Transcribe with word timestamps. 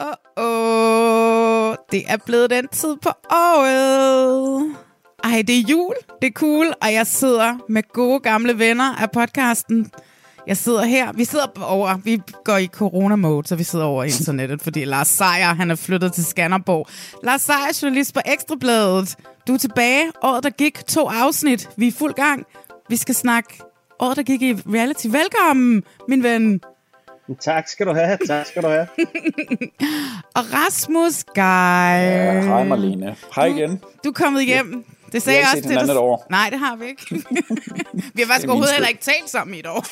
Åh, 0.00 0.06
oh, 0.36 1.74
det 1.92 2.02
er 2.08 2.16
blevet 2.26 2.50
den 2.50 2.68
tid 2.68 2.96
på 3.02 3.08
året. 3.30 4.76
Ej, 5.24 5.42
det 5.46 5.58
er 5.58 5.62
jul, 5.68 5.94
det 6.22 6.28
er 6.28 6.32
cool, 6.32 6.66
og 6.82 6.92
jeg 6.92 7.06
sidder 7.06 7.58
med 7.68 7.82
gode 7.92 8.20
gamle 8.20 8.58
venner 8.58 8.96
af 8.96 9.10
podcasten. 9.10 9.90
Jeg 10.46 10.56
sidder 10.56 10.84
her, 10.84 11.12
vi 11.12 11.24
sidder 11.24 11.46
over, 11.62 11.96
vi 11.96 12.20
går 12.44 12.56
i 12.56 12.66
corona-mode, 12.66 13.48
så 13.48 13.56
vi 13.56 13.64
sidder 13.64 13.84
over 13.84 14.04
internettet, 14.04 14.62
fordi 14.62 14.84
Lars 14.84 15.08
Seier, 15.08 15.54
han 15.54 15.70
er 15.70 15.74
flyttet 15.74 16.12
til 16.12 16.24
Skanderborg. 16.24 16.86
Lars 17.22 17.42
Seier, 17.42 17.78
journalist 17.82 18.14
på 18.14 18.20
Ekstrabladet. 18.26 19.16
Du 19.46 19.54
er 19.54 19.58
tilbage, 19.58 20.12
året 20.22 20.44
der 20.44 20.50
gik, 20.50 20.86
to 20.86 21.08
afsnit, 21.08 21.68
vi 21.76 21.88
er 21.88 21.92
fuld 21.92 22.14
gang. 22.14 22.46
Vi 22.88 22.96
skal 22.96 23.14
snakke 23.14 23.60
året 24.00 24.16
der 24.16 24.22
gik 24.22 24.42
i 24.42 24.52
reality. 24.54 25.06
Velkommen, 25.06 25.82
min 26.08 26.22
ven. 26.22 26.60
Tak 27.40 27.68
skal 27.68 27.86
du 27.86 27.92
have, 27.94 28.18
tak 28.26 28.46
skal 28.46 28.62
du 28.62 28.68
have. 28.68 28.86
Og 30.38 30.44
Rasmus 30.52 31.24
Guy. 31.24 31.40
Ja, 31.40 32.40
hej 32.40 32.64
Marlene. 32.64 33.16
Hej 33.34 33.44
igen. 33.46 33.82
Du 34.04 34.08
er 34.08 34.12
kommet 34.12 34.44
hjem. 34.44 34.84
Det 35.12 35.22
sagde 35.22 35.38
jeg 35.38 35.48
også 35.54 35.84
du- 35.86 35.92
et 35.92 35.96
år. 35.96 36.26
Nej, 36.30 36.50
det 36.50 36.58
har 36.58 36.76
vi 36.76 36.86
ikke. 36.86 37.02
vi 38.14 38.22
har 38.22 38.26
faktisk 38.26 38.48
overhovedet 38.48 38.72
heller 38.74 38.88
ikke 38.88 39.00
talt 39.02 39.30
sammen 39.30 39.54
i 39.54 39.58
et 39.58 39.66
år. 39.66 39.86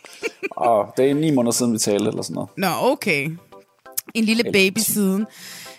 Og 0.70 0.94
det 0.96 1.10
er 1.10 1.14
ni 1.14 1.30
måneder 1.30 1.52
siden, 1.52 1.72
vi 1.72 1.78
talte, 1.78 2.08
eller 2.08 2.22
sådan 2.22 2.34
noget. 2.34 2.50
Nå, 2.56 2.68
okay. 2.82 3.30
En 4.14 4.24
lille 4.24 4.52
baby 4.52 4.78
siden. 4.78 5.26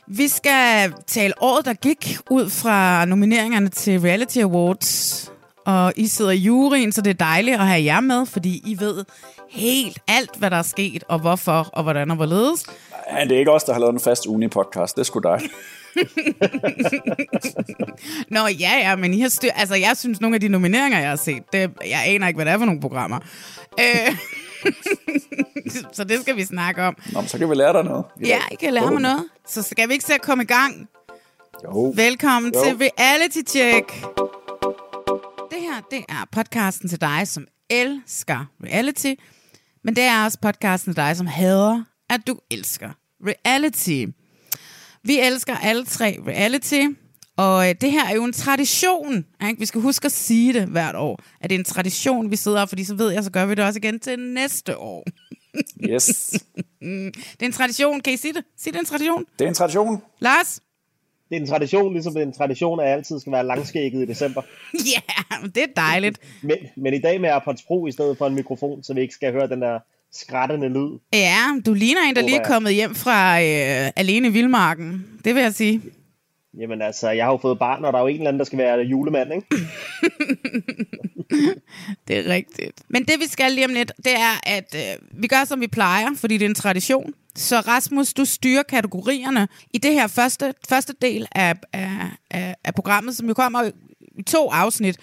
Vi 0.08 0.28
skal 0.28 0.94
tale 1.08 1.34
året, 1.42 1.66
der 1.66 1.74
gik 1.74 2.18
ud 2.30 2.50
fra 2.50 3.06
nomineringerne 3.06 3.70
til 3.70 4.00
Reality 4.02 4.38
Awards. 4.38 5.32
Og 5.66 5.94
I 5.96 6.08
sidder 6.08 6.32
i 6.32 6.38
juryen, 6.38 6.92
så 6.92 7.02
det 7.02 7.10
er 7.10 7.14
dejligt 7.26 7.56
at 7.60 7.68
have 7.68 7.84
jer 7.84 8.00
med, 8.00 8.26
fordi 8.26 8.62
I 8.66 8.80
ved 8.80 9.06
helt 9.52 10.00
alt, 10.08 10.36
hvad 10.38 10.50
der 10.52 10.58
er 10.58 10.62
sket, 10.62 11.04
og 11.08 11.20
hvorfor, 11.20 11.70
og 11.74 11.84
hvordan 11.84 12.12
og 12.12 12.18
hvorledes. 12.18 12.66
Ja, 13.12 13.24
det 13.24 13.32
er 13.32 13.40
ikke 13.40 13.52
os, 13.52 13.64
der 13.64 13.74
har 13.74 13.80
lavet 13.80 13.94
en 13.94 14.00
fast 14.00 14.26
uni-podcast. 14.26 14.96
Det 14.96 15.00
er 15.00 15.04
sgu 15.04 15.20
dig. 15.20 15.42
Nå, 18.36 18.48
ja, 18.48 18.72
ja, 18.78 18.96
men 18.96 19.14
I 19.14 19.20
har 19.22 19.30
styr... 19.30 19.50
Altså, 19.56 19.76
jeg 19.76 19.98
synes, 19.98 20.22
nogle 20.22 20.36
af 20.36 20.40
de 20.42 20.48
nomineringer, 20.48 21.00
jeg 21.00 21.10
har 21.10 21.16
set, 21.16 21.44
det, 21.54 21.72
jeg 21.86 22.04
aner 22.06 22.28
ikke, 22.28 22.38
hvad 22.38 22.46
det 22.46 22.54
er 22.54 22.58
for 22.58 22.66
nogle 22.66 22.82
programmer. 22.82 23.20
Øh, 23.80 24.16
så 25.96 26.04
det 26.04 26.22
skal 26.22 26.36
vi 26.36 26.44
snakke 26.44 26.84
om. 26.84 26.96
Nå, 27.14 27.24
så 27.28 27.38
kan 27.38 27.50
vi 27.50 27.56
lære 27.56 27.74
dig 27.74 27.84
noget. 27.84 28.06
i 28.22 28.28
Ja. 28.28 28.40
I 28.52 28.56
kan 28.56 28.74
lære 28.74 28.92
mig 28.92 29.02
noget. 29.02 29.26
Så 29.48 29.62
skal 29.62 29.88
vi 29.88 29.94
ikke 29.94 30.06
se 30.06 30.14
at 30.14 30.22
komme 30.22 30.44
i 30.44 30.48
gang. 30.48 30.88
Jo. 31.64 31.94
Velkommen 31.96 32.54
Jo. 32.56 32.64
til 32.64 32.76
Reality 32.78 33.40
Check. 33.48 33.92
Det 35.52 35.60
her, 35.60 35.82
det 35.92 36.06
er 36.10 36.26
podcasten 36.32 36.90
til 36.90 37.02
dig, 37.02 37.28
som 37.28 37.48
elsker 37.70 38.46
reality. 38.64 39.14
Men 39.84 39.96
det 39.96 40.04
er 40.04 40.24
også 40.24 40.38
podcasten 40.42 40.94
til 40.94 41.04
dig, 41.04 41.18
som 41.18 41.28
hader, 41.28 41.84
at 42.10 42.28
du 42.28 42.40
elsker 42.52 42.90
reality. 43.28 44.06
Vi 45.04 45.20
elsker 45.20 45.58
alle 45.58 45.86
tre 45.86 46.20
reality. 46.28 46.82
Og 47.38 47.70
øh, 47.70 47.76
det 47.82 47.92
her 47.92 48.06
er 48.06 48.16
jo 48.16 48.24
en 48.24 48.34
tradition. 48.34 49.26
Ikke? 49.48 49.60
Vi 49.60 49.66
skal 49.66 49.82
huske 49.82 50.06
at 50.06 50.12
sige 50.12 50.54
det 50.54 50.68
hvert 50.68 50.96
år. 50.96 51.20
At 51.42 51.50
det 51.50 51.56
er 51.56 51.60
en 51.60 51.66
tradition, 51.66 52.32
vi 52.32 52.36
sidder 52.36 52.66
fordi 52.66 52.84
så 52.84 52.96
ved 52.96 53.12
jeg, 53.12 53.24
så 53.24 53.32
gør 53.32 53.46
vi 53.46 53.56
det 53.56 53.66
også 53.66 53.78
igen 53.78 54.00
til 54.00 54.20
næste 54.20 54.78
år. 54.78 55.04
Yes. 55.90 56.06
Det 56.82 57.42
er 57.42 57.46
en 57.46 57.52
tradition. 57.52 58.02
Kan 58.02 58.14
I 58.14 58.18
sige 58.18 58.34
det? 58.34 58.44
Sig 58.58 58.74
det 58.74 58.76
er 58.76 58.80
en 58.80 58.86
tradition. 58.86 59.26
Det 59.40 59.46
er 59.46 59.50
en 59.50 59.56
tradition. 59.56 60.02
Lars? 60.20 60.60
Det 61.32 61.38
er 61.38 61.42
en 61.42 61.48
tradition, 61.48 61.94
ligesom 61.94 62.14
det 62.14 62.22
er 62.22 62.26
en 62.26 62.34
tradition, 62.34 62.80
at 62.80 62.86
jeg 62.86 62.96
altid 62.96 63.20
skal 63.20 63.34
være 63.34 63.46
langskægget 63.46 64.02
i 64.02 64.06
december. 64.06 64.42
Ja, 64.74 65.02
yeah, 65.36 65.50
det 65.56 65.64
er 65.64 65.68
dejligt. 65.76 66.20
Men, 66.42 66.58
men 66.78 66.94
i 66.94 67.00
dag 67.00 67.22
med 67.22 67.30
AirPods 67.30 67.64
Pro 67.64 67.88
i 67.88 67.92
stedet 67.92 68.18
for 68.18 68.28
en 68.28 68.36
mikrofon, 68.36 68.84
så 68.84 68.94
vi 68.94 69.02
ikke 69.02 69.14
skal 69.14 69.32
høre 69.32 69.48
den 69.48 69.62
der 69.62 69.80
skrættende 70.12 70.70
lyd. 70.70 71.00
Ja, 71.14 71.38
du 71.66 71.74
ligner 71.74 72.02
en, 72.10 72.16
der 72.16 72.22
lige 72.22 72.38
er 72.38 72.44
kommet 72.44 72.74
hjem 72.74 72.96
fra 72.96 73.42
øh, 73.42 73.92
alene 73.96 74.28
i 74.28 74.32
Vildmarken. 74.32 75.06
Det 75.26 75.36
vil 75.36 75.44
jeg 75.44 75.54
sige. 75.54 75.82
Jamen 76.60 76.82
altså, 76.82 77.10
jeg 77.10 77.26
har 77.26 77.32
jo 77.32 77.38
fået 77.38 77.60
barn, 77.60 77.86
og 77.86 77.94
der 77.94 78.00
er 78.00 78.04
jo 78.04 78.08
en 78.08 78.16
eller 78.16 78.28
anden, 78.28 78.40
der 78.40 78.46
skal 78.46 78.58
være 78.60 78.80
julemand, 78.80 79.34
ikke? 79.34 79.48
Det 82.08 82.18
er 82.18 82.34
rigtigt. 82.34 82.82
Men 82.90 83.06
det 83.06 83.14
vi 83.20 83.26
skal 83.28 83.52
lige 83.52 83.66
om 83.66 83.74
lidt, 83.74 83.92
det 83.98 84.14
er, 84.14 84.50
at 84.50 84.76
øh, 84.76 85.22
vi 85.22 85.28
gør 85.28 85.46
som 85.46 85.62
vi 85.62 85.68
plejer, 85.68 86.08
fordi 86.18 86.38
det 86.38 86.46
er 86.46 86.50
en 86.50 86.56
tradition. 86.56 87.14
Så 87.36 87.60
Rasmus, 87.60 88.14
du 88.14 88.26
styrer 88.26 88.64
kategorierne 88.64 89.48
i 89.74 89.78
det 89.78 89.94
her 89.94 90.08
første, 90.08 90.54
første 90.70 90.94
del 91.02 91.28
af, 91.32 91.56
af, 91.74 91.90
af, 92.32 92.56
af 92.64 92.76
programmet, 92.76 93.16
som 93.18 93.28
jo 93.28 93.34
kommer 93.34 93.64
i- 94.18 94.24
to 94.24 94.50
afsnit. 94.50 94.98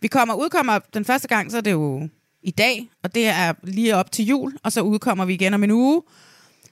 Vi 0.00 0.08
kommer 0.08 0.34
udkommer 0.34 0.78
den 0.94 1.04
første 1.04 1.28
gang, 1.28 1.50
så 1.50 1.56
er 1.56 1.60
det 1.60 1.72
jo 1.72 2.08
i 2.42 2.50
dag, 2.50 2.88
og 3.02 3.14
det 3.14 3.26
er 3.28 3.52
lige 3.62 3.96
op 3.96 4.12
til 4.12 4.24
jul, 4.26 4.56
og 4.62 4.72
så 4.72 4.80
udkommer 4.80 5.24
vi 5.24 5.34
igen 5.34 5.54
om 5.54 5.64
en 5.64 5.70
uge. 5.70 6.02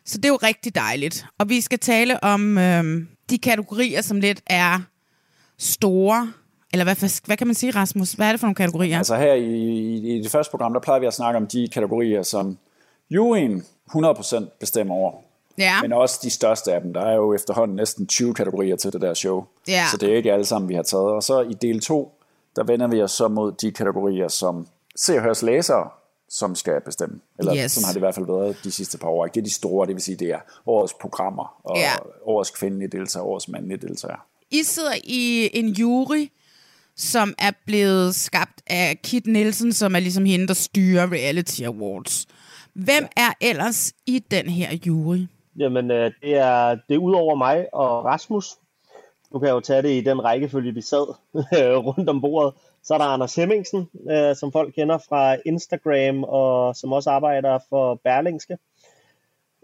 Så 0.04 0.16
det 0.18 0.24
er 0.24 0.28
jo 0.28 0.38
rigtig 0.42 0.74
dejligt. 0.74 1.26
Og 1.38 1.48
vi 1.48 1.60
skal 1.60 1.78
tale 1.78 2.24
om 2.24 2.58
øh, 2.58 3.02
de 3.30 3.38
kategorier, 3.38 4.02
som 4.02 4.20
lidt 4.20 4.42
er 4.46 4.80
store. 5.58 6.32
Eller 6.72 6.84
hvad, 6.84 7.26
hvad 7.26 7.36
kan 7.36 7.46
man 7.46 7.54
sige, 7.54 7.70
Rasmus? 7.70 8.12
Hvad 8.12 8.26
er 8.26 8.32
det 8.32 8.40
for 8.40 8.46
nogle 8.46 8.54
kategorier? 8.54 8.98
Altså 8.98 9.16
her 9.16 9.32
i, 9.32 9.44
i, 9.44 10.16
i 10.18 10.22
det 10.22 10.30
første 10.30 10.50
program, 10.50 10.72
der 10.72 10.80
plejer 10.80 11.00
vi 11.00 11.06
at 11.06 11.14
snakke 11.14 11.36
om 11.36 11.46
de 11.46 11.68
kategorier, 11.72 12.22
som 12.22 12.58
juryen 13.10 13.64
100% 13.96 14.44
bestemmer 14.60 14.94
over. 14.94 15.12
ja. 15.58 15.82
Men 15.82 15.92
også 15.92 16.20
de 16.22 16.30
største 16.30 16.72
af 16.74 16.80
dem. 16.80 16.92
Der 16.94 17.00
er 17.00 17.14
jo 17.14 17.34
efterhånden 17.34 17.76
næsten 17.76 18.06
20 18.06 18.34
kategorier 18.34 18.76
til 18.76 18.92
det 18.92 19.00
der 19.00 19.14
show. 19.14 19.44
Ja. 19.68 19.84
Så 19.90 19.96
det 19.96 20.12
er 20.12 20.16
ikke 20.16 20.32
alle 20.32 20.44
sammen, 20.44 20.68
vi 20.68 20.74
har 20.74 20.82
taget. 20.82 21.10
Og 21.10 21.22
så 21.22 21.40
i 21.40 21.52
del 21.52 21.80
2, 21.80 22.12
der 22.56 22.64
vender 22.64 22.86
vi 22.88 23.02
os 23.02 23.10
så 23.12 23.28
mod 23.28 23.52
de 23.52 23.70
kategorier, 23.70 24.28
som 24.28 24.66
ser 24.96 25.16
og 25.16 25.22
høres 25.22 25.42
læsere, 25.42 25.88
som 26.34 26.54
skal 26.54 26.80
bestemme. 26.84 27.20
Eller 27.38 27.56
Yes. 27.56 27.72
som 27.72 27.84
har 27.84 27.90
det 27.92 27.96
i 27.96 28.00
hvert 28.00 28.14
fald 28.14 28.26
været 28.26 28.56
de 28.64 28.70
sidste 28.70 28.98
par 28.98 29.08
år. 29.08 29.24
Ikke? 29.24 29.34
Det 29.34 29.40
er 29.40 29.44
de 29.44 29.52
store, 29.54 29.86
det 29.86 29.94
vil 29.94 30.02
sige, 30.02 30.16
det 30.16 30.28
er 30.30 30.38
årets 30.66 30.94
programmer, 31.00 31.60
og 31.64 31.76
Ja. 31.76 31.92
årets 32.24 32.50
kvindelige 32.50 32.88
deltager, 32.88 33.24
årets 33.24 33.48
mandlige 33.48 33.78
deltager. 33.78 34.26
I 34.50 34.62
sidder 34.62 34.92
i 35.04 35.50
en 35.58 35.68
jury, 35.68 36.28
som 36.96 37.34
er 37.38 37.50
blevet 37.66 38.14
skabt 38.14 38.62
af 38.66 38.98
Kit 39.02 39.26
Nielsen, 39.26 39.72
som 39.72 39.94
er 39.96 40.00
ligesom 40.00 40.24
hende, 40.24 40.48
der 40.48 40.54
styrer 40.54 41.12
Reality 41.12 41.62
Awards. 41.62 42.26
Hvem 42.74 43.06
er 43.16 43.32
ellers 43.40 43.92
i 44.06 44.18
den 44.30 44.46
her 44.48 44.78
jury? 44.86 45.26
Jamen, 45.58 45.90
øh, 45.90 46.10
det 46.22 46.36
er, 46.36 46.68
det 46.88 46.94
er 46.94 46.98
ud 46.98 47.14
over 47.14 47.34
mig 47.34 47.66
og 47.74 48.04
Rasmus. 48.04 48.50
Nu 49.32 49.38
kan 49.38 49.48
jeg 49.48 49.54
jo 49.54 49.60
tage 49.60 49.82
det 49.82 49.90
i 49.90 50.00
den 50.00 50.24
rækkefølge, 50.24 50.74
vi 50.74 50.80
sad 50.82 51.14
rundt 51.86 52.08
om 52.08 52.20
bordet. 52.20 52.54
Så 52.82 52.94
er 52.94 52.98
der 52.98 53.04
Anders 53.04 53.34
Hemmingsen, 53.34 53.88
øh, 54.10 54.36
som 54.36 54.52
folk 54.52 54.74
kender 54.74 54.98
fra 54.98 55.36
Instagram, 55.46 56.24
og 56.24 56.76
som 56.76 56.92
også 56.92 57.10
arbejder 57.10 57.58
for 57.68 57.94
Berlingske. 57.94 58.58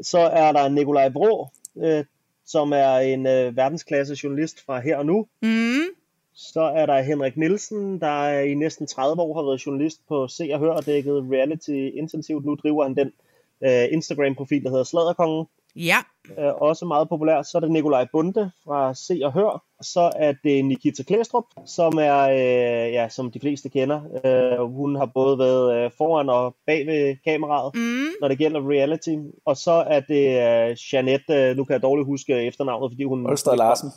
Så 0.02 0.18
er 0.18 0.52
der 0.52 0.68
Nikolaj 0.68 1.08
Brå, 1.08 1.48
øh, 1.76 2.04
som 2.46 2.72
er 2.72 2.94
en 2.94 3.26
øh, 3.26 3.56
verdensklasse 3.56 4.16
journalist 4.24 4.64
fra 4.66 4.80
her 4.80 4.96
og 4.96 5.06
nu. 5.06 5.26
Mm. 5.42 5.98
Så 6.34 6.60
er 6.60 6.86
der 6.86 7.02
Henrik 7.02 7.36
Nielsen, 7.36 8.00
der 8.00 8.38
i 8.38 8.54
næsten 8.54 8.86
30 8.86 9.22
år 9.22 9.34
har 9.34 9.42
været 9.42 9.66
journalist 9.66 10.00
på 10.08 10.28
Se 10.28 10.50
og 10.52 10.58
Hør 10.58 10.70
og 10.70 10.86
dækket 10.86 11.26
reality 11.32 11.90
intensivt. 11.94 12.44
Nu 12.44 12.54
driver 12.54 12.82
han 12.82 12.96
den 12.96 13.12
øh, 13.60 13.92
Instagram-profil, 13.92 14.64
der 14.64 14.70
hedder 14.70 14.84
Sladderkongen. 14.84 15.46
Ja. 15.78 15.96
øh, 16.38 16.54
også 16.54 16.84
meget 16.84 17.08
populær. 17.08 17.42
Så 17.42 17.58
er 17.58 17.60
det 17.60 17.70
Nikolaj 17.70 18.06
Bunde 18.12 18.50
fra 18.64 18.94
Se 18.94 19.20
og 19.24 19.32
Hør. 19.32 19.62
Så 19.82 20.12
er 20.16 20.32
det 20.44 20.64
Nikita 20.64 21.02
Klæstrup, 21.02 21.44
som 21.66 21.98
er, 21.98 22.18
øh, 22.18 22.92
ja, 22.92 23.08
som 23.08 23.30
de 23.30 23.40
fleste 23.40 23.68
kender. 23.68 24.00
Øh, 24.24 24.72
hun 24.72 24.96
har 24.96 25.10
både 25.14 25.38
været 25.38 25.76
øh, 25.76 25.90
foran 25.98 26.28
og 26.28 26.56
bag 26.66 26.86
ved 26.86 27.16
kameraet, 27.24 27.74
mm. 27.74 28.06
når 28.20 28.28
det 28.28 28.38
gælder 28.38 28.70
reality. 28.70 29.14
Og 29.44 29.56
så 29.56 29.72
er 29.72 30.00
det 30.00 30.24
øh, 30.70 30.76
Jeanette, 30.92 31.34
øh, 31.34 31.56
nu 31.56 31.64
kan 31.64 31.72
jeg 31.72 31.82
dårligt 31.82 32.06
huske 32.06 32.32
efternavnet, 32.46 32.90
fordi 32.90 33.04
hun... 33.04 33.26
Olstad 33.26 33.56
Larsen. 33.56 33.90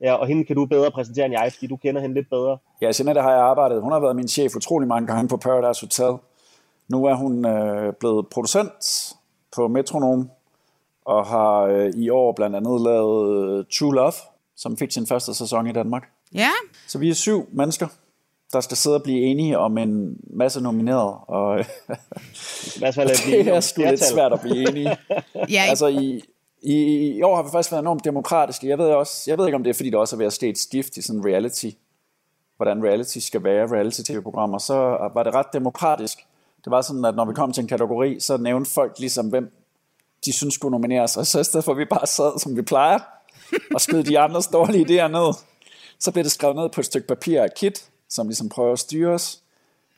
Ja, 0.00 0.14
og 0.14 0.26
hende 0.26 0.44
kan 0.44 0.56
du 0.56 0.66
bedre 0.66 0.90
præsentere 0.90 1.26
end 1.26 1.34
jeg, 1.34 1.52
fordi 1.52 1.66
du 1.66 1.76
kender 1.76 2.00
hende 2.00 2.14
lidt 2.14 2.30
bedre. 2.30 2.58
Ja, 2.82 2.90
Jeanette 2.98 3.20
har 3.20 3.30
jeg 3.30 3.40
arbejdet. 3.40 3.82
Hun 3.82 3.92
har 3.92 4.00
været 4.00 4.16
min 4.16 4.28
chef 4.28 4.56
utrolig 4.56 4.88
mange 4.88 5.06
gange 5.06 5.28
på 5.28 5.36
Paradise 5.36 5.86
Hotel. 5.86 6.18
Nu 6.88 7.04
er 7.04 7.14
hun 7.14 7.46
øh, 7.46 7.92
blevet 8.00 8.26
producent 8.28 9.14
på 9.56 9.68
Metronom, 9.68 10.30
og 11.08 11.26
har 11.26 11.60
øh, 11.60 11.90
i 11.96 12.08
år 12.10 12.32
blandt 12.32 12.56
andet 12.56 12.80
lavet 12.80 13.58
øh, 13.58 13.64
True 13.78 13.94
Love, 13.94 14.12
som 14.56 14.76
fik 14.76 14.92
sin 14.92 15.06
første 15.06 15.34
sæson 15.34 15.66
i 15.66 15.72
Danmark. 15.72 16.02
Ja. 16.34 16.50
Så 16.88 16.98
vi 16.98 17.10
er 17.10 17.14
syv 17.14 17.48
mennesker, 17.52 17.86
der 18.52 18.60
skal 18.60 18.76
sidde 18.76 18.96
og 18.96 19.02
blive 19.02 19.20
enige 19.20 19.58
om 19.58 19.78
en 19.78 20.16
masse 20.30 20.60
nomineret, 20.60 21.14
og 21.28 21.60
I 22.76 22.78
hvert 22.78 22.94
fald 22.94 23.10
er 23.10 23.26
vi 23.26 23.38
det 23.44 23.54
er 23.54 23.60
sgu 23.60 23.82
lidt 23.82 24.04
svært 24.04 24.32
at 24.32 24.40
blive 24.40 24.68
enige. 24.70 24.96
Ja, 25.50 25.64
altså 25.68 25.86
i, 25.86 26.22
i, 26.62 26.74
i 27.16 27.22
år 27.22 27.36
har 27.36 27.42
vi 27.42 27.48
faktisk 27.52 27.72
været 27.72 27.82
enormt 27.82 28.04
demokratiske. 28.04 28.68
Jeg 28.68 28.78
ved, 28.78 28.86
også, 28.86 29.30
jeg 29.30 29.38
ved 29.38 29.46
ikke, 29.46 29.56
om 29.56 29.62
det 29.62 29.70
er, 29.70 29.74
fordi 29.74 29.90
det 29.90 29.98
også 29.98 30.16
er 30.16 30.18
ved 30.18 30.26
at 30.26 30.32
ske 30.32 30.48
et 30.48 30.58
skift 30.58 30.96
i 30.96 31.02
sådan 31.02 31.24
reality, 31.24 31.70
hvordan 32.56 32.84
reality 32.84 33.18
skal 33.18 33.44
være, 33.44 33.66
reality-tv-programmer, 33.66 34.58
så 34.58 34.74
var 35.14 35.22
det 35.22 35.34
ret 35.34 35.52
demokratisk. 35.52 36.18
Det 36.64 36.70
var 36.70 36.80
sådan, 36.80 37.04
at 37.04 37.14
når 37.14 37.24
vi 37.24 37.34
kom 37.34 37.52
til 37.52 37.62
en 37.62 37.68
kategori, 37.68 38.20
så 38.20 38.36
nævnte 38.36 38.70
folk 38.70 38.98
ligesom, 38.98 39.28
hvem 39.28 39.57
de 40.24 40.32
synes 40.32 40.54
skulle 40.54 40.72
nomineres, 40.72 41.16
og 41.16 41.26
så 41.26 41.40
i 41.40 41.44
stedet 41.44 41.64
for, 41.64 41.72
at 41.72 41.78
vi 41.78 41.84
bare 41.84 42.06
sad, 42.06 42.38
som 42.38 42.56
vi 42.56 42.62
plejer, 42.62 42.98
og 43.74 43.80
skød 43.80 44.02
de 44.04 44.18
andres 44.18 44.46
dårlige 44.46 44.84
idéer 45.04 45.08
ned, 45.08 45.34
så 45.98 46.12
blev 46.12 46.24
det 46.24 46.32
skrevet 46.32 46.56
ned 46.56 46.68
på 46.68 46.80
et 46.80 46.84
stykke 46.86 47.08
papir 47.08 47.40
af 47.40 47.44
et 47.44 47.54
kit, 47.54 47.90
som 48.08 48.26
ligesom 48.28 48.48
prøver 48.48 48.72
at 48.72 48.78
styre 48.78 49.10
os. 49.14 49.40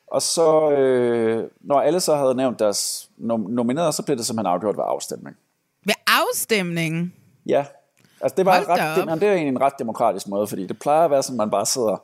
Og 0.07 0.23
så, 0.23 0.71
øh, 0.71 1.51
når 1.61 1.81
alle 1.81 2.01
så 2.01 2.17
havde 2.17 2.35
nævnt 2.35 2.59
deres 2.59 3.09
nom- 3.19 3.51
nominerede, 3.51 3.93
så 3.93 4.03
blev 4.03 4.17
det 4.17 4.27
simpelthen 4.27 4.53
afgjort 4.55 4.77
ved 4.77 4.85
afstemning. 4.87 5.37
ved 5.85 5.95
afstemningen. 6.07 7.13
Ja, 7.47 7.65
altså 8.21 8.37
det 8.37 8.47
var 8.47 8.57
Hold 8.57 8.69
ret, 8.69 8.97
det, 8.97 9.03
op. 9.03 9.09
men 9.09 9.21
det 9.21 9.29
er 9.29 9.33
egentlig 9.33 9.49
en 9.49 9.61
ret 9.61 9.73
demokratisk 9.79 10.29
måde, 10.29 10.47
fordi 10.47 10.67
det 10.67 10.79
plejer 10.79 11.05
at 11.05 11.11
være 11.11 11.23
sådan, 11.23 11.37
man 11.37 11.51
bare 11.51 11.67
sidder, 11.67 12.03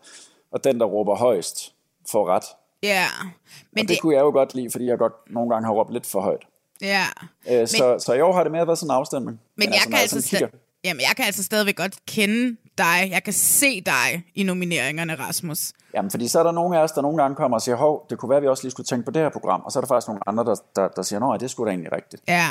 og 0.50 0.64
den, 0.64 0.80
der 0.80 0.86
råber 0.86 1.16
højst, 1.16 1.72
får 2.10 2.28
ret. 2.28 2.44
Ja. 2.82 3.04
Men 3.22 3.32
Men 3.72 3.80
det, 3.82 3.88
det, 3.88 3.94
det 3.94 4.00
kunne 4.02 4.14
jeg 4.14 4.20
jo 4.20 4.30
godt 4.30 4.54
lide, 4.54 4.70
fordi 4.70 4.86
jeg 4.86 4.98
godt 4.98 5.12
nogle 5.26 5.50
gange 5.50 5.66
har 5.66 5.72
råbt 5.74 5.92
lidt 5.92 6.06
for 6.06 6.20
højt. 6.20 6.42
Ja. 6.82 7.04
Øh, 7.50 7.68
så, 7.68 7.96
så 8.06 8.12
i 8.12 8.20
år 8.20 8.32
har 8.32 8.42
det 8.42 8.52
mere 8.52 8.66
været 8.66 8.78
sådan 8.78 8.90
en 8.90 8.96
afstemning. 8.96 9.40
Men, 9.56 9.68
jeg, 9.68 9.80
kan 9.82 9.92
jeg 9.92 10.00
altså 10.00 10.20
sådan 10.20 10.28
kigger- 10.38 10.46
sta- 10.58 10.62
Jamen, 10.84 11.00
jeg 11.00 11.16
kan 11.16 11.24
altså 11.24 11.44
stadigvæk 11.44 11.76
godt 11.76 11.94
kende 12.08 12.56
dig. 12.78 13.08
Jeg 13.10 13.22
kan 13.24 13.32
se 13.32 13.80
dig 13.80 14.24
i 14.34 14.42
nomineringerne, 14.42 15.14
Rasmus. 15.14 15.72
Jamen, 15.94 16.10
fordi 16.10 16.28
så 16.28 16.38
er 16.38 16.42
der 16.42 16.52
nogle 16.52 16.78
af 16.78 16.82
os, 16.82 16.92
der 16.92 17.02
nogle 17.02 17.22
gange 17.22 17.34
kommer 17.36 17.56
og 17.56 17.62
siger, 17.62 17.76
hov, 17.76 18.06
det 18.10 18.18
kunne 18.18 18.28
være, 18.30 18.36
at 18.36 18.42
vi 18.42 18.48
også 18.48 18.62
lige 18.64 18.70
skulle 18.70 18.86
tænke 18.86 19.04
på 19.04 19.10
det 19.10 19.22
her 19.22 19.28
program. 19.28 19.62
Og 19.64 19.72
så 19.72 19.78
er 19.78 19.80
der 19.80 19.88
faktisk 19.88 20.08
nogle 20.08 20.20
andre, 20.26 20.44
der, 20.44 20.54
der, 20.76 20.88
der 20.88 21.02
siger, 21.02 21.20
nej, 21.20 21.36
det 21.36 21.50
skulle 21.50 21.68
da 21.68 21.72
egentlig 21.72 21.92
rigtigt. 21.92 22.22
Ja, 22.28 22.48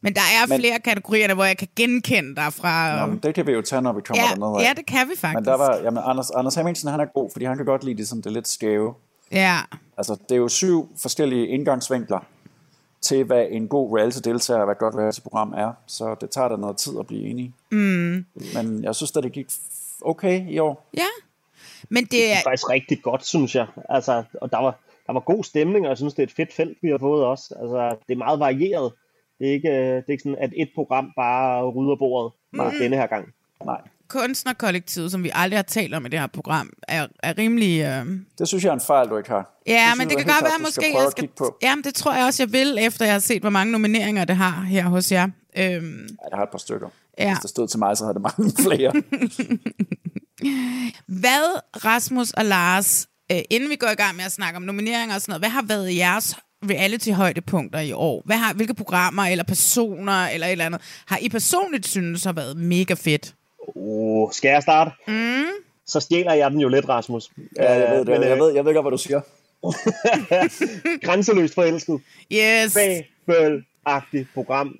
men 0.00 0.14
der 0.14 0.20
er 0.20 0.46
Men- 0.46 0.48
men, 0.48 0.60
flere 0.60 0.78
kategorier, 0.80 1.34
hvor 1.34 1.44
jeg 1.44 1.56
kan 1.58 1.68
genkende 1.76 2.36
dig 2.36 2.52
fra... 2.52 3.00
Nå, 3.00 3.06
men 3.06 3.18
det 3.18 3.34
kan 3.34 3.46
vi 3.46 3.52
jo 3.52 3.62
tage, 3.62 3.82
når 3.82 3.92
vi 3.92 4.00
kommer 4.00 4.22
ja, 4.24 4.34
derned. 4.40 4.60
ja, 4.66 4.72
det 4.76 4.86
kan 4.86 5.08
vi 5.08 5.12
faktisk. 5.16 5.34
Men 5.34 5.44
der 5.44 5.56
var, 5.56 5.76
jamen, 5.76 6.02
Anders, 6.06 6.30
Anders 6.30 6.54
Hemmingsen, 6.54 6.88
han 6.90 7.00
er 7.00 7.06
god, 7.14 7.30
fordi 7.32 7.44
han 7.44 7.56
kan 7.56 7.66
godt 7.66 7.84
lide 7.84 7.96
det, 7.98 8.08
sådan, 8.08 8.22
det 8.22 8.32
lidt 8.32 8.48
skæve. 8.48 8.94
Ja, 9.32 9.58
Altså, 9.98 10.16
det 10.28 10.32
er 10.32 10.36
jo 10.36 10.48
syv 10.48 10.88
forskellige 11.02 11.46
indgangsvinkler 11.46 12.18
til, 13.08 13.24
hvad 13.24 13.46
en 13.50 13.68
god 13.68 13.98
reality-deltager 13.98 14.60
og 14.60 14.64
hvad 14.66 14.74
et 14.74 14.78
godt 14.78 14.94
reality-program 14.94 15.52
er. 15.56 15.72
Så 15.86 16.16
det 16.20 16.30
tager 16.30 16.48
da 16.48 16.56
noget 16.56 16.76
tid 16.76 16.92
at 16.98 17.06
blive 17.06 17.26
enige. 17.30 17.54
Mm. 17.70 18.24
Men 18.54 18.84
jeg 18.84 18.94
synes, 18.94 19.16
at 19.16 19.22
det 19.24 19.32
gik 19.32 19.46
okay 20.02 20.48
i 20.48 20.58
år. 20.58 20.88
ja. 20.96 21.06
Men 21.88 22.02
det 22.04 22.12
Det 22.12 22.30
er... 22.30 22.34
er 22.34 22.42
faktisk 22.44 22.70
rigtig 22.70 23.02
godt, 23.02 23.26
synes 23.26 23.54
jeg. 23.54 23.66
Altså, 23.88 24.22
og 24.34 24.52
der 24.52 24.58
var, 24.58 24.78
der 25.06 25.12
var 25.12 25.20
god 25.20 25.44
stemning, 25.44 25.84
og 25.86 25.88
jeg 25.88 25.96
synes, 25.96 26.14
det 26.14 26.22
er 26.22 26.26
et 26.26 26.32
fedt 26.32 26.52
felt, 26.52 26.78
vi 26.82 26.88
har 26.90 26.98
fået 26.98 27.24
også. 27.24 27.54
Altså, 27.60 27.96
det 28.08 28.14
er 28.14 28.18
meget 28.18 28.40
varieret. 28.40 28.92
Det 29.38 29.48
er 29.48 29.52
ikke, 29.52 29.68
øh, 29.68 29.74
det 29.96 30.04
er 30.08 30.10
ikke 30.12 30.22
sådan, 30.22 30.38
at 30.38 30.52
et 30.56 30.68
program 30.74 31.12
bare 31.16 31.70
rydder 31.70 31.96
bordet 31.96 32.32
bare 32.56 32.72
denne 32.82 32.96
her 32.96 33.06
gang. 33.06 33.28
Nej, 33.64 33.80
Kunstnerkollektivet, 34.08 35.10
som 35.10 35.22
vi 35.22 35.30
aldrig 35.34 35.58
har 35.58 35.62
talt 35.62 35.94
om 35.94 36.06
i 36.06 36.08
det 36.08 36.20
her 36.20 36.26
program, 36.26 36.70
er, 36.88 37.06
er 37.22 37.38
rimelig... 37.38 37.80
Øh... 37.80 38.06
det 38.38 38.48
synes 38.48 38.64
jeg 38.64 38.70
er 38.70 38.74
en 38.74 38.80
fejl, 38.80 39.08
du 39.08 39.16
ikke 39.16 39.30
har. 39.30 39.60
Ja, 39.66 39.84
synes 39.86 39.98
men 39.98 40.08
det 40.08 40.16
kan 40.16 40.26
godt 40.26 40.44
være, 40.44 40.58
måske 40.58 40.72
skal 40.72 40.90
jeg 40.94 41.08
skal... 41.10 41.28
på. 41.38 41.56
Jamen, 41.62 41.84
det 41.84 41.94
tror 41.94 42.14
jeg 42.14 42.24
også, 42.26 42.42
jeg 42.42 42.52
vil, 42.52 42.76
efter 42.80 43.04
jeg 43.04 43.14
har 43.14 43.20
set, 43.20 43.40
hvor 43.42 43.50
mange 43.50 43.72
nomineringer 43.72 44.24
det 44.24 44.36
har 44.36 44.62
her 44.62 44.84
hos 44.84 45.12
jer. 45.12 45.24
Øhm, 45.24 45.32
Ja, 45.56 45.70
jeg 46.30 46.36
har 46.36 46.42
et 46.42 46.48
par 46.50 46.58
stykker. 46.58 46.88
Ja. 47.18 47.32
Hvis 47.32 47.40
det 47.40 47.50
stod 47.50 47.68
til 47.68 47.78
mig, 47.78 47.96
så 47.96 48.04
havde 48.04 48.14
det 48.14 48.22
mange 48.22 48.52
flere. 48.66 48.92
Hvad, 51.20 51.60
Rasmus 51.84 52.30
og 52.30 52.44
Lars, 52.44 53.06
øh, 53.32 53.38
inden 53.50 53.70
vi 53.70 53.76
går 53.76 53.88
i 53.88 53.94
gang 53.94 54.16
med 54.16 54.24
at 54.24 54.32
snakke 54.32 54.56
om 54.56 54.62
nomineringer 54.62 55.14
og 55.14 55.20
sådan 55.20 55.32
noget, 55.32 55.40
hvad 55.42 55.50
har 55.50 55.62
været 55.62 55.96
jeres 55.96 56.36
reality-højdepunkter 56.70 57.80
i 57.80 57.92
år? 57.92 58.22
Hvad 58.24 58.36
har, 58.36 58.54
hvilke 58.54 58.74
programmer 58.74 59.22
eller 59.22 59.44
personer 59.44 60.28
eller 60.28 60.46
et 60.46 60.52
eller 60.52 60.66
andet, 60.66 60.80
har 61.06 61.18
I 61.22 61.28
personligt 61.28 61.86
synes 61.86 62.24
har 62.24 62.32
været 62.32 62.56
mega 62.56 62.94
fedt? 62.94 63.34
Uh, 63.74 64.30
skal 64.32 64.48
jeg 64.48 64.62
starte? 64.62 64.90
Mm. 65.08 65.44
Så 65.86 66.00
stjæler 66.00 66.32
jeg 66.32 66.50
den 66.50 66.60
jo 66.60 66.68
lidt, 66.68 66.88
Rasmus. 66.88 67.30
ja, 67.56 67.72
jeg 67.72 67.90
ved 67.90 67.98
det. 67.98 68.08
Men, 68.08 68.22
jeg, 68.22 68.32
øh, 68.32 68.38
ved, 68.40 68.54
jeg 68.54 68.64
ved 68.64 68.74
godt, 68.74 68.84
hvad 68.84 68.90
du 68.90 68.98
siger. 68.98 69.20
grænseløst 71.06 71.54
forelsket. 71.54 72.00
Yes! 72.32 72.78
Fabelagtigt 73.26 74.28
program. 74.34 74.76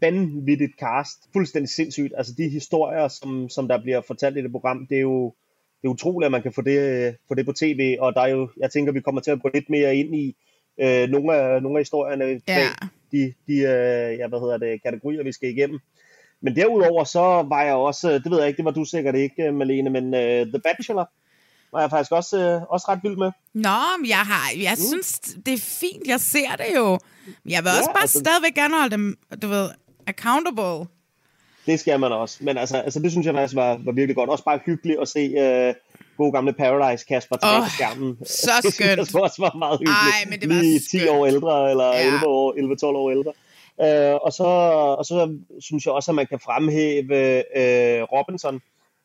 Vanvittigt 0.00 0.72
cast. 0.80 1.18
Fuldstændig 1.32 1.68
sindssygt. 1.68 2.12
Altså 2.16 2.32
de 2.38 2.48
historier, 2.48 3.08
som, 3.08 3.48
som 3.48 3.68
der 3.68 3.82
bliver 3.82 4.00
fortalt 4.06 4.36
i 4.36 4.42
det 4.42 4.52
program, 4.52 4.86
det 4.86 4.96
er 4.96 5.00
jo 5.00 5.34
det 5.82 5.88
er 5.88 5.92
utroligt, 5.92 6.26
at 6.26 6.32
man 6.32 6.42
kan 6.42 6.52
få 6.52 6.62
det, 6.62 7.16
få 7.28 7.34
det 7.34 7.46
på 7.46 7.52
tv, 7.52 7.96
og 8.00 8.14
der 8.14 8.20
er 8.20 8.28
jo, 8.28 8.48
jeg 8.56 8.70
tænker, 8.70 8.92
vi 8.92 9.00
kommer 9.00 9.20
til 9.20 9.30
at 9.30 9.42
gå 9.42 9.50
lidt 9.54 9.70
mere 9.70 9.96
ind 9.96 10.14
i 10.16 10.36
øh, 10.80 11.08
nogle, 11.08 11.34
af, 11.34 11.62
nogle 11.62 11.78
af 11.78 11.80
historierne 11.80 12.24
Ja. 12.24 12.38
bag 12.46 12.88
de, 13.12 13.32
de 13.46 13.52
øh, 13.54 14.18
ja, 14.18 14.28
hvad 14.28 14.40
hedder 14.40 14.58
det, 14.58 14.82
kategorier, 14.82 15.22
vi 15.22 15.32
skal 15.32 15.48
igennem. 15.48 15.78
Men 16.42 16.56
derudover 16.56 17.04
så 17.04 17.20
var 17.48 17.62
jeg 17.62 17.74
også, 17.74 18.10
det 18.12 18.30
ved 18.30 18.38
jeg 18.38 18.48
ikke, 18.48 18.56
det 18.56 18.64
var 18.64 18.70
du 18.70 18.84
sikkert 18.84 19.14
ikke, 19.14 19.52
Malene, 19.52 19.90
men 19.90 20.04
uh, 20.04 20.20
The 20.52 20.60
Bachelor 20.64 21.10
var 21.72 21.80
jeg 21.80 21.90
faktisk 21.90 22.12
også, 22.12 22.38
øh, 22.38 22.62
også 22.62 22.86
ret 22.88 23.00
vild 23.02 23.16
med. 23.16 23.30
Nå, 23.54 23.78
jeg, 24.08 24.18
har, 24.18 24.50
jeg 24.62 24.72
mm. 24.78 24.84
synes, 24.90 25.20
det 25.46 25.54
er 25.54 25.58
fint. 25.58 26.06
Jeg 26.06 26.20
ser 26.20 26.50
det 26.58 26.66
jo. 26.76 26.98
Jeg 27.48 27.62
vil 27.64 27.70
også 27.70 27.90
Ja, 27.90 27.92
bare 27.92 28.00
altså- 28.02 28.18
stadigvæk 28.18 28.54
gerne 28.54 28.74
holde 28.76 28.90
dem, 28.90 29.18
du 29.42 29.48
ved, 29.48 29.68
accountable. 30.06 30.86
Det 31.66 31.80
skal 31.80 32.00
man 32.00 32.12
også. 32.12 32.36
Men 32.40 32.58
altså, 32.58 32.76
altså 32.76 33.00
det 33.00 33.10
synes 33.10 33.26
jeg 33.26 33.34
faktisk 33.34 33.56
var, 33.56 33.80
var 33.84 33.92
virkelig 33.92 34.16
godt. 34.16 34.30
Også 34.30 34.44
bare 34.44 34.58
hyggeligt 34.66 34.98
at 35.00 35.08
se 35.08 35.20
øh, 35.20 35.74
gode 36.16 36.32
gamle 36.32 36.52
Paradise 36.52 37.04
Kasper 37.06 37.36
tilbage 37.36 37.56
Åh, 37.58 37.64
på 37.64 37.70
skærmen. 37.70 38.16
så 38.26 38.50
Det 38.62 38.62
synes 38.62 38.74
skønt. 38.74 39.12
jeg 39.14 39.22
også 39.22 39.42
var 39.46 39.54
meget 39.58 39.78
hyggeligt. 39.78 40.14
Ej, 40.16 40.30
men 40.30 40.40
det 40.40 40.48
var 40.48 40.54
Lige 40.54 40.78
10 40.78 40.88
skønt. 40.88 41.08
år 41.10 41.26
ældre, 41.26 41.70
eller 41.70 41.84
Ja. 41.86 42.06
11 42.06 42.26
år, 42.26 42.46
11-12 42.92 42.96
år 42.96 43.10
ældre. 43.10 43.32
Øh, 43.82 44.14
og, 44.14 44.32
så, 44.32 44.44
og 44.98 45.04
så 45.04 45.38
synes 45.60 45.86
jeg 45.86 45.94
også, 45.94 46.10
at 46.10 46.14
man 46.14 46.26
kan 46.26 46.40
fremhæve 46.40 47.36
øh, 47.60 48.02
Robinson, 48.02 48.60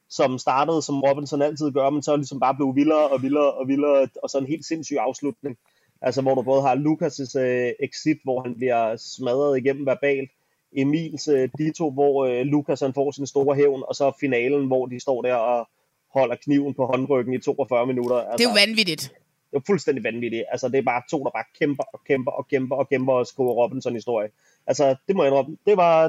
som 0.10 0.38
startede, 0.38 0.82
som 0.82 1.01
Robinson 1.01 1.41
altid 1.41 1.72
gør, 1.72 1.89
men 1.89 2.03
så 2.03 2.15
ligesom 2.15 2.39
bare 2.39 2.55
blev 2.55 2.75
vildere 2.75 3.08
og 3.08 3.22
vildere 3.22 3.51
og 3.51 3.67
vildere, 3.67 4.08
og 4.24 4.29
så 4.29 4.38
en 4.38 4.48
helt 4.48 4.65
sindssyg 4.65 4.98
afslutning. 5.00 5.58
Altså, 6.01 6.22
hvor 6.22 6.36
du 6.36 6.41
både 6.41 6.62
har 6.62 6.75
Lukas' 6.75 7.39
øh, 7.39 7.72
exit, 7.79 8.17
hvor 8.24 8.41
han 8.41 8.55
bliver 8.55 8.96
smadret 8.98 9.58
igennem 9.58 9.86
verbalt, 9.86 10.32
Emils 10.77 11.27
øh, 11.27 11.50
Dito, 11.58 11.89
hvor 11.91 12.25
øh, 12.25 12.41
Lukas 12.46 12.79
han 12.79 12.94
får 12.94 13.12
sin 13.12 13.27
store 13.27 13.55
hævn, 13.55 13.84
og 13.88 13.96
så 13.96 14.12
finalen, 14.20 14.67
hvor 14.67 14.86
de 14.86 15.00
står 15.00 15.22
der 15.22 15.36
og 15.36 15.67
holder 16.13 16.36
kniven 16.36 16.74
på 16.74 16.86
håndryggen 16.86 17.34
i 17.34 17.39
42 17.39 17.86
minutter. 17.88 18.15
Altså, 18.15 18.38
Det 18.38 18.46
er 18.46 18.50
jo 18.50 18.67
vanvittigt. 18.67 19.13
det 19.51 19.58
er 19.58 19.62
fuldstændig 19.65 20.03
vanvittigt. 20.03 20.44
Altså, 20.51 20.70
det 20.70 20.77
er 20.77 20.82
bare 20.82 21.01
to, 21.12 21.24
der 21.24 21.29
bare 21.29 21.44
kæmper 21.60 21.84
og 21.94 22.00
kæmper 22.08 22.32
og 22.32 22.48
kæmper 22.48 22.75
og 22.75 22.89
kæmper 22.89 23.13
og 23.13 23.27
skriver 23.27 23.51
Robinson-historie. 23.51 24.29
Altså, 24.67 24.95
det 25.07 25.15
må 25.15 25.24
jeg 25.24 25.29
indrømme. 25.31 25.57
Det 25.65 25.77
var, 25.77 26.07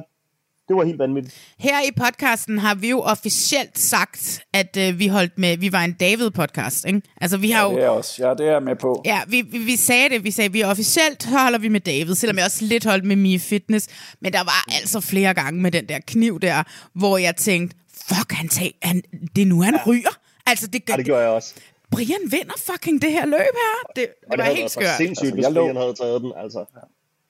det 0.68 0.76
var 0.76 0.84
helt 0.84 0.98
vanvittigt. 0.98 1.34
Her 1.58 1.82
i 1.88 1.90
podcasten 1.96 2.58
har 2.58 2.74
vi 2.74 2.90
jo 2.90 3.00
officielt 3.00 3.78
sagt, 3.78 4.40
at 4.52 4.76
øh, 4.76 4.98
vi 4.98 5.06
holdt 5.06 5.38
med, 5.38 5.56
vi 5.56 5.72
var 5.72 5.80
en 5.84 5.96
David-podcast, 6.02 6.86
ikke? 6.86 7.02
Altså, 7.20 7.36
vi 7.36 7.50
har 7.50 7.64
jo... 7.70 7.76
Det 7.76 7.84
er 7.84 7.88
også. 7.88 8.26
Ja, 8.28 8.34
det 8.34 8.46
er 8.46 8.52
jeg 8.52 8.62
med 8.62 8.76
på. 8.76 9.02
Ja, 9.04 9.20
vi, 9.28 9.40
vi, 9.42 9.58
vi 9.58 9.76
sagde 9.76 10.08
det. 10.08 10.24
Vi 10.24 10.30
sagde, 10.30 10.52
vi 10.52 10.62
officielt 10.62 11.22
så 11.22 11.38
holder 11.38 11.58
vi 11.58 11.68
med 11.68 11.80
David, 11.80 12.14
selvom 12.14 12.36
jeg 12.36 12.44
også 12.44 12.64
lidt 12.64 12.84
holdt 12.84 13.04
med 13.04 13.16
Mie 13.16 13.38
Fitness. 13.38 13.88
Men 14.20 14.32
der 14.32 14.44
var 14.44 14.64
altså 14.80 15.00
flere 15.00 15.34
gange 15.34 15.60
med 15.60 15.70
den 15.70 15.88
der 15.88 15.98
kniv 16.06 16.40
der, 16.40 16.62
hvor 16.94 17.18
jeg 17.18 17.36
tænkte, 17.36 17.76
fuck, 18.08 18.32
han 18.32 18.48
tag, 18.48 18.74
han, 18.82 19.02
det 19.36 19.42
er 19.42 19.46
nu, 19.46 19.62
han 19.62 19.74
ja. 19.74 19.80
ryger. 19.90 20.18
Altså, 20.46 20.66
det, 20.66 20.86
gør, 20.86 20.92
Ja, 20.92 20.96
det 20.96 21.04
gjorde 21.04 21.22
jeg 21.22 21.30
også. 21.30 21.54
Brian 21.90 22.24
vinder 22.30 22.54
fucking 22.66 23.02
det 23.02 23.12
her 23.12 23.26
løb 23.26 23.32
her. 23.38 23.92
Det, 23.96 23.96
det, 23.96 24.06
Og 24.30 24.38
det 24.38 24.46
var 24.46 24.52
helt 24.52 24.70
skørt. 24.70 24.96
sindssygt, 24.96 25.36
Altså, 25.36 25.50
hvis 25.50 25.58
Brian 25.58 25.76
havde 25.76 25.94
taget 25.94 26.20
den. 26.20 26.32
Altså. 26.36 26.64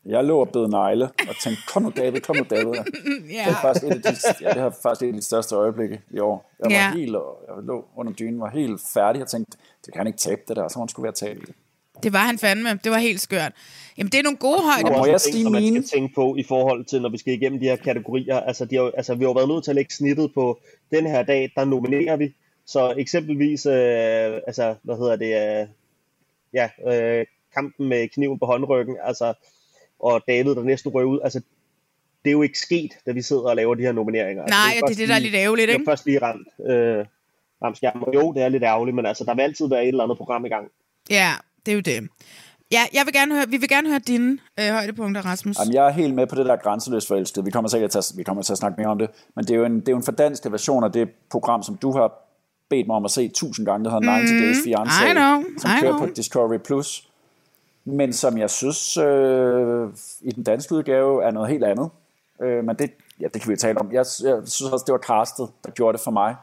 Jeg 0.09 0.25
lå 0.25 0.39
og 0.41 0.49
bed 0.49 0.69
negle 0.69 1.05
og 1.05 1.35
tænkte, 1.43 1.63
kom 1.69 1.83
nu 1.83 1.93
David, 1.97 2.21
kom 2.21 2.37
nu 2.37 2.45
David. 2.51 2.73
Ja. 2.75 2.83
Det, 3.29 3.39
er 3.39 3.61
faktisk 3.63 3.85
et 3.85 3.91
af 3.93 4.01
de, 4.03 4.17
ja, 4.41 4.49
det 4.49 4.57
er 4.63 4.71
faktisk 4.83 5.03
et 5.03 5.09
af 5.09 5.13
de 5.15 5.23
største 5.23 5.55
øjeblikke 5.55 6.01
i 6.11 6.19
år. 6.19 6.51
Jeg 6.61 6.65
var 6.71 6.77
Ja. 6.77 6.93
helt, 6.93 7.17
og 7.17 7.39
jeg 7.49 7.65
lå 7.65 7.85
under 7.97 8.13
dynen, 8.13 8.41
var 8.41 8.51
helt 8.51 8.81
færdig 8.95 9.23
og 9.23 9.29
tænkte, 9.29 9.59
det 9.87 9.93
kan 9.93 9.99
han 10.01 10.07
ikke 10.07 10.19
tabe 10.19 10.41
det 10.49 10.57
der, 10.57 10.69
så 10.69 10.79
må 10.79 10.83
han 10.85 10.89
skulle 10.89 11.05
være 11.05 11.13
tabe 11.13 11.41
det. 11.41 11.55
Det 12.03 12.13
var 12.13 12.19
han 12.19 12.39
fandme. 12.39 12.69
Det 12.85 12.93
var 12.93 12.99
helt 12.99 13.21
skørt. 13.21 13.53
Jamen, 13.99 14.13
det 14.13 14.19
er 14.19 14.23
nogle 14.23 14.37
gode 14.39 14.59
er 14.59 14.83
må 14.91 14.99
også 14.99 15.11
jeg 15.11 15.21
ting, 15.21 15.33
sige 15.35 15.43
som 15.43 15.53
man 15.53 15.63
skal 15.67 15.85
tænke 15.99 16.15
på 16.15 16.37
i 16.37 16.43
forhold 16.43 16.85
til, 16.85 17.03
når 17.03 17.09
vi 17.09 17.19
skal 17.19 17.33
igennem 17.35 17.61
de 17.61 17.67
her 17.67 17.77
kategorier. 17.77 18.41
Altså, 18.41 18.65
de 18.65 18.75
har, 18.77 18.83
jo- 18.83 18.93
altså 18.97 19.15
vi 19.15 19.25
har 19.25 19.29
jo 19.29 19.33
været 19.33 19.49
nødt 19.49 19.65
til 19.65 19.71
at 19.71 19.75
lægge 19.75 19.95
snittet 19.95 20.35
på 20.35 20.61
den 20.91 21.07
her 21.07 21.23
dag, 21.23 21.53
der 21.57 21.65
nominerer 21.65 22.17
vi. 22.17 22.35
Så 22.67 22.95
eksempelvis, 22.99 23.67
øh, 23.67 23.75
altså, 24.47 24.75
hvad 24.83 24.97
hedder 24.97 25.17
det, 25.17 25.61
øh, 25.61 25.67
ja, 26.53 26.69
øh, 26.93 27.27
kampen 27.55 27.89
med 27.89 28.09
kniven 28.09 28.39
på 28.39 28.47
håndryggen, 28.47 28.97
altså, 29.05 29.35
og 30.01 30.23
David, 30.29 30.55
der 30.55 30.63
næsten 30.63 30.95
røg 30.95 31.07
ud, 31.07 31.21
altså, 31.25 31.41
det 32.25 32.31
er 32.31 32.33
jo 32.33 32.43
ikke 32.43 32.59
sket, 32.59 32.91
da 33.07 33.13
vi 33.13 33.23
sidder 33.23 33.43
og 33.43 33.57
laver 33.57 33.75
de 33.75 33.83
her 33.83 33.93
nomineringer. 33.93 34.43
Altså, 34.43 34.57
Nej, 34.59 34.69
og 34.69 34.75
det 34.75 34.83
er 34.83 34.87
først 34.89 34.99
det, 35.01 35.09
der 35.09 35.15
er 35.15 35.19
lidt 35.19 35.35
ærgerligt, 35.35 35.69
Det 35.69 35.75
er 35.75 35.79
ikke? 35.79 35.91
først 35.91 36.07
lige 36.07 36.19
ramt, 36.23 36.49
øh, 36.71 37.05
ramt 37.63 37.77
skærmen. 37.77 38.05
Og 38.07 38.15
Jo, 38.15 38.33
det 38.33 38.43
er 38.43 38.49
lidt 38.49 38.63
ærgerligt, 38.63 38.95
men 38.95 39.07
altså, 39.07 39.25
der 39.25 39.35
vil 39.35 39.43
altid 39.43 39.69
være 39.69 39.83
et 39.83 39.89
eller 39.89 40.05
andet 40.05 40.17
program 40.19 40.45
i 40.45 40.49
gang. 40.49 40.67
Ja, 41.11 41.31
det 41.67 41.73
er 41.73 41.77
jo 41.77 41.81
det. 41.81 42.09
Ja, 42.73 42.81
jeg 42.95 43.03
vil 43.07 43.13
gerne 43.15 43.35
høre, 43.35 43.45
vi 43.49 43.57
vil 43.57 43.69
gerne 43.69 43.89
høre 43.89 43.99
dine 43.99 44.39
øh, 44.61 44.69
højdepunkter, 44.73 45.23
Rasmus. 45.23 45.57
Jamen, 45.59 45.75
jeg 45.75 45.87
er 45.87 45.91
helt 45.91 46.15
med 46.15 46.27
på 46.27 46.35
det 46.35 46.47
der 46.47 46.57
grænseløst 46.57 47.09
forelskede. 47.09 47.45
Vi 47.45 47.51
kommer 47.51 47.69
sikkert 47.69 47.91
til 47.91 47.99
at, 47.99 48.13
vi 48.17 48.23
kommer 48.23 48.43
til 48.43 48.53
at 48.53 48.59
snakke 48.59 48.81
mere 48.81 48.89
om 48.89 48.99
det. 48.99 49.11
Men 49.37 49.45
det 49.45 49.51
er 49.51 49.57
jo 49.59 49.65
en, 49.65 49.81
det 49.81 49.89
er 49.89 49.93
jo 49.93 49.97
en 49.99 50.03
fordansket 50.05 50.53
version 50.53 50.85
af 50.85 50.93
det 50.93 51.09
program, 51.31 51.63
som 51.63 51.77
du 51.77 51.93
har 51.93 52.13
bedt 52.71 52.87
mig 52.87 52.97
om 52.97 53.05
at 53.05 53.11
se 53.11 53.29
tusind 53.29 53.67
gange. 53.67 53.85
Det 53.85 53.93
hedder 53.93 54.11
90 54.13 54.31
Days 54.43 54.57
Fiancé, 54.67 55.05
Mm, 55.05 55.11
I 55.11 55.13
know, 55.13 55.43
som 55.59 55.71
I 55.71 55.81
kører 55.81 55.97
know. 55.97 56.07
på 56.07 56.13
Discovery+. 56.17 56.59
Plus. 56.59 57.09
Men 57.89 58.13
som 58.13 58.39
jeg 58.39 58.51
synes, 58.51 58.97
øh, 58.97 59.89
i 60.21 60.31
den 60.31 60.43
danske 60.43 60.75
udgave, 60.75 61.25
er 61.25 61.31
noget 61.31 61.49
helt 61.49 61.65
andet. 61.65 61.91
Øh, 62.43 62.65
men 62.65 62.77
det, 62.77 62.91
ja, 63.21 63.27
det 63.35 63.43
kan 63.43 63.49
vi 63.49 63.53
jo 63.53 63.59
tale 63.59 63.79
om. 63.79 63.87
Jeg, 63.93 64.05
jeg 64.25 64.43
synes 64.47 64.73
også, 64.73 64.85
det 64.87 64.93
var 64.93 64.99
castet, 64.99 65.49
der 65.65 65.71
gjorde 65.71 65.97
det 65.97 66.05
for 66.05 66.11
mig. 66.11 66.37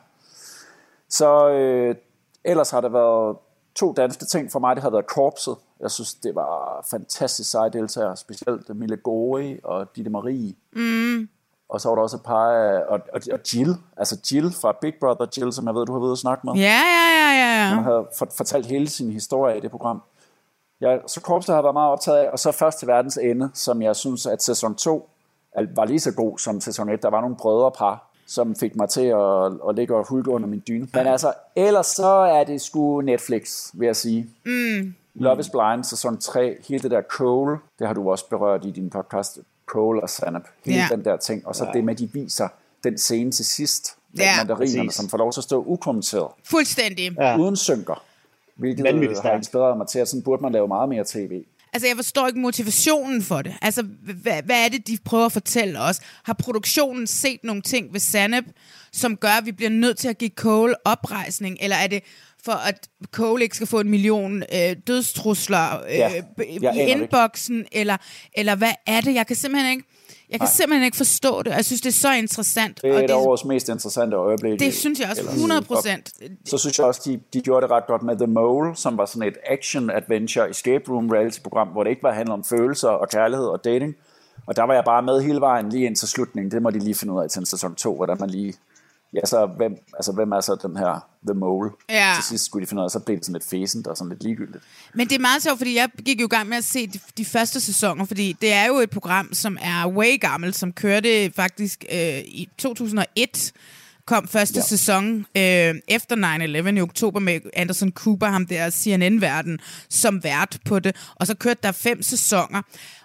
Så 1.09 1.49
øh, 1.49 1.95
ellers 2.43 2.71
har 2.71 2.81
der 2.81 2.89
været 2.89 3.37
to 3.75 3.93
danske 3.93 4.25
ting 4.25 4.51
for 4.51 4.59
mig. 4.59 4.75
Det 4.75 4.83
har 4.83 4.89
været 4.89 5.07
Korpset. 5.07 5.55
Jeg 5.79 5.91
synes, 5.91 6.13
det 6.13 6.35
var 6.35 6.85
fantastisk 6.91 7.51
seje 7.51 7.69
deltagere. 7.69 8.17
Specielt 8.17 8.75
Mille 8.75 8.97
Gori 8.97 9.59
og 9.63 9.95
Ditte 9.95 10.11
Marie. 10.11 10.55
Mm. 10.75 11.29
Og 11.69 11.81
så 11.81 11.89
var 11.89 11.95
der 11.95 12.01
også 12.01 12.17
et 12.17 12.23
par 12.23 12.51
af... 12.51 12.83
Og, 12.87 12.99
og, 13.13 13.21
og 13.31 13.39
Jill. 13.53 13.75
Altså 13.97 14.19
Jill 14.31 14.51
fra 14.51 14.75
Big 14.81 14.93
Brother 14.99 15.25
Jill, 15.37 15.53
som 15.53 15.67
jeg 15.67 15.75
ved, 15.75 15.85
du 15.85 15.91
har 15.91 15.99
været 15.99 16.07
ude 16.07 16.11
at 16.11 16.17
snakke 16.17 16.47
med. 16.47 16.53
Ja, 16.53 16.61
ja, 16.61 17.07
ja, 17.11 17.63
ja, 17.63 17.69
Hun 17.69 17.77
ja. 17.77 17.83
havde 17.83 18.07
for, 18.17 18.27
fortalt 18.37 18.65
hele 18.65 18.89
sin 18.89 19.11
historie 19.11 19.57
i 19.57 19.61
det 19.61 19.71
program. 19.71 20.01
Ja, 20.83 20.97
så 21.07 21.21
Korpset 21.21 21.53
har 21.53 21.57
jeg 21.57 21.63
været 21.63 21.73
meget 21.73 21.91
optaget 21.91 22.17
af. 22.17 22.29
Og 22.29 22.39
så 22.39 22.51
først 22.51 22.79
til 22.79 22.87
verdens 22.87 23.17
ende, 23.17 23.49
som 23.53 23.81
jeg 23.81 23.95
synes, 23.95 24.25
at 24.25 24.43
sæson 24.43 24.75
2 24.75 25.09
var 25.75 25.85
lige 25.85 25.99
så 25.99 26.11
god 26.11 26.37
som 26.39 26.61
sæson 26.61 26.89
1. 26.89 27.01
Der 27.03 27.09
var 27.09 27.21
nogle 27.21 27.35
brødrepar, 27.35 28.09
som 28.27 28.55
fik 28.55 28.75
mig 28.75 28.89
til 28.89 29.05
at, 29.05 29.45
at 29.69 29.75
ligge 29.75 29.95
og 29.95 30.07
hulke 30.07 30.31
under 30.31 30.47
min 30.47 30.63
dyne. 30.67 30.87
Men 30.93 31.07
altså, 31.07 31.33
ellers 31.55 31.87
så 31.87 32.07
er 32.07 32.43
det 32.43 32.61
sgu 32.61 33.01
Netflix, 33.01 33.69
vil 33.73 33.85
jeg 33.85 33.95
sige. 33.95 34.27
Mm. 34.45 34.93
Love 35.15 35.39
is 35.39 35.49
Blind, 35.49 35.83
sæson 35.83 36.17
3, 36.17 36.55
hele 36.67 36.83
det 36.83 36.91
der 36.91 37.01
Cole, 37.01 37.57
det 37.79 37.87
har 37.87 37.93
du 37.93 38.11
også 38.11 38.29
berørt 38.29 38.65
i 38.65 38.71
din 38.71 38.89
podcast, 38.89 39.39
Cole 39.65 40.01
og 40.03 40.09
Sanap. 40.09 40.43
Hele 40.65 40.77
Ja. 40.77 40.87
den 40.95 41.05
der 41.05 41.17
ting. 41.17 41.47
Og 41.47 41.55
så 41.55 41.67
det 41.73 41.83
med, 41.83 41.93
at 41.93 41.99
de 41.99 42.09
viser 42.13 42.47
den 42.83 42.97
scene 42.97 43.31
til 43.31 43.45
sidst, 43.45 43.95
med 44.13 44.23
Ja, 44.25 44.37
mandarinerne, 44.37 44.91
som 44.91 45.09
får 45.09 45.17
lov 45.17 45.31
til 45.31 45.39
at 45.39 45.43
stå 45.43 45.63
ukommenteret 45.67 46.27
Fuldstændig. 46.49 47.11
Ja. 47.17 47.37
uden 47.37 47.55
synker. 47.55 48.03
Hvilket 48.57 48.83
Vanvittigt 48.83 49.19
øh, 49.19 49.23
har 49.23 49.37
inspireret 49.37 49.77
mig 49.77 49.87
til, 49.87 49.99
at 49.99 50.07
sådan 50.07 50.23
burde 50.23 50.41
man 50.41 50.51
lave 50.51 50.67
meget 50.67 50.89
mere 50.89 51.03
tv. 51.07 51.41
Altså, 51.73 51.87
jeg 51.87 51.95
forstår 51.95 52.27
ikke 52.27 52.39
motivationen 52.39 53.21
for 53.21 53.41
det. 53.41 53.53
Altså, 53.61 53.83
hvad, 54.21 54.43
hvad 54.43 54.65
er 54.65 54.69
det, 54.69 54.87
de 54.87 54.97
prøver 55.05 55.25
at 55.25 55.31
fortælle 55.31 55.79
os? 55.81 55.99
Har 56.23 56.33
produktionen 56.33 57.07
set 57.07 57.39
nogle 57.43 57.61
ting 57.61 57.93
ved 57.93 57.99
Sanep, 57.99 58.45
som 58.91 59.17
gør, 59.17 59.29
at 59.29 59.45
vi 59.45 59.51
bliver 59.51 59.69
nødt 59.69 59.97
til 59.97 60.07
at 60.07 60.17
give 60.17 60.31
Cole 60.35 60.87
oprejsning? 60.87 61.57
Eller 61.61 61.75
er 61.75 61.87
det 61.87 62.03
for, 62.45 62.51
at 62.51 62.89
Cole 63.11 63.43
ikke 63.43 63.55
skal 63.55 63.67
få 63.67 63.79
en 63.79 63.89
million 63.89 64.43
øh, 64.53 64.75
dødstrusler 64.87 65.83
øh, 65.89 65.97
Ja, 65.97 66.73
i 66.73 66.91
inboxen? 66.91 67.65
Eller, 67.71 67.97
eller 68.33 68.55
hvad 68.55 68.73
er 68.87 69.01
det? 69.01 69.13
Jeg 69.13 69.27
kan 69.27 69.35
simpelthen 69.35 69.71
ikke... 69.71 69.85
Jeg 70.33 70.39
kan 70.39 70.49
simpelthen 70.49 70.85
ikke 70.85 70.97
forstå 70.97 71.41
det. 71.43 71.51
Jeg 71.51 71.65
synes, 71.65 71.81
det 71.81 71.89
er 71.89 71.93
så 71.93 72.13
interessant. 72.13 72.81
Det 72.81 72.89
er 72.89 72.93
og 72.95 73.03
et 73.03 73.09
af 73.09 73.15
årets 73.15 73.45
mest 73.45 73.69
interessante 73.69 74.15
øjeblikke. 74.15 74.65
det 74.65 74.73
synes 74.73 74.99
jeg 74.99 75.09
også 75.09 75.21
Ellers. 75.21 75.35
100 75.35 75.61
procent. 75.61 76.13
Så 76.45 76.57
synes 76.57 76.79
jeg 76.79 76.87
også, 76.87 77.01
de, 77.05 77.19
de 77.33 77.41
gjorde 77.41 77.61
det 77.61 77.71
ret 77.71 77.87
godt 77.87 78.03
med 78.03 78.17
The 78.17 78.27
Mole, 78.27 78.75
som 78.75 78.97
var 78.97 79.05
sådan 79.05 79.27
et 79.27 79.37
action-adventure 79.45 80.49
escape 80.49 80.91
room 80.91 81.09
reality-program, 81.09 81.67
hvor 81.67 81.83
det 81.83 81.89
ikke 81.89 82.01
bare 82.01 82.13
handler 82.13 82.33
om 82.33 82.43
følelser 82.43 82.89
og 82.89 83.09
kærlighed 83.09 83.45
og 83.45 83.63
dating. 83.63 83.95
Og 84.45 84.55
der 84.55 84.63
var 84.63 84.73
jeg 84.73 84.83
bare 84.85 85.01
med 85.03 85.21
hele 85.21 85.39
vejen 85.41 85.69
lige 85.69 85.85
ind 85.85 85.95
til 85.95 86.07
slutningen. 86.07 86.51
Det 86.51 86.61
må 86.61 86.69
de 86.69 86.79
lige 86.79 86.95
finde 86.95 87.13
ud 87.13 87.23
af 87.23 87.29
til 87.29 87.39
en 87.39 87.45
sæson 87.45 87.75
2, 87.75 87.95
hvordan 87.95 88.17
man 88.19 88.29
lige... 88.29 88.53
Ja, 89.13 89.25
så 89.25 89.45
hvem, 89.45 89.77
altså, 89.93 90.11
hvem 90.11 90.31
er 90.31 90.41
så 90.41 90.55
den 90.61 90.77
her 90.77 91.07
The 91.27 91.33
Mole? 91.33 91.69
Ja. 91.89 92.13
Til 92.15 92.23
sidst 92.23 92.45
skulle 92.45 92.65
de 92.65 92.69
finde 92.69 92.81
ud 92.81 92.85
af, 92.85 92.91
så 92.91 92.99
blev 92.99 93.17
det 93.17 93.25
sådan 93.25 93.33
lidt 93.33 93.49
fæsent 93.49 93.87
og 93.87 93.97
sådan 93.97 94.09
lidt 94.09 94.23
ligegyldigt. 94.23 94.63
Men 94.93 95.07
det 95.07 95.15
er 95.15 95.19
meget 95.19 95.43
sjovt, 95.43 95.57
fordi 95.57 95.75
jeg 95.75 95.89
gik 96.05 96.21
jo 96.21 96.25
i 96.25 96.29
gang 96.29 96.49
med 96.49 96.57
at 96.57 96.63
se 96.63 96.87
de, 96.87 96.99
de 97.17 97.25
første 97.25 97.59
sæsoner, 97.59 98.05
fordi 98.05 98.33
det 98.41 98.53
er 98.53 98.65
jo 98.67 98.75
et 98.75 98.89
program, 98.89 99.33
som 99.33 99.57
er 99.61 99.87
way 99.87 100.19
gammelt, 100.19 100.55
som 100.55 100.73
kørte 100.73 101.31
faktisk 101.31 101.85
øh, 101.91 102.19
i 102.19 102.49
2001 102.57 103.53
kom 104.05 104.27
første 104.27 104.55
ja. 104.55 104.59
Ja. 104.59 104.67
sæson 104.67 105.19
øh, 105.19 105.75
efter 105.87 106.15
9-11 106.71 106.77
i 106.77 106.81
oktober 106.81 107.19
med 107.19 107.39
Anderson 107.53 107.91
Cooper, 107.91 108.27
ham 108.27 108.45
der 108.45 108.69
CNN-verden, 108.69 109.59
som 109.89 110.23
vært 110.23 110.59
på 110.65 110.79
det. 110.79 110.95
Og 111.15 111.27
så 111.27 111.35
kørte 111.35 111.59
der 111.63 111.71
fem 111.71 112.01
sæsoner. 112.01 112.61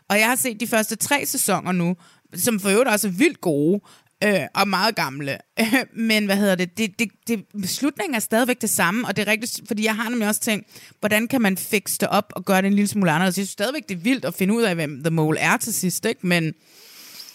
Og 0.09 0.19
jeg 0.19 0.29
har 0.29 0.37
set 0.37 0.61
de 0.61 0.67
første 0.67 0.97
tre 0.97 1.27
sæsoner 1.27 1.73
nu, 1.73 1.97
som 2.35 2.61
for 2.61 2.69
øvrigt 2.69 2.89
også 2.89 3.09
er 3.09 3.13
vildt 3.13 3.41
gode 3.41 3.81
øh, 4.25 4.41
og 4.55 4.69
meget 4.69 4.97
gamle. 4.97 5.39
Men 5.93 6.27
hvad 6.27 6.37
hedder 6.37 6.55
det? 6.55 6.79
Det, 6.79 6.99
det, 6.99 7.09
det? 7.29 7.45
Slutningen 7.71 8.15
er 8.15 8.19
stadigvæk 8.21 8.61
det 8.61 8.71
samme, 8.71 9.07
og 9.09 9.17
det 9.17 9.29
er 9.29 9.33
rigtigt, 9.33 9.61
fordi 9.69 9.85
jeg 9.85 9.97
har 9.97 10.09
nemlig 10.09 10.29
også 10.29 10.41
tænkt, 10.41 10.67
hvordan 11.01 11.29
kan 11.29 11.41
man 11.43 11.57
fikse 11.57 11.99
det 11.99 12.09
op 12.09 12.33
og 12.37 12.45
gøre 12.45 12.63
det 12.63 12.67
en 12.67 12.75
lille 12.75 12.89
smule 12.89 13.11
anderledes? 13.11 13.39
Jeg 13.39 13.43
synes 13.47 13.51
stadigvæk, 13.53 13.89
det 13.89 13.95
er 13.95 13.99
vildt 14.01 14.25
at 14.25 14.35
finde 14.35 14.55
ud 14.55 14.63
af, 14.63 14.75
hvem 14.75 15.03
The 15.05 15.11
Mole 15.11 15.39
er 15.39 15.57
til 15.57 15.75
sidst, 15.75 16.05
ikke? 16.07 16.27
Men 16.27 16.55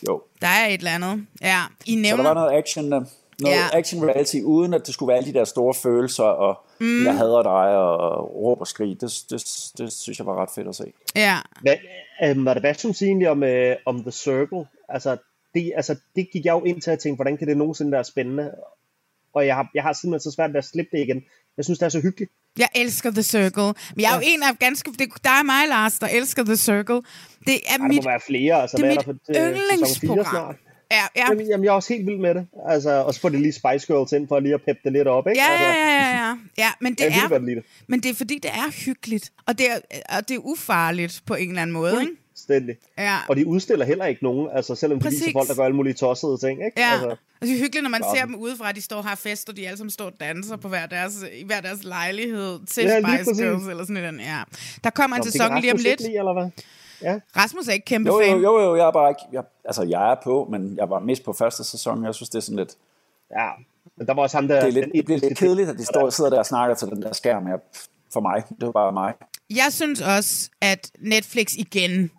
Jo, 0.10 0.22
der 0.42 0.48
er 0.48 0.68
et 0.68 0.74
eller 0.78 0.92
andet. 0.92 1.26
Ja, 1.42 1.62
I 1.86 1.92
Så 1.92 1.96
der 1.96 2.02
nævner... 2.02 2.24
var 2.24 2.34
noget 2.34 2.58
action, 2.58 2.90
noget 2.90 3.08
Ja. 3.42 3.68
action 3.74 4.06
reality, 4.10 4.36
uden 4.44 4.74
at 4.74 4.86
det 4.86 4.94
skulle 4.94 5.08
være 5.08 5.18
alle 5.18 5.34
de 5.34 5.40
der 5.40 5.46
store 5.46 5.74
følelser, 5.74 6.24
og 6.24 6.66
mm. 6.80 7.06
jeg 7.06 7.18
hader 7.18 7.44
dig, 7.44 7.78
og 7.78 8.36
råb 8.36 8.60
og 8.62 8.68
skrig. 8.68 9.02
Det, 9.02 9.12
det, 9.30 9.44
det 9.78 9.94
synes 9.94 10.18
jeg 10.20 10.26
var 10.28 10.42
ret 10.42 10.50
fedt 10.56 10.68
at 10.68 10.76
se. 10.76 10.84
Ja, 11.16 11.38
Hvad, 11.62 11.74
øh, 12.24 12.42
hvad, 12.42 12.56
hvad 12.60 12.74
synes 12.74 13.02
I 13.02 13.06
egentlig 13.06 13.30
om, 13.30 13.44
øh, 13.44 13.76
om 13.86 14.02
The 14.02 14.12
Circle? 14.12 14.66
Altså 14.90 15.18
det, 15.54 15.72
altså, 15.76 15.96
det 16.16 16.32
gik 16.32 16.46
jeg 16.46 16.52
jo 16.52 16.64
ind 16.64 16.82
til 16.82 16.92
at 16.92 17.00
tænke, 17.00 17.16
hvordan 17.16 17.38
kan 17.38 17.48
det 17.48 17.58
nogensinde 17.58 17.92
være 17.92 18.04
spændende? 18.04 18.52
Og 19.34 19.48
jeg 19.48 19.56
har, 19.56 19.70
jeg 19.74 19.84
har 19.84 19.94
simpelthen 19.94 20.32
så 20.32 20.36
svært 20.36 20.54
ved 20.54 20.58
at 20.58 20.66
slippe 20.66 20.98
det 20.98 21.04
igen. 21.04 21.24
Jeg 21.58 21.66
synes, 21.66 21.80
det 21.80 21.86
er 21.86 21.90
så 21.90 22.02
hyggeligt. 22.02 22.32
jeg 22.58 22.70
elsker 22.76 23.12
The 23.12 23.24
Circle. 23.24 23.64
Men 23.96 24.02
jeg 24.02 24.12
er 24.12 24.16
jo 24.16 24.22
en 24.26 24.44
af 24.44 24.60
ganske... 24.60 24.92
Det, 25.00 25.10
der 25.24 25.30
er 25.30 25.44
mig, 25.44 25.68
Lars, 25.70 26.00
der 26.00 26.08
elsker 26.08 26.44
The 26.44 26.56
Circle. 26.56 27.02
Det 27.48 27.54
er 27.54 27.72
Ej, 27.72 27.78
der 27.78 27.88
mit, 27.88 28.04
må 28.04 28.10
være 28.10 28.20
flere. 28.28 28.62
Altså, 28.62 28.78
det 28.78 28.86
er 28.86 28.90
mit 28.90 28.98
der 28.98 29.04
for, 29.04 29.16
yndlingsprogram. 29.36 30.26
snart? 30.26 30.56
Ja, 30.92 31.04
ja. 31.16 31.26
Jamen, 31.30 31.48
jamen, 31.48 31.64
jeg 31.64 31.70
er 31.70 31.76
også 31.76 31.94
helt 31.94 32.08
vild 32.08 32.18
med 32.18 32.36
det. 32.36 32.48
Altså, 32.70 32.90
og 32.90 33.14
så 33.14 33.20
får 33.22 33.30
det 33.30 33.40
lige 33.40 33.54
Spice 33.54 33.88
Girls 33.88 34.12
ind 34.12 34.28
for 34.28 34.40
lige 34.40 34.54
at 34.54 34.62
peppe 34.62 34.82
det 34.84 34.94
lidt 34.94 35.08
op, 35.08 35.28
ikke? 35.28 35.42
Ja, 35.42 35.52
altså, 35.52 35.68
ja, 35.68 35.74
ja, 35.74 36.18
ja, 36.18 36.28
ja. 36.28 36.36
ja 36.58 36.70
men 36.82 36.94
det 36.94 37.00
Jeg 37.00 37.30
er, 37.32 37.62
men 37.88 38.00
det 38.00 38.10
er 38.12 38.16
fordi, 38.16 38.40
det 38.44 38.52
er 38.52 38.86
hyggeligt. 38.86 39.32
Og 39.48 39.58
det 39.58 39.72
er, 39.72 39.78
og 40.18 40.30
det 40.30 40.36
er 40.36 40.40
ufarligt 40.40 41.22
på 41.26 41.36
en 41.36 41.50
eller 41.50 41.62
anden 41.62 41.74
måde, 41.74 42.02
ikke? 42.02 42.23
Fuldstændig. 42.48 42.76
Ja. 42.98 43.18
Og 43.30 43.36
de 43.36 43.48
udstiller 43.48 43.86
heller 43.86 44.06
ikke 44.06 44.24
nogen, 44.24 44.50
altså 44.54 44.76
selvom 44.76 45.00
de 45.00 45.04
Præcis. 45.04 45.22
viser 45.22 45.32
folk, 45.34 45.48
der 45.48 45.56
gør 45.56 45.64
alle 45.64 45.76
mulige 45.76 45.94
tossede 45.94 46.38
ting, 46.38 46.66
ikke? 46.66 46.82
Ja, 46.82 46.92
Altså, 46.92 47.10
altså, 47.10 47.24
og 47.42 47.48
det 47.48 47.54
er 47.56 47.60
hyggeligt, 47.60 47.84
når 47.84 47.90
man 47.90 48.02
Nå. 48.02 48.08
ser 48.16 48.26
dem 48.26 48.36
udefra, 48.36 48.70
at 48.70 48.76
de 48.76 48.82
står 48.82 48.98
og 48.98 49.04
har 49.04 49.16
fest, 49.16 49.50
og 49.50 49.58
de 49.58 49.68
alle 49.68 49.78
sammen 49.78 49.92
står 49.92 50.06
og 50.06 50.14
danser 50.20 50.56
på 50.56 50.68
hver 50.68 50.86
deres, 50.86 51.24
i 51.34 51.44
hver 51.46 51.62
deres 51.62 51.84
lejlighed 51.84 52.60
til 52.66 52.84
Ja, 52.84 53.00
Spice. 53.02 53.44
Girls, 53.44 53.68
eller 53.68 53.86
sådan 53.86 54.14
en, 54.16 54.20
ja. 54.20 54.42
Der 54.84 54.90
kommer 54.90 55.18
en 55.18 55.22
Nå, 55.26 55.32
sæson 55.32 55.62
lige 55.62 55.74
om 55.74 55.80
lidt. 55.84 56.02
Lide, 56.02 56.18
eller 56.18 56.34
hvad? 56.34 56.50
Ja. 57.02 57.20
Rasmus 57.38 57.68
er 57.68 57.74
ikke 57.74 57.86
kæmpe 57.86 58.10
Jo, 58.10 58.22
fan. 58.24 58.38
jo, 58.38 58.42
jo, 58.42 58.60
jo, 58.62 58.76
jeg 58.76 58.88
er 58.88 58.92
bare 58.92 59.10
ikke... 59.12 59.22
Jeg, 59.32 59.44
altså, 59.66 59.84
jeg 59.84 60.12
er 60.12 60.16
på, 60.24 60.48
men 60.52 60.78
jeg 60.78 60.90
var 60.90 61.00
mest 61.00 61.24
på 61.24 61.34
første 61.34 61.64
sæson. 61.64 62.06
Jeg 62.06 62.16
synes, 62.16 62.30
det 62.30 62.36
er 62.38 62.42
sådan 62.42 62.58
lidt... 62.58 62.74
ja. 63.38 63.50
Men 63.98 64.08
der 64.08 64.14
var 64.14 64.22
også 64.22 64.38
ham 64.38 64.48
der... 64.48 64.60
Det, 64.60 64.68
er 64.68 64.72
lidt, 64.72 64.86
det 64.96 65.06
bliver 65.06 65.20
lidt 65.20 65.38
kedeligt, 65.38 65.70
at 65.70 65.78
de 65.78 65.86
står, 65.86 66.10
sidder 66.10 66.30
der 66.30 66.40
og 66.40 66.46
snakker 66.46 66.76
til 66.76 66.88
den 66.88 67.02
der 67.02 67.14
skærm. 67.14 67.48
Jeg, 67.48 67.60
for 68.14 68.20
mig, 68.20 68.44
det 68.50 68.66
var 68.66 68.72
bare 68.72 68.92
mig. 68.92 69.14
Jeg 69.50 69.68
synes 69.72 70.02
også, 70.02 70.50
at 70.62 70.92
Netflix 71.00 71.56
igen 71.56 72.12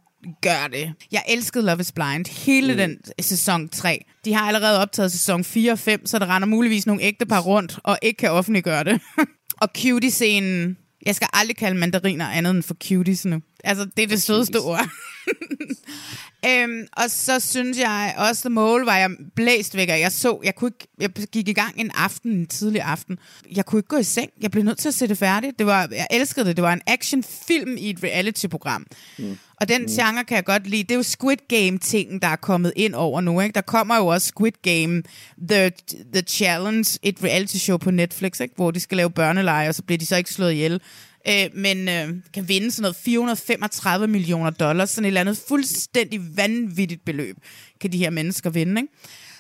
gør 0.43 0.69
det. 0.73 0.93
Jeg 1.13 1.23
elskede 1.29 1.67
Love 1.67 1.81
is 1.81 1.93
Blind. 1.93 2.45
Hele 2.45 2.73
mm. 2.73 2.79
den 2.79 2.99
sæson 3.21 3.69
3. 3.69 4.05
De 4.25 4.35
har 4.35 4.47
allerede 4.47 4.81
optaget 4.81 5.13
sæson 5.13 5.45
4 5.45 5.73
og 5.73 5.79
5, 5.79 6.07
så 6.07 6.19
der 6.19 6.35
render 6.35 6.49
muligvis 6.49 6.87
nogle 6.87 7.03
ægtepar 7.03 7.41
rundt 7.41 7.79
og 7.85 7.99
ikke 8.03 8.17
kan 8.17 8.31
offentliggøre 8.31 8.85
det. 8.85 9.01
og 9.63 9.69
cutie-scenen. 9.79 10.77
Jeg 11.07 11.15
skal 11.15 11.29
aldrig 11.33 11.57
kalde 11.57 11.79
mandariner 11.79 12.29
andet 12.29 12.51
end 12.51 12.63
for 12.63 12.75
cuties 12.89 13.25
nu. 13.25 13.41
Altså, 13.65 13.85
det 13.97 14.03
er 14.03 14.07
det 14.07 14.23
sødeste 14.23 14.61
ord. 14.61 14.89
Øhm, 16.49 16.87
og 16.93 17.11
så 17.11 17.41
synes 17.41 17.79
jeg 17.79 18.15
også, 18.19 18.43
The 18.43 18.51
Mole 18.51 18.87
var 18.87 18.97
jeg 18.97 19.11
blæst 19.37 19.77
væk 19.77 19.89
af. 19.89 20.01
Jeg 20.01 20.13
så, 20.13 20.41
jeg, 20.45 20.55
kunne 20.55 20.69
ikke, 20.69 20.89
jeg 21.01 21.11
gik 21.33 21.49
i 21.49 21.53
gang 21.53 21.81
en 21.81 21.91
aften, 21.95 22.33
en 22.33 22.47
tidlig 22.47 22.83
aften. 22.83 23.19
Jeg 23.57 23.67
kunne 23.67 23.79
ikke 23.79 23.89
gå 23.89 23.97
i 23.97 24.03
seng. 24.03 24.31
Jeg 24.43 24.51
blev 24.51 24.65
nødt 24.65 24.79
til 24.79 24.89
at 24.89 24.95
se 24.95 25.09
det 25.09 25.19
færdigt. 25.19 25.59
Det 25.59 25.67
var, 25.67 25.89
jeg 25.91 26.07
elskede 26.11 26.45
det. 26.45 26.57
Det 26.57 26.63
var 26.63 26.73
en 26.73 26.81
actionfilm 26.87 27.77
i 27.77 27.91
et 27.91 28.05
reality-program. 28.05 28.87
Mm. 29.19 29.39
Og 29.61 29.69
den 29.69 29.83
mm. 29.83 29.89
genre 29.89 30.25
kan 30.25 30.35
jeg 30.37 30.45
godt 30.45 30.67
lide. 30.67 30.83
Det 30.83 30.91
er 30.91 30.97
jo 30.97 31.03
Squid 31.03 31.37
Game-tingen, 31.49 32.19
der 32.19 32.29
er 32.29 32.37
kommet 32.37 32.73
ind 32.77 32.95
over 32.95 33.21
nu. 33.21 33.41
Ikke? 33.41 33.55
Der 33.55 33.61
kommer 33.61 33.97
jo 33.97 34.07
også 34.07 34.27
Squid 34.27 34.53
Game, 34.63 35.03
The, 35.49 35.73
The 36.13 36.23
Challenge, 36.23 36.99
et 37.03 37.17
reality-show 37.25 37.77
på 37.77 37.91
Netflix, 37.91 38.41
ikke? 38.41 38.55
hvor 38.57 38.71
de 38.71 38.81
skal 38.81 38.97
lave 38.97 39.11
børneleje, 39.11 39.69
og 39.69 39.75
så 39.75 39.83
bliver 39.83 39.99
de 39.99 40.07
så 40.07 40.17
ikke 40.17 40.31
slået 40.31 40.53
ihjel 40.53 40.81
øh, 41.29 41.51
men 41.55 41.89
øh, 41.89 42.09
kan 42.35 42.49
vinde 42.49 42.71
sådan 42.71 42.83
noget 42.83 42.97
435 42.97 44.07
millioner 44.09 44.51
dollars, 44.51 44.91
sådan 44.91 45.05
et 45.05 45.09
eller 45.09 45.21
andet 45.21 45.39
fuldstændig 45.49 46.37
vanvittigt 46.37 47.05
beløb, 47.05 47.37
kan 47.81 47.93
de 47.93 47.99
her 47.99 48.11
mennesker 48.11 48.51
vinde. 48.51 48.81
Ikke? 48.81 48.93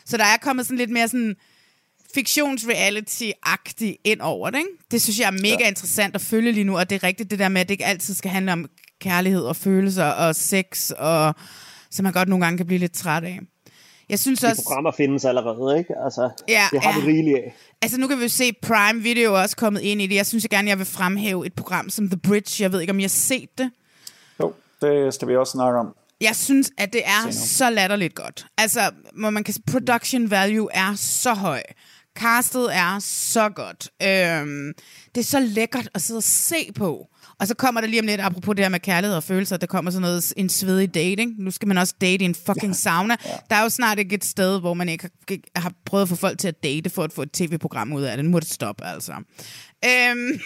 Så 0.05 0.17
der 0.17 0.25
er 0.25 0.37
kommet 0.37 0.67
sådan 0.67 0.79
lidt 0.79 0.91
mere 0.91 1.09
sådan 1.09 1.37
fiktions-reality-agtigt 2.14 3.97
ind 4.05 4.21
over 4.21 4.50
det. 4.50 4.59
Ikke? 4.59 4.71
Det 4.91 5.03
synes 5.03 5.19
jeg 5.19 5.26
er 5.26 5.43
mega 5.43 5.57
ja. 5.61 5.69
interessant 5.69 6.14
at 6.14 6.21
følge 6.21 6.53
lige 6.53 6.64
nu, 6.64 6.79
og 6.79 6.91
det 6.91 6.97
er 6.97 7.05
rigtigt 7.05 7.31
det 7.31 7.38
der 7.38 7.49
med, 7.49 7.61
at 7.61 7.69
det 7.69 7.75
ikke 7.75 7.85
altid 7.85 8.14
skal 8.14 8.31
handle 8.31 8.53
om 8.53 8.69
kærlighed 9.00 9.43
og 9.43 9.57
følelser 9.57 10.05
og 10.05 10.37
sex, 10.37 10.91
og 10.91 11.35
som 11.91 12.05
man 12.05 12.12
godt 12.12 12.29
nogle 12.29 12.45
gange 12.45 12.57
kan 12.57 12.67
blive 12.67 12.79
lidt 12.79 12.93
træt 12.93 13.25
af. 13.25 13.41
Jeg 14.09 14.19
synes 14.19 14.41
De 14.41 14.47
også... 14.47 14.63
programmer 14.63 14.91
findes 14.93 15.25
allerede, 15.25 15.79
ikke? 15.79 15.95
Altså, 16.05 16.31
Ja, 16.49 16.67
det 16.73 16.83
har 16.83 16.99
ja. 16.99 17.05
vi 17.05 17.11
rigeligt 17.13 17.37
af. 17.37 17.55
Altså 17.83 17.99
nu 18.01 18.07
kan 18.07 18.19
vi 18.19 18.23
jo 18.23 18.29
se 18.29 18.53
Prime 18.63 19.03
Video 19.03 19.41
også 19.41 19.57
kommet 19.57 19.81
ind 19.81 20.03
i 20.03 20.07
det. 20.07 20.15
Jeg 20.15 20.27
synes 20.27 20.45
jeg 20.45 20.51
gerne, 20.51 20.69
jeg 20.69 20.79
vil 20.79 20.87
fremhæve 20.87 21.47
et 21.47 21.53
program 21.55 21.91
som 21.91 22.09
The 22.09 22.17
Bridge. 22.17 22.63
Jeg 22.63 22.73
ved 22.73 22.81
ikke, 22.81 22.91
om 22.91 23.01
jeg 23.01 23.05
har 23.05 23.09
set 23.09 23.59
det. 23.59 23.71
Jo, 24.41 24.53
det 24.83 25.15
skal 25.15 25.29
vi 25.29 25.37
også 25.37 25.51
snakke 25.51 25.79
om. 25.79 25.95
Jeg 26.21 26.37
synes, 26.37 26.71
at 26.79 26.93
det 26.93 27.03
er 27.05 27.31
Se 27.31 27.49
så 27.49 27.71
latterligt 27.71 28.15
godt. 28.15 28.47
Altså, 28.59 28.81
hvor 29.19 29.31
man 29.31 29.45
kan 29.45 29.55
production 29.71 30.31
value 30.31 30.69
er 30.73 30.95
så 30.97 31.35
høj. 31.35 31.63
Castet 32.19 32.77
er 32.77 32.99
så 33.01 33.49
godt. 33.49 33.89
Øhm, 34.03 34.73
det 35.15 35.21
er 35.21 35.25
så 35.25 35.41
lækkert 35.41 35.89
at 35.95 36.03
sidde 36.03 36.19
og 36.19 36.23
se 36.23 36.73
på. 36.77 37.07
Og 37.41 37.47
så 37.47 37.55
kommer 37.55 37.81
der 37.81 37.88
lige 37.88 38.00
om 38.00 38.07
lidt, 38.07 38.21
apropos 38.21 38.57
det 38.57 38.64
her 38.64 38.69
med 38.69 38.81
kærlighed 38.81 39.17
og 39.17 39.23
følelser, 39.23 39.57
der 39.57 39.67
kommer 39.67 39.91
sådan 39.91 40.03
noget, 40.03 40.33
en 40.37 40.49
svedig 40.49 40.95
dating. 40.95 41.35
Nu 41.38 41.50
skal 41.50 41.69
man 41.69 41.79
også 41.79 41.95
date 42.00 42.23
i 42.23 42.25
en 42.25 42.35
fucking 42.35 42.76
sauna. 42.76 43.17
Der 43.50 43.57
er 43.57 43.62
jo 43.62 43.69
snart 43.69 43.99
ikke 43.99 44.14
et 44.14 44.25
sted, 44.25 44.61
hvor 44.61 44.75
man 44.75 44.88
ikke 44.88 45.11
har, 45.57 45.73
prøvet 45.87 46.03
at 46.03 46.09
få 46.09 46.17
folk 46.17 46.38
til 46.38 46.49
at 46.49 46.62
date, 46.62 46.91
for 46.91 47.05
at 47.05 47.12
få 47.12 47.23
et 47.23 47.33
tv-program 47.33 47.93
ud 47.93 48.03
af 48.03 48.17
det. 48.17 48.25
Nu 48.25 48.31
må 48.31 48.41
det 48.41 48.49
stoppe, 48.50 48.85
altså. 48.85 49.12
Øhm, 49.85 50.41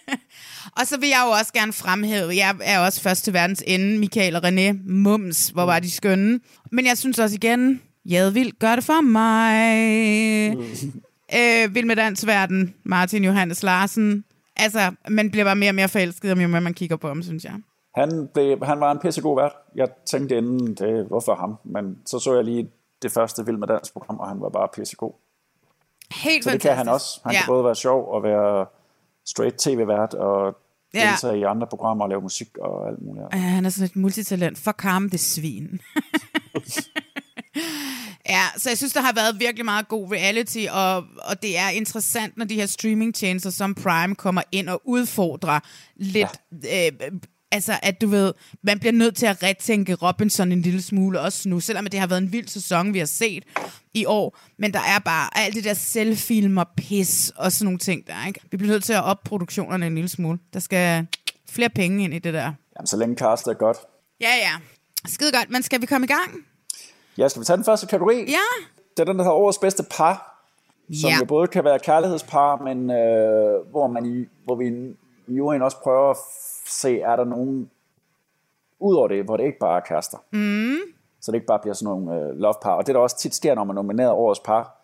og 0.78 0.86
så 0.86 0.96
vil 1.00 1.08
jeg 1.08 1.22
jo 1.26 1.30
også 1.30 1.52
gerne 1.52 1.72
fremhæve, 1.72 2.36
jeg 2.36 2.56
er 2.62 2.78
også 2.78 3.00
først 3.00 3.24
til 3.24 3.32
verdens 3.32 3.62
ende, 3.66 3.98
Michael 3.98 4.36
og 4.36 4.44
René 4.44 4.92
Mums, 4.92 5.48
hvor 5.48 5.64
var 5.64 5.78
de 5.78 5.90
skønne. 5.90 6.40
Men 6.72 6.86
jeg 6.86 6.98
synes 6.98 7.18
også 7.18 7.34
igen, 7.34 7.80
Jadvild 8.04 8.52
gør 8.58 8.74
det 8.74 8.84
for 8.84 9.00
mig. 9.00 10.56
Øh, 11.34 11.74
Vild 11.74 11.86
med 11.86 11.96
dansverden, 11.96 12.74
Martin 12.84 13.24
Johannes 13.24 13.62
Larsen. 13.62 14.24
Altså, 14.56 14.94
man 15.08 15.30
bliver 15.30 15.44
bare 15.44 15.56
mere 15.56 15.70
og 15.70 15.74
mere 15.74 15.88
forelsket, 15.88 16.30
jo 16.30 16.34
mere 16.48 16.60
man 16.60 16.74
kigger 16.74 16.96
på 16.96 17.08
ham, 17.08 17.22
synes 17.22 17.44
jeg. 17.44 17.54
Han, 17.94 18.28
blev, 18.34 18.64
han 18.64 18.80
var 18.80 18.92
en 18.92 18.98
pissegod 18.98 19.40
vært. 19.40 19.52
Jeg 19.74 19.88
tænkte 20.06 20.36
inden, 20.38 20.74
det, 20.74 21.06
hvorfor 21.06 21.34
ham? 21.34 21.56
Men 21.64 21.98
så 22.06 22.18
så 22.18 22.34
jeg 22.34 22.44
lige 22.44 22.70
det 23.02 23.12
første 23.12 23.44
Vild 23.46 23.56
med 23.56 23.68
Dans 23.68 23.90
program, 23.90 24.18
og 24.18 24.28
han 24.28 24.40
var 24.40 24.48
bare 24.48 24.68
pissegod. 24.76 25.12
Helt 26.10 26.44
Så 26.44 26.50
det 26.50 26.60
kan 26.60 26.76
han 26.76 26.88
også. 26.88 27.20
Han 27.24 27.32
ja. 27.32 27.38
kan 27.38 27.46
både 27.46 27.64
være 27.64 27.74
sjov 27.74 28.08
og 28.08 28.22
være 28.22 28.66
straight 29.26 29.58
tv-vært 29.58 30.14
og 30.14 30.56
Ja. 30.94 31.10
deltage 31.10 31.38
i 31.38 31.42
andre 31.42 31.66
programmer 31.66 32.04
og 32.04 32.08
lave 32.08 32.20
musik 32.20 32.58
og 32.58 32.88
alt 32.88 33.02
muligt. 33.02 33.24
Ja, 33.32 33.38
han 33.38 33.64
er 33.64 33.70
sådan 33.70 33.86
et 33.86 33.96
multitalent. 33.96 34.58
Fuck 34.58 34.80
ham, 34.80 35.10
det 35.10 35.20
svin. 35.20 35.68
ja, 38.28 38.44
så 38.56 38.70
jeg 38.70 38.78
synes, 38.78 38.92
der 38.92 39.00
har 39.00 39.12
været 39.12 39.40
virkelig 39.40 39.64
meget 39.64 39.88
god 39.88 40.12
reality, 40.12 40.66
og, 40.70 40.96
og 41.18 41.42
det 41.42 41.58
er 41.58 41.68
interessant, 41.68 42.36
når 42.36 42.44
de 42.44 42.54
her 42.54 42.66
streamingtjenester 42.66 43.50
som 43.50 43.74
Prime 43.74 44.14
kommer 44.14 44.42
ind 44.52 44.68
og 44.68 44.82
udfordrer 44.84 45.60
lidt... 45.96 46.40
Ja. 46.64 46.86
Øh, 46.86 47.12
altså, 47.52 47.78
at 47.82 48.00
du 48.00 48.06
ved, 48.06 48.32
man 48.62 48.78
bliver 48.78 48.92
nødt 48.92 49.16
til 49.16 49.26
at 49.26 49.42
retænke 49.42 49.94
Robinson 49.94 50.52
en 50.52 50.62
lille 50.62 50.82
smule 50.82 51.20
også 51.20 51.48
nu, 51.48 51.60
selvom 51.60 51.86
det 51.86 52.00
har 52.00 52.06
været 52.06 52.22
en 52.22 52.32
vild 52.32 52.48
sæson, 52.48 52.94
vi 52.94 52.98
har 52.98 53.06
set 53.06 53.44
i 53.94 54.04
år. 54.04 54.38
Men 54.58 54.72
der 54.72 54.80
er 54.80 54.98
bare 54.98 55.38
alt 55.38 55.54
det 55.54 55.64
der 55.64 55.74
selvfilm 55.74 56.56
og 56.56 56.66
pis 56.76 57.32
og 57.36 57.52
sådan 57.52 57.64
nogle 57.64 57.78
ting 57.78 58.06
der, 58.06 58.26
ikke? 58.26 58.40
Vi 58.50 58.56
bliver 58.56 58.72
nødt 58.72 58.84
til 58.84 58.92
at 58.92 59.04
op 59.04 59.24
produktionerne 59.24 59.86
en 59.86 59.94
lille 59.94 60.08
smule. 60.08 60.38
Der 60.52 60.60
skal 60.60 61.06
flere 61.50 61.70
penge 61.70 62.04
ind 62.04 62.14
i 62.14 62.18
det 62.18 62.34
der. 62.34 62.52
Jamen, 62.78 62.86
så 62.86 62.96
længe 62.96 63.16
castet 63.16 63.50
er 63.50 63.54
godt. 63.54 63.76
Ja, 64.20 64.34
ja. 64.36 64.52
Skide 65.06 65.32
godt, 65.32 65.50
men 65.50 65.62
skal 65.62 65.80
vi 65.80 65.86
komme 65.86 66.04
i 66.04 66.08
gang? 66.08 66.46
Ja, 67.18 67.28
skal 67.28 67.40
vi 67.40 67.44
tage 67.44 67.56
den 67.56 67.64
første 67.64 67.86
kategori? 67.86 68.16
Ja. 68.16 68.64
Det 68.96 69.00
er 69.00 69.04
den, 69.04 69.16
der 69.18 69.24
hedder 69.24 69.36
årets 69.36 69.58
bedste 69.58 69.82
par, 69.96 70.44
som 71.00 71.08
Ja. 71.10 71.16
jo 71.20 71.24
både 71.24 71.46
kan 71.48 71.64
være 71.64 71.78
kærlighedspar, 71.78 72.56
men 72.56 72.90
øh, 72.90 73.70
hvor, 73.70 73.86
man 73.86 74.06
i, 74.06 74.26
hvor 74.44 74.54
vi 74.54 74.66
i 75.26 75.34
juryen 75.34 75.62
også 75.62 75.76
prøver 75.82 76.10
at 76.10 76.16
se, 76.66 77.00
er 77.00 77.16
der 77.16 77.24
nogen 77.24 77.70
ud 78.80 78.94
over 78.94 79.08
det, 79.08 79.24
hvor 79.24 79.36
det 79.36 79.44
ikke 79.44 79.58
bare 79.58 79.76
er 79.76 79.80
kærester. 79.84 80.18
Mm. 80.30 80.76
Så 81.20 81.32
det 81.32 81.34
ikke 81.36 81.46
bare 81.46 81.58
bliver 81.58 81.74
sådan 81.74 81.94
nogle 81.96 82.20
øh, 82.20 82.36
lovepar. 82.36 82.74
Og 82.74 82.86
det 82.86 82.92
er 82.92 82.96
der 82.96 83.00
også 83.02 83.18
tit 83.18 83.34
sker, 83.34 83.54
når 83.54 83.64
man 83.64 83.74
nominerer 83.74 84.10
årets 84.12 84.40
par. 84.40 84.78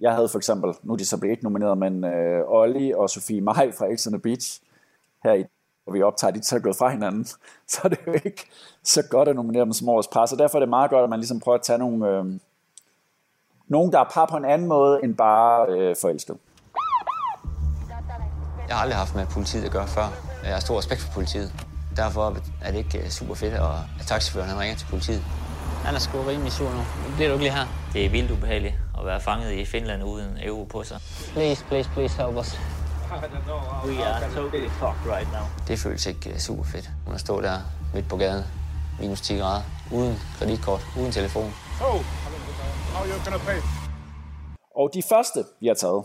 Jeg 0.00 0.14
havde 0.14 0.28
for 0.28 0.38
eksempel, 0.38 0.74
nu 0.82 0.92
er 0.92 0.96
de 0.96 1.04
så 1.06 1.18
blevet 1.20 1.32
ikke 1.32 1.44
nomineret, 1.44 1.78
men 1.78 2.04
øh, 2.04 2.42
Olli 2.46 2.92
og 2.92 3.10
Sofie 3.10 3.40
Maj 3.40 3.72
fra 3.72 3.94
X 3.96 4.06
on 4.06 4.12
the 4.12 4.20
Beach, 4.20 4.60
her 5.24 5.32
i 5.32 5.44
hvor 5.84 5.92
vi 5.92 6.02
optager, 6.02 6.30
de 6.30 6.38
er 6.38 6.42
så 6.42 6.60
gået 6.60 6.76
fra 6.76 6.88
hinanden, 6.90 7.26
så 7.72 7.80
er 7.84 7.88
det 7.88 7.98
jo 8.06 8.12
ikke 8.12 8.44
så 8.84 9.02
godt 9.10 9.28
at 9.28 9.36
nominere 9.36 9.64
dem 9.64 9.72
som 9.72 9.88
årets 9.88 10.08
par. 10.08 10.26
Så 10.26 10.36
derfor 10.36 10.58
er 10.58 10.60
det 10.60 10.68
meget 10.68 10.90
godt, 10.90 11.04
at 11.04 11.10
man 11.10 11.18
ligesom 11.18 11.40
prøver 11.40 11.58
at 11.58 11.62
tage 11.62 11.78
nogle, 11.78 12.08
øh, 12.08 12.24
nogen, 13.68 13.92
der 13.92 13.98
er 13.98 14.04
par 14.14 14.26
på 14.26 14.36
en 14.36 14.44
anden 14.44 14.68
måde 14.68 15.00
end 15.04 15.14
bare 15.14 15.66
øh, 15.68 15.96
forelsket. 16.00 16.36
Jeg 18.68 18.76
har 18.76 18.82
aldrig 18.82 18.98
haft 18.98 19.14
med 19.14 19.26
politiet 19.26 19.64
at 19.64 19.70
gøre 19.70 19.86
før. 19.86 20.08
Jeg 20.44 20.52
har 20.52 20.60
stor 20.60 20.78
respekt 20.78 21.00
for 21.00 21.12
politiet. 21.12 21.52
Derfor 21.96 22.36
er 22.62 22.70
det 22.70 22.78
ikke 22.78 22.98
øh, 22.98 23.08
super 23.08 23.34
fedt, 23.34 23.54
at 23.54 23.62
at 24.00 24.06
taxichaufføren 24.06 24.48
han 24.48 24.58
ringer 24.60 24.76
til 24.76 24.86
politiet. 24.86 25.22
Han 25.84 25.94
er 25.94 25.98
sgu 25.98 26.18
rimelig 26.18 26.52
sur 26.52 26.70
nu. 26.70 26.82
Bliver 27.16 27.28
du 27.28 27.34
ikke 27.34 27.44
lige 27.44 27.54
her? 27.54 27.66
Det 27.92 28.06
er 28.06 28.10
vildt 28.10 28.30
ubehageligt 28.30 28.74
at 28.98 29.06
være 29.06 29.20
fanget 29.20 29.52
i 29.52 29.64
Finland 29.64 30.04
uden 30.04 30.38
euro 30.42 30.64
på 30.64 30.82
sig. 30.82 30.98
Please, 31.32 31.64
please, 31.64 31.90
please 31.94 32.22
help 32.22 32.36
us. 32.36 32.58
We 33.12 34.04
are 34.04 34.34
totally 34.34 34.68
fucked 34.68 35.04
right 35.14 35.28
now. 35.32 35.44
Det 35.68 35.78
føles 35.78 36.06
ikke 36.06 36.30
øh, 36.30 36.38
super 36.38 36.64
fedt. 36.64 36.90
Hun 37.04 37.14
at 37.14 37.20
stå 37.20 37.40
der 37.40 37.58
midt 37.94 38.08
på 38.08 38.16
gaden, 38.16 38.44
minus 39.00 39.20
10 39.20 39.36
grader, 39.36 39.62
uden 39.92 40.16
kreditkort, 40.38 40.80
uden 40.98 41.12
telefon. 41.12 41.52
Og 44.74 44.90
de 44.94 45.02
første, 45.02 45.44
vi 45.60 45.66
har 45.66 45.74
taget, 45.74 46.04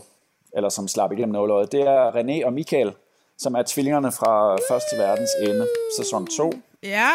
eller 0.56 0.68
som 0.68 0.88
slap 0.88 1.12
igennem 1.12 1.32
nåløjet, 1.32 1.72
det 1.72 1.80
er 1.80 2.10
René 2.10 2.46
og 2.46 2.52
Michael, 2.52 2.92
som 3.38 3.54
er 3.54 3.62
tvillingerne 3.66 4.12
fra 4.12 4.56
Første 4.70 4.96
Verdens 4.98 5.30
Ende, 5.42 5.66
sæson 5.98 6.26
2. 6.26 6.52
Ja. 6.82 7.08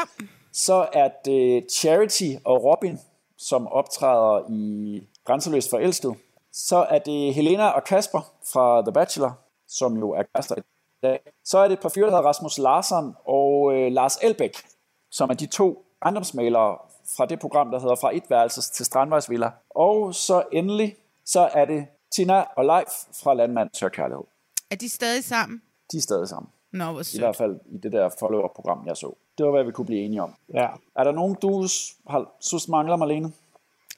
Så 0.54 0.88
er 0.94 1.10
det 1.26 1.68
Charity 1.72 2.32
og 2.46 2.64
Robin, 2.64 3.00
som 3.38 3.68
optræder 3.68 4.42
i 4.50 5.02
Grænseløst 5.26 5.70
Forelsket. 5.70 6.16
Så 6.54 6.86
er 6.90 7.00
det 7.00 7.34
Helena 7.34 7.68
og 7.68 7.84
Kasper 7.84 8.22
fra 8.54 8.82
The 8.82 8.94
Bachelor, 8.94 9.43
som 9.80 9.98
jo 9.98 10.12
er 10.12 10.24
kærester 10.36 10.56
i 10.56 10.62
dag. 11.04 11.20
Så 11.46 11.58
er 11.58 11.68
det 11.68 11.74
et 11.74 11.80
par 11.80 11.90
fyre, 11.90 12.06
der 12.06 12.12
hedder 12.12 12.28
Rasmus 12.30 12.58
Larsson 12.58 13.16
og 13.26 13.74
øh, 13.76 13.92
Lars 13.92 14.18
Elbæk, 14.22 14.58
som 15.12 15.30
er 15.30 15.34
de 15.34 15.46
to 15.46 15.86
ejendomsmalere 16.02 16.78
fra 17.18 17.26
det 17.26 17.40
program, 17.40 17.72
der 17.72 17.80
hedder 17.80 17.96
Fra 17.96 18.16
et 18.16 18.24
værelses 18.30 18.70
til 18.70 18.86
Strandvejsvilla. 18.86 19.52
Og 19.70 20.16
så 20.16 20.44
endelig, 20.52 20.96
så 21.26 21.50
er 21.54 21.66
det 21.66 21.88
Tina 22.16 22.40
og 22.58 22.66
Leif 22.66 22.92
fra 23.24 23.34
Landmand 23.34 23.70
Tør 23.70 23.90
Kærlighed. 23.90 24.24
Er 24.72 24.76
de 24.76 24.90
stadig 24.90 25.24
sammen? 25.24 25.62
De 25.92 25.98
er 25.98 26.02
stadig 26.02 26.28
sammen. 26.30 26.50
Nå, 26.72 26.92
hvor 26.92 27.02
I 27.02 27.04
sødt. 27.04 27.22
hvert 27.22 27.36
fald 27.36 27.60
i 27.66 27.78
det 27.78 27.92
der 27.92 28.10
follow-up-program, 28.20 28.88
jeg 28.88 28.98
så. 28.98 29.14
Det 29.38 29.46
var, 29.46 29.52
hvad 29.52 29.64
vi 29.64 29.72
kunne 29.72 29.86
blive 29.86 30.02
enige 30.02 30.22
om. 30.24 30.34
Ja. 30.54 30.68
Er 30.96 31.04
der 31.04 31.12
nogen, 31.12 31.36
du 31.42 31.68
har, 32.10 32.32
synes 32.40 32.68
mangler, 32.68 32.96
Marlene? 32.96 33.32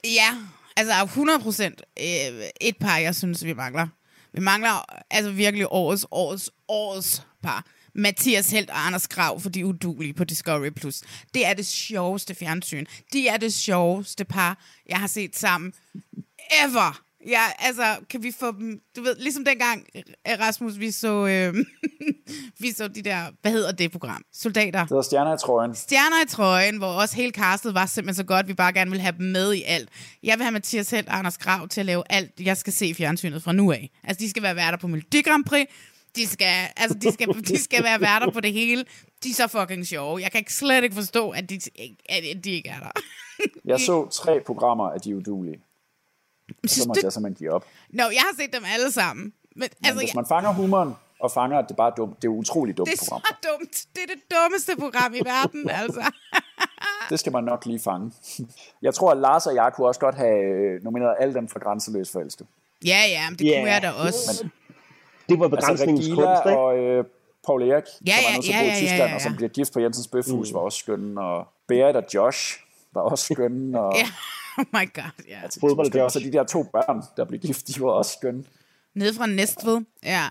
Ja, 0.04 0.30
altså 0.76 0.92
100 1.04 1.38
procent 1.40 1.82
øh, 1.98 2.42
et 2.60 2.76
par, 2.80 2.98
jeg 2.98 3.14
synes, 3.14 3.44
vi 3.44 3.52
mangler. 3.52 3.86
Vi 4.36 4.40
mangler 4.40 4.84
altså 5.10 5.30
virkelig 5.32 5.66
årets, 5.72 6.06
årets, 6.10 6.50
årets 6.68 7.22
par. 7.42 7.66
Mathias 7.94 8.50
Helt 8.50 8.70
og 8.70 8.86
Anders 8.86 9.08
Grav 9.08 9.40
for 9.40 9.50
de 9.50 9.66
udulige 9.66 10.14
på 10.14 10.24
Discovery+. 10.24 10.70
Plus. 10.70 11.02
Det 11.34 11.46
er 11.46 11.54
det 11.54 11.66
sjoveste 11.66 12.34
fjernsyn. 12.34 12.86
De 13.12 13.28
er 13.28 13.36
det 13.36 13.54
sjoveste 13.54 14.24
par, 14.24 14.58
jeg 14.88 14.98
har 14.98 15.06
set 15.06 15.36
sammen 15.36 15.72
ever. 16.62 17.05
Ja, 17.26 17.42
altså, 17.58 17.82
kan 18.10 18.22
vi 18.22 18.32
få 18.40 18.52
dem... 18.52 18.80
Du 18.96 19.02
ved, 19.02 19.16
ligesom 19.16 19.44
dengang, 19.44 19.86
øh, 19.96 20.02
Rasmus, 20.40 20.78
vi 20.78 20.90
så, 20.90 21.26
øh, 21.26 21.54
vi 22.62 22.72
så 22.72 22.88
de 22.88 23.02
der... 23.02 23.18
Hvad 23.42 23.52
hedder 23.52 23.72
det 23.72 23.92
program? 23.92 24.22
Soldater. 24.32 24.80
Det 24.80 24.88
hedder 24.88 25.02
Stjerner 25.02 25.34
i 25.34 25.38
trøjen. 25.38 25.74
Stjerner 25.74 26.24
i 26.24 26.28
trøjen, 26.28 26.76
hvor 26.76 26.86
også 26.86 27.16
hele 27.16 27.32
castet 27.32 27.74
var 27.74 27.86
simpelthen 27.86 28.14
så 28.14 28.24
godt, 28.24 28.48
vi 28.48 28.54
bare 28.54 28.72
gerne 28.72 28.90
vil 28.90 29.00
have 29.00 29.14
dem 29.18 29.26
med 29.26 29.54
i 29.54 29.62
alt. 29.62 29.88
Jeg 30.22 30.38
vil 30.38 30.42
have 30.42 30.52
Mathias 30.52 30.90
Helt 30.90 31.08
og 31.08 31.18
Anders 31.18 31.38
Grav 31.38 31.68
til 31.68 31.80
at 31.80 31.86
lave 31.86 32.02
alt, 32.10 32.32
jeg 32.40 32.56
skal 32.56 32.72
se 32.72 32.86
i 32.86 32.94
fjernsynet 32.94 33.42
fra 33.42 33.52
nu 33.52 33.72
af. 33.72 33.90
Altså, 34.04 34.20
de 34.24 34.30
skal 34.30 34.42
være 34.42 34.56
værter 34.56 34.78
på 34.78 34.86
Melodi 34.86 35.22
Grand 35.22 35.44
Prix, 35.44 35.66
de 36.16 36.26
skal, 36.26 36.68
altså, 36.76 36.98
de 36.98 37.12
skal, 37.12 37.28
de 37.28 37.58
skal 37.62 37.84
være 37.84 38.00
værter 38.00 38.30
på 38.30 38.40
det 38.40 38.52
hele. 38.52 38.84
De 39.24 39.30
er 39.30 39.34
så 39.34 39.46
fucking 39.46 39.86
sjove. 39.86 40.20
Jeg 40.22 40.30
kan 40.30 40.38
ikke 40.38 40.54
slet 40.54 40.84
ikke 40.84 40.96
forstå, 40.96 41.30
at 41.30 41.50
de, 41.50 41.60
at 42.08 42.44
de 42.44 42.50
ikke 42.50 42.68
er 42.68 42.80
der. 42.80 42.90
Jeg 43.64 43.80
så 43.90 44.08
tre 44.08 44.40
programmer 44.46 44.90
af 44.90 45.00
de 45.00 45.16
udulige. 45.16 45.65
Og 46.62 46.68
så 46.68 46.84
måtte 46.88 47.00
du- 47.02 47.06
jeg 47.06 47.12
simpelthen 47.12 47.38
give 47.44 47.52
op. 47.52 47.64
Nå, 47.90 48.02
jeg 48.02 48.20
har 48.20 48.34
set 48.40 48.52
dem 48.52 48.62
alle 48.74 48.92
sammen. 48.92 49.24
Men, 49.24 49.32
Men 49.54 49.68
altså, 49.84 49.98
hvis 50.00 50.08
jeg, 50.08 50.16
man 50.16 50.26
fanger 50.26 50.52
humoren, 50.52 50.94
og 51.20 51.30
fanger, 51.30 51.58
at 51.58 51.64
det 51.68 51.76
bare 51.76 51.90
er 51.90 51.94
dumt, 51.94 52.22
det 52.22 52.28
er 52.28 52.32
et 52.32 52.36
utroligt 52.38 52.78
dumt 52.78 52.88
det 52.90 52.94
er 53.00 53.04
program. 53.08 53.22
så 53.26 53.48
dumt. 53.50 53.84
Det 53.94 54.02
er 54.02 54.06
det 54.14 54.22
dummeste 54.36 54.72
program 54.78 55.14
i 55.14 55.20
verden, 55.24 55.70
altså. 55.82 56.12
Det 57.10 57.20
skal 57.20 57.32
man 57.32 57.44
nok 57.44 57.66
lige 57.66 57.80
fange. 57.80 58.12
Jeg 58.82 58.94
tror, 58.94 59.10
at 59.10 59.16
Lars 59.18 59.46
og 59.46 59.54
jeg 59.54 59.70
kunne 59.74 59.86
også 59.86 60.00
godt 60.00 60.14
have 60.14 60.38
øh, 60.44 60.84
nomineret 60.84 61.14
alle 61.20 61.34
dem 61.34 61.48
fra 61.48 61.58
Grænseløs 61.58 62.10
Forelsket. 62.12 62.46
Ja, 62.86 63.02
ja, 63.08 63.30
men 63.30 63.38
det 63.38 63.44
Ja. 63.46 63.60
kunne 63.60 63.72
jeg 63.72 63.82
da 63.82 63.90
også. 63.90 64.48
Det 65.28 65.38
var 65.38 65.44
Altså 65.44 65.56
begrænsningens 65.56 66.06
Regila 66.06 66.26
kunst, 66.26 66.42
ikke? 66.46 66.58
og 66.58 66.78
øh, 66.78 67.04
Paul 67.46 67.62
Erik, 67.62 67.84
Ja, 68.06 68.12
som 68.16 68.24
ja, 68.24 68.32
er 68.32 68.36
nu 68.36 68.42
så 68.42 68.50
ja, 68.52 68.58
bor 68.58 68.64
i 68.64 68.66
ja, 68.68 68.72
ja, 68.74 68.80
Tyskland, 68.80 69.10
ja, 69.10 69.14
og 69.14 69.20
som 69.20 69.32
ja. 69.32 69.36
bliver 69.36 69.48
gift 69.48 69.72
på 69.72 69.80
Jensens 69.80 70.08
Bøfhus, 70.08 70.50
mm. 70.50 70.54
var 70.54 70.60
også 70.60 70.78
skøn. 70.78 71.18
Og 71.18 71.48
Berit 71.68 71.96
og 71.96 72.04
Josh 72.14 72.60
var 72.92 73.00
også 73.00 73.24
skøn. 73.34 73.74
Og, 73.74 73.94
Ja, 73.98 74.06
oh 74.58 74.64
my 74.72 74.86
god, 74.94 75.24
ja. 75.28 75.40
altså, 75.42 75.60
Fodbold, 75.60 75.86
skøn. 75.86 76.00
Josh. 76.00 76.12
Så 76.12 76.20
de 76.20 76.32
der 76.32 76.44
to 76.44 76.62
børn, 76.62 77.02
der 77.16 77.24
blev 77.24 77.40
gift, 77.40 77.68
de 77.68 77.80
var 77.80 77.90
også 77.90 78.12
skønne. 78.18 78.44
Nede 78.94 79.14
fra 79.14 79.26
Næstved, 79.26 79.80
ja. 80.04 80.24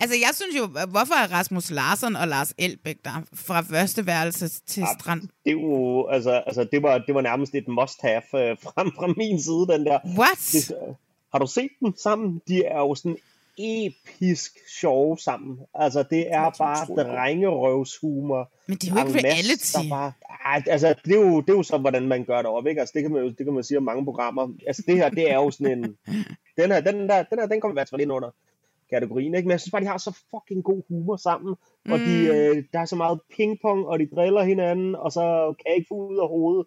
Altså, 0.00 0.16
jeg 0.16 0.30
synes 0.34 0.56
jo, 0.56 0.66
hvorfor 0.66 1.14
er 1.14 1.32
Rasmus 1.32 1.70
Larsen 1.70 2.16
og 2.16 2.28
Lars 2.28 2.54
Elbæk 2.58 2.96
der 3.04 3.22
fra 3.34 3.60
første 3.60 4.06
værelse 4.06 4.48
til 4.48 4.86
strand? 5.00 5.20
Det, 5.20 5.28
er 5.46 5.50
jo, 5.50 6.06
altså, 6.06 6.30
altså, 6.30 6.64
det, 6.72 6.82
var, 6.82 6.98
det 6.98 7.14
var 7.14 7.20
nærmest 7.20 7.54
et 7.54 7.68
must-have 7.68 8.22
øh, 8.34 8.56
fra, 8.62 8.82
fra 8.96 9.06
min 9.16 9.42
side, 9.42 9.66
den 9.78 9.86
der. 9.86 9.98
What? 10.18 10.50
Det, 10.52 10.72
øh, 10.82 10.94
har 11.32 11.38
du 11.38 11.46
set 11.46 11.70
dem 11.80 11.94
sammen? 11.96 12.40
De 12.48 12.64
er 12.64 12.78
jo 12.78 12.94
sådan 12.94 13.16
episk 13.58 14.58
sjove 14.80 15.18
sammen. 15.18 15.58
Altså, 15.74 16.04
det 16.10 16.34
er 16.34 16.50
bare 16.58 17.04
drengerøvshumor. 17.04 18.52
Men 18.68 18.76
det 18.76 18.90
er 18.90 19.00
jo 19.00 19.06
ikke 19.06 19.28
reality. 19.28 19.76
der 19.76 19.88
Bare, 19.90 20.12
ej, 20.44 20.62
altså, 20.66 20.94
det 21.04 21.12
er, 21.12 21.20
jo, 21.20 21.40
det 21.40 21.50
er 21.50 21.56
jo 21.56 21.62
så, 21.62 21.78
hvordan 21.78 22.08
man 22.08 22.24
gør 22.24 22.36
det 22.36 22.46
op, 22.46 22.66
ikke? 22.66 22.80
Altså, 22.80 22.92
det 22.94 23.02
kan 23.02 23.12
man 23.12 23.22
jo 23.22 23.28
det 23.28 23.46
kan 23.46 23.54
man 23.54 23.64
sige 23.64 23.78
om 23.78 23.84
mange 23.84 24.04
programmer. 24.04 24.48
Altså, 24.66 24.82
det 24.86 24.96
her, 24.96 25.08
det 25.08 25.30
er 25.30 25.34
jo 25.34 25.50
sådan 25.50 25.78
en... 25.78 25.96
Den 26.58 26.72
her, 26.72 26.80
den 26.80 27.08
der, 27.08 27.22
den 27.22 27.38
her, 27.38 27.46
den 27.46 27.60
kommer 27.60 27.72
i 27.72 27.78
hvert 27.78 27.88
fald 27.90 28.00
ind 28.00 28.12
under 28.12 28.30
kategorien, 28.90 29.34
ikke? 29.34 29.46
Men 29.46 29.50
jeg 29.50 29.60
synes 29.60 29.72
bare, 29.72 29.82
de 29.82 29.86
har 29.86 29.98
så 29.98 30.18
fucking 30.30 30.64
god 30.64 30.82
humor 30.88 31.16
sammen, 31.16 31.54
og 31.90 31.98
de, 31.98 32.26
øh, 32.26 32.64
der 32.72 32.78
er 32.78 32.84
så 32.84 32.96
meget 32.96 33.20
pingpong, 33.36 33.86
og 33.86 33.98
de 33.98 34.08
driller 34.16 34.42
hinanden, 34.42 34.94
og 34.94 35.12
så 35.12 35.54
kan 35.58 35.64
jeg 35.66 35.76
ikke 35.76 35.88
få 35.88 35.94
ud 35.94 36.18
af 36.18 36.28
hovedet, 36.28 36.66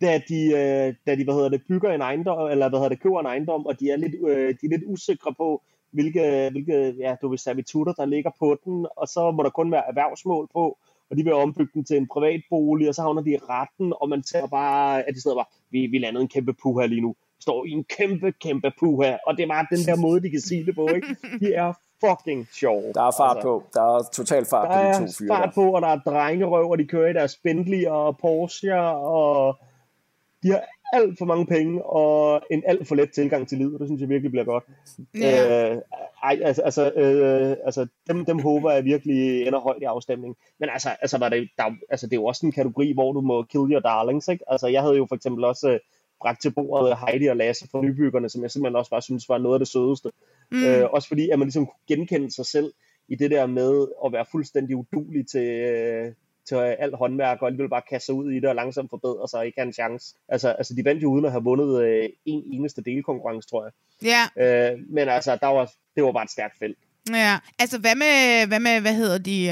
da 0.00 0.20
de, 0.28 0.40
øh, 0.46 0.94
da 1.06 1.16
de 1.16 1.24
hvad 1.24 1.34
hedder 1.34 1.48
det, 1.48 1.62
bygger 1.68 1.92
en 1.92 2.00
ejendom, 2.00 2.50
eller 2.50 2.68
hvad 2.68 2.78
hedder 2.78 2.88
det, 2.88 3.02
køber 3.02 3.20
en 3.20 3.26
ejendom, 3.26 3.66
og 3.66 3.80
de 3.80 3.90
er 3.90 3.96
lidt, 3.96 4.14
øh, 4.28 4.48
de 4.48 4.66
er 4.66 4.68
lidt 4.68 4.84
usikre 4.86 5.34
på, 5.34 5.62
hvilke, 5.96 6.48
hvilke 6.52 6.94
ja, 7.04 7.16
du 7.22 7.28
vil, 7.28 7.38
servitutter, 7.38 7.92
der 7.92 8.06
ligger 8.06 8.30
på 8.38 8.56
den, 8.64 8.86
og 8.96 9.06
så 9.08 9.30
må 9.30 9.42
der 9.42 9.50
kun 9.50 9.72
være 9.72 9.88
erhvervsmål 9.88 10.48
på, 10.52 10.64
og 11.10 11.16
de 11.16 11.24
vil 11.24 11.32
ombygge 11.32 11.70
den 11.74 11.84
til 11.84 11.96
en 11.96 12.08
privat 12.12 12.40
bolig, 12.50 12.88
og 12.88 12.94
så 12.94 13.02
havner 13.02 13.22
de 13.22 13.30
i 13.30 13.36
retten, 13.50 13.92
og 14.00 14.08
man 14.08 14.22
ser 14.22 14.46
bare, 14.46 15.02
at 15.08 15.14
de 15.14 15.20
sidder 15.22 15.36
bare, 15.36 15.50
vi, 15.70 15.86
vi 15.86 15.98
landede 15.98 16.22
en 16.22 16.28
kæmpe 16.28 16.52
puha 16.62 16.86
lige 16.86 17.00
nu. 17.00 17.08
Vi 17.38 17.42
står 17.42 17.64
i 17.66 17.70
en 17.70 17.84
kæmpe, 17.84 18.32
kæmpe 18.32 18.72
puha, 18.80 19.16
og 19.26 19.36
det 19.36 19.42
er 19.42 19.48
bare 19.48 19.66
den 19.70 19.78
der 19.86 19.96
måde, 19.96 20.22
de 20.22 20.30
kan 20.30 20.40
sige 20.40 20.66
det 20.66 20.74
på, 20.74 20.86
ikke? 20.94 21.16
De 21.40 21.54
er 21.54 21.72
fucking 22.04 22.48
sjove. 22.52 22.92
Der 22.94 23.02
er 23.02 23.10
fart 23.18 23.36
Altså, 23.36 23.42
på. 23.48 23.62
Der 23.74 23.82
er 23.96 24.02
total 24.12 24.44
fart 24.50 24.68
Der 24.68 24.74
på 24.76 24.82
de 24.82 24.88
er 24.88 24.98
to 25.06 25.12
fyre. 25.18 25.28
fart 25.28 25.44
der. 25.48 25.52
på, 25.54 25.70
og 25.76 25.82
der 25.82 25.88
er 25.88 25.98
drengerøv, 25.98 26.70
og 26.70 26.78
de 26.78 26.84
kører 26.86 27.10
i 27.10 27.12
deres 27.12 27.36
Bentley 27.36 27.86
og 27.86 28.18
Porsche, 28.18 28.74
og 28.80 29.56
de 30.42 30.48
har 30.50 30.62
alt 30.92 31.18
for 31.18 31.24
mange 31.24 31.46
penge, 31.46 31.84
og 31.84 32.42
en 32.50 32.62
alt 32.66 32.88
for 32.88 32.94
let 32.94 33.12
tilgang 33.12 33.48
til 33.48 33.58
livet, 33.58 33.74
og 33.74 33.80
det 33.80 33.88
synes 33.88 34.00
jeg 34.00 34.08
virkelig 34.08 34.30
bliver 34.30 34.44
godt. 34.44 34.64
Ja. 35.14 35.72
Øh, 35.72 35.82
ej, 36.22 36.38
altså, 36.42 36.62
altså, 36.62 36.90
øh, 36.90 37.56
altså 37.64 37.86
dem, 38.06 38.24
dem 38.24 38.38
håber 38.38 38.70
jeg 38.72 38.84
virkelig 38.84 39.46
ender 39.46 39.60
højt 39.60 39.82
i 39.82 39.84
afstemningen. 39.84 40.36
Men 40.60 40.68
altså, 40.68 40.88
altså, 41.02 41.18
var 41.18 41.28
det, 41.28 41.48
der, 41.58 41.64
altså, 41.90 42.06
det 42.06 42.12
er 42.12 42.20
jo 42.20 42.24
også 42.24 42.46
en 42.46 42.52
kategori, 42.52 42.92
hvor 42.92 43.12
du 43.12 43.20
må 43.20 43.42
kill 43.42 43.72
your 43.72 43.80
darlings, 43.80 44.28
ikke? 44.28 44.44
Altså, 44.52 44.66
jeg 44.66 44.82
havde 44.82 44.96
jo 44.96 45.06
for 45.08 45.16
eksempel 45.16 45.44
også 45.44 45.70
øh, 45.70 45.78
bragt 46.20 46.42
til 46.42 46.50
bordet 46.50 46.96
Heidi 47.06 47.26
og 47.26 47.36
Lasse 47.36 47.68
fra 47.70 47.82
Nybyggerne, 47.82 48.28
som 48.28 48.42
jeg 48.42 48.50
simpelthen 48.50 48.76
også 48.76 48.90
bare 48.90 49.02
synes 49.02 49.28
var 49.28 49.38
noget 49.38 49.54
af 49.54 49.60
det 49.60 49.68
sødeste. 49.68 50.10
Mm. 50.50 50.64
Øh, 50.64 50.90
også 50.92 51.08
fordi, 51.08 51.30
at 51.30 51.38
man 51.38 51.46
ligesom 51.46 51.66
kunne 51.66 51.96
genkende 51.96 52.30
sig 52.34 52.46
selv 52.46 52.72
i 53.08 53.14
det 53.14 53.30
der 53.30 53.46
med 53.46 53.86
at 54.04 54.12
være 54.12 54.24
fuldstændig 54.32 54.76
udulig 54.76 55.26
til, 55.28 55.48
øh, 55.48 56.12
til 56.48 56.54
alt 56.56 56.94
håndværk, 56.96 57.38
og 57.42 57.46
alligevel 57.46 57.70
bare 57.70 57.82
kaste 57.90 58.06
sig 58.06 58.14
ud 58.14 58.32
i 58.32 58.34
det 58.40 58.48
og 58.48 58.54
langsomt 58.54 58.90
forbedre 58.90 59.28
sig 59.28 59.38
og 59.40 59.46
ikke 59.46 59.58
have 59.60 59.66
en 59.66 59.72
chance. 59.72 60.14
Altså, 60.28 60.48
altså 60.48 60.74
de 60.74 60.84
vandt 60.84 61.02
jo 61.02 61.10
uden 61.10 61.24
at 61.24 61.30
have 61.30 61.44
vundet 61.44 61.82
øh, 61.84 62.08
en 62.24 62.42
eneste 62.52 62.82
delkonkurrence, 62.82 63.48
tror 63.48 63.64
jeg. 63.64 63.72
Ja, 64.12 64.22
Øh, 64.72 64.78
men 64.90 65.08
altså, 65.08 65.38
der 65.40 65.46
var, 65.46 65.70
det 65.96 66.04
var 66.04 66.12
bare 66.12 66.24
et 66.24 66.30
stærkt 66.30 66.58
felt. 66.58 66.78
ja. 67.10 67.38
Altså, 67.58 67.78
hvad 67.78 67.94
med, 67.94 68.46
hvad 68.46 68.60
med, 68.60 68.80
hvad 68.80 68.94
hedder 68.94 69.18
de, 69.18 69.40
øh, 69.40 69.46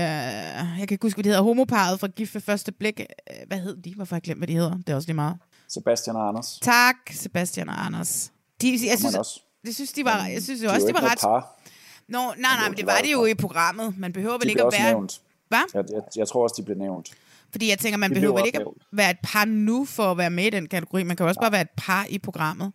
jeg 0.79 0.85
kan 0.89 0.89
ikke 0.91 1.05
huske, 1.05 1.17
hvad 1.17 1.25
de 1.25 1.29
hedder, 1.29 1.43
homoparet 1.43 2.01
fra 2.01 2.07
Gift 2.07 2.35
ved 2.35 2.41
første 2.43 2.73
blik. 2.73 3.01
Øh, 3.01 3.37
Hvad 3.47 3.59
hedder 3.59 3.83
de? 3.83 3.95
Hvorfor 3.95 4.15
har 4.15 4.19
jeg 4.19 4.23
glemt, 4.23 4.41
hvad 4.41 4.49
de 4.49 4.53
hedder? 4.53 4.77
Det 4.77 4.89
er 4.89 4.95
også 4.95 5.09
lige 5.09 5.15
meget. 5.17 5.37
Sebastian 5.69 6.17
og 6.17 6.29
Anders. 6.29 6.59
Tak, 6.63 6.97
Sebastian 7.11 7.69
og 7.69 7.87
Anders. 7.87 8.33
De, 8.63 8.71
jeg 8.71 8.79
Synes, 8.79 8.99
synes, 9.01 9.15
også. 9.17 9.41
jeg 9.65 9.75
synes, 9.75 9.93
de 9.93 10.05
var, 10.05 10.27
jeg 10.27 10.43
synes 10.43 10.63
jo 10.63 10.69
De 10.69 10.73
også, 10.75 10.87
de 10.87 10.95
var 10.95 11.11
ret... 11.11 11.19
par. 11.21 11.61
Nå, 12.09 12.19
nej, 12.19 12.35
nej, 12.39 12.69
men 12.69 12.77
det 12.77 12.87
var 12.87 12.99
det 13.03 13.13
jo 13.13 13.25
i 13.25 13.35
programmet. 13.35 13.99
Man 13.99 14.13
behøver 14.13 14.33
vel 14.35 14.43
De 14.43 14.49
ikke 14.49 14.63
at 14.63 14.73
være... 14.79 14.93
nævnt. 14.93 15.21
Hvad? 15.49 15.63
Jeg, 15.75 15.85
jeg, 15.93 16.03
jeg 16.17 16.29
tror 16.29 16.43
også, 16.43 16.55
de 16.59 16.65
blev 16.65 16.79
nævnt. 16.79 17.11
Fordi 17.51 17.71
jeg 17.71 17.79
tænker, 17.79 17.99
man 17.99 18.11
Det 18.11 18.17
behøver 18.17 18.39
ikke 18.39 18.61
at 18.61 18.67
være 18.93 19.11
et 19.11 19.19
par 19.23 19.45
nu 19.45 19.85
for 19.85 20.03
at 20.03 20.19
være 20.19 20.31
med 20.31 20.45
i 20.45 20.51
den 20.51 20.69
kategori. 20.69 21.03
Man 21.03 21.17
kan 21.17 21.27
også 21.27 21.41
bare 21.41 21.53
være 21.53 21.61
et 21.61 21.75
par 21.77 22.07
i 22.09 22.19
programmet. 22.19 22.73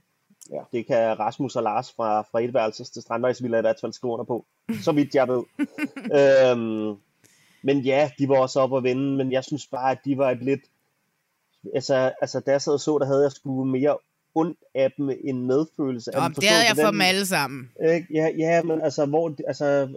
Det 0.71 0.87
kan 0.87 1.19
Rasmus 1.19 1.55
og 1.55 1.63
Lars 1.63 1.93
fra, 1.95 2.21
fra 2.21 2.41
etværelses 2.41 2.89
til 2.89 3.01
Strandvejsvilla 3.01 3.57
i 3.57 3.61
hvert 3.61 3.77
fald 3.81 3.93
skrive 3.93 4.13
under 4.13 4.25
på. 4.25 4.45
Så 4.81 4.91
vidt 4.91 5.15
jeg 5.15 5.27
ved. 5.27 5.43
øhm, 6.19 6.97
men 7.63 7.79
ja, 7.79 8.11
de 8.19 8.29
var 8.29 8.39
også 8.39 8.59
op 8.59 8.77
at 8.77 8.83
vinde, 8.83 9.17
men 9.17 9.31
jeg 9.31 9.43
synes 9.43 9.67
bare, 9.67 9.91
at 9.91 9.99
de 10.05 10.17
var 10.17 10.31
et 10.31 10.43
lidt... 10.43 10.61
Altså, 11.75 12.11
altså 12.21 12.39
da 12.39 12.51
jeg 12.51 12.61
sad 12.61 12.73
og 12.73 12.79
så, 12.79 12.97
der 12.97 13.05
havde 13.05 13.23
jeg 13.23 13.31
sgu 13.31 13.63
mere 13.63 13.97
ondt 14.35 14.59
af 14.75 14.91
dem 14.97 15.09
end 15.23 15.45
medfølelse. 15.45 16.11
dem. 16.11 16.33
det 16.33 16.49
havde 16.49 16.65
jeg 16.67 16.75
for 16.75 16.91
dem 16.91 17.01
alle 17.01 17.25
sammen. 17.25 17.71
Ikke? 17.93 18.07
Ja, 18.13 18.27
ja, 18.37 18.63
men 18.63 18.81
altså, 18.81 19.05
hvor, 19.05 19.35
altså, 19.47 19.87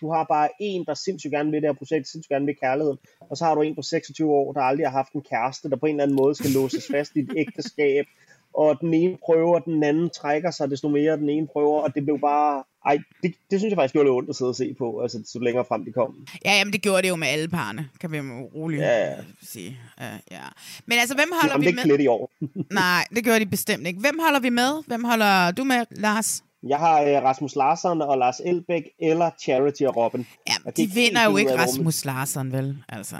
du 0.00 0.12
har 0.12 0.24
bare 0.24 0.48
en, 0.60 0.84
der 0.86 0.94
sindssygt 0.94 1.32
gerne 1.32 1.50
vil 1.50 1.62
det 1.62 1.68
her 1.68 1.74
projekt, 1.74 2.08
sindssygt 2.08 2.28
gerne 2.28 2.46
vil 2.46 2.56
kærligheden, 2.60 2.98
og 3.20 3.36
så 3.36 3.44
har 3.44 3.54
du 3.54 3.62
en 3.62 3.74
på 3.74 3.82
26 3.82 4.30
år, 4.30 4.52
der 4.52 4.60
aldrig 4.60 4.86
har 4.86 4.92
haft 4.92 5.12
en 5.12 5.22
kæreste, 5.30 5.70
der 5.70 5.76
på 5.76 5.86
en 5.86 5.94
eller 5.94 6.02
anden 6.02 6.16
måde 6.16 6.34
skal 6.34 6.50
låses 6.50 6.86
fast 6.94 7.16
i 7.16 7.18
et 7.18 7.32
ægteskab, 7.36 8.06
og 8.54 8.80
den 8.80 8.94
ene 8.94 9.16
prøver, 9.26 9.58
den 9.58 9.82
anden 9.82 10.10
trækker 10.10 10.50
sig, 10.50 10.70
desto 10.70 10.88
mere 10.88 11.16
den 11.16 11.30
ene 11.30 11.46
prøver, 11.52 11.80
og 11.82 11.94
det 11.94 12.04
blev 12.04 12.18
bare, 12.20 12.62
ej, 12.86 12.98
det, 13.22 13.34
det 13.50 13.60
synes 13.60 13.70
jeg 13.70 13.76
faktisk 13.76 13.92
gjorde 13.92 14.06
lidt 14.06 14.14
ondt 14.14 14.30
at 14.30 14.36
sidde 14.36 14.48
og 14.48 14.56
se 14.56 14.74
på, 14.78 15.00
altså 15.00 15.22
så 15.26 15.38
længere 15.38 15.64
frem 15.64 15.84
de 15.84 15.92
kom. 15.92 16.26
Ja, 16.44 16.52
jamen 16.58 16.72
det 16.72 16.82
gjorde 16.82 17.02
det 17.02 17.08
jo 17.08 17.16
med 17.16 17.28
alle 17.28 17.48
parne, 17.48 17.88
kan 18.00 18.12
vi 18.12 18.16
jo 18.16 18.22
roligt 18.54 18.82
Ja, 18.82 19.10
ja. 19.10 19.16
sige. 19.42 19.78
Uh, 19.98 20.04
ja. 20.30 20.42
Men 20.86 20.98
altså, 20.98 21.14
hvem 21.14 21.28
De 21.28 21.36
holder 21.40 21.54
ramte 21.54 21.64
vi 21.64 21.68
ikke 21.68 21.88
med? 21.88 22.00
i 22.00 22.06
år. 22.06 22.30
Nej, 22.82 23.04
det 23.14 23.24
gjorde 23.24 23.40
de 23.40 23.46
bestemt 23.46 23.86
ikke. 23.86 24.00
Hvem 24.00 24.18
holder 24.24 24.40
vi 24.40 24.48
med? 24.48 24.84
Hvem 24.86 25.04
holder 25.04 25.50
du 25.50 25.64
med, 25.64 25.84
Lars? 25.90 26.42
Jeg 26.68 26.78
har 26.78 27.02
uh, 27.02 27.08
Rasmus 27.08 27.56
Larsson 27.56 28.02
og 28.02 28.18
Lars 28.18 28.40
Elbæk, 28.44 28.82
eller 28.98 29.30
Charity 29.42 29.82
og 29.82 29.96
Robin. 29.96 30.26
Ja, 30.48 30.70
de 30.76 30.90
vinder 30.94 31.24
jo 31.24 31.36
ikke 31.36 31.56
Rasmus 31.58 32.04
Larsen, 32.04 32.52
vel? 32.52 32.76
Altså. 32.88 33.16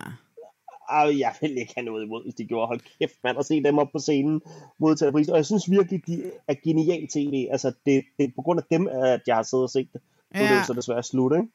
Ej, 0.91 1.19
jeg 1.19 1.33
vil 1.41 1.59
ikke 1.59 1.73
have 1.77 1.85
noget 1.85 2.05
imod, 2.05 2.23
hvis 2.25 2.35
de 2.35 2.45
gjorde. 2.45 2.67
Hold 2.67 2.81
kæft, 2.99 3.15
mand, 3.25 3.39
at 3.39 3.47
se 3.47 3.63
dem 3.63 3.79
op 3.79 3.89
på 3.93 3.99
scenen 3.99 4.43
modtage 4.79 5.13
pris. 5.13 5.29
Og 5.29 5.37
jeg 5.37 5.47
synes 5.47 5.71
virkelig, 5.71 6.07
de 6.07 6.31
er 6.49 6.55
genial 6.65 7.09
tv. 7.09 7.49
Altså, 7.51 7.73
det, 7.87 8.05
det 8.19 8.25
er 8.25 8.29
på 8.37 8.43
grund 8.43 8.61
af 8.61 8.65
dem, 8.71 8.89
at 8.89 9.21
jeg 9.27 9.37
har 9.37 9.43
siddet 9.43 9.63
og 9.65 9.71
set 9.71 9.89
det. 9.93 10.01
Nu 10.35 10.41
er 10.41 10.47
det 10.49 10.55
Ja. 10.57 10.63
så 10.67 10.73
desværre 10.73 11.03
slut, 11.03 11.33
ikke? 11.33 11.49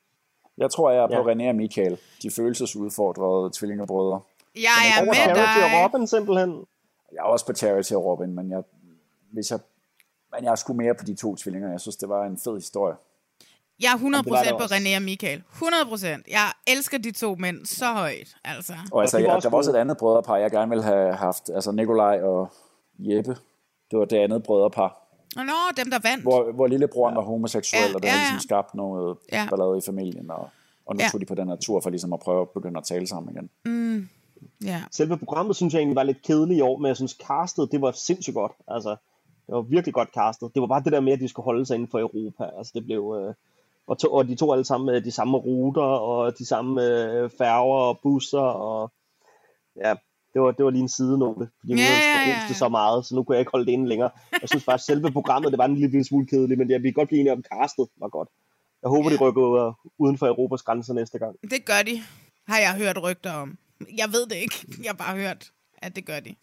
Jeg 0.58 0.72
tror, 0.72 0.92
jeg 0.92 1.04
er 1.04 1.08
på 1.08 1.30
Ja. 1.30 1.34
René 1.34 1.50
og 1.50 1.56
Michael. 1.56 1.98
De 2.24 2.32
følelsesudfordrede 2.32 3.50
tvingerbrødre. 3.54 4.20
Jeg 4.56 4.64
er 4.98 5.00
Over 5.02 5.06
med 5.06 5.14
Charity 5.16 5.64
og 5.64 5.70
dig. 5.70 5.84
Robin 5.84 6.08
simpelthen. 6.08 6.66
Jeg 7.12 7.20
er 7.20 7.24
også 7.24 7.46
på 7.46 7.54
Charity 7.54 7.94
og 7.94 8.06
Robin, 8.06 8.36
men 8.36 8.52
jeg, 8.52 8.64
hvis 9.32 9.52
jeg, 9.52 9.60
men 10.36 10.44
jeg 10.44 10.52
er 10.52 10.56
sgu 10.56 10.74
mere 10.74 10.94
på 10.96 11.06
de 11.06 11.16
to 11.16 11.36
tvillinger. 11.36 11.72
Jeg 11.72 11.80
synes, 11.82 11.96
det 11.96 12.10
var 12.10 12.26
en 12.26 12.38
fed 12.44 12.56
historie. 12.56 12.96
Jeg 13.84 13.92
er 13.94 13.98
100% 13.98 14.18
det 14.18 14.48
det 14.48 14.58
på. 14.60 14.64
René 14.64 14.96
og 14.96 15.02
Michael. 15.02 15.44
100%. 15.54 16.06
Jeg 16.32 16.52
elsker 16.68 16.98
de 16.98 17.12
to 17.12 17.36
mænd 17.36 17.66
så 17.66 17.86
højt, 17.86 18.36
altså. 18.44 18.74
Og 18.92 19.02
altså, 19.02 19.18
jeg, 19.18 19.40
der 19.44 19.50
var 19.50 19.58
også 19.58 19.72
et 19.72 19.76
andet 19.76 19.98
brødrepar, 19.98 20.38
jeg 20.38 20.52
gerne 20.52 20.70
ville 20.70 20.84
have 20.84 21.14
haft. 21.16 21.50
Altså 21.56 21.72
Nikolaj 21.72 22.22
og 22.22 22.52
Jeppe. 23.00 23.38
Det 23.92 24.00
var 24.00 24.06
det 24.06 24.18
andet 24.18 24.44
brødrepar. 24.44 25.02
Og 25.38 25.46
nå, 25.46 25.54
dem 25.78 25.92
der 25.92 26.00
vandt. 26.04 26.24
Hvor, 26.24 26.52
hvor 26.52 26.68
lillebroren 26.68 27.16
var 27.16 27.22
homoseksuel, 27.22 27.82
Ja, 27.90 27.96
og 27.96 28.02
det 28.02 28.08
ja, 28.08 28.12
har 28.14 28.20
ja. 28.20 28.24
ligesom 28.24 28.40
skabt 28.48 28.76
noget 28.76 29.18
Ja. 29.32 29.48
ballade 29.50 29.78
i 29.78 29.82
familien. 29.86 30.32
Og, 30.32 30.50
og 30.86 30.96
nu 30.96 31.02
Ja. 31.02 31.10
tog 31.12 31.22
de 31.22 31.26
på 31.26 31.36
den 31.36 31.48
her 31.50 31.56
tur 31.56 31.82
for 31.82 31.90
ligesom 31.90 32.14
at 32.14 32.20
prøve 32.20 32.42
at 32.42 32.50
begynde 32.50 32.78
at 32.78 32.84
tale 32.84 33.08
sammen 33.08 33.36
igen. 33.36 33.50
Ja. 34.66 34.84
Selve 34.92 35.18
programmet 35.18 35.56
synes 35.56 35.74
jeg 35.74 35.80
egentlig 35.80 35.96
var 35.96 36.04
lidt 36.04 36.22
kedeligt 36.22 36.58
i 36.58 36.62
år, 36.62 36.78
men 36.78 36.88
jeg 36.88 36.96
synes 36.96 37.18
castet, 37.28 37.72
det 37.72 37.82
var 37.82 37.92
sindssygt 37.92 38.34
godt. 38.34 38.52
Altså, 38.68 38.90
det 39.48 39.56
var 39.56 39.62
virkelig 39.62 39.94
godt 39.94 40.10
castet. 40.14 40.52
Det 40.54 40.62
var 40.62 40.68
bare 40.68 40.84
det 40.84 40.92
der 40.92 41.00
med, 41.00 41.14
at 41.14 41.20
de 41.20 41.28
skulle 41.28 41.44
holde 41.44 41.66
sig 41.66 41.76
inden 41.76 41.90
for 41.92 42.00
Europa. 42.00 42.44
Altså, 42.58 42.72
det 42.76 42.84
blev... 42.86 43.16
Øh, 43.28 43.34
og, 43.88 43.98
to, 44.00 44.08
og 44.14 44.28
de 44.28 44.36
to 44.36 44.52
alle 44.54 44.66
sammen 44.66 44.86
med 44.86 45.02
de 45.02 45.12
samme 45.12 45.38
ruter, 45.38 45.82
og 45.82 46.38
de 46.40 46.46
samme 46.46 46.84
øh, 46.84 47.30
færger 47.38 47.76
og 47.76 48.00
busser, 48.04 48.40
og 48.40 48.92
ja, 49.84 49.94
det 50.34 50.42
var, 50.42 50.52
det 50.52 50.66
var 50.66 50.72
lige 50.72 50.82
en 50.82 50.90
sidenote, 50.90 51.50
fordi 51.60 51.74
nu 51.74 51.80
Ja, 51.80 51.86
havde 51.86 52.00
ja, 52.00 52.20
jeg 52.20 52.28
ja, 52.28 52.34
rost 52.34 52.48
det 52.50 52.56
ja. 52.56 52.58
så 52.58 52.70
meget, 52.70 53.06
så 53.06 53.16
nu 53.16 53.24
kunne 53.24 53.36
jeg 53.36 53.40
ikke 53.40 53.52
holde 53.52 53.66
det 53.66 53.72
inde 53.72 53.88
længere. 53.90 54.10
Jeg 54.42 54.50
synes 54.50 54.64
faktisk, 54.64 54.86
selve 54.86 55.12
programmet, 55.12 55.52
det 55.52 55.58
var 55.58 55.66
en 55.66 55.76
lille, 55.76 56.04
smule 56.04 56.28
kedeligt, 56.28 56.58
men 56.58 56.70
jeg 56.70 56.84
vil 56.84 56.94
godt 56.94 57.08
blive 57.08 57.20
enig 57.20 57.32
om, 57.32 57.44
castet 57.54 57.88
var 57.98 58.10
godt. 58.10 58.30
Jeg 58.82 58.90
håber, 58.90 59.10
de 59.10 59.18
rykker 59.18 59.68
øh, 59.68 59.74
uden 60.00 60.18
for 60.18 60.28
Europas 60.28 60.62
grænser 60.62 60.94
næste 60.94 61.20
gang. 61.20 61.36
Det 61.42 61.66
gør 61.66 61.82
de, 61.86 62.02
har 62.48 62.60
jeg 62.60 62.74
hørt 62.84 63.04
rygter 63.04 63.34
om. 63.34 63.58
Jeg 63.98 64.08
ved 64.16 64.26
det 64.26 64.36
ikke. 64.36 64.56
Jeg 64.84 64.90
har 64.90 65.00
bare 65.06 65.18
hørt, 65.18 65.52
at 65.78 65.96
det 65.96 66.06
gør 66.06 66.20
de. 66.20 66.36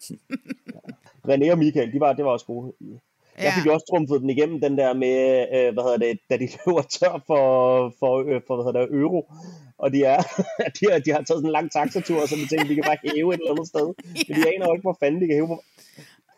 René 1.29 1.51
og 1.51 1.57
Michael, 1.57 1.93
de 1.93 1.99
var, 1.99 2.13
det 2.13 2.25
var 2.25 2.31
også 2.31 2.45
gode. 2.45 2.73
Ja. 3.39 3.51
fik 3.57 3.67
også 3.75 3.85
trumfet 3.91 4.21
den 4.21 4.29
igennem, 4.29 4.61
den 4.61 4.77
der 4.77 4.93
med, 4.93 5.17
øh, 5.55 5.73
hvad 5.73 5.83
hedder 5.87 5.97
det, 6.05 6.19
da 6.29 6.33
de 6.37 6.47
løber 6.65 6.81
tør 6.97 7.15
for, 7.29 7.43
for, 7.99 8.11
øh, 8.29 8.41
for 8.47 8.53
hvad 8.55 8.65
hedder 8.67 8.81
det, 8.85 8.95
euro. 9.01 9.21
Og 9.83 9.87
de, 9.93 9.99
er, 10.13 10.19
de, 10.77 10.83
har, 10.91 10.99
de 11.05 11.09
har 11.11 11.21
taget 11.21 11.27
sådan 11.39 11.45
en 11.51 11.57
lang 11.59 11.71
taxatur, 11.71 12.19
så 12.25 12.35
de 12.35 12.45
tænkte, 12.51 12.69
de 12.69 12.75
kan 12.75 12.83
bare 12.91 13.01
hæve 13.15 13.29
et 13.33 13.39
eller 13.39 13.51
andet 13.53 13.67
sted. 13.73 13.87
Men 14.27 14.33
de 14.37 14.41
aner 14.53 14.65
jo 14.67 14.73
ikke, 14.75 14.87
hvor 14.89 14.97
fanden 15.03 15.21
de 15.21 15.27
kan 15.27 15.35
hæve. 15.39 15.47
Hvor, 15.51 15.61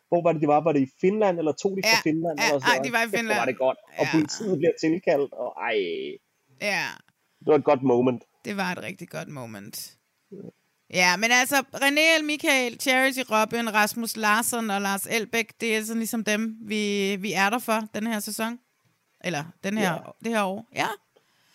hvor 0.10 0.22
var 0.26 0.32
det, 0.34 0.42
de 0.42 0.48
var? 0.48 0.60
Var 0.68 0.72
det 0.78 0.82
i 0.88 0.92
Finland, 1.02 1.36
eller 1.42 1.52
tog 1.64 1.72
de 1.78 1.82
fra 1.84 1.98
Ja, 1.98 2.10
Finland? 2.10 2.36
ja, 2.40 2.46
eller 2.48 2.60
sådan 2.60 2.72
ej, 2.72 2.78
noget? 2.78 2.88
de 2.88 2.92
var 2.98 3.04
i 3.08 3.10
Finland. 3.18 3.40
var 3.42 3.46
det 3.52 3.58
godt. 3.66 3.80
Og 4.00 4.06
Ja. 4.06 4.12
politiet 4.16 4.56
bliver 4.62 4.76
tilkaldt, 4.84 5.32
og 5.44 5.50
ej, 5.70 5.78
Ja. 6.72 6.86
det 7.40 7.48
var 7.54 7.58
et 7.64 7.68
godt 7.72 7.84
moment. 7.94 8.22
Det 8.46 8.58
var 8.62 8.70
et 8.76 8.82
rigtig 8.90 9.08
godt 9.10 9.30
moment. 9.42 9.76
Ja, 10.96 11.18
men 11.18 11.30
altså, 11.32 11.56
René 11.74 12.20
El 12.20 12.26
Michael, 12.26 12.80
Charity 12.80 13.20
Robin, 13.32 13.74
Rasmus 13.74 14.18
Larsson 14.18 14.70
og 14.70 14.82
Lars 14.82 15.06
Elbæk, 15.06 15.62
det 15.62 15.78
er 15.78 15.84
sådan 15.84 16.00
ligesom 16.00 16.24
dem, 16.24 16.58
vi, 16.62 17.16
vi 17.16 17.34
er 17.34 17.50
der 17.50 17.60
for 17.60 17.80
den 17.96 18.08
her 18.08 18.20
sæson. 18.20 18.60
Eller 19.24 19.44
den 19.64 19.78
her, 19.78 19.92
ja. 19.92 20.00
det 20.24 20.32
her 20.32 20.44
år. 20.44 20.68
Ja. 20.76 20.88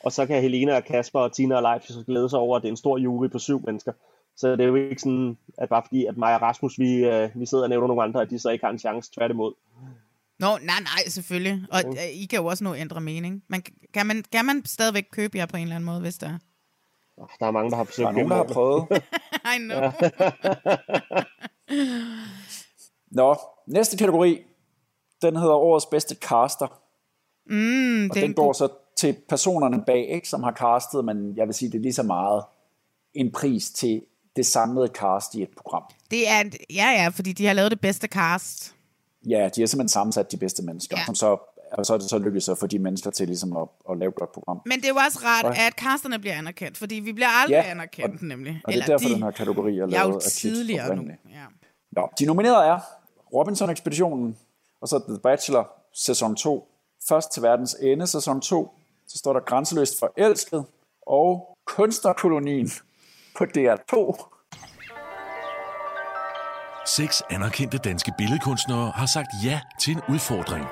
Og 0.04 0.12
så 0.12 0.26
kan 0.26 0.42
Helena 0.42 0.76
og 0.76 0.84
Kasper 0.84 1.20
og 1.20 1.32
Tina 1.32 1.54
og 1.54 1.62
Leif 1.62 1.82
så 1.82 2.04
glæde 2.06 2.30
sig 2.30 2.38
over, 2.38 2.56
at 2.56 2.62
det 2.62 2.68
er 2.68 2.72
en 2.72 2.76
stor 2.76 2.98
jury 2.98 3.28
på 3.28 3.38
syv 3.38 3.62
mennesker. 3.66 3.92
Så 4.36 4.52
det 4.52 4.60
er 4.60 4.64
jo 4.64 4.74
ikke 4.74 5.00
sådan, 5.00 5.38
at 5.58 5.68
bare 5.68 5.82
fordi, 5.86 6.04
at 6.04 6.16
mig 6.16 6.34
og 6.34 6.42
Rasmus, 6.42 6.78
vi, 6.78 7.04
øh, 7.04 7.28
vi 7.34 7.46
sidder 7.46 7.64
og 7.64 7.70
nævner 7.70 7.86
nogle 7.86 8.02
andre, 8.02 8.22
at 8.22 8.30
de 8.30 8.38
så 8.38 8.48
ikke 8.50 8.64
har 8.64 8.72
en 8.72 8.78
chance 8.78 9.10
tværtimod. 9.12 9.54
Nå, 10.38 10.46
nej, 10.46 10.80
nej, 10.80 11.08
selvfølgelig. 11.08 11.66
Og 11.70 11.80
øh, 11.86 12.22
I 12.22 12.26
kan 12.26 12.38
jo 12.38 12.46
også 12.46 12.64
nå 12.64 12.74
ændre 12.74 13.00
mening. 13.00 13.42
Man, 13.48 13.62
kan, 13.94 14.06
man, 14.06 14.24
kan 14.32 14.44
man 14.44 14.64
stadigvæk 14.64 15.04
købe 15.12 15.38
jer 15.38 15.46
på 15.46 15.56
en 15.56 15.62
eller 15.62 15.76
anden 15.76 15.86
måde, 15.86 16.00
hvis 16.00 16.18
der 16.18 16.26
er? 16.26 16.38
Der 17.40 17.46
er 17.46 17.50
mange, 17.50 17.70
der 17.70 17.76
har 17.76 17.84
forsøgt. 17.84 18.04
Der 18.04 18.08
er 18.08 18.12
nogen, 18.12 18.30
der 18.30 18.36
har 18.36 18.44
prøvet. 18.44 18.86
I 19.54 19.58
know. 19.58 19.90
Nå, 23.20 23.36
næste 23.66 23.96
kategori, 23.96 24.42
den 25.22 25.36
hedder 25.36 25.54
årets 25.54 25.86
bedste 25.86 26.14
caster. 26.14 26.80
Mm, 27.46 28.04
Og 28.10 28.14
det 28.14 28.22
den 28.22 28.30
en 28.30 28.34
går 28.34 28.52
så 28.52 28.68
til 28.96 29.16
personerne 29.28 29.82
bag, 29.86 30.08
ikke, 30.08 30.28
som 30.28 30.42
har 30.42 30.52
castet, 30.52 31.04
men 31.04 31.36
jeg 31.36 31.46
vil 31.46 31.54
sige, 31.54 31.72
det 31.72 31.78
er 31.78 31.82
lige 31.82 31.92
så 31.92 32.02
meget 32.02 32.44
en 33.14 33.32
pris 33.32 33.70
til 33.70 34.02
det 34.36 34.46
samlede 34.46 34.88
cast 34.88 35.34
i 35.34 35.42
et 35.42 35.50
program. 35.56 35.82
Det 36.10 36.28
er, 36.28 36.44
ja, 36.70 37.02
ja, 37.02 37.08
fordi 37.08 37.32
de 37.32 37.46
har 37.46 37.52
lavet 37.52 37.70
det 37.70 37.80
bedste 37.80 38.06
cast. 38.06 38.74
Ja, 39.28 39.48
de 39.56 39.60
har 39.60 39.66
simpelthen 39.66 39.88
sammensat 39.88 40.32
de 40.32 40.36
bedste 40.36 40.62
mennesker, 40.62 40.96
ja. 40.98 41.04
som 41.04 41.14
så, 41.14 41.38
og 41.72 41.86
så 41.86 41.94
er 41.94 41.98
det 41.98 42.10
så 42.10 42.18
lykkedes 42.18 42.48
at 42.48 42.58
få 42.58 42.66
de 42.66 42.78
mennesker 42.78 43.10
til 43.10 43.26
ligesom 43.26 43.56
at, 43.56 43.68
at 43.90 43.98
lave 43.98 44.08
et 44.08 44.14
godt 44.14 44.32
program. 44.32 44.60
Men 44.66 44.78
det 44.78 44.84
er 44.84 44.88
jo 44.88 44.94
også 45.06 45.18
rart, 45.24 45.44
Ja. 45.56 45.66
at 45.66 45.72
casterne 45.72 46.18
bliver 46.18 46.34
anerkendt, 46.34 46.78
fordi 46.78 46.94
vi 46.94 47.12
bliver 47.12 47.28
aldrig 47.28 47.54
Ja, 47.54 47.70
anerkendt, 47.70 48.22
nemlig. 48.22 48.60
Og 48.64 48.72
det 48.72 48.82
er 48.82 48.86
derfor, 48.86 49.08
den 49.08 49.22
her 49.22 49.30
kategori 49.30 49.78
er 49.78 49.86
Jeg 49.86 49.96
er 49.98 50.02
jo 50.02 50.08
lavet 50.08 50.22
tidligere 50.22 50.96
nu. 50.96 51.02
Ja. 51.30 51.44
Nå, 51.92 52.08
de 52.18 52.24
nominerede 52.26 52.64
er 52.66 52.78
Robinson-ekspeditionen, 53.34 54.36
og 54.80 54.88
så 54.88 54.98
The 55.08 55.18
Bachelor 55.22 55.72
sæson 55.94 56.36
2. 56.36 56.68
Først 57.08 57.32
til 57.32 57.42
verdens 57.42 57.76
ende 57.82 58.06
sæson 58.06 58.40
2, 58.40 58.74
så 59.08 59.18
står 59.18 59.32
der 59.32 59.40
Grænseløst 59.40 59.98
forelsket, 59.98 60.64
og 61.06 61.56
Kunstnerkolonien 61.66 62.70
på 63.36 63.44
DR2. 63.44 64.26
Seks 66.86 67.22
anerkendte 67.30 67.78
danske 67.78 68.12
billedkunstnere 68.18 68.90
har 68.90 69.06
sagt 69.06 69.28
ja 69.44 69.60
til 69.80 69.92
en 69.92 70.00
udfordring. 70.08 70.64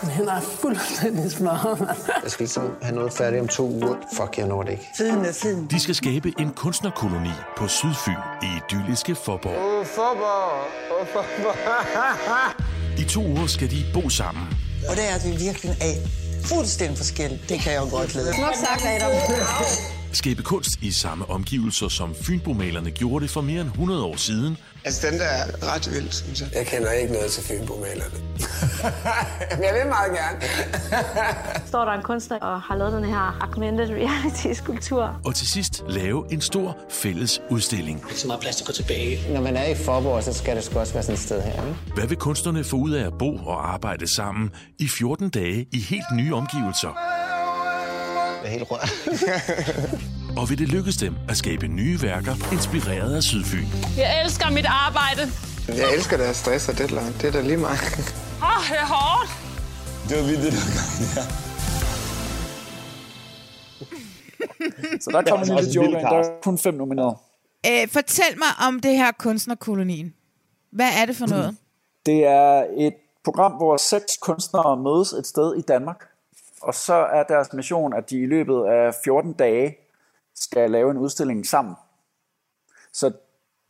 Den 0.00 0.28
er 0.28 0.40
fuldstændig 0.40 1.30
smadret, 1.32 1.80
mand. 1.80 1.96
Jeg 2.22 2.30
skal 2.30 2.42
ligesom 2.44 2.72
have 2.82 2.94
noget 2.94 3.12
færdigt 3.12 3.40
om 3.42 3.48
to 3.48 3.62
uger. 3.70 3.94
Fuck, 4.16 4.38
jeg 4.38 4.46
når 4.46 4.62
det 4.62 4.70
ikke. 4.72 4.88
Tiden 4.96 5.24
er 5.24 5.32
tiden. 5.32 5.66
De 5.70 5.80
skal 5.80 5.94
skabe 5.94 6.32
en 6.38 6.50
kunstnerkoloni 6.50 7.30
på 7.56 7.68
Sydfyn 7.68 8.12
i 8.42 8.46
idylliske 8.46 9.14
Forborg. 9.14 9.52
Åh, 9.52 9.86
Forborg. 9.86 10.66
Åh, 11.00 11.06
Forborg. 11.12 12.98
I 12.98 13.04
to 13.04 13.22
uger 13.24 13.46
skal 13.46 13.70
de 13.70 13.84
bo 13.94 14.08
sammen. 14.08 14.46
Og 14.88 14.96
det 14.96 15.04
er, 15.10 15.30
vi 15.30 15.44
virkelig 15.44 15.70
er 15.80 15.94
fuldstændig 16.44 16.96
forskellige. 16.98 17.40
Det 17.48 17.60
kan 17.60 17.72
jeg 17.72 17.80
jo 17.80 17.96
godt 17.96 18.14
lide. 18.14 18.40
Nok 18.40 18.54
sagt, 18.54 18.84
Adam. 18.86 19.10
Skabe 20.12 20.42
kunst 20.42 20.70
i 20.82 20.90
samme 20.90 21.30
omgivelser, 21.30 21.88
som 21.88 22.14
Fynbomalerne 22.22 22.90
gjorde 22.90 23.22
det 23.22 23.30
for 23.30 23.40
mere 23.40 23.60
end 23.60 23.68
100 23.68 24.04
år 24.04 24.16
siden. 24.16 24.56
Altså, 24.84 25.06
den 25.10 25.18
der 25.18 25.24
er 25.24 25.74
ret 25.74 25.90
vild, 25.94 26.10
synes 26.10 26.40
jeg. 26.40 26.48
Jeg 26.54 26.66
kender 26.66 26.90
ikke 26.90 27.12
noget 27.12 27.30
til 27.30 27.44
Fynbomalerne. 27.44 28.14
Men 29.56 29.64
jeg 29.64 29.74
vil 29.74 29.88
meget 29.88 30.12
gerne. 30.12 30.40
Står 31.68 31.84
der 31.84 31.92
en 31.92 32.02
kunstner 32.02 32.38
og 32.38 32.60
har 32.60 32.76
lavet 32.76 32.92
den 32.92 33.04
her 33.04 33.38
augmented 33.40 33.90
reality-skulptur. 33.90 35.20
Og 35.24 35.34
til 35.34 35.46
sidst 35.48 35.82
lave 35.88 36.32
en 36.32 36.40
stor 36.40 36.76
fælles 36.90 37.40
udstilling. 37.50 37.98
Ikke 38.08 38.20
så 38.20 38.26
meget 38.26 38.40
plads 38.40 38.56
til 38.56 38.62
at 38.62 38.66
gå 38.66 38.72
tilbage. 38.72 39.32
Når 39.34 39.40
man 39.40 39.56
er 39.56 39.64
i 39.64 39.74
Forborg, 39.74 40.22
så 40.24 40.32
skal 40.32 40.56
det 40.56 40.64
sgu 40.64 40.78
også 40.78 40.92
være 40.92 41.02
sådan 41.02 41.14
et 41.14 41.20
sted 41.20 41.42
her, 41.42 41.52
ikke? 41.52 41.76
Hvad 41.94 42.06
vil 42.06 42.16
kunstnerne 42.16 42.64
få 42.64 42.76
ud 42.76 42.90
af 42.90 43.06
at 43.06 43.12
bo 43.18 43.36
og 43.36 43.72
arbejde 43.72 44.06
sammen 44.14 44.50
i 44.78 44.88
14 44.88 45.28
dage 45.28 45.66
i 45.72 45.80
helt 45.80 46.06
nye 46.12 46.34
omgivelser? 46.34 47.17
Det 48.48 48.56
helt 48.58 48.70
rørt. 48.70 48.90
Og 50.38 50.50
vil 50.50 50.58
det 50.58 50.68
lykkes 50.68 50.96
dem 50.96 51.14
at 51.28 51.36
skabe 51.36 51.66
nye 51.66 52.02
værker, 52.02 52.34
inspireret 52.52 53.16
af 53.16 53.22
Sydfyn? 53.22 53.66
Jeg 53.96 54.22
elsker 54.24 54.50
mit 54.50 54.66
arbejde. 54.66 55.22
Jeg 55.68 55.94
elsker 55.94 56.16
deres 56.16 56.36
stress 56.36 56.68
og 56.68 56.78
deadline. 56.78 57.12
Det 57.20 57.24
er 57.24 57.32
da 57.32 57.40
lige 57.40 57.56
mig. 57.56 57.70
Åh, 57.70 58.48
oh, 58.48 58.62
det 58.70 58.78
er 58.84 58.86
hårdt. 58.86 59.30
Det 60.08 60.16
var 60.18 60.24
vildt, 60.24 60.42
det 60.44 60.52
der 60.52 60.64
gang, 60.78 60.90
ja. 61.16 61.22
Så 65.00 65.10
der 65.10 65.20
Det 65.20 65.28
er 65.28 65.36
kommer 65.36 65.46
en 65.46 65.64
lille 65.64 65.72
joke, 65.72 65.92
der 65.92 66.08
er 66.08 66.40
kun 66.42 66.58
fem 66.58 66.74
nomineret. 66.74 67.16
Øh, 67.66 67.88
fortæl 67.88 68.38
mig 68.38 68.66
om 68.68 68.80
det 68.80 68.96
her 68.96 69.12
kunstnerkolonien. 69.18 70.14
Hvad 70.72 70.88
er 71.00 71.06
det 71.06 71.16
for 71.16 71.26
noget? 71.26 71.56
Det 72.06 72.26
er 72.26 72.64
et 72.78 72.94
program, 73.24 73.52
hvor 73.52 73.76
seks 73.76 74.16
kunstnere 74.22 74.76
mødes 74.76 75.12
et 75.12 75.26
sted 75.26 75.54
i 75.56 75.60
Danmark. 75.60 76.04
Og 76.62 76.74
så 76.74 76.94
er 76.94 77.22
deres 77.22 77.52
mission, 77.52 77.92
at 77.94 78.10
de 78.10 78.18
i 78.22 78.26
løbet 78.26 78.64
af 78.64 78.94
14 79.04 79.32
dage 79.32 79.76
skal 80.34 80.70
lave 80.70 80.90
en 80.90 80.96
udstilling 80.98 81.46
sammen. 81.46 81.74
Så 82.92 83.12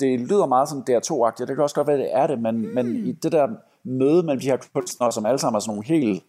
det 0.01 0.21
lyder 0.21 0.47
meget 0.47 0.69
som 0.69 0.79
DR2-agtigt. 0.91 1.47
Det 1.49 1.57
kan 1.57 1.63
også 1.63 1.75
godt 1.75 1.87
være, 1.87 1.99
det 1.99 2.15
er 2.15 2.27
det, 2.27 2.39
men, 2.43 2.75
men 2.75 3.07
i 3.07 3.13
det 3.13 3.33
der 3.33 3.49
møde 3.85 4.23
mellem 4.23 4.41
de 4.41 4.47
her 4.47 4.57
kunstnere, 4.75 5.13
som 5.13 5.27
alle 5.27 5.39
sammen 5.39 5.57
er 5.57 5.61
sådan 5.61 5.71
nogle 5.71 5.85
helt, 5.87 6.25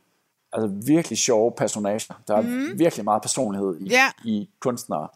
altså 0.53 0.67
virkelig 0.85 1.17
sjove 1.17 1.51
personager. 1.51 2.21
Der 2.27 2.35
er 2.37 2.41
Mhm. 2.41 2.79
virkelig 2.79 3.05
meget 3.05 3.21
personlighed 3.21 3.77
i, 3.81 3.89
Ja. 3.89 4.05
i 4.25 4.49
kunstnere. 4.59 5.07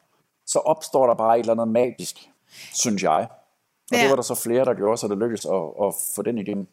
Så 0.45 0.59
opstår 0.59 1.07
der 1.07 1.13
bare 1.13 1.35
et 1.39 1.39
eller 1.39 1.53
andet 1.53 1.67
magisk, 1.67 2.29
synes 2.73 3.03
jeg. 3.03 3.27
Og 3.91 3.97
Ja. 3.97 4.01
det 4.01 4.09
var 4.09 4.15
der 4.15 4.23
så 4.23 4.35
flere, 4.35 4.65
der 4.65 4.73
gjorde, 4.73 4.97
så 4.97 5.07
det 5.07 5.17
lykkedes 5.17 5.45
at, 5.45 5.63
at 5.87 5.93
få 6.15 6.21
den 6.21 6.37
igennem. 6.37 6.67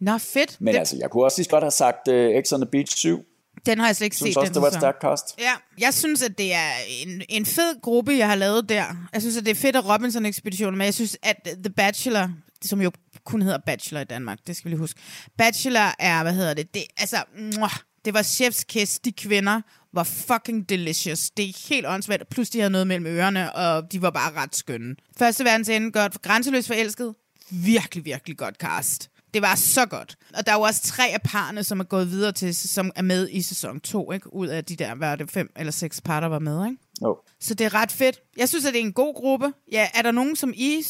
Nå, 0.00 0.18
fedt. 0.18 0.60
Men 0.60 0.74
det, 0.74 0.78
altså, 0.78 0.96
jeg 0.96 1.10
kunne 1.10 1.24
også 1.24 1.40
lige 1.40 1.50
godt 1.50 1.62
have 1.64 1.70
sagt 1.70 2.08
uh, 2.08 2.42
X 2.44 2.52
on 2.52 2.60
the 2.60 2.70
Beach 2.70 2.96
7. 2.96 3.24
den 3.66 3.78
har 3.78 3.86
jeg 3.86 3.96
slet 3.96 4.04
ikke 4.04 4.14
Jeg 4.14 4.18
synes 4.18 4.34
set. 4.34 4.36
også, 4.38 4.48
den 4.48 4.54
det 4.54 4.62
var 4.62 4.68
et 4.68 4.74
stærkt 4.74 5.00
cast. 5.02 5.34
Ja, 5.38 5.52
jeg 5.78 5.94
synes, 5.94 6.22
at 6.22 6.38
det 6.38 6.54
er 6.54 6.70
en, 7.06 7.22
en 7.28 7.46
fed 7.46 7.80
gruppe, 7.82 8.12
jeg 8.12 8.28
har 8.28 8.34
lavet 8.34 8.68
der. 8.68 8.84
Jeg 9.12 9.20
synes, 9.20 9.36
at 9.36 9.44
det 9.44 9.50
er 9.50 9.54
fedt 9.54 9.76
at 9.76 9.88
Robinson-ekspeditionen, 9.88 10.78
men 10.78 10.84
jeg 10.84 10.94
synes, 10.94 11.16
at 11.22 11.36
The 11.64 11.72
Bachelor, 11.76 12.30
som 12.64 12.80
jo 12.80 12.92
kun 13.24 13.42
hedder 13.42 13.58
Bachelor 13.66 14.00
i 14.00 14.04
Danmark, 14.04 14.38
det 14.46 14.56
skal 14.56 14.64
vi 14.64 14.70
lige 14.70 14.80
huske. 14.80 15.00
Bachelor 15.38 15.94
er, 15.98 16.22
hvad 16.22 16.34
hedder 16.34 16.54
det, 16.54 16.74
det 16.74 16.82
altså, 16.96 17.24
muah, 17.58 17.70
det 18.04 18.14
var 18.14 18.22
chef's 18.22 18.62
kiss, 18.68 18.98
de 18.98 19.12
kvinder 19.12 19.60
var 19.94 20.04
fucking 20.04 20.68
delicious. 20.68 21.30
Det 21.30 21.48
er 21.48 21.68
helt 21.68 21.86
åndssvagt, 21.86 22.28
plus 22.28 22.50
de 22.50 22.58
havde 22.58 22.70
noget 22.70 22.86
mellem 22.86 23.06
ørerne, 23.06 23.52
og 23.52 23.92
de 23.92 24.02
var 24.02 24.10
bare 24.10 24.32
ret 24.32 24.56
skønne. 24.56 24.94
Første 25.18 25.44
verdens 25.44 25.68
ende 25.68 25.92
godt, 25.92 26.22
grænseløst 26.22 26.66
forelsket, 26.66 27.14
virkelig, 27.50 28.04
virkelig 28.04 28.36
godt 28.38 28.56
cast. 28.56 29.08
Det 29.34 29.42
var 29.42 29.54
så 29.54 29.86
godt. 29.86 30.16
Og 30.34 30.46
der 30.46 30.52
er 30.52 30.56
jo 30.56 30.62
også 30.62 30.82
tre 30.82 31.08
af 31.08 31.22
parerne, 31.22 31.64
som 31.64 31.80
er 31.80 31.84
gået 31.84 32.10
videre 32.10 32.32
til, 32.32 32.54
som 32.54 32.90
er 32.96 33.02
med 33.02 33.28
i 33.30 33.42
sæson 33.42 33.80
2, 33.80 34.12
ikke? 34.12 34.34
Ud 34.34 34.46
af 34.46 34.64
de 34.64 34.76
der, 34.76 34.94
hvad 34.94 35.08
er 35.08 35.16
det, 35.16 35.30
fem 35.30 35.52
eller 35.56 35.72
seks 35.72 36.00
par, 36.00 36.20
der 36.20 36.26
var 36.26 36.38
med, 36.38 36.66
ikke? 36.66 36.76
Jo. 37.02 37.18
Så 37.40 37.54
det 37.54 37.64
er 37.64 37.74
ret 37.74 37.92
fedt. 37.92 38.20
Jeg 38.36 38.48
synes, 38.48 38.64
at 38.64 38.74
det 38.74 38.80
er 38.80 38.84
en 38.84 38.92
god 38.92 39.14
gruppe. 39.14 39.52
Ja, 39.72 39.88
er 39.94 40.02
der 40.02 40.10
nogen, 40.10 40.36
som 40.36 40.52
I 40.56 40.82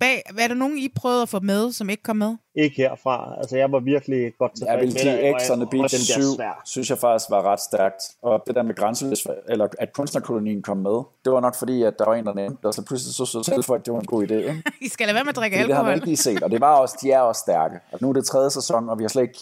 bag, 0.00 0.22
er 0.38 0.48
der 0.48 0.54
nogen, 0.54 0.78
I 0.78 0.88
prøvede 0.96 1.22
at 1.22 1.28
få 1.28 1.40
med, 1.40 1.72
som 1.72 1.90
ikke 1.90 2.02
kom 2.02 2.16
med? 2.16 2.36
Ikke 2.54 2.76
herfra. 2.76 3.34
Altså, 3.40 3.56
jeg 3.56 3.72
var 3.72 3.80
virkelig 3.80 4.32
godt 4.38 4.52
tilfreds 4.56 4.70
Jeg 4.70 4.78
vil 4.80 4.86
med 4.92 4.98
sige 5.00 5.34
X 5.40 5.50
og- 5.50 5.56
on 5.58 5.60
the 5.66 5.70
Beach 5.70 5.94
den 5.96 6.04
7, 6.04 6.20
der 6.20 6.34
svær. 6.36 6.62
synes 6.64 6.90
jeg 6.90 6.98
faktisk 6.98 7.30
var 7.30 7.42
ret 7.42 7.60
stærkt. 7.60 8.02
Og 8.22 8.42
det 8.46 8.54
der 8.54 8.62
med 8.62 8.74
grænseløs, 8.74 9.26
eller 9.48 9.68
at 9.78 9.92
kunstnerkolonien 9.92 10.62
kom 10.62 10.76
med, 10.76 11.02
det 11.24 11.32
var 11.32 11.40
nok 11.40 11.54
fordi, 11.54 11.82
at 11.82 11.94
der 11.98 12.04
var 12.04 12.14
en, 12.14 12.26
der 12.26 12.34
nævnte, 12.34 12.66
og 12.66 12.74
så 12.74 12.82
pludselig 12.82 13.14
så 13.14 13.24
så 13.24 13.42
selv 13.42 13.64
for, 13.64 13.74
at 13.74 13.86
det 13.86 13.92
var 13.94 14.00
en 14.00 14.06
god 14.06 14.22
idé. 14.26 14.34
Ikke? 14.34 14.62
I 14.80 14.88
skal 14.88 15.06
lade 15.06 15.14
være 15.14 15.24
med 15.24 15.28
at 15.30 15.36
drikke 15.36 15.56
Fordi 15.56 15.68
det 15.68 15.76
har 15.76 15.82
man 15.82 15.92
alkohol. 15.92 16.08
ikke 16.08 16.22
lige 16.22 16.36
set, 16.36 16.42
og 16.42 16.50
det 16.50 16.60
var 16.60 16.74
også, 16.74 16.98
de 17.02 17.10
er 17.12 17.20
også 17.20 17.40
stærke. 17.40 17.74
Og 17.92 17.98
nu 18.02 18.08
er 18.08 18.12
det 18.12 18.24
tredje 18.24 18.50
sæson, 18.50 18.88
og 18.88 18.98
vi 18.98 19.04
har 19.04 19.08
slet 19.08 19.22
ikke, 19.22 19.38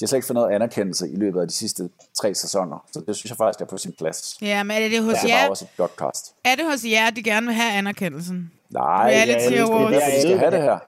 de 0.00 0.04
har 0.04 0.06
slet 0.06 0.16
ikke 0.16 0.26
fået 0.26 0.34
noget 0.34 0.54
anerkendelse 0.54 1.08
i 1.10 1.16
løbet 1.16 1.40
af 1.40 1.48
de 1.48 1.54
sidste 1.54 1.88
tre 2.20 2.34
sæsoner. 2.34 2.84
Så 2.92 3.00
det 3.06 3.16
synes 3.16 3.30
jeg 3.30 3.36
faktisk 3.36 3.60
er 3.60 3.64
på 3.64 3.76
sin 3.78 3.92
plads. 3.98 4.36
Ja, 4.42 4.62
men 4.62 4.76
er 4.82 4.88
det 4.88 5.02
hos 5.04 5.14
det 5.14 5.22
var 5.22 5.28
jer, 5.36 5.48
også 5.50 5.64
et 5.64 5.76
godt 5.76 5.92
cast. 5.96 6.34
er 6.44 6.54
det 6.54 6.64
hos 6.72 6.84
jer, 6.84 7.10
de 7.10 7.22
gerne 7.22 7.46
vil 7.46 7.54
have 7.54 7.72
anerkendelsen? 7.72 8.50
Nej, 8.74 9.10
ja, 9.12 9.32
det 9.32 9.58
er 9.58 9.64
Awards. 9.64 9.92
derfor, 9.94 10.14
vi 10.14 10.20
skal 10.20 10.38
have 10.38 10.50
det 10.50 10.62
her. 10.62 10.78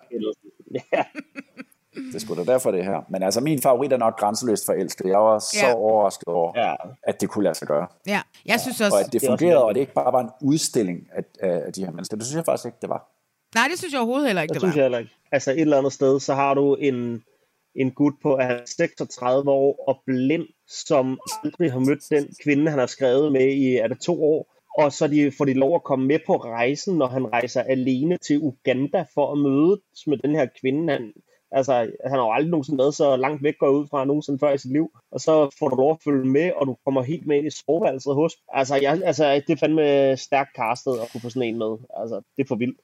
Ja. 0.92 1.02
Det 1.96 2.14
er 2.14 2.18
sgu 2.18 2.34
da 2.34 2.44
derfor, 2.44 2.70
det 2.70 2.80
er 2.80 2.84
her. 2.84 3.00
Men 3.08 3.22
altså, 3.22 3.40
min 3.40 3.62
favorit 3.62 3.92
er 3.92 3.96
nok 3.96 4.18
grænseløst 4.18 4.66
forelsket. 4.66 5.04
Jeg 5.08 5.18
var 5.18 5.38
så 5.38 5.56
Ja. 5.66 5.74
overrasket 5.74 6.28
over, 6.28 6.52
Ja. 6.56 6.74
at 7.02 7.20
det 7.20 7.28
kunne 7.28 7.42
lade 7.44 7.54
sig 7.54 7.68
gøre. 7.68 7.86
Ja, 8.06 8.20
jeg 8.46 8.60
synes 8.60 8.80
Og 8.80 8.84
også... 8.84 8.98
at 8.98 9.04
det 9.04 9.12
Det 9.12 9.22
er 9.26 9.30
fungerede, 9.30 9.64
og 9.64 9.74
det 9.74 9.80
ikke 9.80 9.92
bare 9.92 10.12
var 10.12 10.20
en 10.20 10.30
udstilling 10.42 11.08
af, 11.12 11.22
af 11.66 11.72
de 11.72 11.84
her 11.84 11.90
mennesker. 11.90 12.16
Det 12.16 12.26
synes 12.26 12.36
jeg 12.36 12.44
faktisk 12.44 12.66
ikke, 12.66 12.78
det 12.82 12.88
var. 12.88 13.08
Nej, 13.54 13.68
det 13.70 13.78
synes 13.78 13.92
jeg 13.92 14.00
overhovedet 14.00 14.26
heller 14.28 14.42
ikke, 14.42 14.52
Det 14.54 14.60
det 14.62 14.68
synes 14.68 14.76
var. 14.76 14.80
jeg 14.80 14.84
heller 14.84 14.98
ikke. 14.98 15.10
Altså 15.32 15.50
et 15.50 15.60
eller 15.60 15.78
andet 15.78 15.92
sted, 15.92 16.20
så 16.20 16.34
har 16.34 16.54
du 16.54 16.74
en, 16.74 17.22
en 17.74 17.90
gut 17.90 18.14
på 18.22 18.34
at 18.34 18.46
han 18.46 18.56
er 18.56 18.60
36 18.66 19.50
år 19.50 19.84
og 19.88 19.98
blind, 20.06 20.46
som 20.68 21.20
aldrig 21.44 21.72
har 21.72 21.78
mødt 21.78 22.00
den 22.10 22.28
kvinde, 22.42 22.70
han 22.70 22.78
har 22.78 22.86
skrevet 22.86 23.32
med 23.32 23.46
i, 23.46 23.76
er 23.76 23.88
det 23.88 24.00
to 24.00 24.24
år? 24.24 24.52
Og 24.76 24.92
så 24.92 25.08
de, 25.08 25.32
får 25.38 25.44
de 25.44 25.54
lov 25.54 25.74
at 25.74 25.84
komme 25.84 26.06
med 26.06 26.18
på 26.26 26.36
rejsen, 26.36 26.98
når 26.98 27.06
han 27.06 27.32
rejser 27.32 27.62
alene 27.62 28.16
til 28.16 28.38
Uganda 28.38 29.04
for 29.14 29.32
at 29.32 29.38
mødes 29.38 30.06
med 30.06 30.18
den 30.18 30.34
her 30.34 30.46
kvinde. 30.60 30.92
Han, 30.92 31.12
Altså, 31.50 31.72
han 32.04 32.18
har 32.18 32.26
jo 32.26 32.32
aldrig 32.32 32.50
nogensinde 32.50 32.78
været 32.78 32.94
så 32.94 33.16
langt 33.16 33.42
væk, 33.42 33.58
går 33.58 33.68
ud 33.68 33.86
fra 33.86 34.04
nogensinde 34.04 34.38
før 34.38 34.52
i 34.52 34.58
sit 34.58 34.72
liv. 34.72 34.90
Og 35.12 35.20
så 35.20 35.56
får 35.58 35.68
du 35.68 35.76
lov 35.76 35.90
at 35.90 36.02
følge 36.04 36.28
med, 36.28 36.52
og 36.52 36.66
du 36.66 36.76
kommer 36.84 37.02
helt 37.02 37.26
med 37.26 37.36
ind 37.36 37.46
i 37.46 37.50
soveværelset 37.50 38.14
hos. 38.14 38.32
Altså, 38.48 38.76
jeg, 38.82 39.02
altså 39.04 39.42
det 39.46 39.50
er 39.50 39.56
fandme 39.56 40.16
stærkt 40.16 40.56
castet 40.56 40.92
at 41.02 41.08
kunne 41.12 41.20
få 41.20 41.30
sådan 41.30 41.48
en 41.48 41.58
med. 41.58 41.72
Altså, 42.00 42.16
det 42.36 42.42
er 42.42 42.48
for 42.48 42.56
vildt. 42.56 42.80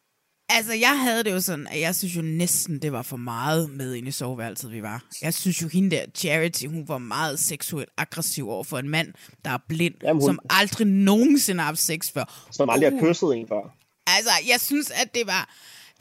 Altså, 0.56 0.72
jeg 0.72 1.00
havde 1.00 1.24
det 1.24 1.32
jo 1.32 1.40
sådan, 1.40 1.66
at 1.66 1.80
jeg 1.80 1.94
synes 1.94 2.16
jo 2.16 2.22
næsten, 2.22 2.78
det 2.78 2.92
var 2.92 3.02
for 3.02 3.16
meget 3.16 3.70
med 3.70 3.94
ind 3.94 4.08
i 4.08 4.10
soveværelset, 4.10 4.72
vi 4.72 4.82
var. 4.82 5.04
Jeg 5.22 5.34
synes 5.34 5.62
jo, 5.62 5.68
hende 5.68 5.90
der 5.96 6.04
Charity, 6.14 6.66
hun 6.66 6.88
var 6.88 6.98
meget 6.98 7.38
seksuelt 7.38 7.88
aggressiv 7.96 8.50
over 8.50 8.64
for 8.64 8.78
en 8.78 8.88
mand, 8.88 9.08
der 9.44 9.50
er 9.50 9.58
blind, 9.68 9.94
Jamen, 10.02 10.22
hun... 10.22 10.28
som 10.28 10.38
aldrig 10.50 10.86
nogensinde 10.86 11.60
har 11.60 11.66
haft 11.66 11.78
sex 11.78 12.12
før. 12.12 12.46
Som 12.50 12.70
aldrig 12.70 12.92
uh. 12.92 12.98
har 12.98 13.08
kysset 13.08 13.36
en 13.36 13.48
før. 13.48 13.74
Altså, 14.06 14.30
jeg 14.48 14.60
synes, 14.60 14.90
at 14.90 15.14
det 15.14 15.26
var 15.26 15.48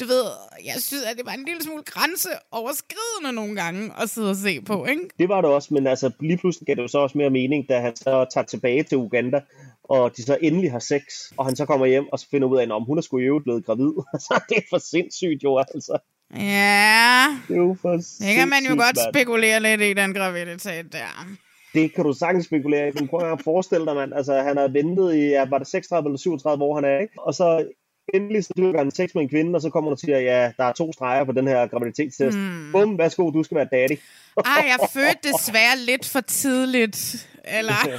du 0.02 0.06
ved, 0.06 0.24
jeg 0.66 0.76
synes, 0.80 1.04
at 1.04 1.18
det 1.18 1.26
var 1.26 1.32
en 1.32 1.46
lille 1.46 1.64
smule 1.64 1.84
grænseoverskridende 1.84 3.32
nogle 3.36 3.56
gange 3.56 3.92
at 4.02 4.10
sidde 4.10 4.30
og 4.30 4.36
se 4.36 4.62
på, 4.62 4.86
ikke? 4.86 5.02
Det 5.20 5.30
var 5.30 5.42
det 5.42 5.50
også, 5.50 5.74
men 5.74 5.88
altså 5.88 6.12
lige 6.20 6.38
pludselig 6.38 6.66
gav 6.66 6.76
det 6.76 6.82
jo 6.82 6.88
så 6.88 6.98
også 6.98 7.18
mere 7.18 7.30
mening, 7.30 7.70
da 7.70 7.80
han 7.80 7.96
så 7.96 8.26
tager 8.34 8.46
tilbage 8.46 8.84
til 8.84 8.98
Uganda, 8.98 9.42
og 9.84 10.18
de 10.18 10.24
så 10.24 10.38
endelig 10.42 10.72
har 10.72 10.80
sex, 10.80 11.04
og 11.38 11.46
han 11.46 11.56
så 11.56 11.66
kommer 11.66 11.86
hjem 11.86 12.08
og 12.12 12.20
så 12.20 12.28
finder 12.32 12.48
ud 12.48 12.58
af, 12.58 12.64
at 12.64 12.86
hun 12.86 12.98
er 12.98 13.02
sgu 13.02 13.18
i 13.18 13.24
øvrigt 13.24 13.44
blevet 13.44 13.66
gravid. 13.66 13.92
så 14.26 14.42
det 14.50 14.58
er 14.58 14.62
for 14.70 14.78
sindssygt 14.78 15.44
jo, 15.44 15.58
altså. 15.58 15.98
Ja, 16.36 17.38
det, 17.48 17.54
er 17.54 17.58
jo 17.58 17.76
for 17.82 17.92
det 17.92 18.36
kan 18.36 18.50
man 18.50 18.64
jo 18.70 18.70
godt 18.70 18.98
man. 18.98 19.14
spekulere 19.14 19.60
lidt 19.60 19.82
i, 19.82 19.94
den 19.94 20.14
graviditet 20.14 20.94
der. 20.94 21.28
Det 21.74 21.94
kan 21.94 22.04
du 22.04 22.14
sagtens 22.14 22.46
spekulere 22.46 22.88
i, 22.88 22.92
men 22.96 23.08
prøv 23.08 23.32
at 23.32 23.42
forestille 23.44 23.86
dig, 23.86 23.96
mand. 23.96 24.14
Altså, 24.14 24.34
han 24.34 24.58
har 24.58 24.68
ventet 24.68 25.16
i, 25.16 25.20
ja, 25.20 25.46
var 25.50 25.58
det 25.58 25.68
36 25.68 26.08
eller 26.08 26.18
37 26.18 26.64
år, 26.64 26.76
han 26.76 26.86
er, 26.86 27.00
ikke? 27.00 27.14
Og 27.18 27.34
så 27.34 27.66
endelig 28.14 28.46
så 28.46 28.54
dyrker 28.58 28.80
han 28.80 28.92
sex 28.92 29.16
med 29.16 29.24
en 29.24 29.30
kvinde, 29.30 29.56
og 29.56 29.62
så 29.62 29.70
kommer 29.70 29.90
du 29.90 29.94
og 29.94 30.00
siger, 30.00 30.20
ja, 30.20 30.52
der 30.58 30.64
er 30.64 30.72
to 30.72 30.94
streger 30.94 31.24
på 31.24 31.32
den 31.32 31.48
her 31.48 31.68
graviditetstest. 31.68 32.38
Mm. 32.38 32.72
Bum, 32.72 32.98
værsgo, 32.98 33.30
du 33.30 33.44
skal 33.44 33.58
være 33.58 33.68
daddy. 33.72 34.00
Ej, 34.38 34.66
jeg 34.68 34.90
fødte 34.94 35.30
desværre 35.34 35.78
lidt 35.78 36.06
for 36.06 36.22
tidligt. 36.22 37.28
Eller? 37.46 37.74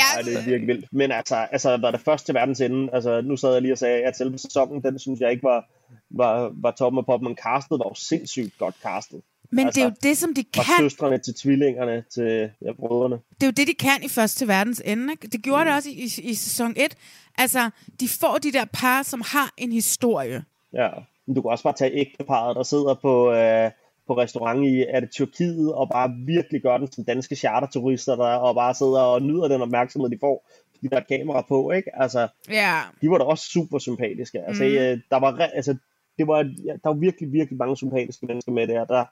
ja, 0.00 0.08
det 0.24 0.36
er 0.36 0.44
virkelig 0.44 0.66
vildt. 0.66 0.92
Men 0.92 1.12
altså, 1.12 1.36
altså 1.36 1.76
var 1.76 1.90
det 1.90 2.00
først 2.00 2.26
til 2.26 2.34
verdens 2.34 2.60
ende? 2.60 2.90
Altså, 2.92 3.20
nu 3.20 3.36
sad 3.36 3.52
jeg 3.52 3.62
lige 3.62 3.74
og 3.74 3.78
sagde, 3.78 4.02
at 4.04 4.16
selve 4.16 4.38
sæsonen, 4.38 4.82
den 4.82 4.98
synes 4.98 5.20
jeg 5.20 5.30
ikke 5.30 5.42
var, 5.42 5.64
var, 6.10 6.52
var 6.54 6.70
toppen 6.70 6.98
af 6.98 7.06
pop, 7.06 7.22
men 7.22 7.36
castet 7.36 7.78
var 7.78 7.88
jo 7.90 7.94
sindssygt 7.94 8.58
godt 8.58 8.74
castet. 8.82 9.20
Men 9.52 9.66
altså, 9.66 9.80
det 9.80 9.86
er 9.86 9.90
jo 9.90 9.96
det, 10.02 10.18
som 10.18 10.34
de 10.34 10.44
kan. 10.44 10.64
Fra 10.64 10.78
søstrene 10.78 11.18
til 11.18 11.34
tvillingerne 11.34 12.04
til 12.14 12.50
ja, 12.62 12.72
brødrene. 12.72 13.16
Det 13.34 13.42
er 13.42 13.46
jo 13.46 13.50
det, 13.50 13.66
de 13.66 13.74
kan 13.74 14.02
i 14.02 14.08
første 14.08 14.38
til 14.38 14.48
verdens 14.48 14.82
ende. 14.84 15.12
Ikke? 15.12 15.28
Det 15.28 15.42
gjorde 15.42 15.64
mm. 15.64 15.66
det 15.66 15.74
også 15.76 15.88
i, 15.88 15.92
i, 15.92 16.30
i 16.30 16.34
sæson 16.34 16.74
1. 16.76 16.96
Altså, 17.38 17.70
de 18.00 18.08
får 18.20 18.38
de 18.42 18.52
der 18.52 18.64
par, 18.72 19.02
som 19.02 19.22
har 19.26 19.52
en 19.56 19.72
historie. 19.72 20.44
Ja, 20.72 20.88
men 21.26 21.34
du 21.34 21.42
kan 21.42 21.50
også 21.50 21.64
bare 21.64 21.72
tage 21.72 21.94
ægteparet, 21.94 22.56
der 22.56 22.62
sidder 22.62 22.94
på, 22.94 23.32
øh, 23.32 23.70
på 24.06 24.16
restaurant 24.16 24.64
i, 24.64 24.84
er 24.88 25.00
det 25.00 25.10
Tyrkiet, 25.10 25.74
og 25.74 25.88
bare 25.88 26.10
virkelig 26.26 26.62
gør 26.62 26.76
den 26.78 26.92
som 26.92 27.04
danske 27.04 27.36
charterturister, 27.36 28.16
der, 28.16 28.34
og 28.34 28.54
bare 28.54 28.74
sidder 28.74 29.00
og 29.00 29.22
nyder 29.22 29.48
den 29.48 29.62
opmærksomhed, 29.62 30.10
de 30.10 30.18
får, 30.20 30.50
fordi 30.74 30.88
der 30.88 30.96
er 30.96 31.00
et 31.00 31.20
kamera 31.20 31.44
på, 31.48 31.70
ikke? 31.70 31.90
Altså, 32.02 32.28
ja. 32.50 32.80
de 33.02 33.10
var 33.10 33.18
da 33.18 33.24
også 33.24 33.44
super 33.44 33.78
sympatiske. 33.78 34.40
Altså, 34.40 34.64
mm. 34.64 35.02
der 35.10 35.20
var, 35.20 35.38
altså, 35.38 35.76
det 36.18 36.26
var, 36.26 36.38
ja, 36.64 36.72
der 36.72 36.88
var 36.88 36.94
virkelig, 36.94 37.32
virkelig 37.32 37.58
mange 37.58 37.76
sympatiske 37.76 38.26
mennesker 38.26 38.52
med 38.52 38.66
det 38.66 38.74
her. 38.74 38.84
Der, 38.84 39.04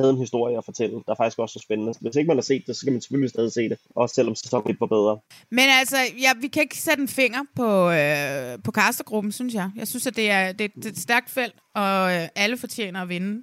havde 0.00 0.10
en 0.10 0.18
historie 0.18 0.58
at 0.58 0.64
fortælle, 0.64 0.96
der 1.06 1.14
faktisk 1.14 1.38
også 1.38 1.58
er 1.58 1.62
spændende. 1.62 1.92
Hvis 2.00 2.16
ikke 2.16 2.28
man 2.28 2.36
har 2.36 2.42
set 2.42 2.62
det, 2.66 2.76
så 2.76 2.80
skal 2.80 2.92
man 2.92 3.00
selvfølgelig 3.00 3.30
stadig 3.30 3.52
se 3.52 3.68
det, 3.68 3.78
også 3.96 4.14
selvom 4.14 4.34
sæsonen 4.34 4.70
1 4.70 4.80
var 4.80 4.86
bedre. 4.86 5.18
Men 5.50 5.66
altså, 5.80 5.96
ja, 5.96 6.30
vi 6.40 6.48
kan 6.48 6.62
ikke 6.62 6.78
sætte 6.78 7.02
en 7.02 7.08
finger 7.08 7.42
på, 7.56 7.90
øh, 7.90 8.62
på 8.64 8.70
castergruppen, 8.72 9.32
synes 9.32 9.54
jeg. 9.54 9.70
Jeg 9.76 9.88
synes, 9.88 10.06
at 10.06 10.16
det 10.16 10.30
er, 10.30 10.52
det, 10.52 10.74
det 10.74 10.86
er 10.86 10.90
et 10.90 10.98
stærkt 10.98 11.30
felt, 11.30 11.54
og 11.74 12.14
øh, 12.14 12.28
alle 12.36 12.56
fortjener 12.56 13.02
at 13.02 13.08
vinde. 13.08 13.42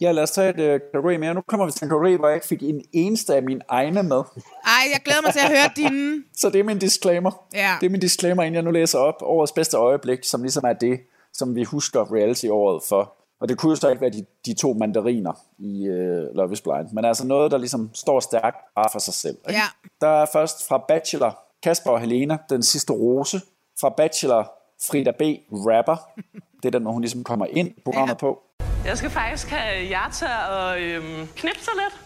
Ja, 0.00 0.12
lad 0.12 0.22
os 0.22 0.30
tage 0.30 0.48
et 0.48 0.74
uh, 0.74 0.80
kategori 0.92 1.16
mere. 1.16 1.34
Nu 1.34 1.40
kommer 1.40 1.66
vi 1.66 1.72
til 1.72 1.84
en 1.84 1.88
kategori, 1.88 2.16
hvor 2.16 2.28
jeg 2.28 2.36
ikke 2.36 2.46
fik 2.46 2.62
en 2.62 2.84
eneste 2.92 3.34
af 3.34 3.42
mine 3.42 3.60
egne 3.68 4.02
med. 4.02 4.22
Ej, 4.64 4.82
jeg 4.92 5.00
glæder 5.04 5.22
mig 5.22 5.32
til 5.32 5.40
at 5.40 5.48
høre 5.48 5.70
dine. 5.76 6.22
Så 6.40 6.50
det 6.50 6.60
er 6.60 6.64
min 6.64 6.78
disclaimer. 6.78 7.30
Ja. 7.54 7.76
Det 7.80 7.86
er 7.86 7.90
min 7.90 8.00
disclaimer, 8.00 8.42
inden 8.42 8.54
jeg 8.54 8.62
nu 8.62 8.70
læser 8.70 8.98
op. 8.98 9.14
Årets 9.22 9.52
bedste 9.52 9.76
øjeblik, 9.76 10.24
som 10.24 10.42
ligesom 10.42 10.64
er 10.66 10.72
det, 10.72 11.00
som 11.32 11.54
vi 11.54 11.64
husker 11.64 12.14
reality-året 12.14 12.82
for. 12.88 13.15
Og 13.40 13.48
det 13.48 13.58
kunne 13.58 13.70
jo 13.70 13.76
så 13.76 13.88
ikke 13.88 14.00
være 14.00 14.10
de, 14.10 14.26
de 14.46 14.54
to 14.54 14.72
mandariner 14.72 15.32
i 15.58 15.88
uh, 15.88 16.36
Love 16.36 16.52
is 16.52 16.60
Blind, 16.60 16.92
men 16.92 17.04
altså 17.04 17.26
noget, 17.26 17.50
der 17.50 17.58
ligesom 17.58 17.90
står 17.94 18.20
stærkt 18.20 18.56
bare 18.74 18.88
for 18.92 18.98
sig 18.98 19.14
selv. 19.14 19.36
Ikke? 19.48 19.60
Ja. 19.60 19.66
Der 20.00 20.08
er 20.08 20.26
først 20.32 20.68
fra 20.68 20.84
Bachelor 20.88 21.38
Kasper 21.62 21.90
og 21.90 22.00
Helena, 22.00 22.38
den 22.50 22.62
sidste 22.62 22.92
rose. 22.92 23.40
Fra 23.80 23.88
Bachelor 23.88 24.52
Frida 24.88 25.10
B. 25.10 25.22
Rapper. 25.52 25.96
Det 26.62 26.64
er 26.64 26.70
den, 26.70 26.82
hvor 26.82 26.92
hun 26.92 27.00
ligesom 27.02 27.24
kommer 27.24 27.46
ind 27.46 27.74
på 27.74 27.80
programmet 27.84 28.14
ja. 28.14 28.18
på. 28.18 28.42
Jeg 28.84 28.98
skal 28.98 29.10
faktisk 29.10 29.48
have 29.48 29.90
jer 29.90 30.10
til 30.10 30.28
at 30.50 30.78
øhm, 30.78 31.28
knipse 31.36 31.70
lidt. 31.82 32.00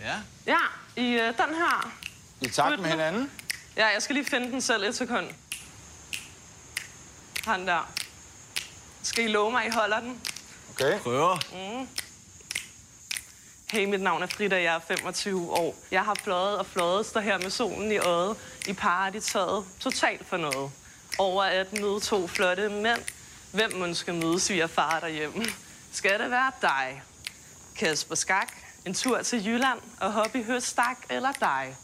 Ja? 0.00 0.14
Ja, 0.46 0.58
i 1.02 1.12
øh, 1.12 1.26
den 1.26 1.54
her. 1.54 1.94
I 2.40 2.48
takt 2.48 2.80
med 2.80 2.90
hinanden? 2.90 3.30
Ja, 3.76 3.86
jeg 3.86 4.02
skal 4.02 4.14
lige 4.14 4.26
finde 4.26 4.50
den 4.50 4.60
selv 4.60 4.84
et 4.84 4.94
sekund. 4.94 5.26
Han 7.46 7.66
der. 7.66 7.92
Skal 9.02 9.24
I 9.24 9.28
love 9.28 9.52
mig, 9.52 9.66
I 9.66 9.70
holder 9.70 10.00
den? 10.00 10.20
Okay. 10.74 10.98
Prøver. 10.98 11.38
Mm. 11.52 11.88
Hey, 13.70 13.84
mit 13.84 14.00
navn 14.00 14.22
er 14.22 14.26
Frida, 14.26 14.62
jeg 14.62 14.74
er 14.74 14.80
25 14.96 15.50
år. 15.50 15.74
Jeg 15.90 16.04
har 16.04 16.14
fløjet 16.14 16.58
og 16.58 16.66
fløjet, 16.66 17.06
står 17.06 17.20
her 17.20 17.38
med 17.38 17.50
solen 17.50 17.92
i 17.92 17.98
øjet, 17.98 18.36
i 18.68 18.72
partytøjet, 18.72 19.64
totalt 19.80 20.26
for 20.26 20.36
noget. 20.36 20.70
Over 21.18 21.42
at 21.42 21.80
møde 21.80 22.00
to 22.00 22.26
flotte 22.26 22.68
mænd. 22.68 23.00
Hvem 23.52 23.72
man 23.76 23.94
skal 23.94 24.14
møde 24.14 24.40
svigerfar 24.40 25.00
derhjemme? 25.00 25.44
Skal 25.92 26.20
det 26.20 26.30
være 26.30 26.52
dig? 26.62 27.02
Kasper 27.76 28.14
Skak, 28.14 28.52
en 28.86 28.94
tur 28.94 29.22
til 29.22 29.46
Jylland 29.46 29.80
og 30.00 30.12
hobby 30.12 30.44
høstak 30.44 30.96
eller 31.10 31.32
dig? 31.32 31.76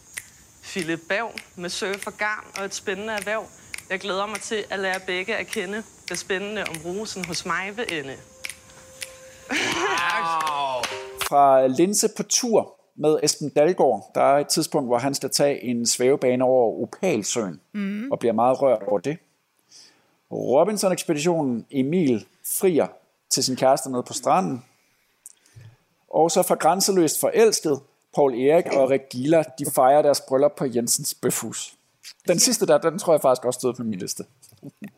Philip 0.62 1.00
Bav 1.09 1.33
med 1.57 1.70
surf 1.70 2.07
og 2.07 2.16
garn 2.16 2.44
og 2.59 2.64
et 2.64 2.74
spændende 2.74 3.12
erhverv. 3.12 3.48
Jeg 3.90 4.00
glæder 4.00 4.26
mig 4.26 4.40
til 4.40 4.64
at 4.70 4.79
lære 4.79 5.00
begge 5.00 5.37
at 5.37 5.46
kende. 5.46 5.83
Det 6.09 6.18
spændende 6.18 6.64
om 6.64 6.76
rosen 6.85 7.24
hos 7.24 7.46
mig 7.46 7.76
vil 7.76 7.98
ende. 7.98 8.16
Wow. 9.50 10.82
Fra 11.28 11.66
Linse 11.66 12.08
på 12.16 12.22
tur 12.22 12.76
med 12.94 13.18
Esben 13.22 13.48
Dalgaard. 13.48 14.10
Der 14.14 14.20
er 14.20 14.38
et 14.38 14.48
tidspunkt, 14.48 14.88
hvor 14.88 14.98
han 14.98 15.14
skal 15.14 15.30
tage 15.30 15.62
en 15.62 15.86
svævebane 15.86 16.44
over 16.44 16.82
Opalsøen, 16.82 17.60
mm. 17.72 18.12
og 18.12 18.18
bliver 18.18 18.32
meget 18.32 18.62
rørt 18.62 18.82
over 18.82 18.98
det. 18.98 19.18
Robinson-ekspeditionen 20.32 21.66
Emil 21.70 22.26
frier 22.46 22.86
til 23.30 23.44
sin 23.44 23.56
kæreste 23.56 23.90
nede 23.90 24.02
på 24.02 24.12
stranden. 24.12 24.64
Og 26.10 26.30
så 26.30 26.42
fra 26.42 26.54
Grænseløst 26.54 27.20
forelsket, 27.20 27.80
Paul 28.14 28.34
Erik 28.34 28.66
og 28.66 28.90
Regila, 28.90 29.44
de 29.58 29.66
fejrer 29.74 30.02
deres 30.02 30.20
bryllup 30.28 30.52
på 30.56 30.64
Jensens 30.74 31.14
Bøfhus. 31.14 31.74
Den 32.28 32.38
sidste 32.38 32.66
der, 32.66 32.78
den 32.78 32.98
tror 32.98 33.12
jeg 33.12 33.20
faktisk 33.20 33.44
også 33.44 33.58
stod 33.58 33.74
på 33.74 33.82
min 33.82 33.98
liste. 33.98 34.24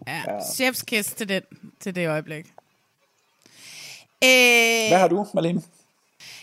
Ja, 0.07 0.23
ja. 0.27 0.45
chefskiss 0.55 1.13
til, 1.13 1.29
den, 1.29 1.43
til 1.81 1.95
det 1.95 2.09
øjeblik. 2.09 2.53
Øh, 4.25 4.89
Hvad 4.89 4.99
har 4.99 5.09
du, 5.09 5.27
Malene? 5.35 5.63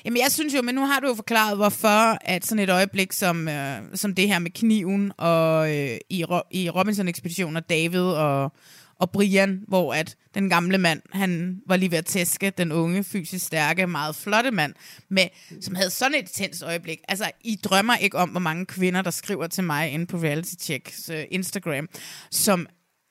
Jamen, 0.06 0.18
jeg 0.18 0.32
synes 0.32 0.56
jo, 0.56 0.62
men 0.62 0.76
nu 0.76 0.86
har 0.86 1.00
du 1.00 1.08
jo 1.08 1.14
forklaret, 1.16 1.58
hvorfor 1.58 2.18
at 2.22 2.46
sådan 2.46 2.64
et 2.64 2.70
øjeblik 2.70 3.14
som, 3.14 3.48
øh, 3.48 3.82
som 3.94 4.16
det 4.16 4.28
her 4.28 4.40
med 4.40 4.52
kniven 4.52 5.12
og 5.18 5.78
øh, 5.78 5.98
i, 6.10 6.26
i 6.52 6.70
Robinson-ekspeditionen 6.70 7.58
og 7.58 7.70
David 7.70 8.02
og, 8.02 8.52
og 9.00 9.12
Brian, 9.12 9.64
hvor 9.68 9.94
at 9.94 10.16
den 10.36 10.50
gamle 10.50 10.78
mand, 10.78 11.02
han 11.14 11.62
var 11.68 11.76
lige 11.76 11.92
ved 11.92 11.98
at 11.98 12.06
tæske 12.06 12.50
den 12.50 12.72
unge, 12.72 13.04
fysisk 13.04 13.46
stærke, 13.46 13.88
meget 13.88 14.16
flotte 14.16 14.52
mand, 14.52 14.74
med, 15.10 15.28
som 15.62 15.76
havde 15.76 15.90
sådan 15.90 16.16
et 16.16 16.30
tændt 16.30 16.64
øjeblik. 16.64 17.00
Altså, 17.08 17.32
I 17.44 17.56
drømmer 17.64 17.96
ikke 17.96 18.18
om, 18.18 18.30
hvor 18.30 18.40
mange 18.40 18.66
kvinder, 18.66 19.02
der 19.02 19.12
skriver 19.12 19.48
til 19.48 19.64
mig 19.64 19.90
inde 19.90 20.06
på 20.06 20.18
Reality 20.18 20.54
Checks 20.60 21.10
uh, 21.10 21.16
Instagram, 21.32 21.88
som 22.32 22.68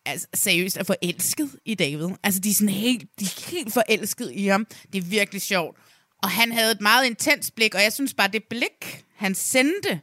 altså, 0.09 0.27
seriøst 0.35 0.77
er 0.77 0.85
forelsket 0.85 1.51
i 1.65 1.75
David. 1.75 2.09
Altså, 2.23 2.41
de 2.41 2.51
er 2.51 2.55
sådan 2.55 2.69
helt, 2.69 3.03
de 3.21 3.25
er 3.25 3.51
helt 3.51 3.73
forelsket 3.73 4.33
i 4.35 4.47
ham. 4.47 4.67
Det 4.93 4.99
er 4.99 5.03
virkelig 5.03 5.43
sjovt. 5.43 5.77
Og 6.23 6.31
han 6.31 6.53
havde 6.53 6.73
et 6.73 6.81
meget 6.81 7.07
intens 7.07 7.51
blik, 7.51 7.75
og 7.75 7.83
jeg 7.83 7.93
synes 7.93 8.15
bare, 8.15 8.29
det 8.29 8.43
blik, 8.51 9.05
han 9.17 9.35
sendte 9.35 10.01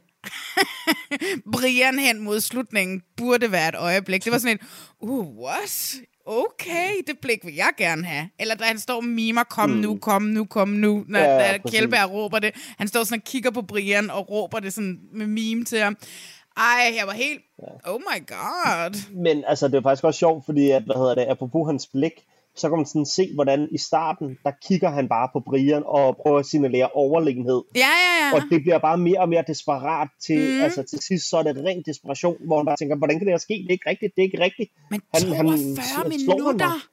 Brian 1.52 1.98
hen 1.98 2.20
mod 2.20 2.40
slutningen, 2.40 3.02
burde 3.16 3.52
være 3.52 3.68
et 3.68 3.74
øjeblik. 3.74 4.24
Det 4.24 4.32
var 4.32 4.38
sådan 4.38 4.58
en, 4.60 4.66
uh, 5.00 5.44
what? 5.44 5.94
Okay, 6.26 6.90
det 7.06 7.18
blik 7.22 7.38
vil 7.44 7.54
jeg 7.54 7.70
gerne 7.78 8.04
have. 8.04 8.28
Eller 8.38 8.54
da 8.54 8.64
han 8.64 8.78
står 8.78 8.96
og 8.96 9.04
mimer, 9.04 9.44
kom 9.44 9.70
mm. 9.70 9.76
nu, 9.76 9.98
kom 9.98 10.22
nu, 10.22 10.44
kom 10.44 10.68
nu, 10.68 11.04
når 11.08 11.18
ja, 11.18 11.58
Kjellberg 11.58 12.10
råber 12.10 12.38
det. 12.38 12.50
Han 12.78 12.88
står 12.88 13.04
sådan 13.04 13.20
og 13.20 13.24
kigger 13.24 13.50
på 13.50 13.62
Brian 13.62 14.10
og 14.10 14.30
råber 14.30 14.60
det 14.60 14.72
sådan 14.72 14.98
med 15.12 15.26
mime 15.26 15.64
til 15.64 15.78
ham. 15.78 15.96
Ej, 16.56 16.94
jeg 16.98 17.06
var 17.06 17.12
helt, 17.12 17.42
oh 17.84 18.00
my 18.00 18.26
god. 18.26 19.12
Men 19.14 19.44
altså, 19.46 19.68
det 19.68 19.74
er 19.74 19.82
faktisk 19.82 20.04
også 20.04 20.18
sjovt, 20.18 20.46
fordi, 20.46 20.70
at, 20.70 20.82
hvad 20.82 20.96
hedder 20.96 21.14
det, 21.14 21.26
apropos 21.28 21.68
hans 21.68 21.86
blik, 21.86 22.12
så 22.56 22.68
kan 22.68 22.76
man 22.78 22.86
sådan 22.86 23.06
se, 23.06 23.34
hvordan 23.34 23.68
i 23.72 23.78
starten, 23.78 24.38
der 24.44 24.52
kigger 24.68 24.90
han 24.90 25.08
bare 25.08 25.28
på 25.32 25.40
Brian 25.40 25.82
og 25.86 26.16
prøver 26.22 26.38
at 26.38 26.46
signalere 26.46 26.88
overlegenhed. 26.90 27.62
Ja, 27.74 27.80
ja, 27.80 28.26
ja. 28.26 28.34
Og 28.34 28.42
det 28.50 28.62
bliver 28.62 28.78
bare 28.78 28.98
mere 28.98 29.20
og 29.20 29.28
mere 29.28 29.44
desperat 29.46 30.08
til, 30.26 30.54
mm. 30.54 30.62
altså 30.62 30.82
til 30.82 30.98
sidst, 30.98 31.30
så 31.30 31.36
er 31.36 31.42
det 31.42 31.64
ren 31.64 31.82
desperation, 31.86 32.36
hvor 32.46 32.56
han 32.56 32.66
bare 32.66 32.76
tænker, 32.76 32.96
hvordan 32.96 33.18
kan 33.18 33.26
det 33.26 33.32
her 33.32 33.38
ske? 33.38 33.54
Det 33.54 33.68
er 33.68 33.72
ikke 33.72 33.90
rigtigt, 33.90 34.12
det 34.16 34.22
er 34.22 34.26
ikke 34.26 34.40
rigtigt. 34.40 34.70
Men 34.90 35.00
42 35.20 35.36
han, 35.36 35.76
han 35.78 36.08
minutter? 36.08 36.88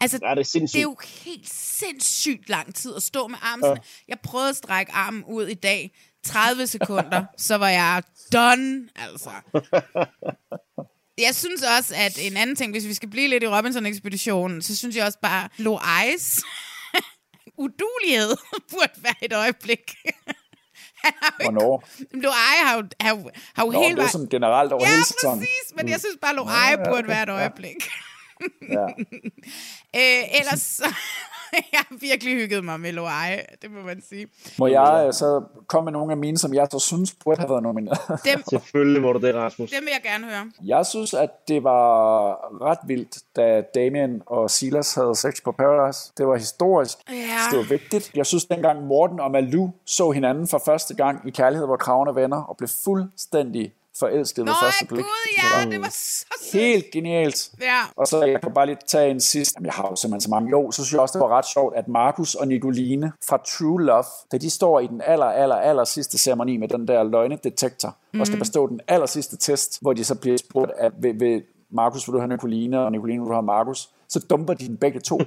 Altså, 0.00 0.18
Ja, 0.22 0.30
det 0.30 0.40
er 0.40 0.42
sindssygt. 0.42 0.72
det 0.72 0.78
er 0.78 0.82
jo 0.82 0.96
helt 1.24 1.48
sindssygt 1.48 2.48
lang 2.48 2.74
tid 2.74 2.96
at 2.96 3.02
stå 3.02 3.28
med 3.28 3.38
armen. 3.42 3.64
Ja. 3.64 3.74
Jeg 4.08 4.18
prøvede 4.20 4.48
at 4.48 4.56
strække 4.56 4.92
armen 4.92 5.24
ud 5.28 5.46
i 5.46 5.54
dag. 5.54 5.90
30 6.24 6.66
sekunder, 6.66 7.24
så 7.36 7.54
var 7.56 7.68
jeg 7.68 8.02
done, 8.32 8.88
altså. 8.96 9.30
Jeg 11.18 11.34
synes 11.34 11.62
også, 11.78 11.94
at 11.96 12.18
en 12.26 12.36
anden 12.36 12.56
ting, 12.56 12.72
hvis 12.72 12.86
vi 12.86 12.94
skal 12.94 13.08
blive 13.10 13.28
lidt 13.28 13.42
i 13.42 13.46
Robinson-ekspeditionen, 13.48 14.62
så 14.62 14.76
synes 14.76 14.96
jeg 14.96 15.04
også 15.06 15.18
bare, 15.22 15.48
Loais 15.58 16.40
udulighed 17.64 18.36
burde 18.70 18.92
være 19.02 19.14
et 19.22 19.32
øjeblik. 19.32 19.96
Hvornår? 21.42 21.88
Loai 22.12 22.56
har 22.64 22.76
jo, 22.76 22.82
har, 23.00 23.10
jo- 23.16 23.30
har 23.54 23.64
jo 23.64 23.70
Nå, 23.70 23.82
hele 23.82 23.88
det 23.88 23.92
er 23.92 23.96
vejen... 23.96 24.10
sådan 24.12 24.26
generelt 24.28 24.72
over 24.72 24.84
ja, 24.86 24.90
hele 24.92 25.04
sæsonen. 25.04 25.38
præcis, 25.38 25.72
men 25.76 25.88
jeg 25.88 26.00
synes 26.00 26.16
bare, 26.22 26.34
Loai 26.34 26.70
ja, 26.70 26.76
burde 26.76 26.90
okay. 26.98 27.08
være 27.08 27.22
et 27.22 27.28
Ja. 27.28 27.32
øjeblik. 27.34 27.76
Ja. 28.76 28.86
øh, 29.96 30.40
ellers 30.40 30.60
så... 30.60 30.94
jeg 31.72 31.80
har 31.88 31.96
virkelig 32.00 32.34
hygget 32.34 32.64
mig 32.64 32.80
med 32.80 32.92
Loai, 32.92 33.36
det 33.62 33.70
må 33.70 33.80
man 33.82 34.02
sige. 34.08 34.26
Må 34.58 34.66
jeg 34.66 35.04
øh, 35.06 35.12
så 35.12 35.42
komme 35.66 35.84
med 35.84 35.92
nogle 35.92 36.12
af 36.12 36.16
mine, 36.16 36.38
som 36.38 36.54
jeg 36.54 36.68
så 36.72 36.78
synes 36.78 37.14
burde 37.24 37.40
have 37.40 37.50
været 37.50 37.62
nomineret? 37.62 37.98
Dem, 38.32 38.42
Selvfølgelig 38.50 39.02
må 39.02 39.12
du 39.12 39.18
det, 39.26 39.34
Rasmus. 39.34 39.70
dem 39.70 39.82
vil 39.84 39.92
jeg 39.92 40.12
gerne 40.12 40.24
høre. 40.24 40.52
Jeg 40.64 40.86
synes, 40.86 41.14
at 41.14 41.48
det 41.48 41.64
var 41.64 42.32
ret 42.70 42.78
vildt, 42.86 43.18
da 43.36 43.62
Damien 43.74 44.22
og 44.26 44.50
Silas 44.50 44.94
havde 44.94 45.14
sex 45.16 45.42
på 45.44 45.52
Paradise. 45.52 46.12
Det 46.18 46.26
var 46.26 46.36
historisk. 46.36 46.98
Ja. 47.08 47.14
Det 47.50 47.58
var 47.58 47.68
vigtigt. 47.68 48.10
Jeg 48.14 48.26
synes, 48.26 48.44
dengang 48.44 48.86
Morten 48.86 49.20
og 49.20 49.30
Malou 49.30 49.70
så 49.86 50.10
hinanden 50.10 50.48
for 50.48 50.62
første 50.64 50.94
gang 50.94 51.28
i 51.28 51.30
Kærlighed, 51.30 51.66
hvor 51.66 51.76
kraven 51.76 52.08
er 52.08 52.12
venner, 52.12 52.42
og 52.42 52.56
blev 52.56 52.68
fuldstændig 52.84 53.72
forelsket 53.98 54.38
ved 54.38 54.46
Nå, 54.46 54.52
første 54.62 54.86
blik. 54.86 55.04
gud, 55.04 55.10
ja, 55.64 55.70
det 55.70 55.80
var 55.80 55.88
så 55.90 56.26
Helt 56.52 56.90
genialt. 56.90 57.50
Ja. 57.60 57.80
Og 57.96 58.06
så 58.06 58.24
jeg 58.24 58.40
kan 58.40 58.52
bare 58.54 58.66
lige 58.66 58.76
tage 58.86 59.10
en 59.10 59.20
sidst. 59.20 59.54
Jamen, 59.54 59.66
jeg 59.66 59.72
har 59.74 59.88
jo 59.90 59.96
simpelthen 59.96 60.20
så 60.20 60.30
mange. 60.30 60.50
Jo, 60.50 60.70
så 60.70 60.84
synes 60.84 60.92
jeg 60.92 61.00
også, 61.00 61.18
det 61.18 61.20
var 61.20 61.36
ret 61.38 61.46
sjovt, 61.46 61.76
at 61.76 61.88
Markus 61.88 62.34
og 62.34 62.48
Nicoline 62.48 63.12
fra 63.28 63.36
True 63.36 63.82
Love, 63.82 64.04
da 64.32 64.38
de 64.38 64.50
står 64.50 64.80
i 64.80 64.86
den 64.86 65.02
aller, 65.06 65.26
aller, 65.26 65.56
aller 65.56 65.84
sidste 65.84 66.18
ceremoni 66.18 66.56
med 66.56 66.68
den 66.68 66.88
der 66.88 67.02
løgnedetektor, 67.02 67.96
mm. 68.12 68.20
og 68.20 68.26
skal 68.26 68.36
Mhm. 68.36 68.40
bestå 68.40 68.66
den 68.68 68.80
aller 68.88 69.06
sidste 69.06 69.36
test, 69.36 69.78
hvor 69.80 69.92
de 69.92 70.04
så 70.04 70.14
bliver 70.14 70.36
spurgt, 70.38 70.70
at 70.78 70.92
ved, 70.98 71.14
ved 71.18 71.42
Markus, 71.70 72.08
vil 72.08 72.12
du 72.12 72.18
have 72.18 72.28
Nicoline, 72.28 72.80
og 72.84 72.92
Nicoline, 72.92 73.20
vil 73.22 73.28
du 73.28 73.32
have 73.34 73.42
Markus? 73.42 73.88
Så 74.08 74.20
dumper 74.30 74.54
de 74.54 74.66
den 74.68 74.76
begge 74.76 75.00
to. 75.00 75.18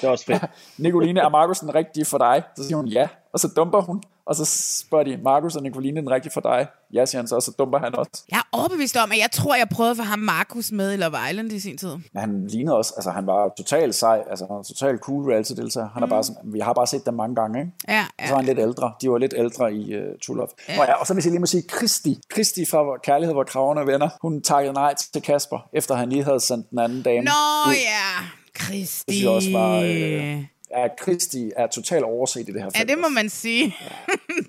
Det 0.00 0.04
er 0.06 0.08
også 0.08 0.24
fedt. 0.24 0.42
Nicoline, 0.78 1.20
er 1.20 1.28
Markus 1.28 1.58
den 1.60 1.74
rigtige 1.74 2.04
for 2.04 2.18
dig? 2.18 2.42
Så 2.56 2.62
siger 2.64 2.76
hun 2.76 2.86
ja, 2.86 3.08
og 3.32 3.40
så 3.40 3.48
dumper 3.56 3.80
hun. 3.80 4.02
Og 4.28 4.34
så 4.36 4.44
spørger 4.84 5.04
de, 5.04 5.18
Markus 5.24 5.56
og 5.56 5.62
Nicoline 5.62 6.00
den 6.00 6.10
rigtige 6.10 6.32
for 6.32 6.40
dig? 6.40 6.66
Ja, 6.94 7.06
siger 7.06 7.20
han 7.20 7.28
så, 7.28 7.34
og 7.34 7.42
så 7.42 7.50
dumper 7.58 7.78
han 7.78 7.94
også. 7.94 8.24
Jeg 8.30 8.36
er 8.38 8.48
overbevist 8.58 8.96
om, 8.96 9.12
at 9.12 9.18
jeg 9.18 9.30
tror, 9.32 9.54
jeg 9.54 9.68
prøvede 9.68 9.96
for 9.96 10.02
ham 10.02 10.18
Markus 10.18 10.72
med 10.72 10.92
i 10.92 10.96
Love 10.96 11.16
Island 11.30 11.52
i 11.52 11.60
sin 11.60 11.78
tid. 11.78 11.88
Men 11.88 12.20
han 12.20 12.46
lignede 12.46 12.76
også, 12.76 12.92
altså 12.96 13.10
han 13.10 13.26
var 13.26 13.52
totalt 13.56 13.94
sej, 13.94 14.22
altså 14.30 14.46
han 14.48 14.56
var 14.56 14.62
totalt 14.62 15.00
cool 15.00 15.30
reality-deltager. 15.30 15.88
Han 15.94 16.02
er 16.02 16.06
Mm. 16.06 16.10
bare 16.10 16.24
sådan, 16.24 16.52
vi 16.52 16.60
har 16.60 16.72
bare 16.72 16.86
set 16.86 17.06
dem 17.06 17.14
mange 17.14 17.34
gange, 17.34 17.58
ikke? 17.60 17.72
Ja, 17.88 18.04
Og 18.18 18.24
så 18.26 18.30
var 18.32 18.36
han 18.36 18.46
lidt 18.46 18.58
ældre. 18.58 18.92
De 19.02 19.10
var 19.10 19.18
lidt 19.18 19.34
ældre 19.36 19.72
i 19.74 19.96
uh, 19.96 20.02
True 20.26 20.36
Love. 20.36 20.48
Ja. 20.68 20.74
Ja. 20.74 20.80
Og, 20.80 20.86
ja, 20.88 20.94
og 20.94 21.06
så 21.06 21.14
hvis 21.14 21.24
jeg 21.24 21.30
lige 21.30 21.40
må 21.40 21.46
sige, 21.46 21.62
Kristi, 21.68 22.18
Kristi 22.30 22.64
fra 22.64 22.98
Kærlighed, 23.04 23.34
hvor 23.34 23.44
kravene 23.44 23.80
er 23.80 23.84
venner, 23.84 24.08
hun 24.22 24.42
takkede 24.42 24.74
nej 24.74 24.94
til 25.12 25.22
Kasper, 25.22 25.68
efter 25.72 25.94
han 25.94 26.08
lige 26.10 26.24
havde 26.24 26.40
sendt 26.40 26.70
den 26.70 26.78
anden 26.78 27.02
dame 27.02 27.24
Nå 27.24 27.30
ud. 27.68 27.74
ja, 27.74 28.24
Kristi. 28.54 29.04
Det 29.06 29.14
synes 29.14 29.22
jeg 29.24 29.30
også 29.30 29.52
var, 29.52 29.76
øh, 29.80 30.44
ja, 30.70 30.88
Kristi 30.98 31.52
er 31.56 31.66
totalt 31.66 32.04
overset 32.04 32.48
i 32.48 32.52
det 32.52 32.62
her 32.62 32.70
Ja, 32.78 32.84
det 32.84 32.98
må 32.98 33.08
man 33.08 33.28
sige. 33.28 33.74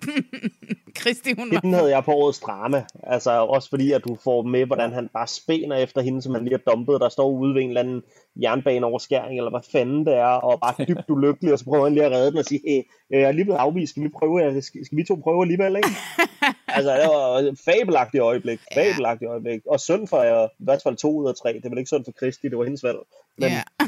Kristi, 0.99 1.33
hun 1.37 1.51
var... 1.51 1.59
Den 1.59 1.73
havde 1.73 1.89
jeg 1.89 2.03
på 2.03 2.11
årets 2.11 2.39
drama. 2.39 2.85
Altså 3.03 3.31
også 3.31 3.69
fordi, 3.69 3.91
at 3.91 4.03
du 4.03 4.17
får 4.23 4.41
med, 4.41 4.65
hvordan 4.65 4.93
han 4.93 5.09
bare 5.13 5.27
spæner 5.27 5.75
efter 5.75 6.01
hende, 6.01 6.21
som 6.21 6.33
han 6.33 6.43
lige 6.43 6.59
har 6.65 6.71
dumpet. 6.71 7.01
Der 7.01 7.09
står 7.09 7.29
ude 7.29 7.55
ved 7.55 7.61
en 7.61 7.67
eller 7.67 7.81
anden 7.81 8.01
jernbaneoverskæring, 8.35 9.37
eller 9.37 9.49
hvad 9.49 9.65
fanden 9.71 10.05
det 10.05 10.13
er, 10.13 10.33
og 10.47 10.59
bare 10.59 10.85
dybt 10.87 11.09
ulykkelig, 11.09 11.53
og 11.53 11.59
så 11.59 11.65
prøver 11.65 11.83
han 11.83 11.93
lige 11.93 12.05
at 12.05 12.11
redde 12.11 12.31
den 12.31 12.37
og 12.37 12.45
sige, 12.45 12.61
hey, 12.67 12.81
jeg 13.09 13.21
er 13.21 13.31
lige 13.31 13.45
blevet 13.45 13.59
afvist, 13.59 13.89
skal 13.89 14.03
vi, 14.03 14.09
prøve, 14.09 14.61
skal, 14.61 14.85
skal 14.85 14.97
vi 14.97 15.03
to 15.03 15.15
prøve 15.15 15.41
alligevel, 15.41 15.75
ikke? 15.75 15.89
altså, 16.77 16.91
det 16.93 17.07
var 17.07 17.37
et 17.37 17.59
fabelagtigt 17.65 18.21
øjeblik, 18.21 18.59
fabelagtigt 18.73 19.29
øjeblik. 19.29 19.61
Og 19.65 19.79
synd 19.79 20.07
for, 20.07 20.21
jeg, 20.21 20.49
i 20.59 20.63
hvert 20.63 20.81
fald 20.83 20.95
to 20.95 21.15
ud 21.15 21.27
af 21.27 21.35
tre, 21.35 21.53
det 21.63 21.71
var 21.71 21.77
ikke 21.77 21.87
synd 21.87 22.05
for 22.05 22.11
Kristi, 22.11 22.49
det 22.49 22.57
var 22.57 22.63
hendes 22.63 22.83
valg. 22.83 22.97
Men, 23.37 23.49
ja. 23.49 23.61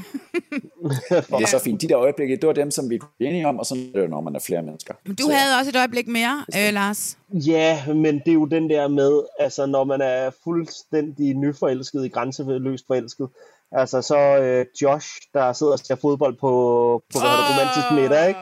Det 1.09 1.43
er 1.43 1.47
så 1.47 1.59
fint. 1.63 1.81
De 1.81 1.87
der 1.87 1.97
øjeblikke, 1.97 2.35
det 2.35 2.47
var 2.47 2.53
dem, 2.53 2.71
som 2.71 2.89
vi 2.89 2.97
kunne 2.97 3.09
blive 3.17 3.29
enige 3.29 3.47
om, 3.47 3.59
og 3.59 3.65
sådan 3.65 3.91
er 3.95 4.01
det 4.01 4.09
når 4.09 4.21
man 4.21 4.35
er 4.35 4.39
flere 4.39 4.61
mennesker. 4.61 4.93
Men 5.05 5.15
du 5.15 5.29
havde 5.31 5.59
også 5.59 5.69
et 5.69 5.75
øjeblik 5.75 6.07
mere, 6.07 6.45
øh, 6.57 6.73
Lars. 6.73 7.17
Ja, 7.33 7.93
men 7.93 8.19
det 8.19 8.27
er 8.27 8.33
jo 8.33 8.45
den 8.45 8.69
der 8.69 8.87
med, 8.87 9.21
altså 9.39 9.65
når 9.65 9.83
man 9.83 10.01
er 10.01 10.29
fuldstændig 10.43 11.33
nyforelsket 11.33 12.05
i 12.05 12.07
grænseløst 12.09 12.87
forelsket, 12.87 13.27
altså 13.71 14.01
så 14.01 14.19
øh, 14.37 14.65
Josh, 14.81 15.07
der 15.33 15.53
sidder 15.53 15.73
og 15.73 15.79
ser 15.79 15.95
fodbold 15.95 16.35
på, 16.39 16.53
på 17.13 17.19
hvad 17.19 17.29
det, 17.37 17.45
romantisk 17.51 17.87
middag, 18.01 18.27
ikke? 18.27 18.39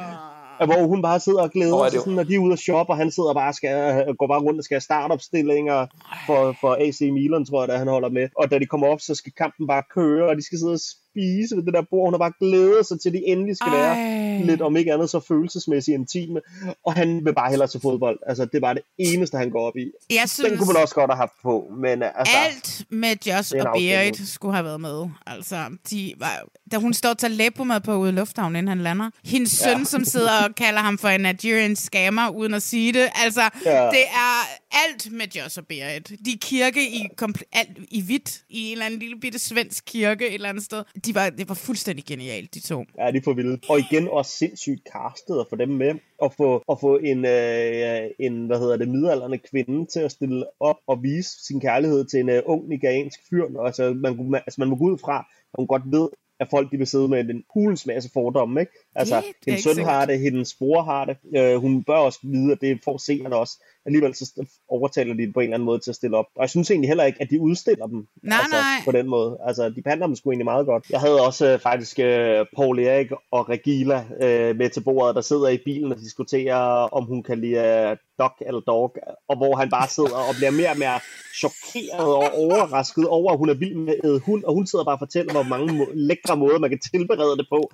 Hvor 0.65 0.87
hun 0.87 1.01
bare 1.01 1.19
sidder 1.19 1.41
og 1.41 1.51
glæder 1.51 1.83
er 1.83 1.89
sig, 1.89 1.99
sådan, 1.99 2.13
når 2.13 2.23
de 2.23 2.35
er 2.35 2.39
ude 2.39 2.51
og 2.51 2.59
shoppe, 2.59 2.93
og 2.93 2.97
han 2.97 3.11
sidder 3.11 3.33
bare 3.33 3.49
og 3.49 3.55
skal, 3.55 4.15
går 4.19 4.27
bare 4.27 4.39
rundt 4.39 4.59
og 4.59 4.63
skal 4.63 4.75
have 4.75 4.81
startopstillinger 4.89 5.87
for, 6.27 6.55
for 6.61 6.71
AC 6.85 6.99
Milan, 7.01 7.45
tror 7.45 7.61
jeg, 7.61 7.67
der 7.67 7.77
han 7.77 7.87
holder 7.87 8.09
med. 8.09 8.29
Og 8.35 8.51
da 8.51 8.59
de 8.59 8.65
kommer 8.65 8.87
op, 8.87 9.01
så 9.01 9.15
skal 9.15 9.33
kampen 9.37 9.67
bare 9.67 9.83
køre, 9.95 10.29
og 10.29 10.35
de 10.35 10.45
skal 10.45 10.59
sidde 10.59 10.73
og 10.73 10.79
spise 11.11 11.55
ved 11.55 11.63
det 11.63 11.73
der 11.73 11.81
bord. 11.89 12.07
Hun 12.07 12.13
har 12.13 12.17
bare 12.17 12.33
glædet 12.39 12.85
sig 12.87 13.01
til, 13.01 13.09
at 13.09 13.13
de 13.13 13.21
endelig 13.27 13.55
skal 13.57 13.71
være 13.71 13.95
Ej. 13.95 14.41
lidt, 14.43 14.61
om 14.61 14.77
ikke 14.77 14.93
andet, 14.93 15.09
så 15.09 15.19
følelsesmæssigt 15.27 15.95
intime. 15.95 16.41
Og 16.85 16.93
han 16.93 17.25
vil 17.25 17.33
bare 17.33 17.49
hellere 17.49 17.67
til 17.67 17.81
fodbold. 17.81 18.19
Altså, 18.27 18.45
det 18.45 18.55
er 18.55 18.59
bare 18.59 18.73
det 18.73 18.83
eneste, 18.97 19.37
han 19.37 19.49
går 19.49 19.67
op 19.67 19.77
i. 19.77 19.91
Jeg 20.09 20.19
Den 20.21 20.27
synes, 20.27 20.57
kunne 20.57 20.73
man 20.73 20.81
også 20.81 20.95
godt 20.95 21.11
have 21.11 21.17
haft 21.17 21.33
på, 21.43 21.71
men 21.77 22.03
altså... 22.03 22.33
alt 22.45 22.85
med 22.89 23.15
Josh 23.27 23.53
og 23.59 23.73
Berit 23.73 24.29
skulle 24.29 24.53
have 24.53 24.65
været 24.65 24.81
med. 24.81 25.09
Altså, 25.27 25.65
de 25.89 26.13
var, 26.17 26.43
da 26.71 26.77
hun 26.77 26.93
står 26.93 27.13
til 27.13 27.51
med 27.65 27.79
på 27.79 27.95
ude 27.95 28.09
i 28.09 28.13
lufthavnen, 28.13 28.55
inden 28.55 28.67
han 28.67 28.77
lander. 28.77 29.09
Hendes 29.25 29.61
Ja. 29.65 29.73
søn, 29.73 29.85
som 29.85 30.03
sidder 30.05 30.43
og 30.43 30.55
kalder 30.55 30.79
ham 30.79 30.97
for 30.97 31.07
en 31.07 31.21
Nigerian 31.21 31.75
scammer, 31.75 32.29
uden 32.29 32.53
at 32.53 32.61
sige 32.61 32.93
det. 32.93 33.07
Altså, 33.15 33.41
Ja. 33.65 33.85
det 33.85 34.05
er 34.13 34.58
alt 34.71 35.11
med 35.11 35.27
Joss 35.35 35.57
og 35.57 35.67
Berit. 35.67 36.09
De 36.25 36.37
kirke 36.41 36.81
i, 36.89 37.07
alt, 37.51 37.77
i 37.91 38.01
hvidt, 38.01 38.43
i 38.49 38.65
en 38.65 38.71
eller 38.71 38.85
anden 38.85 38.99
lille 38.99 39.19
bitte 39.19 39.39
svensk 39.39 39.83
kirke 39.87 40.27
et 40.27 40.33
eller 40.33 40.49
andet 40.49 40.63
sted. 40.63 40.83
De 41.05 41.15
var, 41.15 41.29
det 41.29 41.49
var 41.49 41.55
fuldstændig 41.55 42.05
genialt, 42.05 42.53
de 42.53 42.59
to. 42.59 42.85
Ja, 42.99 43.11
de 43.11 43.21
får 43.23 43.33
vildt. 43.33 43.69
Og 43.69 43.79
igen 43.79 44.07
også 44.07 44.31
sindssygt 44.31 44.81
castet 44.93 45.39
at 45.39 45.45
få 45.49 45.55
dem 45.55 45.69
med. 45.69 45.95
Og 46.17 46.33
få, 46.37 46.63
at 46.71 46.77
få 46.81 46.97
en, 46.97 47.25
øh, 47.25 48.01
en, 48.19 48.47
hvad 48.47 48.59
hedder 48.59 48.77
det, 48.77 48.87
midalderne 48.87 49.37
kvinde 49.37 49.85
til 49.93 49.99
at 49.99 50.11
stille 50.11 50.45
op 50.59 50.77
og 50.87 51.03
vise 51.03 51.29
sin 51.47 51.61
kærlighed 51.61 52.05
til 52.05 52.19
en 52.19 52.29
øh, 52.29 52.41
ung 52.45 52.69
nigeriansk 52.69 53.19
fyr. 53.29 53.45
Og 53.55 53.65
Altså, 53.67 53.93
man, 53.93 54.29
man, 54.29 54.41
altså, 54.45 54.61
man 54.61 54.67
må 54.67 54.75
gå 54.75 54.83
ud 54.83 54.97
fra, 54.97 55.17
at 55.53 55.55
hun 55.57 55.67
godt 55.67 55.83
ved, 55.85 56.09
at 56.39 56.47
folk 56.49 56.71
de 56.71 56.77
vil 56.77 56.87
sidde 56.87 57.07
med 57.07 57.29
en 57.29 57.43
hulens 57.53 57.85
masse 57.85 58.09
fordomme. 58.13 58.59
Ikke? 58.59 58.71
Altså, 58.95 59.15
Det 59.15 59.25
hendes 59.45 59.63
søn 59.63 59.77
har 59.85 60.01
sikkert. 60.01 60.07
det, 60.07 60.19
hendes 60.19 60.55
bror 60.59 60.81
har 60.81 61.05
det. 61.05 61.17
Øh, 61.37 61.55
hun 61.55 61.83
bør 61.83 61.95
også 61.97 62.19
vide, 62.23 62.51
at 62.51 62.61
det 62.61 62.79
får 62.83 62.97
seerne 62.97 63.35
også. 63.35 63.63
Alligevel 63.85 64.15
så 64.15 64.45
overtaler 64.69 65.13
de 65.13 65.31
på 65.33 65.39
en 65.39 65.43
eller 65.43 65.53
anden 65.55 65.65
måde 65.65 65.79
til 65.79 65.91
at 65.91 65.95
stille 65.95 66.17
op. 66.17 66.25
Og 66.35 66.41
jeg 66.41 66.49
synes 66.49 66.71
egentlig 66.71 66.89
heller 66.89 67.03
ikke, 67.03 67.21
at 67.21 67.29
de 67.29 67.41
udstiller 67.41 67.87
dem 67.87 68.07
Nej, 68.23 68.37
altså, 68.37 68.55
nej. 68.55 68.85
på 68.85 68.91
den 68.91 69.07
måde. 69.07 69.37
Altså, 69.47 69.69
de 69.69 69.81
behandler 69.81 70.07
dem 70.07 70.15
sgu 70.15 70.31
egentlig 70.31 70.45
meget 70.45 70.65
godt. 70.65 70.85
Jeg 70.89 70.99
havde 70.99 71.25
også 71.25 71.47
øh, 71.53 71.59
faktisk 71.59 71.99
øh, 71.99 72.45
Paul 72.55 72.79
Erik 72.79 73.11
og 73.31 73.49
Regila 73.49 74.03
øh, 74.21 74.55
med 74.55 74.69
til 74.69 74.81
bordet, 74.81 75.15
der 75.15 75.21
sidder 75.21 75.47
i 75.49 75.57
bilen 75.65 75.91
og 75.91 75.97
diskuterer, 75.99 76.57
om 76.97 77.05
hun 77.05 77.23
kan 77.23 77.39
lide 77.41 77.57
øh, 77.57 77.97
dog 78.19 78.31
eller 78.41 78.61
dog, 78.61 78.95
og 79.29 79.37
hvor 79.37 79.55
han 79.55 79.69
bare 79.69 79.87
sidder 79.89 80.15
og 80.29 80.35
bliver 80.37 80.51
mere 80.51 80.69
og 80.69 80.77
mere 80.77 80.99
chokeret 81.35 82.07
og 82.15 82.23
overrasket 82.43 83.07
over, 83.07 83.31
at 83.31 83.37
hun 83.37 83.49
er 83.49 83.53
vild 83.53 83.75
med 83.75 84.19
hund, 84.19 84.43
og 84.43 84.53
hun 84.53 84.67
sidder 84.67 84.85
bare 84.85 84.95
og 84.95 84.99
fortæller, 84.99 85.33
hvor 85.33 85.43
mange 85.43 85.73
må- 85.73 85.91
lækre 85.93 86.37
måder, 86.37 86.59
man 86.59 86.69
kan 86.69 86.79
tilberede 86.91 87.37
det 87.37 87.47
på, 87.49 87.71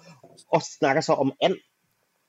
og 0.55 0.61
snakker 0.79 1.01
så 1.01 1.13
om 1.13 1.31
alt. 1.41 1.61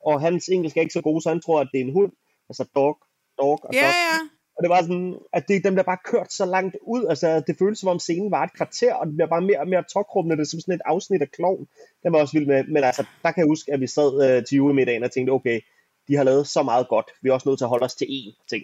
Og 0.09 0.20
hans 0.20 0.49
engelsk 0.49 0.77
er 0.77 0.81
ikke 0.81 0.93
så 0.93 1.01
god, 1.09 1.20
så 1.20 1.29
han 1.29 1.41
tror, 1.41 1.61
at 1.61 1.68
det 1.72 1.81
er 1.81 1.85
en 1.85 1.93
hund. 1.93 2.12
Altså 2.51 2.64
dog, 2.74 2.93
dog 3.39 3.59
og 3.64 3.70
Ja, 3.74 3.81
dog. 3.81 3.95
ja. 4.07 4.16
Og 4.57 4.62
det 4.62 4.70
var 4.70 4.81
sådan, 4.83 5.14
at 5.33 5.45
det, 5.49 5.64
dem 5.64 5.77
der 5.77 5.83
bare 5.83 5.99
kørt 6.05 6.33
så 6.33 6.45
langt 6.47 6.77
ud. 6.95 7.07
Altså, 7.12 7.43
det 7.47 7.57
føltes 7.59 7.79
som 7.81 7.89
om 7.89 7.99
scenen 7.99 8.31
var 8.31 8.43
et 8.45 8.53
kvarter, 8.57 8.95
og 8.95 9.07
det 9.07 9.14
bliver 9.16 9.29
bare 9.29 9.41
mere 9.41 9.61
og 9.61 9.68
mere 9.68 9.85
tokrummende. 9.93 10.37
Det 10.37 10.43
er 10.43 10.51
som 10.51 10.61
sådan 10.61 10.74
et 10.74 10.81
afsnit 10.85 11.22
af 11.22 11.31
Klovn. 11.31 11.66
Den 12.03 12.12
var 12.12 12.18
også 12.20 12.33
vild 12.39 12.47
med. 12.47 12.64
Men 12.64 12.85
altså, 12.85 13.05
der 13.22 13.31
kan 13.33 13.41
jeg 13.43 13.49
huske, 13.49 13.72
at 13.72 13.81
vi 13.81 13.87
sad 13.87 14.11
øh, 14.27 14.45
til 14.47 14.57
julemiddagen 14.57 15.05
og 15.05 15.12
tænkte, 15.12 15.31
okay, 15.31 15.61
de 16.09 16.16
har 16.16 16.24
lavet 16.24 16.47
så 16.47 16.62
meget 16.62 16.89
godt. 16.89 17.09
Vi 17.22 17.29
er 17.29 17.33
også 17.33 17.49
nødt 17.49 17.59
til 17.59 17.64
at 17.64 17.68
holde 17.68 17.85
os 17.85 17.95
til 17.95 18.07
én 18.18 18.47
ting. 18.51 18.62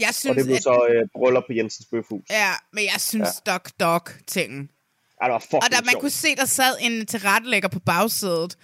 Jeg 0.00 0.08
og 0.08 0.14
synes, 0.14 0.36
det 0.36 0.44
blev 0.44 0.56
at, 0.56 0.62
så 0.62 0.86
øh, 0.90 1.08
bryllup 1.16 1.44
på 1.46 1.52
Jensens 1.52 1.86
Bøfhus. 1.90 2.24
ja, 2.30 2.50
men 2.72 2.84
jeg 2.84 3.00
synes 3.00 3.28
ja. 3.46 3.52
Dog 3.52 3.60
Dog-tingen. 3.80 4.70
Ja, 5.22 5.26
det 5.26 5.32
var 5.32 5.38
fucking 5.38 5.62
Og 5.64 5.70
da 5.70 5.76
man 5.80 5.88
sjovt. 5.90 6.00
kunne 6.00 6.10
se, 6.10 6.36
der 6.36 6.44
sad 6.44 6.74
en 6.80 7.06
tilrettelægger 7.06 7.68
på 7.68 7.80
bagsædet. 7.80 8.56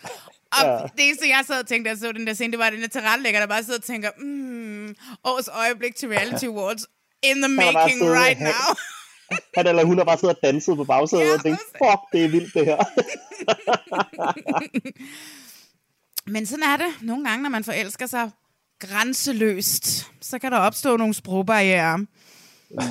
Og 0.52 0.64
Ja. 0.64 0.76
det 0.96 1.06
eneste, 1.06 1.28
jeg 1.28 1.44
sad 1.46 1.60
og 1.60 1.66
tænkte, 1.66 1.88
da 1.88 1.90
jeg 1.90 1.98
så 1.98 2.12
den 2.12 2.26
der 2.26 2.34
scene, 2.34 2.50
det 2.50 2.58
var 2.58 2.70
den 2.70 2.82
der 2.82 2.88
tilrettelægger, 2.88 3.40
der 3.40 3.46
bare 3.46 3.62
sidder 3.64 3.78
og 3.78 3.84
tænker, 3.84 4.10
mm, 4.18 4.94
årets 5.24 5.48
øjeblik 5.48 5.96
til 5.96 6.08
Reality 6.08 6.44
Awards 6.44 6.86
in 7.22 7.42
the 7.42 7.48
making 7.48 7.98
siddet- 8.00 8.14
right 8.16 8.38
han- 8.38 8.46
now. 8.46 8.76
Han 9.56 9.66
eller 9.66 9.84
hun 9.84 9.98
har 9.98 10.04
bare 10.04 10.18
siddet 10.18 10.36
og 10.36 10.42
danset 10.42 10.76
på 10.76 10.84
bagsædet 10.84 11.24
Ja, 11.24 11.34
og 11.34 11.42
tænkt, 11.42 11.60
fuck, 11.60 12.00
det 12.12 12.24
er 12.24 12.28
vildt 12.28 12.54
det 12.54 12.64
her. 12.66 12.76
Men 16.26 16.46
sådan 16.46 16.62
er 16.62 16.76
det 16.76 16.86
nogle 17.02 17.24
gange, 17.28 17.42
når 17.42 17.50
man 17.50 17.64
forelsker 17.64 18.06
sig 18.06 18.30
grænseløst. 18.78 20.10
Så 20.20 20.38
kan 20.38 20.52
der 20.52 20.58
opstå 20.58 20.96
nogle 20.96 21.14
sprogbarriere. 21.14 22.06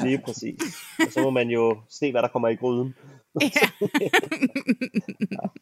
Lige 0.04 0.22
præcis. 0.26 0.60
Og 1.00 1.14
så 1.14 1.20
må 1.22 1.30
man 1.30 1.50
jo 1.50 1.78
se, 1.90 2.12
hvad 2.12 2.22
der 2.22 2.28
kommer 2.28 2.50
i 2.50 2.56
gryden. 2.56 2.96
Ja, 3.42 3.48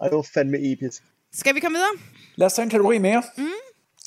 det 0.06 0.16
var 0.16 0.30
fandme 0.34 0.72
episk. 0.72 1.04
Skal 1.34 1.56
vi 1.56 1.60
komme 1.60 1.76
videre? 1.76 2.06
Lad 2.36 2.46
os 2.46 2.54
tage 2.54 2.64
en 2.64 2.70
kategori 2.70 2.98
mere. 2.98 3.24
Mm. 3.38 3.46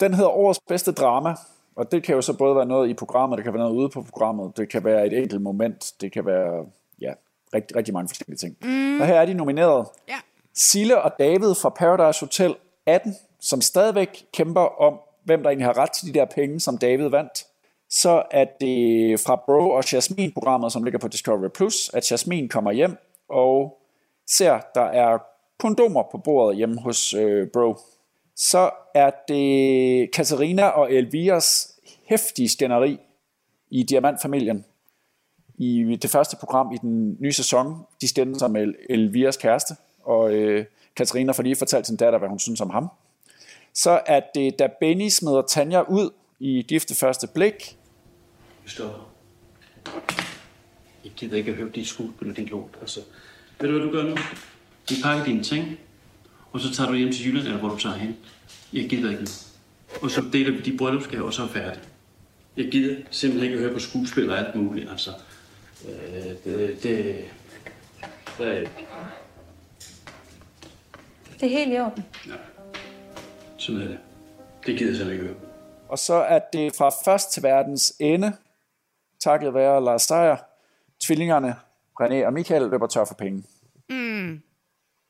Den 0.01 0.15
hedder 0.15 0.31
Årets 0.31 0.61
bedste 0.69 0.93
drama. 0.93 1.35
Og 1.77 1.93
det 1.93 2.03
kan 2.03 2.15
jo 2.15 2.23
så 2.23 2.33
både 2.33 2.57
være 2.57 2.67
noget 2.67 2.89
i 2.89 2.95
programmet, 2.95 3.37
det 3.37 3.45
kan 3.45 3.53
være 3.53 3.63
noget 3.63 3.75
ude 3.75 3.89
på 3.89 4.03
programmet, 4.03 4.57
det 4.57 4.69
kan 4.69 4.85
være 4.85 5.07
et 5.07 5.13
enkelt 5.19 5.43
moment, 5.43 5.93
det 6.01 6.13
kan 6.13 6.27
være 6.27 6.67
ja, 7.01 7.13
rigtig, 7.55 7.77
rigtig 7.77 7.95
mange 7.95 8.09
forskellige 8.09 8.39
ting. 8.39 8.57
Mm. 8.63 9.01
Og 9.01 9.07
her 9.07 9.15
er 9.15 9.27
de 9.27 9.35
nomineret. 9.35 9.87
Ja. 10.09 10.19
Sille 10.55 11.03
og 11.03 11.13
David 11.19 11.55
fra 11.55 11.69
Paradise 11.69 12.21
Hotel 12.21 12.57
18, 12.87 13.15
som 13.41 13.61
stadigvæk 13.61 14.25
kæmper 14.33 14.83
om, 14.83 14.99
hvem 15.25 15.43
der 15.43 15.51
egentlig 15.51 15.67
har 15.67 15.79
ret 15.79 15.91
til 15.91 16.07
de 16.07 16.19
der 16.19 16.25
penge, 16.25 16.61
som 16.61 16.79
David 16.79 17.09
vandt. 17.09 17.47
Så 17.91 18.23
er 18.31 18.45
det 18.61 19.21
fra 19.21 19.37
Bro 19.47 19.71
og 19.71 19.93
Jasmin-programmet, 19.93 20.73
som 20.73 20.85
ligger 20.85 20.99
på 20.99 21.09
Discovery 21.09 21.49
Plus, 21.49 21.91
at 21.95 22.11
Jasmin 22.11 22.49
kommer 22.49 22.73
hjem 22.73 22.97
og 23.33 23.79
ser, 24.27 24.61
der 24.75 24.83
er 24.83 25.19
kondomer 25.59 26.03
på 26.13 26.19
bordet 26.19 26.57
hjemme 26.57 26.81
hos 26.81 27.15
øh, 27.15 27.49
Bro. 27.49 27.77
Så 28.37 28.71
er 28.95 29.11
det 29.29 30.11
Katarina 30.13 30.67
og 30.67 30.93
Elviras 30.93 31.79
hæftige 32.05 32.49
skænderi 32.49 32.99
i 33.71 33.83
Diamantfamilien. 33.83 34.65
I 35.59 35.99
det 36.03 36.11
første 36.11 36.37
program 36.37 36.73
i 36.73 36.77
den 36.83 37.17
nye 37.21 37.33
sæson, 37.33 37.87
de 38.01 38.09
stænder 38.09 38.39
sig 38.39 38.51
med 38.51 38.75
Elviras 38.91 39.37
kæreste, 39.37 39.75
og 40.05 40.33
øh, 40.33 40.65
Katarina 40.97 41.33
får 41.33 41.43
lige 41.43 41.57
fortalt 41.57 41.87
sin 41.87 41.97
datter, 41.97 42.19
hvad 42.19 42.29
hun 42.29 42.39
synes 42.39 42.61
om 42.61 42.71
ham. 42.71 42.89
Så 43.75 44.01
er 44.07 44.21
det, 44.35 44.59
da 44.59 44.69
Benny 44.81 45.09
smider 45.09 45.43
Tanja 45.43 45.81
ud 45.81 46.11
i 46.41 46.63
Gifte 46.63 46.95
Første 46.95 47.27
Blik. 47.27 47.79
Stop. 48.67 49.13
Jeg 51.05 51.13
gider 51.17 51.37
ikke 51.37 51.51
at 51.51 51.57
høre 51.57 51.69
dit 51.75 51.89
skuespil 51.89 52.31
og 52.31 52.37
din 52.37 52.47
lort. 52.47 52.79
Altså, 52.81 53.01
ved 53.61 53.69
du, 53.69 53.79
hvad 53.79 53.87
du 53.87 53.93
gør 53.93 54.03
nu? 54.03 54.17
Du 54.91 54.95
pakker 55.03 55.25
dine 55.25 55.43
ting, 55.43 55.79
og 56.53 56.61
så 56.61 56.75
tager 56.75 56.91
du 56.91 56.97
hjem 56.97 57.13
til 57.13 57.27
Jylland, 57.27 57.47
eller 57.47 57.59
hvor 57.59 57.69
du 57.69 57.79
tager 57.79 57.97
hen. 57.97 58.17
Jeg 58.73 58.89
gider 58.89 59.11
ikke 59.11 59.23
nu. 59.23 59.29
Og 60.03 60.11
så 60.11 60.25
deler 60.33 60.51
vi 60.51 60.61
de 60.61 60.77
bryllupsgaver, 60.77 61.25
og 61.25 61.33
så 61.33 61.43
er 61.43 61.47
færdigt. 61.49 61.89
Jeg 62.57 62.69
gider 62.71 62.97
simpelthen 63.11 63.51
ikke 63.51 63.55
at 63.55 63.65
høre 63.65 63.75
på 63.75 63.79
skuespil 63.81 64.31
og 64.31 64.39
alt 64.39 64.55
muligt, 64.55 64.91
altså. 64.91 65.11
Øh, 65.89 66.25
det, 66.45 66.83
det, 66.83 67.25
det, 68.39 68.69
Det 71.41 71.53
er 71.53 71.59
helt 71.59 71.73
i 71.73 71.79
orden. 71.79 72.05
sådan 73.59 73.81
er 73.81 73.89
det. 73.89 73.99
Det 74.67 74.79
gider 74.79 74.91
jeg 74.91 74.97
simpelthen 74.97 75.13
ikke 75.13 75.25
høre. 75.25 75.53
Og 75.89 75.99
så 75.99 76.15
er 76.15 76.41
det 76.53 76.77
fra 76.77 76.91
først 77.05 77.33
til 77.33 77.43
verdens 77.43 77.93
ende, 77.99 78.33
takket 79.21 79.55
være 79.55 79.85
Lars 79.85 80.03
Seier, 80.03 80.37
tvillingerne 81.03 81.55
René 82.01 82.27
og 82.27 82.33
Michael 82.33 82.63
løber 82.71 82.87
tør 82.87 83.05
for 83.05 83.15
penge. 83.15 83.45
Mm. 83.91 84.43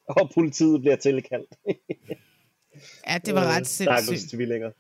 Og 0.09 0.31
politiet 0.35 0.81
bliver 0.81 0.97
tilkaldt. 0.97 1.51
Ja, 3.07 3.19
det 3.19 3.35
var 3.35 3.45
ret 3.47 3.61
Øh, 3.61 3.67
sindssygt. 4.07 4.31
tvillinger. 4.31 4.71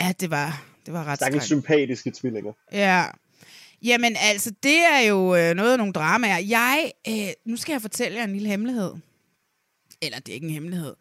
Ja, 0.00 0.12
det 0.20 0.30
var, 0.30 0.64
det 0.86 0.94
var 0.94 1.04
ret 1.04 1.18
Stakkels 1.18 1.44
sympatiske 1.44 2.10
tvillinger. 2.10 2.52
Ja. 2.72 3.04
Jamen 3.82 4.16
altså, 4.20 4.50
det 4.62 4.78
er 4.78 4.98
jo 5.08 5.36
øh, 5.36 5.54
noget 5.54 5.72
af 5.72 5.78
nogle 5.78 5.92
dramaer. 5.92 6.38
Jeg, 6.38 6.92
øh, 7.08 7.28
nu 7.44 7.56
skal 7.56 7.72
jeg 7.72 7.82
fortælle 7.82 8.18
jer 8.18 8.24
en 8.24 8.32
lille 8.32 8.48
hemmelighed. 8.48 8.94
Eller 10.02 10.18
det 10.18 10.28
er 10.28 10.34
ikke 10.34 10.46
en 10.46 10.52
hemmelighed. 10.52 10.94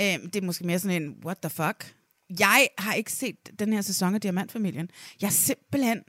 Øh, 0.00 0.06
det 0.06 0.36
er 0.36 0.42
måske 0.42 0.66
mere 0.66 0.78
sådan 0.78 1.02
en, 1.02 1.16
what 1.24 1.38
the 1.38 1.50
fuck? 1.50 1.94
Jeg 2.38 2.68
har 2.78 2.94
ikke 2.94 3.12
set 3.12 3.36
den 3.58 3.72
her 3.72 3.80
sæson 3.80 4.14
af 4.14 4.20
Diamantfamilien. 4.20 4.90
Jeg 5.20 5.26
er 5.26 5.30
simpelthen 5.30 6.02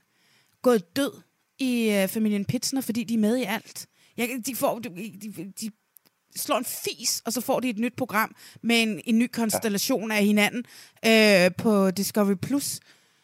gået 0.62 0.96
død 0.96 1.22
i 1.60 1.90
øh, 1.90 2.08
familien 2.08 2.46
Pitsner, 2.46 2.82
fordi 2.82 3.04
de 3.04 3.14
er 3.14 3.18
med 3.18 3.38
i 3.38 3.44
alt. 3.44 3.88
Jeg, 4.18 4.30
de, 4.46 4.56
får, 4.56 4.80
de, 4.80 4.90
de, 4.90 5.54
de 5.62 5.72
slår 6.36 6.58
en 6.58 6.66
fis, 6.66 7.22
og 7.26 7.34
så 7.34 7.42
får 7.42 7.60
de 7.60 7.70
et 7.70 7.78
nyt 7.78 7.94
program 7.98 8.36
med 8.62 8.82
en, 8.82 9.02
en 9.06 9.20
ny 9.20 9.30
konstellation 9.34 10.12
ja. 10.12 10.18
af 10.18 10.24
hinanden 10.24 10.66
øh, 11.06 11.52
på 11.58 11.92
Discovery+. 11.92 12.36
Plus. 12.36 12.80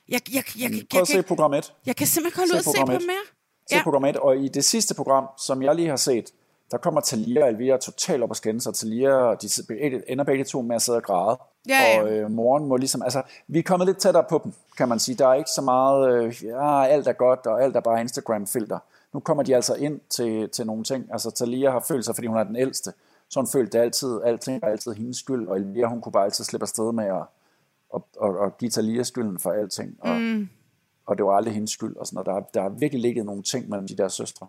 Jeg, 0.10 0.22
jeg, 0.34 0.44
jeg, 0.60 0.72
jeg, 0.72 0.82
Prøv 0.90 1.02
at 1.02 1.08
se 1.08 1.24
program 1.24 1.54
1. 1.54 1.74
jeg 1.86 1.96
kan 1.96 2.08
simpelthen 2.08 2.40
holde 2.40 2.54
ud 2.54 2.58
at 2.58 2.66
se 2.66 2.80
på 2.80 2.86
mere. 2.86 3.26
Se 3.70 3.84
program 3.84 4.06
1, 4.06 4.18
og 4.18 4.38
i 4.38 4.48
det 4.48 4.66
sidste 4.66 4.96
program, 4.96 5.28
som 5.46 5.64
jeg 5.64 5.76
lige 5.76 5.88
har 5.88 5.96
set, 5.96 6.32
der 6.72 6.78
kommer 6.78 7.02
Talia 7.02 7.44
og 7.44 7.50
Elvira 7.50 7.78
totalt 7.78 8.24
op 8.24 8.32
at 8.32 8.38
skændes, 8.38 8.68
og 8.68 8.76
Talia, 8.76 9.34
de 9.36 9.50
ender 10.08 10.24
begge 10.24 10.44
to 10.44 10.62
med 10.62 10.76
at 10.76 10.82
sidde 10.82 10.98
og 10.98 11.04
græde. 11.04 11.40
Ja, 11.70 11.82
ja. 11.82 12.02
Og 12.02 12.12
øh, 12.12 12.32
moren 12.32 12.66
må 12.66 12.78
ligesom, 12.78 13.02
altså, 13.02 13.22
vi 13.48 13.60
er 13.60 13.64
kommet 13.64 13.88
lidt 13.88 13.98
tættere 13.98 14.24
på 14.30 14.42
dem, 14.44 14.54
kan 14.78 14.90
man 14.90 15.00
sige. 15.00 15.16
Der 15.16 15.28
er 15.28 15.34
ikke 15.34 15.50
så 15.50 15.62
meget, 15.62 16.14
øh, 16.14 16.44
ja, 16.44 16.84
alt 16.86 17.08
er 17.08 17.14
godt, 17.14 17.48
og 17.48 17.64
alt 17.64 17.76
er 17.76 17.80
bare 17.80 18.02
Instagram-filter. 18.02 18.80
Nu 19.14 19.20
kommer 19.20 19.44
de 19.44 19.56
altså 19.56 19.76
ind 19.76 20.00
til, 20.10 20.50
til 20.50 20.66
nogle 20.66 20.84
ting. 20.84 21.06
Altså, 21.12 21.32
Talia 21.32 21.72
har 21.72 21.80
følt 21.88 22.06
sig, 22.06 22.16
fordi 22.16 22.28
hun 22.28 22.38
er 22.38 22.44
den 22.44 22.56
ældste, 22.56 22.94
så 23.30 23.40
hun 23.40 23.48
følte 23.48 23.80
altid, 23.80 24.22
alting 24.24 24.62
var 24.62 24.68
altid 24.68 24.92
hendes 24.94 25.18
skyld, 25.18 25.48
og 25.48 25.58
Elvira, 25.58 25.88
hun 25.88 26.02
kunne 26.02 26.14
bare 26.14 26.26
altid 26.26 26.44
slippe 26.44 26.64
afsted 26.64 26.92
med 26.92 27.06
at, 27.06 27.24
at, 27.96 28.02
at, 28.24 28.30
at 28.46 28.58
give 28.58 28.72
Talia 28.72 29.04
skylden 29.04 29.40
for 29.40 29.52
alting. 29.52 29.98
Og, 30.00 30.16
Mm. 30.22 30.48
Og 31.08 31.18
det 31.18 31.26
var 31.26 31.32
aldrig 31.32 31.54
hendes 31.54 31.72
skyld. 31.72 31.96
Og 31.96 32.06
sådan, 32.08 32.18
og 32.20 32.26
der, 32.26 32.34
der 32.54 32.62
har 32.62 32.70
virkelig 32.80 33.02
ligget 33.02 33.26
nogle 33.26 33.44
ting 33.44 33.70
mellem 33.70 33.88
de 33.88 33.98
der 33.98 34.08
søstre. 34.08 34.48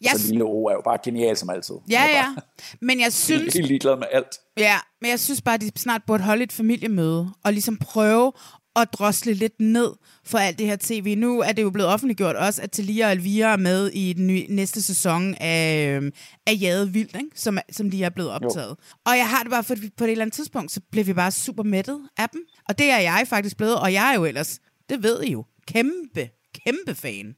Jeg 0.00 0.10
Så 0.16 0.28
lille 0.28 0.44
O 0.44 0.64
er 0.64 0.72
jo 0.72 0.80
bare 0.84 0.98
genial 1.04 1.36
som 1.36 1.50
altid. 1.50 1.74
Ja, 1.90 2.04
ja. 2.04 2.34
Men 2.80 3.00
jeg 3.00 3.12
Synes... 3.24 3.40
synes, 3.40 3.54
Helt 3.54 3.66
ligeglad 3.66 3.96
med 3.96 4.06
alt. 4.12 4.38
ja, 4.56 4.76
men 5.00 5.10
jeg 5.10 5.20
synes 5.20 5.42
bare, 5.42 5.54
at 5.54 5.60
de 5.60 5.70
snart 5.76 6.02
burde 6.06 6.22
holde 6.24 6.42
et 6.42 6.52
familiemøde, 6.52 7.30
og 7.44 7.52
ligesom 7.52 7.76
prøve 7.76 8.32
at 8.76 8.88
drosle 8.92 9.32
lidt 9.32 9.60
ned 9.60 9.92
for 10.24 10.38
alt 10.38 10.58
det 10.58 10.66
her 10.66 10.76
tv. 10.80 11.14
Nu 11.18 11.40
er 11.40 11.52
det 11.52 11.62
jo 11.62 11.70
blevet 11.70 11.90
offentliggjort 11.90 12.36
også, 12.36 12.62
at 12.62 12.70
Talia 12.70 13.06
og 13.06 13.12
Elvira 13.12 13.52
er 13.52 13.56
med 13.56 13.88
i 13.88 14.12
den 14.12 14.26
nye, 14.26 14.46
næste 14.48 14.82
sæson 14.82 15.34
af, 15.40 15.88
øhm, 15.88 16.12
af 16.46 16.58
Jade 16.60 16.90
Vildt, 16.92 17.16
ikke? 17.16 17.30
Som, 17.34 17.58
som 17.72 17.88
lige 17.88 18.04
er 18.04 18.10
blevet 18.10 18.30
optaget. 18.30 18.68
Jo. 18.68 18.74
Og 19.06 19.16
jeg 19.16 19.28
har 19.28 19.42
det 19.42 19.50
bare, 19.50 19.64
for 19.64 19.74
på 19.96 20.04
et 20.04 20.10
eller 20.10 20.22
andet 20.24 20.34
tidspunkt, 20.34 20.72
så 20.72 20.80
bliver 20.90 21.04
vi 21.04 21.12
bare 21.12 21.30
super 21.30 21.62
mættet 21.62 22.00
af 22.16 22.28
dem. 22.28 22.40
Og 22.68 22.78
det 22.78 22.90
er 22.90 22.98
jeg 22.98 23.24
faktisk 23.28 23.56
blevet, 23.56 23.80
og 23.80 23.92
jeg 23.92 24.10
er 24.10 24.14
jo 24.14 24.24
ellers, 24.24 24.58
det 24.90 25.02
ved 25.02 25.22
I 25.22 25.32
jo, 25.32 25.44
kæmpe, 25.72 26.30
kæmpe 26.64 26.94
fan 26.94 27.36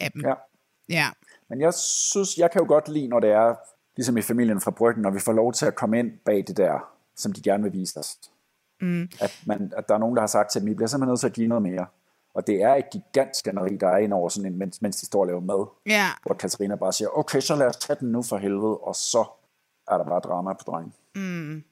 af 0.00 0.12
dem. 0.12 0.22
Ja. 0.24 0.34
Ja. 0.88 1.06
Men 1.48 1.60
jeg 1.60 1.74
synes, 1.74 2.38
jeg 2.38 2.50
kan 2.50 2.60
jo 2.60 2.68
godt 2.68 2.88
lide, 2.88 3.08
når 3.08 3.20
det 3.20 3.30
er, 3.30 3.54
ligesom 3.96 4.16
i 4.16 4.22
familien 4.22 4.60
fra 4.60 4.70
Bryggen, 4.70 5.02
når 5.02 5.10
vi 5.10 5.20
får 5.20 5.32
lov 5.32 5.52
til 5.52 5.66
at 5.66 5.74
komme 5.74 5.98
ind 5.98 6.10
bag 6.24 6.44
det 6.46 6.56
der, 6.56 6.92
som 7.16 7.32
de 7.32 7.42
gerne 7.42 7.62
vil 7.62 7.72
vise 7.72 7.98
os. 8.00 8.18
Mm. 8.80 9.08
At, 9.20 9.40
man, 9.46 9.72
at 9.76 9.88
der 9.88 9.94
er 9.94 9.98
nogen, 9.98 10.16
der 10.16 10.22
har 10.22 10.26
sagt 10.26 10.50
til 10.50 10.60
dem, 10.60 10.68
I 10.68 10.74
bliver 10.74 10.88
simpelthen 10.88 11.10
nødt 11.10 11.20
til 11.20 11.26
at 11.26 11.32
give 11.32 11.48
noget 11.48 11.62
mere. 11.62 11.86
Og 12.34 12.46
det 12.46 12.62
er 12.62 12.74
et 12.74 12.90
gigantisk 12.90 13.38
skænderi, 13.38 13.76
der 13.76 13.88
er 13.88 13.96
ind 13.96 14.12
over 14.12 14.28
sådan 14.28 14.52
en, 14.52 14.58
mens, 14.58 14.82
mens 14.82 14.96
de 14.96 15.06
står 15.06 15.20
og 15.20 15.26
laver 15.26 15.40
mad. 15.40 15.66
Ja. 15.86 16.06
Hvor 16.22 16.34
Katarina 16.34 16.76
bare 16.76 16.92
siger, 16.92 17.18
okay, 17.18 17.40
så 17.40 17.56
lad 17.56 17.66
os 17.66 17.76
tage 17.76 17.96
den 18.00 18.12
nu 18.12 18.22
for 18.22 18.36
helvede, 18.36 18.78
og 18.78 18.94
så 18.96 19.24
er 19.88 19.98
der 19.98 20.04
bare 20.04 20.20
drama 20.20 20.52
på 20.52 20.64
drengen. 20.66 20.94
Mm. 21.14 21.64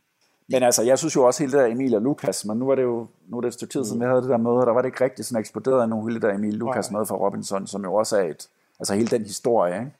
Men 0.50 0.62
altså, 0.62 0.82
jeg 0.82 0.98
synes 0.98 1.16
jo 1.16 1.26
også 1.26 1.42
hele 1.42 1.52
det 1.52 1.60
der 1.60 1.66
Emil 1.66 1.94
og 1.94 2.02
Lukas, 2.02 2.44
men 2.44 2.58
nu 2.58 2.66
var 2.66 2.74
det 2.74 2.82
jo 2.82 3.06
nu 3.28 3.36
er 3.36 3.40
det 3.40 3.48
et 3.48 3.54
stykke 3.54 3.72
tid 3.72 3.84
siden, 3.84 4.00
vi 4.00 4.04
havde 4.04 4.22
det 4.22 4.30
der 4.30 4.36
møde, 4.36 4.56
og 4.56 4.66
der 4.66 4.72
var 4.72 4.82
det 4.82 4.88
ikke 4.88 5.04
rigtig 5.04 5.24
sådan 5.24 5.40
eksploderet 5.40 5.84
endnu, 5.84 6.06
hele 6.06 6.14
det 6.14 6.22
der 6.22 6.34
Emil 6.34 6.54
Lukas 6.54 6.90
møde 6.90 7.06
fra 7.06 7.16
Robinson, 7.16 7.66
som 7.66 7.84
jo 7.84 7.94
også 7.94 8.16
er 8.16 8.22
et, 8.22 8.48
altså 8.80 8.94
hele 8.94 9.08
den 9.08 9.22
historie, 9.22 9.74
ikke? 9.74 9.90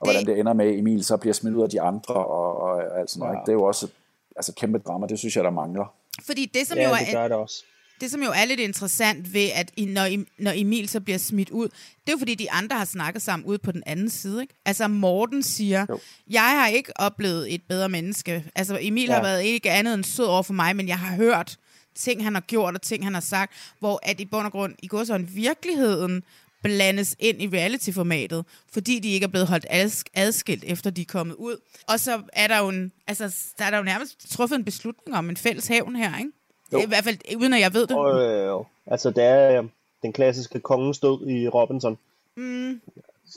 Og 0.00 0.06
hvordan 0.06 0.26
det 0.26 0.38
ender 0.38 0.52
med, 0.52 0.66
at 0.66 0.78
Emil 0.78 1.04
så 1.04 1.16
bliver 1.16 1.34
smidt 1.34 1.54
ud 1.54 1.62
af 1.62 1.70
de 1.70 1.80
andre, 1.80 2.14
og, 2.14 2.60
og 2.60 2.98
alt 3.00 3.10
sådan 3.10 3.20
noget, 3.20 3.34
ikke? 3.34 3.40
Det 3.46 3.48
er 3.48 3.56
jo 3.56 3.62
også 3.62 3.88
altså, 4.36 4.52
kæmpe 4.54 4.78
drama, 4.78 5.06
det 5.06 5.18
synes 5.18 5.36
jeg, 5.36 5.44
der 5.44 5.50
mangler. 5.50 5.94
Fordi 6.26 6.50
det, 6.54 6.66
som 6.66 6.78
Ja, 6.78 6.88
jo 6.88 6.94
det 6.94 7.14
er, 7.14 7.20
gør 7.20 7.28
det 7.28 7.36
også. 7.36 7.64
Det, 8.00 8.10
som 8.10 8.22
jo 8.22 8.30
er 8.30 8.44
lidt 8.44 8.60
interessant 8.60 9.34
ved, 9.34 9.48
at 9.54 9.72
når, 9.78 10.08
når 10.38 10.52
Emil 10.54 10.88
så 10.88 11.00
bliver 11.00 11.18
smidt 11.18 11.50
ud, 11.50 11.68
det 11.68 12.08
er 12.08 12.12
jo 12.12 12.18
fordi, 12.18 12.34
de 12.34 12.50
andre 12.50 12.76
har 12.76 12.84
snakket 12.84 13.22
sammen 13.22 13.46
ude 13.46 13.58
på 13.58 13.72
den 13.72 13.82
anden 13.86 14.10
side. 14.10 14.42
Ikke? 14.42 14.54
Altså 14.64 14.88
Morten 14.88 15.42
siger, 15.42 15.86
jo. 15.88 16.00
jeg 16.30 16.42
har 16.60 16.68
ikke 16.68 17.00
oplevet 17.00 17.54
et 17.54 17.62
bedre 17.68 17.88
menneske. 17.88 18.44
Altså 18.54 18.78
Emil 18.80 19.08
ja. 19.08 19.14
Har 19.14 19.22
været 19.22 19.42
ikke 19.42 19.70
andet 19.70 19.94
end 19.94 20.04
sød 20.04 20.24
over 20.24 20.42
for 20.42 20.52
mig, 20.52 20.76
men 20.76 20.88
jeg 20.88 20.98
har 20.98 21.16
hørt 21.16 21.56
ting, 21.94 22.24
han 22.24 22.34
har 22.34 22.40
gjort 22.40 22.74
og 22.74 22.82
ting, 22.82 23.04
han 23.04 23.14
har 23.14 23.20
sagt, 23.20 23.52
hvor 23.78 24.00
at 24.02 24.20
i 24.20 24.24
bund 24.24 24.46
og 24.46 24.52
grund, 24.52 24.74
i 24.82 24.86
går 24.86 25.04
sådan 25.04 25.28
virkeligheden 25.32 26.22
blandes 26.62 27.16
ind 27.18 27.42
i 27.42 27.48
reality-formatet, 27.48 28.44
fordi 28.72 28.98
de 28.98 29.08
ikke 29.08 29.24
er 29.24 29.28
blevet 29.28 29.48
holdt 29.48 29.66
adsk- 29.70 30.10
adskilt, 30.14 30.64
efter 30.64 30.90
de 30.90 31.00
er 31.00 31.04
kommet 31.08 31.34
ud. 31.34 31.56
Og 31.88 32.00
så 32.00 32.22
er 32.32 32.46
der 32.46 32.58
jo, 32.58 32.68
en, 32.68 32.92
altså, 33.06 33.36
der 33.58 33.64
er 33.64 33.70
der 33.70 33.76
jo 33.78 33.84
nærmest 33.84 34.30
truffet 34.30 34.56
en 34.56 34.64
beslutning 34.64 35.16
om 35.16 35.30
en 35.30 35.36
fælles 35.36 35.66
hævn 35.66 35.96
her, 35.96 36.18
ikke? 36.18 36.30
Jo. 36.72 36.78
I 36.78 36.86
hvert 36.86 37.04
fald, 37.04 37.18
uden 37.36 37.54
at 37.54 37.60
jeg 37.60 37.74
ved 37.74 37.86
det. 37.86 37.96
Og, 37.96 38.22
øh, 38.22 38.64
altså, 38.86 39.10
det 39.10 39.24
er 39.24 39.62
øh, 39.62 39.68
den 40.02 40.12
klassiske 40.12 40.60
kongens 40.60 40.98
død 40.98 41.26
i 41.28 41.48
Robinson, 41.48 41.98
Mm. 42.36 42.80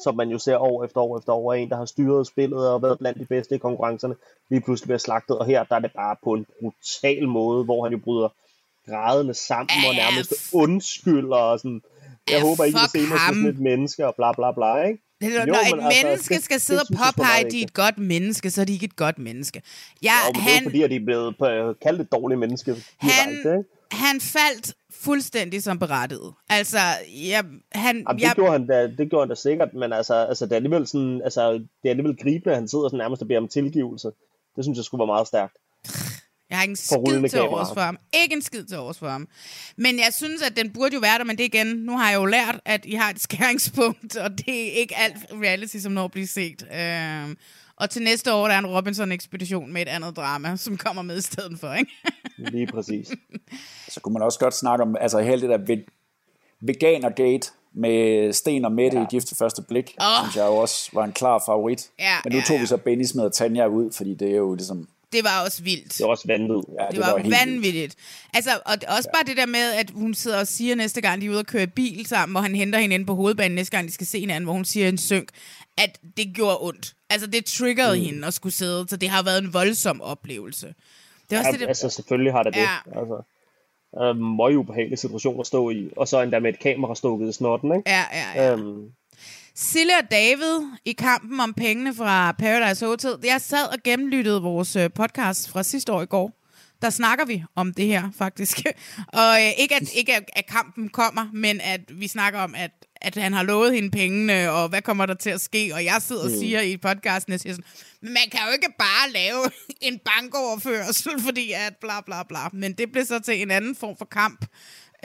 som 0.04 0.16
man 0.16 0.30
jo 0.30 0.40
ser 0.40 0.58
år 0.58 0.84
efter 0.84 1.02
år 1.02 1.18
efter 1.18 1.34
år, 1.34 1.54
en, 1.54 1.70
der 1.70 1.76
har 1.76 1.86
styret 1.86 2.28
spillet 2.28 2.70
og 2.70 2.82
været 2.82 3.00
blandt 3.00 3.20
de 3.20 3.26
bedste 3.26 3.56
i 3.56 3.58
konkurrencerne, 3.58 4.16
lige 4.50 4.62
pludselig 4.62 4.88
bliver 4.88 4.98
slagtet, 4.98 5.40
og 5.40 5.46
her 5.46 5.64
der 5.64 5.76
er 5.76 5.80
det 5.80 5.92
bare 5.96 6.16
på 6.24 6.34
en 6.34 6.46
brutal 6.60 7.28
måde, 7.28 7.64
hvor 7.64 7.84
han 7.84 7.92
jo 7.94 8.00
bryder 8.04 8.30
grædende 8.88 9.34
sammen 9.34 9.70
og 9.90 9.96
nærmest 9.96 10.34
undskylder 10.54 11.36
og 11.36 11.60
sådan, 11.60 11.82
jeg 12.30 12.42
håber 12.42 12.64
ikke, 12.64 12.78
I 12.78 12.82
vil 12.94 13.02
se 13.02 13.10
mig 13.10 13.20
som 13.28 13.46
et 13.46 13.60
menneske 13.60 14.08
og 14.08 14.16
bla 14.16 14.32
bla 14.32 14.52
bla, 14.52 14.84
ikke? 14.84 15.02
Det 15.24 15.36
er, 15.38 15.42
Jo, 15.42 15.46
når 15.46 15.54
et 15.54 15.58
altså, 15.66 16.04
menneske 16.06 16.34
det- 16.34 16.44
skal 16.44 16.54
det 16.54 16.62
sidde 16.62 16.80
og 16.80 16.86
synes 16.86 17.00
jeg 17.00 17.08
sgu 17.14 17.22
påpege, 17.22 17.46
at 17.46 17.52
de 17.52 17.60
er 17.60 17.64
et 17.64 17.74
godt 17.74 17.98
menneske, 17.98 18.50
så 18.50 18.62
er 18.62 18.66
de 18.66 18.74
ikke 18.74 18.86
et 18.86 18.96
godt 18.96 19.20
menneske. 19.20 19.62
Ja, 20.04 20.12
Jo, 20.26 20.32
men 20.34 20.42
det 20.42 20.50
er 20.50 20.54
han, 20.54 20.64
fordi, 20.64 20.84
at 20.84 20.90
de 20.90 20.96
er 20.96 21.06
blevet 21.06 21.36
kaldt 21.82 22.02
et 22.02 22.12
dårligt 22.12 22.40
menneske 22.40 22.76
han, 22.98 23.30
direkte, 23.30 23.64
han 23.92 24.22
faldt 24.22 24.74
fuldstændig 24.92 25.64
som 25.64 25.80
berettiget. 25.80 26.34
Altså, 26.50 26.78
jeg, 27.30 27.44
han... 27.72 27.96
Jamen, 27.96 28.16
det, 28.18 28.22
jeg, 28.24 28.32
gjorde 28.36 28.52
han 28.52 28.68
da, 28.68 28.88
det 28.98 29.10
gjorde 29.10 29.22
han 29.24 29.30
da 29.30 29.36
sikkert, 29.36 29.74
men 29.74 29.94
altså, 29.94 30.14
altså, 30.16 30.46
det 30.46 30.52
er 30.52 30.56
alligevel 30.56 30.88
sådan, 30.88 31.22
altså, 31.24 31.52
det 31.54 31.66
er 31.86 31.90
alligevel 31.90 32.18
gribende, 32.18 32.50
at 32.50 32.56
han 32.56 32.68
sidder 32.68 32.88
sådan 32.88 32.98
nærmest 32.98 33.22
og 33.22 33.28
beder 33.28 33.40
om 33.40 33.48
tilgivelse. 33.48 34.08
Det 34.56 34.64
synes 34.66 34.78
jeg 34.78 34.86
skulle 34.86 35.00
være 35.00 35.08
meget 35.16 35.28
stærkt. 35.28 35.56
Jeg 36.50 36.58
har 36.58 36.64
ikke 36.64 36.72
en 36.72 36.76
skid 36.76 37.30
til 37.30 37.42
overs 37.42 37.68
for 37.74 37.82
ham. 37.82 37.98
Ikke 38.24 38.36
en 38.36 38.42
skid 38.42 38.64
til 38.64 38.78
overs 38.78 39.00
for 39.00 39.10
ham. 39.10 39.28
Men 39.78 39.98
jeg 39.98 40.10
synes, 40.14 40.42
at 40.42 40.58
den 40.58 40.74
burde 40.74 40.94
jo 40.94 41.00
være 41.00 41.18
der, 41.18 41.24
men 41.24 41.38
det 41.38 41.44
igen, 41.44 41.68
nu 41.68 41.98
har 41.98 42.10
jeg 42.10 42.18
jo 42.18 42.26
lært, 42.26 42.60
at 42.66 42.86
I 42.86 42.94
har 42.94 43.10
et 43.10 43.22
skæringspunkt, 43.28 44.16
og 44.16 44.38
det 44.38 44.68
er 44.68 44.72
ikke 44.72 44.96
alt 44.98 45.16
reality, 45.32 45.78
som 45.78 45.92
når 45.92 46.06
at 46.06 46.12
blive 46.12 46.28
set. 46.28 46.68
Øhm, 46.80 47.38
og 47.76 47.90
til 47.90 48.02
næste 48.02 48.34
år, 48.34 48.48
der 48.48 48.56
er 48.56 48.60
en 48.60 48.68
Robinson-ekspedition 48.68 49.74
med 49.74 49.82
et 49.82 49.88
andet 49.88 50.16
drama, 50.16 50.56
som 50.56 50.78
kommer 50.78 51.02
med 51.02 51.18
i 51.18 51.22
stedet 51.22 51.60
for, 51.60 51.74
ikke? 51.74 51.92
Lige 52.54 52.68
præcis. 52.68 53.12
Så 53.90 54.00
kunne 54.00 54.14
man 54.14 54.22
også 54.22 54.40
godt 54.40 54.54
snakke 54.54 54.84
om, 54.84 54.96
altså 55.00 55.20
hele 55.20 55.42
det 55.42 55.50
der 55.50 55.58
ve- 55.58 56.58
veganergate 56.62 57.52
med 57.74 58.34
Sten 58.34 58.66
og 58.66 58.72
Mette 58.72 58.98
ja. 58.98 59.04
i 59.04 59.08
Gift 59.10 59.28
til 59.28 59.38
første 59.38 59.62
blik, 59.62 59.96
oh. 60.00 60.06
synes 60.24 60.36
jeg 60.36 60.46
jo 60.46 60.56
også 60.56 60.90
var 60.94 61.04
en 61.04 61.12
klar 61.12 61.44
favorit. 61.46 61.90
Ja, 62.00 62.16
Men 62.24 62.34
nu 62.34 62.38
ja, 62.38 62.44
tog 62.44 62.60
vi 62.60 62.66
så 62.66 62.78
Benny 62.78 63.04
Smed 63.04 63.24
og 63.24 63.34
Tanja 63.34 63.68
ud, 63.68 63.92
fordi 63.92 64.14
det 64.14 64.32
er 64.32 64.36
jo 64.36 64.54
ligesom... 64.54 64.88
Det 65.14 65.24
var 65.24 65.44
også 65.46 65.64
vildt. 65.64 65.98
Det 65.98 66.04
var 66.04 66.08
også 66.12 66.28
vanvittigt. 66.28 66.76
Ja, 66.80 66.86
Det, 66.88 66.96
det 66.96 67.00
var, 67.00 67.16
vildt. 67.18 67.32
vanvittigt. 67.32 67.96
Altså, 68.34 68.52
og 68.66 68.82
det- 68.82 68.90
også 68.98 69.10
bare 69.14 69.24
det 69.24 69.38
der 69.38 69.46
med, 69.46 69.74
at 69.74 69.90
hun 69.94 70.14
sidder 70.14 70.40
og 70.40 70.48
siger 70.48 70.76
næste 70.76 71.02
gang, 71.02 71.22
de 71.22 71.26
er 71.26 71.30
ude 71.30 71.40
og 71.40 71.46
køre 71.46 71.68
bil 71.68 72.06
sammen, 72.06 72.34
hvor 72.34 72.42
han 72.42 72.56
henter 72.56 72.80
hende 72.80 72.94
inde 72.96 73.06
på 73.06 73.16
hovedbanen 73.16 73.56
næste 73.56 73.72
gang, 73.78 73.88
de 73.88 73.94
skal 73.94 74.08
se 74.08 74.20
hinanden, 74.20 74.44
hvor 74.44 74.54
hun 74.54 74.66
siger 74.66 74.88
en 74.90 74.98
synk, 74.98 75.30
at 75.78 76.00
det 76.18 76.34
gjorde 76.36 76.58
ondt. 76.62 76.94
Altså, 77.10 77.28
det 77.28 77.46
triggerede 77.46 77.98
mm. 77.98 78.04
hende 78.06 78.28
at 78.28 78.34
skulle 78.34 78.54
sidde, 78.54 78.86
så 78.90 78.98
det 78.98 79.10
har 79.10 79.24
været 79.24 79.44
en 79.44 79.54
voldsom 79.54 80.02
oplevelse. 80.02 80.68
Det 81.30 81.36
er 81.36 81.40
også 81.40 81.48
Ja, 81.48 81.52
det, 81.52 81.60
der- 81.60 81.68
altså, 81.68 81.90
selvfølgelig 81.90 82.34
har 82.34 82.44
det 82.44 82.54
det. 82.54 82.60
Ja. 82.60 83.00
Altså, 83.00 83.22
øh, 84.02 84.16
møg 84.18 84.58
ubehagelig 84.58 85.00
situation 85.00 85.40
at 85.40 85.48
stå 85.48 85.70
i, 85.70 85.90
og 85.98 86.08
så 86.08 86.22
endda 86.22 86.40
med 86.40 86.54
et 86.54 86.60
kamera 86.60 86.96
stukket 86.96 87.30
i 87.30 87.32
snotten, 87.34 87.76
ikke? 87.76 87.90
Ja, 87.90 88.04
ja, 88.14 88.44
ja. 88.44 88.52
Øhm, 88.54 88.90
Sille 89.56 89.94
og 89.98 90.12
David 90.12 90.68
i 90.86 90.92
kampen 90.94 91.40
om 91.40 91.54
pengene 91.54 91.96
fra 91.96 92.32
Paradise 92.32 92.86
Hotel. 92.86 93.16
Jeg 93.24 93.42
sad 93.42 93.66
og 93.68 93.78
gennemlyttede 93.84 94.42
vores 94.42 94.76
øh, 94.76 94.90
podcast 94.96 95.50
fra 95.50 95.64
sidste 95.64 95.92
år 95.94 96.02
i 96.02 96.06
går. 96.06 96.40
Der 96.82 96.90
snakker 96.90 97.26
vi 97.26 97.44
om 97.56 97.74
det 97.74 97.86
her, 97.88 98.10
faktisk. 98.18 98.58
og 99.14 99.42
øh, 99.42 99.52
ikke, 99.58 99.76
at, 99.76 99.94
ikke 99.94 100.16
at, 100.16 100.24
at 100.36 100.46
kampen 100.48 100.90
kommer, 100.90 101.28
men 101.34 101.62
at 101.62 101.82
vi 102.00 102.08
snakker 102.08 102.40
om, 102.40 102.56
at, 102.56 102.72
at 102.96 103.16
han 103.16 103.34
har 103.34 103.44
lovet 103.44 103.74
hende 103.74 103.92
pengene, 103.92 104.52
og 104.52 104.70
hvad 104.70 104.82
kommer 104.82 105.06
der 105.06 105.14
til 105.14 105.30
at 105.30 105.42
ske? 105.42 105.72
Og 105.74 105.86
jeg 105.86 106.02
sidder 106.02 106.24
og 106.24 106.32
Mm. 106.32 106.38
siger 106.40 106.62
i 106.62 106.78
podcasten, 106.78 107.32
jeg 107.32 107.40
siger 107.40 107.54
sådan, 107.54 107.66
man 108.02 108.24
kan 108.32 108.40
jo 108.48 108.52
ikke 108.54 108.74
bare 108.80 109.12
lave 109.12 109.44
en 109.82 110.00
bankoverførsel, 110.00 111.22
fordi 111.22 111.52
at 111.52 111.76
bla 111.82 112.02
bla 112.02 112.24
bla. 112.24 112.50
Men 112.54 112.74
det 112.74 112.92
blev 112.92 113.06
så 113.06 113.20
til 113.20 113.42
en 113.42 113.52
anden 113.52 113.76
form 113.76 113.98
for 113.98 114.06
kamp, 114.06 114.46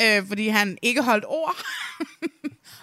øh, 0.00 0.26
fordi 0.28 0.48
han 0.48 0.78
ikke 0.82 1.02
holdt 1.02 1.24
ord. 1.28 1.56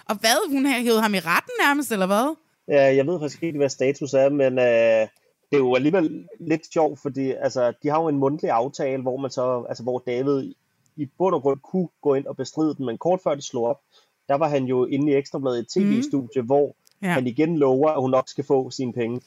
og 0.08 0.16
hvad? 0.20 0.50
Hun 0.52 0.66
har 0.66 0.80
hævet 0.80 1.02
ham 1.02 1.14
i 1.14 1.18
retten 1.18 1.52
nærmest, 1.66 1.92
eller 1.92 2.06
hvad? 2.06 2.34
Ja, 2.68 2.94
jeg 2.96 3.06
ved 3.06 3.20
faktisk 3.20 3.42
ikke, 3.42 3.58
hvad 3.58 3.68
status 3.68 4.14
er, 4.14 4.28
men 4.28 4.58
øh, 4.58 5.08
det 5.50 5.52
er 5.52 5.58
jo 5.58 5.74
alligevel 5.74 6.28
lidt 6.40 6.72
sjovt, 6.72 6.98
fordi 7.00 7.30
altså, 7.30 7.72
de 7.82 7.88
har 7.88 8.02
jo 8.02 8.08
en 8.08 8.18
mundtlig 8.18 8.50
aftale, 8.50 9.02
hvor 9.02 9.16
man 9.16 9.30
så, 9.30 9.64
altså, 9.68 9.82
hvor 9.82 10.02
David 10.06 10.52
i 10.96 11.06
bund 11.18 11.34
og 11.34 11.42
grund 11.42 11.60
kunne 11.60 11.88
gå 12.02 12.14
ind 12.14 12.26
og 12.26 12.36
bestride 12.36 12.74
den, 12.74 12.86
men 12.86 12.98
kort 12.98 13.20
før 13.24 13.34
det 13.34 13.44
slog 13.44 13.64
op, 13.64 13.80
der 14.28 14.34
var 14.34 14.48
han 14.48 14.64
jo 14.64 14.84
inde 14.84 15.12
i 15.12 15.14
Ekstrabladet 15.14 15.56
i 15.56 15.60
et 15.60 15.68
tv-studie, 15.68 16.42
mm. 16.42 16.46
hvor 16.46 16.76
ja. 17.02 17.08
han 17.08 17.26
igen 17.26 17.58
lover, 17.58 17.90
at 17.90 18.00
hun 18.00 18.10
nok 18.10 18.28
skal 18.28 18.44
få 18.44 18.70
sine 18.70 18.92
penge. 18.92 19.20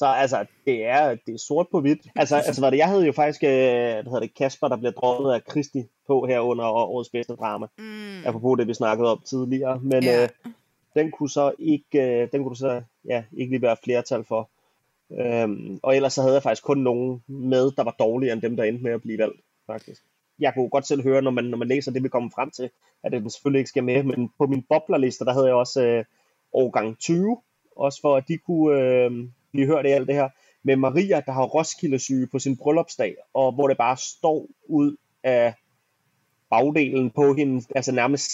Så 0.00 0.06
altså, 0.06 0.46
det 0.66 0.84
er, 0.84 1.16
det 1.26 1.34
er 1.34 1.38
sort 1.38 1.66
på 1.72 1.80
hvidt. 1.80 2.00
Altså, 2.16 2.36
altså 2.46 2.60
var 2.60 2.70
det, 2.70 2.76
jeg 2.78 2.88
havde 2.88 3.06
jo 3.06 3.12
faktisk, 3.12 3.44
øh, 3.44 3.50
hvad 3.50 4.04
hedder 4.04 4.20
det, 4.20 4.34
Kasper, 4.34 4.68
der 4.68 4.76
bliver 4.76 4.92
droppet 4.92 5.32
af 5.32 5.44
Kristi 5.44 5.84
på 6.06 6.26
her 6.26 6.40
under 6.40 6.64
årets 6.64 7.10
bedste 7.10 7.32
drama. 7.36 7.66
Mm. 7.78 8.26
Apropos 8.26 8.58
det, 8.58 8.68
vi 8.68 8.74
snakkede 8.74 9.12
om 9.12 9.22
tidligere. 9.26 9.80
Men 9.82 10.02
Ja. 10.04 10.22
øh, 10.22 10.28
den 10.94 11.10
kunne 11.10 11.30
så 11.30 11.52
ikke, 11.58 12.22
øh, 12.22 12.28
den 12.32 12.44
kunne 12.44 12.56
så, 12.56 12.82
ja, 13.08 13.24
ikke 13.32 13.50
lige 13.52 13.62
være 13.62 13.76
flertal 13.84 14.24
for. 14.24 14.50
Øhm, 15.20 15.80
og 15.82 15.96
ellers 15.96 16.12
så 16.12 16.22
havde 16.22 16.34
jeg 16.34 16.42
faktisk 16.42 16.64
kun 16.64 16.78
nogen 16.78 17.22
med, 17.26 17.70
der 17.76 17.84
var 17.84 17.96
dårligere 17.98 18.32
end 18.32 18.42
dem, 18.42 18.56
der 18.56 18.64
endte 18.64 18.84
med 18.84 18.92
at 18.92 19.02
blive 19.02 19.18
valgt, 19.18 19.40
faktisk. 19.66 20.02
Jeg 20.38 20.54
kunne 20.54 20.68
godt 20.70 20.86
selv 20.86 21.02
høre, 21.02 21.22
når 21.22 21.30
man, 21.30 21.44
når 21.44 21.58
man 21.58 21.68
læser 21.68 21.92
det, 21.92 22.02
vi 22.02 22.08
kommer 22.08 22.30
frem 22.34 22.50
til, 22.50 22.70
at 23.02 23.12
den 23.12 23.30
selvfølgelig 23.30 23.58
ikke 23.58 23.68
skal 23.68 23.84
med, 23.84 24.02
men 24.02 24.30
på 24.38 24.46
min 24.46 24.64
boblerliste, 24.68 25.24
der 25.24 25.32
havde 25.32 25.46
jeg 25.46 25.54
også 25.54 25.82
øh, 25.82 26.04
årgang 26.52 26.98
20, 26.98 27.38
også 27.76 28.00
for 28.00 28.16
at 28.16 28.24
de 28.28 28.36
kunne 28.38 28.80
øh, 28.80 29.10
blive 29.52 29.66
hørt 29.66 29.86
i 29.86 29.88
alt 29.88 30.06
det 30.06 30.14
her, 30.14 30.28
med 30.62 30.76
Maria, 30.76 31.20
der 31.26 31.32
har 31.32 31.44
Roskilde 31.44 31.98
syge 31.98 32.26
på 32.26 32.38
sin 32.38 32.56
bryllupsdag, 32.56 33.14
og 33.34 33.52
hvor 33.52 33.68
det 33.68 33.76
bare 33.76 33.96
står 33.96 34.46
ud 34.68 34.96
af 35.22 35.54
bagdelen 36.50 37.10
på 37.10 37.34
hende, 37.34 37.62
altså 37.76 37.92
nærmest, 37.92 38.30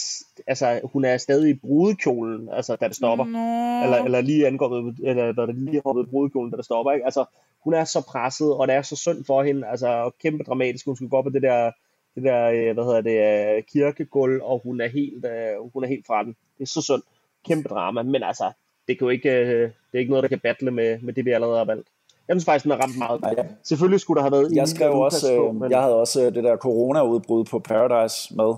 altså 0.46 0.80
hun 0.84 1.04
er 1.04 1.16
stadig 1.16 1.50
i 1.50 1.58
brudekjolen, 1.58 2.48
altså 2.48 2.76
da 2.76 2.88
det 2.88 2.96
stopper. 2.96 3.24
Nå. 3.24 3.84
Eller, 3.84 4.04
eller 4.04 4.20
lige 4.20 4.46
angået, 4.46 4.96
eller 5.02 5.32
hvad 5.32 5.46
det 5.46 5.54
lige 5.54 5.82
hoppet 5.84 6.06
i 6.06 6.10
brudekjolen, 6.10 6.50
da 6.50 6.56
det 6.56 6.64
stopper, 6.64 6.92
ikke? 6.92 7.04
Altså, 7.04 7.24
hun 7.64 7.74
er 7.74 7.84
så 7.84 8.06
presset, 8.08 8.54
og 8.54 8.68
det 8.68 8.74
er 8.74 8.82
så 8.82 8.96
synd 8.96 9.24
for 9.24 9.42
hende, 9.42 9.66
altså, 9.66 10.10
kæmpe 10.22 10.44
dramatisk, 10.44 10.86
hun 10.86 10.96
skulle 10.96 11.10
gå 11.10 11.16
op 11.16 11.24
på 11.24 11.30
det 11.30 11.42
der, 11.42 11.70
det 12.14 12.22
der, 12.22 12.46
øh, 12.46 12.74
hvad 12.74 12.84
hedder 12.84 13.00
det, 13.00 13.56
øh, 13.56 13.62
kirkegulv, 13.62 14.42
og 14.42 14.60
hun 14.64 14.80
er 14.80 14.88
helt, 14.88 15.24
øh, 15.24 15.72
hun 15.72 15.84
er 15.84 15.88
helt 15.88 16.06
fra 16.06 16.22
den. 16.22 16.36
Det 16.58 16.62
er 16.62 16.66
så 16.66 16.82
synd. 16.82 17.02
Kæmpe 17.46 17.68
drama, 17.68 18.02
men 18.02 18.22
altså, 18.22 18.52
det, 18.88 18.98
kan 18.98 19.04
jo 19.04 19.08
ikke, 19.08 19.30
øh, 19.30 19.60
det 19.62 19.70
er 19.94 19.98
ikke 19.98 20.10
noget, 20.10 20.22
der 20.22 20.28
kan 20.28 20.40
battle 20.42 20.70
med, 20.70 20.98
med 21.02 21.12
det, 21.12 21.24
vi 21.24 21.30
allerede 21.30 21.56
har 21.58 21.64
valgt. 21.64 21.88
Jeg 22.28 22.34
synes 22.34 22.44
faktisk, 22.44 22.62
den 22.64 22.70
har 22.72 22.78
ramt 22.78 22.98
meget. 22.98 23.20
ja. 23.38 23.42
Selvfølgelig 23.64 24.00
skulle 24.00 24.16
der 24.16 24.22
have 24.22 24.32
været 24.32 24.52
Jeg 24.52 24.68
skrev 24.68 24.92
også, 24.92 25.34
på, 25.36 25.48
øh, 25.48 25.54
men- 25.54 25.70
jeg 25.70 25.80
havde 25.82 25.94
også 25.94 26.26
øh, 26.26 26.34
det 26.34 26.44
der 26.44 26.56
corona-udbrud 26.56 27.44
på 27.44 27.58
Paradise 27.58 28.34
med. 28.36 28.54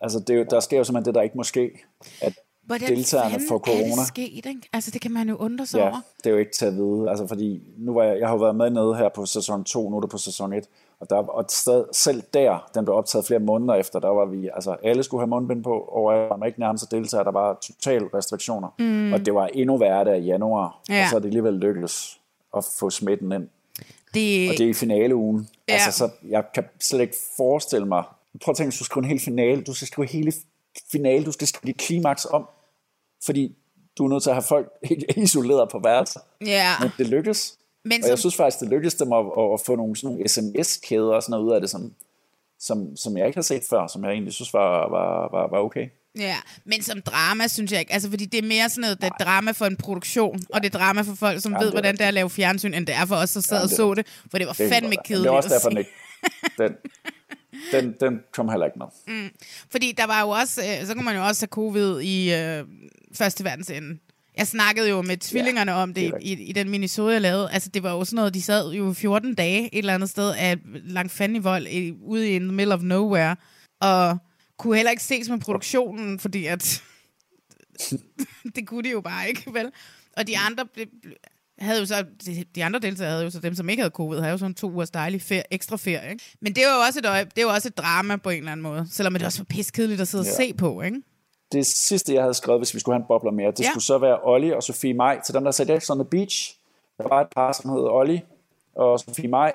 Altså, 0.00 0.18
det, 0.20 0.30
er 0.30 0.38
jo- 0.38 0.46
der 0.50 0.60
sker 0.60 0.78
jo 0.78 0.84
simpelthen 0.84 1.06
det, 1.06 1.14
der 1.14 1.22
ikke 1.22 1.36
må 1.36 1.42
ske. 1.42 1.70
At 2.22 2.32
Hvordan 2.62 2.88
deltagerne 2.88 3.30
fanden 3.30 3.48
får 3.48 3.54
er 3.54 3.58
corona. 3.58 4.00
det 4.00 4.06
sket, 4.06 4.46
ikke? 4.46 4.60
Altså, 4.72 4.90
det 4.90 5.00
kan 5.00 5.10
man 5.12 5.28
jo 5.28 5.36
undre 5.36 5.66
sig 5.66 5.78
Ja, 5.78 5.84
over. 5.88 6.00
det 6.18 6.26
er 6.26 6.30
jo 6.30 6.36
ikke 6.36 6.52
til 6.52 6.66
at 6.66 6.74
vide. 6.76 7.10
Altså, 7.10 7.26
fordi 7.26 7.62
nu 7.78 7.94
var 7.94 8.02
jeg, 8.04 8.18
jeg 8.20 8.28
har 8.28 8.34
jo 8.34 8.40
været 8.40 8.56
med 8.56 8.70
nede 8.70 8.94
her 8.96 9.08
på 9.08 9.26
sæson 9.26 9.64
2, 9.64 9.90
nu 9.90 9.96
er 9.96 10.00
det 10.00 10.10
på 10.10 10.18
sæson 10.18 10.52
1. 10.52 10.64
Og, 11.00 11.10
der, 11.10 11.16
og 11.16 11.44
sted, 11.48 11.84
selv 11.92 12.22
der, 12.34 12.70
den 12.74 12.84
blev 12.84 12.96
optaget 12.96 13.26
flere 13.26 13.40
måneder 13.40 13.74
efter, 13.74 13.98
der 13.98 14.08
var 14.08 14.24
vi, 14.24 14.48
altså 14.54 14.76
alle 14.82 15.02
skulle 15.02 15.20
have 15.20 15.28
mundbind 15.28 15.64
på, 15.64 15.78
og 15.78 16.12
jeg 16.16 16.28
var 16.38 16.46
ikke 16.46 16.60
nærmest 16.60 16.90
deltager, 16.90 17.24
der 17.24 17.30
var 17.30 17.58
total 17.62 18.04
restriktioner. 18.04 18.68
Mm. 18.78 19.12
Og 19.12 19.26
det 19.26 19.34
var 19.34 19.46
endnu 19.46 19.76
værre 19.76 20.04
der 20.04 20.14
i 20.14 20.20
januar, 20.24 20.80
Ja. 20.88 21.02
og 21.02 21.10
så 21.10 21.16
er 21.16 21.20
det 21.20 21.26
alligevel 21.28 21.54
lykkedes 21.54 22.20
at 22.56 22.64
få 22.78 22.90
smitten 22.90 23.32
ind. 23.32 23.48
Det, 24.14 24.50
Og 24.50 24.58
det 24.58 24.60
er 24.60 24.68
i 24.68 24.74
finaleugen. 24.74 25.48
Ja. 25.68 25.72
Altså, 25.72 25.92
så 25.92 26.10
jeg 26.28 26.44
kan 26.54 26.64
slet 26.80 27.00
ikke 27.00 27.16
forestille 27.36 27.86
mig. 27.86 28.04
Prøv 28.44 28.52
at 28.52 28.56
tænke, 28.56 28.70
du 28.70 28.74
skal 28.76 28.84
skrive 28.84 29.04
en 29.04 29.08
hel 29.10 29.20
finale. 29.20 29.62
Du 29.62 29.74
skal 29.74 29.88
skrive 29.88 30.08
hele 30.08 30.32
finale. 30.92 31.24
Du 31.24 31.32
skal 31.32 31.46
skrive 31.46 31.72
klimaks 31.74 32.24
om. 32.30 32.48
Fordi 33.24 33.56
du 33.98 34.04
er 34.04 34.08
nødt 34.08 34.22
til 34.22 34.30
at 34.30 34.36
have 34.36 34.42
folk 34.42 34.72
isoleret 35.16 35.68
på 35.70 35.78
værelser. 35.78 36.20
Ja. 36.46 36.72
Men 36.80 36.90
det 36.98 37.06
lykkes. 37.08 37.58
Men 37.86 38.02
og 38.04 38.08
jeg 38.08 38.18
som- 38.18 38.22
synes 38.22 38.36
faktisk, 38.36 38.60
det 38.60 38.68
lykkedes 38.68 38.94
dem 38.94 39.12
at, 39.12 39.24
at, 39.54 39.60
få 39.66 39.76
nogle, 39.76 39.96
sådan 39.96 40.10
nogle 40.10 40.28
sms-kæder 40.28 41.14
og 41.14 41.22
sådan 41.22 41.30
noget 41.30 41.44
ud 41.44 41.52
af 41.52 41.60
det, 41.60 41.70
som, 41.70 41.92
som, 42.60 42.96
som 42.96 43.16
jeg 43.16 43.26
ikke 43.26 43.36
har 43.36 43.42
set 43.42 43.62
før, 43.70 43.86
som 43.86 44.04
jeg 44.04 44.12
egentlig 44.12 44.34
synes 44.34 44.52
var, 44.52 44.90
var, 44.90 45.28
var, 45.32 45.50
var 45.50 45.58
okay. 45.58 45.86
Ja, 46.18 46.36
men 46.64 46.82
som 46.82 47.02
drama, 47.02 47.48
synes 47.48 47.72
jeg 47.72 47.80
ikke. 47.80 47.92
Altså, 47.92 48.10
fordi 48.10 48.24
det 48.24 48.38
er 48.44 48.48
mere 48.48 48.68
sådan 48.68 48.80
noget, 48.80 49.00
det 49.00 49.06
er 49.06 49.24
drama 49.24 49.50
for 49.50 49.66
en 49.66 49.76
produktion, 49.76 50.40
og 50.52 50.62
det 50.62 50.74
er 50.74 50.78
drama 50.78 51.00
for 51.02 51.14
folk, 51.14 51.42
som 51.42 51.52
Ja, 51.52 51.58
ved, 51.58 51.66
det 51.66 51.74
hvordan 51.74 51.94
det 51.94 52.02
er 52.02 52.08
at 52.08 52.14
lave 52.14 52.30
fjernsyn, 52.30 52.74
end 52.74 52.86
det 52.86 52.94
er 52.94 53.06
for 53.06 53.16
os, 53.16 53.32
der 53.32 53.40
sad 53.40 53.56
Ja, 53.56 53.62
og 53.62 53.68
så 53.70 53.94
det, 53.94 54.06
for 54.30 54.38
det 54.38 54.46
var 54.46 54.52
Det 54.52 54.72
fandme 54.72 54.96
kedeligt 55.04 55.22
Det 55.24 55.32
er 55.32 55.36
også 55.36 55.48
derfor, 55.48 55.68
den 55.68 55.78
ikke... 55.78 55.90
Den, 56.58 56.72
den, 57.72 57.94
den 58.00 58.20
kom 58.32 58.48
heller 58.48 58.66
ikke 58.66 58.78
med. 58.78 58.86
Mm. 59.06 59.30
Fordi 59.70 59.92
der 59.92 60.06
var 60.06 60.20
jo 60.20 60.28
også, 60.28 60.62
øh, 60.62 60.86
så 60.86 60.94
kunne 60.94 61.04
man 61.04 61.16
jo 61.16 61.24
også 61.26 61.42
have 61.42 61.48
covid 61.48 62.00
i 62.00 62.34
øh, 62.34 62.64
første 63.14 63.44
verdens 63.44 63.70
ende. 63.70 63.98
Jeg 64.36 64.46
snakkede 64.46 64.88
jo 64.88 65.02
med 65.02 65.16
tvillingerne 65.16 65.72
ja, 65.72 65.82
om 65.82 65.94
det, 65.94 66.12
det 66.14 66.22
i, 66.22 66.32
i 66.32 66.52
den 66.52 66.68
minisode, 66.70 67.12
jeg 67.12 67.20
lavede. 67.20 67.50
Altså, 67.52 67.68
det 67.68 67.82
var 67.82 67.92
jo 67.92 68.04
sådan 68.04 68.16
noget, 68.16 68.34
de 68.34 68.42
sad 68.42 68.72
jo 68.72 68.92
14 68.92 69.34
dage 69.34 69.62
et 69.74 69.78
eller 69.78 69.94
andet 69.94 70.10
sted 70.10 70.34
af 70.38 70.56
langt 70.84 71.12
fanden 71.12 71.36
i 71.36 71.38
vold, 71.38 71.66
i, 71.66 71.92
ude 71.92 72.34
i 72.34 72.38
the 72.38 72.52
middle 72.52 72.74
of 72.74 72.82
nowhere, 72.82 73.36
og 73.80 74.18
kunne 74.58 74.76
heller 74.76 74.90
ikke 74.90 75.02
ses 75.02 75.28
med 75.28 75.38
produktionen, 75.38 76.18
fordi 76.18 76.46
at 76.46 76.82
det 78.56 78.66
kunne 78.66 78.82
de 78.84 78.90
jo 78.90 79.00
bare 79.00 79.28
ikke, 79.28 79.52
vel? 79.54 79.70
Og 80.16 80.26
de 80.26 80.38
andre 80.38 80.66
blev- 80.74 80.86
havde 81.58 81.80
jo 81.80 81.86
så, 81.86 82.04
de, 82.54 82.64
andre 82.64 82.80
deltagere 82.80 83.10
havde 83.12 83.24
jo 83.24 83.30
så 83.30 83.40
dem, 83.40 83.54
som 83.54 83.68
ikke 83.68 83.80
havde 83.82 83.92
covid, 83.94 84.18
havde 84.18 84.30
jo 84.32 84.38
sådan 84.38 84.54
to 84.54 84.70
ugers 84.70 84.90
dejlig 84.90 85.22
ferie, 85.22 85.42
ekstra 85.54 85.76
ferie, 85.76 86.10
ikke? 86.10 86.24
Men 86.40 86.54
det 86.54 86.62
var 86.66 86.74
jo 86.74 86.80
også 86.86 86.98
et, 86.98 87.06
øje, 87.06 87.26
det 87.36 87.46
var 87.46 87.52
også 87.54 87.68
et 87.68 87.78
drama 87.78 88.16
på 88.16 88.30
en 88.30 88.38
eller 88.38 88.52
anden 88.52 88.62
måde, 88.62 88.86
selvom 88.90 89.12
det 89.14 89.22
også 89.22 89.38
var 89.38 89.44
piskedeligt 89.44 90.00
at 90.00 90.08
sidde 90.08 90.22
og 90.22 90.26
Ja. 90.26 90.36
se 90.36 90.54
på, 90.54 90.82
ikke? 90.82 91.02
Det 91.52 91.66
sidste, 91.66 92.14
jeg 92.14 92.22
havde 92.22 92.34
skrevet, 92.34 92.60
hvis 92.60 92.74
vi 92.74 92.80
skulle 92.80 92.94
have 92.94 93.00
en 93.02 93.06
bobler 93.08 93.30
mere, 93.30 93.50
det 93.50 93.60
Ja. 93.60 93.70
skulle 93.70 93.84
så 93.84 93.98
være 93.98 94.18
Olli 94.22 94.50
og 94.52 94.62
Sofie 94.62 94.94
Maj. 94.94 95.20
Til 95.22 95.34
dem, 95.34 95.44
der 95.44 95.50
sagde 95.50 95.74
Ex 95.76 95.90
on 95.90 95.98
the 95.98 96.04
Beach, 96.10 96.58
der 96.98 97.08
var 97.08 97.20
et 97.20 97.28
par, 97.36 97.52
som 97.52 97.70
hed 97.70 97.80
Olli 97.80 98.20
og 98.74 99.00
Sofie 99.00 99.28
Maj, 99.28 99.52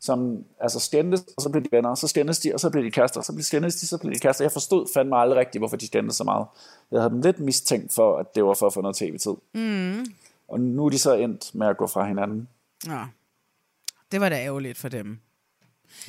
som 0.00 0.44
altså 0.60 0.80
skændtes, 0.80 1.20
og 1.36 1.42
så 1.42 1.48
blev 1.50 1.64
de 1.64 1.68
venner, 1.72 1.90
og 1.90 1.98
så 1.98 2.08
skændtes 2.08 2.38
de, 2.38 2.54
og 2.54 2.60
så 2.60 2.70
blev 2.70 2.84
de 2.84 2.90
kærester, 2.90 3.20
og 3.20 3.24
så 3.24 3.32
blev 3.32 3.42
skændtes 3.42 3.74
de, 3.76 3.86
så 3.86 3.98
blev 3.98 4.12
de 4.14 4.18
kærester. 4.18 4.44
Jeg 4.44 4.52
forstod 4.52 4.86
fandme 4.94 5.16
aldrig 5.16 5.38
rigtigt, 5.38 5.60
hvorfor 5.60 5.76
de 5.76 5.86
skændtes 5.86 6.16
så 6.16 6.24
meget. 6.24 6.46
Jeg 6.90 7.00
havde 7.00 7.10
dem 7.10 7.20
lidt 7.20 7.38
mistænkt 7.40 7.92
for, 7.92 8.18
at 8.18 8.34
det 8.34 8.44
var 8.44 8.54
for 8.54 8.66
at 8.66 8.74
få 8.74 8.80
noget 8.80 8.96
tv-tid. 8.96 9.34
Mm. 9.54 10.06
Og 10.48 10.60
nu 10.60 10.86
er 10.86 10.90
de 10.90 10.98
så 10.98 11.14
endt 11.14 11.54
med 11.54 11.66
at 11.66 11.76
gå 11.76 11.86
fra 11.86 12.06
hinanden. 12.06 12.48
Ja. 12.86 13.04
Det 14.12 14.20
var 14.20 14.28
da 14.28 14.44
ærgerligt 14.44 14.78
for 14.78 14.88
dem. 14.88 15.18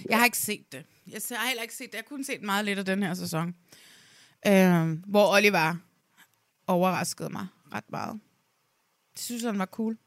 Jeg 0.09 0.17
har 0.17 0.25
ikke 0.25 0.38
set 0.38 0.65
det. 0.71 0.84
Jeg 1.11 1.21
har 1.31 1.47
heller 1.47 1.61
ikke 1.61 1.75
set 1.75 1.91
det. 1.91 1.97
Jeg 1.97 2.05
kunne 2.05 2.25
set 2.25 2.41
meget 2.43 2.65
lidt 2.65 2.79
af 2.79 2.86
den 2.86 3.03
her 3.03 3.13
sæson. 3.13 3.55
Øh, 4.47 4.97
hvor 5.07 5.35
Oliver 5.35 5.75
overraskede 6.67 7.29
mig 7.29 7.47
ret 7.73 7.83
meget. 7.91 8.19
Det 9.13 9.21
synes 9.21 9.43
han 9.43 9.59
var 9.59 9.65
cool. 9.65 9.97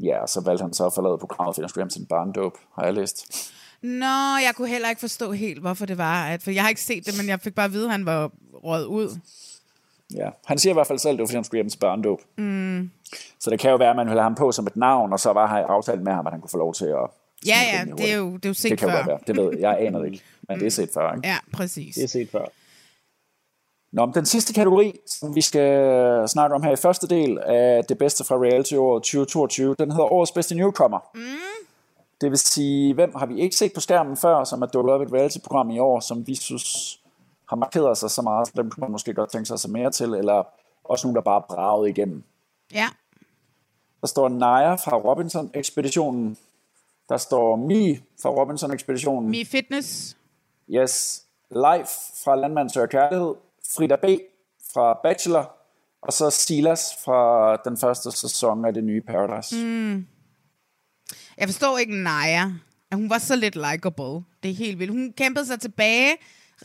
Ja, 0.00 0.22
og 0.22 0.28
så 0.28 0.40
valgte 0.40 0.62
han 0.62 0.74
så 0.74 0.86
at 0.86 0.94
forlade 0.94 1.18
programmet, 1.18 1.54
fordi 1.54 1.62
han 1.62 1.68
skulle 1.68 1.82
hjem 1.82 1.90
til 1.90 2.00
en 2.00 2.06
barndåb, 2.06 2.52
har 2.74 2.84
jeg 2.84 2.94
læst. 2.94 3.52
Nå, 3.82 4.36
jeg 4.46 4.52
kunne 4.56 4.68
heller 4.68 4.88
ikke 4.88 5.00
forstå 5.00 5.32
helt, 5.32 5.60
hvorfor 5.60 5.86
det 5.86 5.98
var. 5.98 6.26
At, 6.26 6.42
for 6.42 6.50
jeg 6.50 6.62
har 6.62 6.68
ikke 6.68 6.80
set 6.80 7.06
det, 7.06 7.14
men 7.18 7.28
jeg 7.28 7.40
fik 7.40 7.54
bare 7.54 7.64
at 7.64 7.72
vide, 7.72 7.84
at 7.84 7.90
han 7.92 8.06
var 8.06 8.30
røget 8.54 8.84
ud. 8.84 9.18
Ja, 10.14 10.30
han 10.46 10.58
siger 10.58 10.72
i 10.72 10.74
hvert 10.74 10.86
fald 10.86 10.98
selv, 10.98 11.10
at 11.12 11.16
det 11.16 11.20
var, 11.22 11.26
fordi 11.26 11.36
han 11.36 11.44
skulle 11.44 11.58
hjem 11.58 11.70
til 11.70 11.78
barndåb. 11.78 12.20
Mm. 12.38 12.90
Så 13.38 13.50
det 13.50 13.58
kan 13.60 13.70
jo 13.70 13.76
være, 13.76 13.90
at 13.90 13.96
man 13.96 14.06
ville 14.06 14.20
have 14.20 14.24
ham 14.30 14.34
på 14.34 14.52
som 14.52 14.66
et 14.66 14.76
navn, 14.76 15.12
og 15.12 15.20
så 15.20 15.32
var 15.32 15.46
han 15.46 15.64
aftalt 15.68 16.02
med 16.02 16.12
ham, 16.12 16.26
at 16.26 16.32
han 16.32 16.40
kunne 16.40 16.50
få 16.50 16.58
lov 16.58 16.74
til 16.74 16.84
at... 16.84 17.10
Ja, 17.46 17.58
ja, 17.72 17.84
det 17.96 18.12
er 18.12 18.16
jo, 18.16 18.36
det 18.36 18.44
er 18.44 18.48
jo 18.48 18.54
set 18.54 18.70
Det 18.70 18.78
kan 18.78 18.88
jo 18.88 18.92
før. 18.94 18.98
godt 18.98 19.08
være. 19.08 19.18
Det 19.26 19.36
ved 19.36 19.50
jeg. 19.52 19.60
Jeg 19.60 19.86
aner 19.86 19.98
det 19.98 20.12
ikke. 20.12 20.24
Men 20.48 20.58
det 20.58 20.66
er 20.66 20.70
set 20.70 20.90
før, 20.94 21.14
ikke? 21.14 21.28
Ja, 21.28 21.38
præcis. 21.52 21.94
Det 21.94 22.04
er 22.04 22.08
set 22.08 22.30
før. 22.30 22.44
Nå, 23.92 24.06
men 24.06 24.14
den 24.14 24.26
sidste 24.26 24.52
kategori, 24.52 25.00
som 25.06 25.34
vi 25.34 25.40
skal 25.40 26.28
snakke 26.28 26.54
om 26.54 26.62
her 26.62 26.72
i 26.72 26.76
første 26.76 27.08
del 27.08 27.38
af 27.38 27.84
det 27.84 27.98
bedste 27.98 28.24
fra 28.24 28.36
reality-året 28.36 29.02
2022, 29.02 29.74
den 29.78 29.90
hedder 29.90 30.12
Årets 30.12 30.32
bedste 30.32 30.54
newcomer. 30.54 30.98
Mm. 31.14 31.20
Det 32.20 32.30
vil 32.30 32.38
sige, 32.38 32.94
hvem 32.94 33.14
har 33.14 33.26
vi 33.26 33.40
ikke 33.40 33.56
set 33.56 33.72
på 33.74 33.80
skærmen 33.80 34.16
før, 34.16 34.44
som 34.44 34.62
er 34.62 34.66
dukket 34.66 34.94
op 34.94 35.00
i 35.00 35.04
et 35.04 35.12
reality-program 35.12 35.70
i 35.70 35.78
år, 35.78 36.00
som 36.00 36.26
vi 36.26 36.34
synes 36.34 37.00
har 37.48 37.56
markeret 37.56 37.98
sig 37.98 38.10
så 38.10 38.22
meget, 38.22 38.46
så 38.48 38.52
dem 38.56 38.70
kunne 38.70 38.80
man 38.80 38.90
måske 38.90 39.14
godt 39.14 39.30
tænke 39.30 39.46
sig 39.46 39.60
se 39.60 39.70
mere 39.70 39.90
til, 39.90 40.14
eller 40.14 40.42
også 40.84 41.06
nogen, 41.06 41.16
der 41.16 41.22
bare 41.22 41.42
braget 41.48 41.88
igennem. 41.88 42.22
Ja. 42.74 42.88
Der 44.00 44.06
står 44.06 44.28
Naja 44.28 44.74
fra 44.74 44.96
Robinson-ekspeditionen. 44.96 46.36
Der 47.08 47.16
står 47.16 47.56
Mi 47.56 48.00
fra 48.22 48.30
Robinson-ekspeditionen. 48.30 49.30
Mi 49.30 49.44
Fitness. 49.44 50.16
Yes. 50.70 51.24
Leif 51.50 51.88
fra 52.24 52.36
Landmand 52.36 52.70
Søger 52.70 52.86
Kærlighed. 52.86 53.34
Frida 53.76 53.96
B. 53.96 54.04
fra 54.74 55.00
Bachelor. 55.02 55.56
Og 56.02 56.12
så 56.12 56.30
Silas 56.30 56.80
fra 57.04 57.56
den 57.56 57.76
første 57.76 58.12
sæson 58.12 58.64
af 58.64 58.74
det 58.74 58.84
nye 58.84 59.00
Paradise. 59.00 59.56
Mm. 59.66 60.06
Jeg 61.38 61.48
forstår 61.48 61.78
ikke 61.78 62.02
Naja. 62.02 62.44
Hun 62.94 63.10
var 63.10 63.18
så 63.18 63.36
lidt 63.36 63.56
likable. 63.56 64.24
Det 64.42 64.50
er 64.50 64.54
helt 64.54 64.78
vildt. 64.78 64.92
Hun 64.92 65.12
kæmpede 65.12 65.46
sig 65.46 65.60
tilbage 65.60 66.16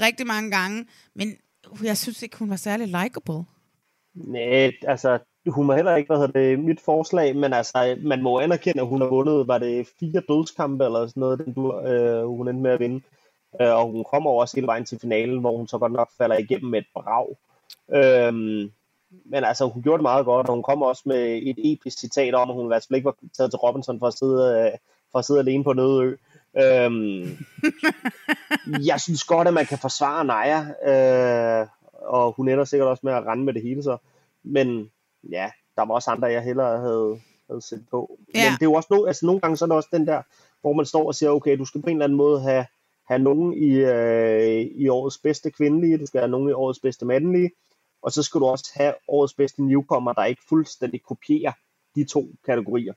rigtig 0.01 0.27
mange 0.27 0.51
gange, 0.51 0.85
men 1.15 1.37
jeg 1.83 1.97
synes 1.97 2.23
ikke, 2.23 2.37
hun 2.37 2.49
var 2.49 2.55
særlig 2.55 2.87
likable. 2.87 3.43
Nej, 4.15 4.71
altså, 4.87 5.19
hun 5.47 5.65
må 5.65 5.73
heller 5.73 5.95
ikke, 5.95 6.07
hvad 6.07 6.17
hedder 6.17 6.39
det, 6.39 6.59
mit 6.59 6.79
forslag, 6.85 7.35
men 7.35 7.53
altså, 7.53 7.97
man 8.03 8.23
må 8.23 8.39
anerkende, 8.39 8.81
at 8.81 8.87
hun 8.87 9.01
har 9.01 9.07
vundet, 9.07 9.47
var 9.47 9.57
det 9.57 9.87
fire 9.99 10.21
dødskampe 10.29 10.85
eller 10.85 11.07
sådan 11.07 11.21
noget, 11.21 11.39
den 11.39 11.53
du, 11.53 11.81
øh, 11.81 12.25
hun 12.25 12.47
endte 12.47 12.63
med 12.63 12.71
at 12.71 12.79
vinde. 12.79 13.01
Øh, 13.61 13.75
og 13.75 13.91
hun 13.91 14.03
kommer 14.03 14.31
også 14.31 14.57
hele 14.57 14.67
vejen 14.67 14.85
til 14.85 14.99
finalen, 14.99 15.39
hvor 15.39 15.57
hun 15.57 15.67
så 15.67 15.77
godt 15.77 15.91
nok 15.91 16.09
falder 16.17 16.37
igennem 16.37 16.71
med 16.71 16.79
et 16.79 16.87
brag. 16.93 17.37
Øhm, 17.93 18.71
men 19.25 19.43
altså, 19.43 19.67
hun 19.67 19.83
gjorde 19.83 19.97
det 19.97 20.01
meget 20.01 20.25
godt, 20.25 20.47
og 20.47 20.53
hun 20.53 20.63
kom 20.63 20.81
også 20.81 21.01
med 21.05 21.39
et 21.43 21.55
episk 21.71 21.99
citat 21.99 22.33
om, 22.33 22.49
at 22.49 22.55
hun 22.55 22.65
i 22.65 22.67
hvert 22.67 22.85
fald 22.89 22.97
ikke 22.97 23.05
var 23.05 23.15
taget 23.37 23.51
til 23.51 23.57
Robinson 23.57 23.99
for 23.99 24.07
at 24.07 24.13
sidde, 24.13 24.71
øh, 24.73 24.77
for 25.11 25.19
at 25.19 25.25
sidde 25.25 25.39
alene 25.39 25.63
på 25.63 25.71
en 25.71 25.79
øde 25.79 26.03
ø. 26.03 26.15
Øhm, 26.57 27.37
jeg 28.89 29.01
synes 29.01 29.23
godt, 29.23 29.47
at 29.47 29.53
man 29.53 29.65
kan 29.65 29.77
forsvare 29.77 30.25
Naja, 30.25 30.59
øh, 30.91 31.67
og 32.01 32.31
hun 32.31 32.49
ender 32.49 32.65
sikkert 32.65 32.89
også 32.89 33.01
med 33.03 33.13
at 33.13 33.25
rende 33.25 33.43
med 33.43 33.53
det 33.53 33.61
hele 33.61 33.83
så. 33.83 33.97
Men 34.43 34.91
ja, 35.31 35.51
der 35.75 35.85
var 35.85 35.93
også 35.93 36.11
andre, 36.11 36.27
jeg 36.27 36.43
hellere 36.43 36.79
havde, 36.79 37.19
havde 37.49 37.61
set 37.61 37.85
på. 37.91 38.19
Ja. 38.35 38.43
Men 38.43 38.53
det 38.53 38.61
er 38.61 38.69
jo 38.69 38.73
også 38.73 38.87
no, 38.91 39.05
altså, 39.05 39.25
nogle 39.25 39.41
gange 39.41 39.57
så 39.57 39.65
er 39.65 39.67
det 39.67 39.75
også 39.75 39.89
den 39.91 40.07
der, 40.07 40.21
hvor 40.61 40.73
man 40.73 40.85
står 40.85 41.07
og 41.07 41.15
siger, 41.15 41.29
okay, 41.29 41.57
du 41.57 41.65
skal 41.65 41.81
på 41.81 41.89
en 41.89 41.95
eller 41.95 42.05
anden 42.05 42.17
måde 42.17 42.41
have, 42.41 42.65
have 43.07 43.19
nogen 43.19 43.53
i, 43.53 43.73
øh, 43.73 44.67
i 44.75 44.87
årets 44.87 45.17
bedste 45.17 45.51
kvindelige, 45.51 45.97
du 45.97 46.05
skal 46.05 46.19
have 46.21 46.31
nogen 46.31 46.49
i 46.49 46.53
årets 46.53 46.79
bedste 46.79 47.05
mandlige, 47.05 47.51
og 48.01 48.11
så 48.11 48.23
skal 48.23 48.41
du 48.41 48.45
også 48.45 48.71
have 48.75 48.93
årets 49.07 49.33
bedste 49.33 49.63
newcomer, 49.63 50.13
der 50.13 50.25
ikke 50.25 50.41
fuldstændig 50.49 51.03
kopierer 51.03 51.51
de 51.95 52.03
to 52.03 52.25
kategorier. 52.45 52.93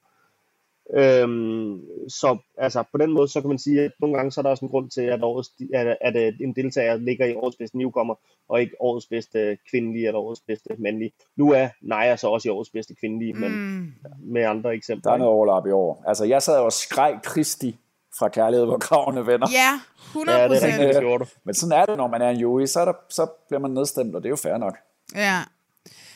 Øhm, 0.94 1.80
så 2.08 2.38
altså, 2.58 2.84
på 2.92 2.98
den 2.98 3.12
måde, 3.12 3.28
så 3.28 3.40
kan 3.40 3.48
man 3.48 3.58
sige, 3.58 3.80
at 3.80 3.92
nogle 4.00 4.16
gange 4.16 4.32
så 4.32 4.40
er 4.40 4.42
der 4.42 4.50
også 4.50 4.64
en 4.64 4.70
grund 4.70 4.90
til, 4.90 5.02
at, 5.02 5.22
årets, 5.22 5.50
at, 5.74 5.96
at, 6.00 6.16
at 6.16 6.34
en 6.40 6.52
deltager 6.52 6.96
ligger 6.96 7.26
i 7.26 7.34
årets 7.34 7.56
bedste 7.56 7.78
newcomer, 7.78 8.14
og 8.48 8.60
ikke 8.60 8.74
årets 8.80 9.06
bedste 9.06 9.58
kvindelige 9.70 10.06
eller 10.06 10.20
årets 10.20 10.40
bedste 10.46 10.68
mandlige. 10.78 11.12
Nu 11.36 11.52
er 11.52 11.68
Naja 11.80 12.16
så 12.16 12.28
også 12.28 12.48
i 12.48 12.50
årets 12.50 12.70
bedste 12.70 12.94
kvindelige, 12.94 13.32
men 13.32 13.52
Mm. 13.52 13.92
med 14.22 14.42
andre 14.42 14.74
eksempler. 14.74 15.10
Der 15.10 15.14
er 15.14 15.18
noget 15.18 15.34
overlap 15.34 15.66
i 15.66 15.70
år. 15.70 16.04
Altså, 16.06 16.24
jeg 16.24 16.42
sad 16.42 16.58
jo 16.58 16.64
og 16.64 16.72
skreg 16.72 17.18
Kristi 17.22 17.76
fra 18.18 18.28
Kærlighed, 18.28 18.66
hvor 18.66 18.78
kravene 18.78 19.26
venner. 19.26 19.46
Ja, 19.52 19.80
100 20.06 20.38
Ja, 20.38 20.48
det 20.48 20.62
er 20.64 20.66
rigtigt. 21.00 21.38
Men 21.44 21.54
sådan 21.54 21.78
er 21.82 21.86
det, 21.86 21.96
når 21.96 22.06
man 22.08 22.22
er 22.22 22.30
en 22.30 22.36
jury. 22.36 22.64
Så, 22.66 22.80
er 22.80 22.84
der, 22.84 22.92
så 23.08 23.26
bliver 23.48 23.60
man 23.60 23.70
nedstemt, 23.70 24.14
og 24.14 24.22
det 24.22 24.26
er 24.26 24.30
jo 24.30 24.36
fair 24.36 24.56
nok. 24.56 24.76
Ja. 25.14 25.38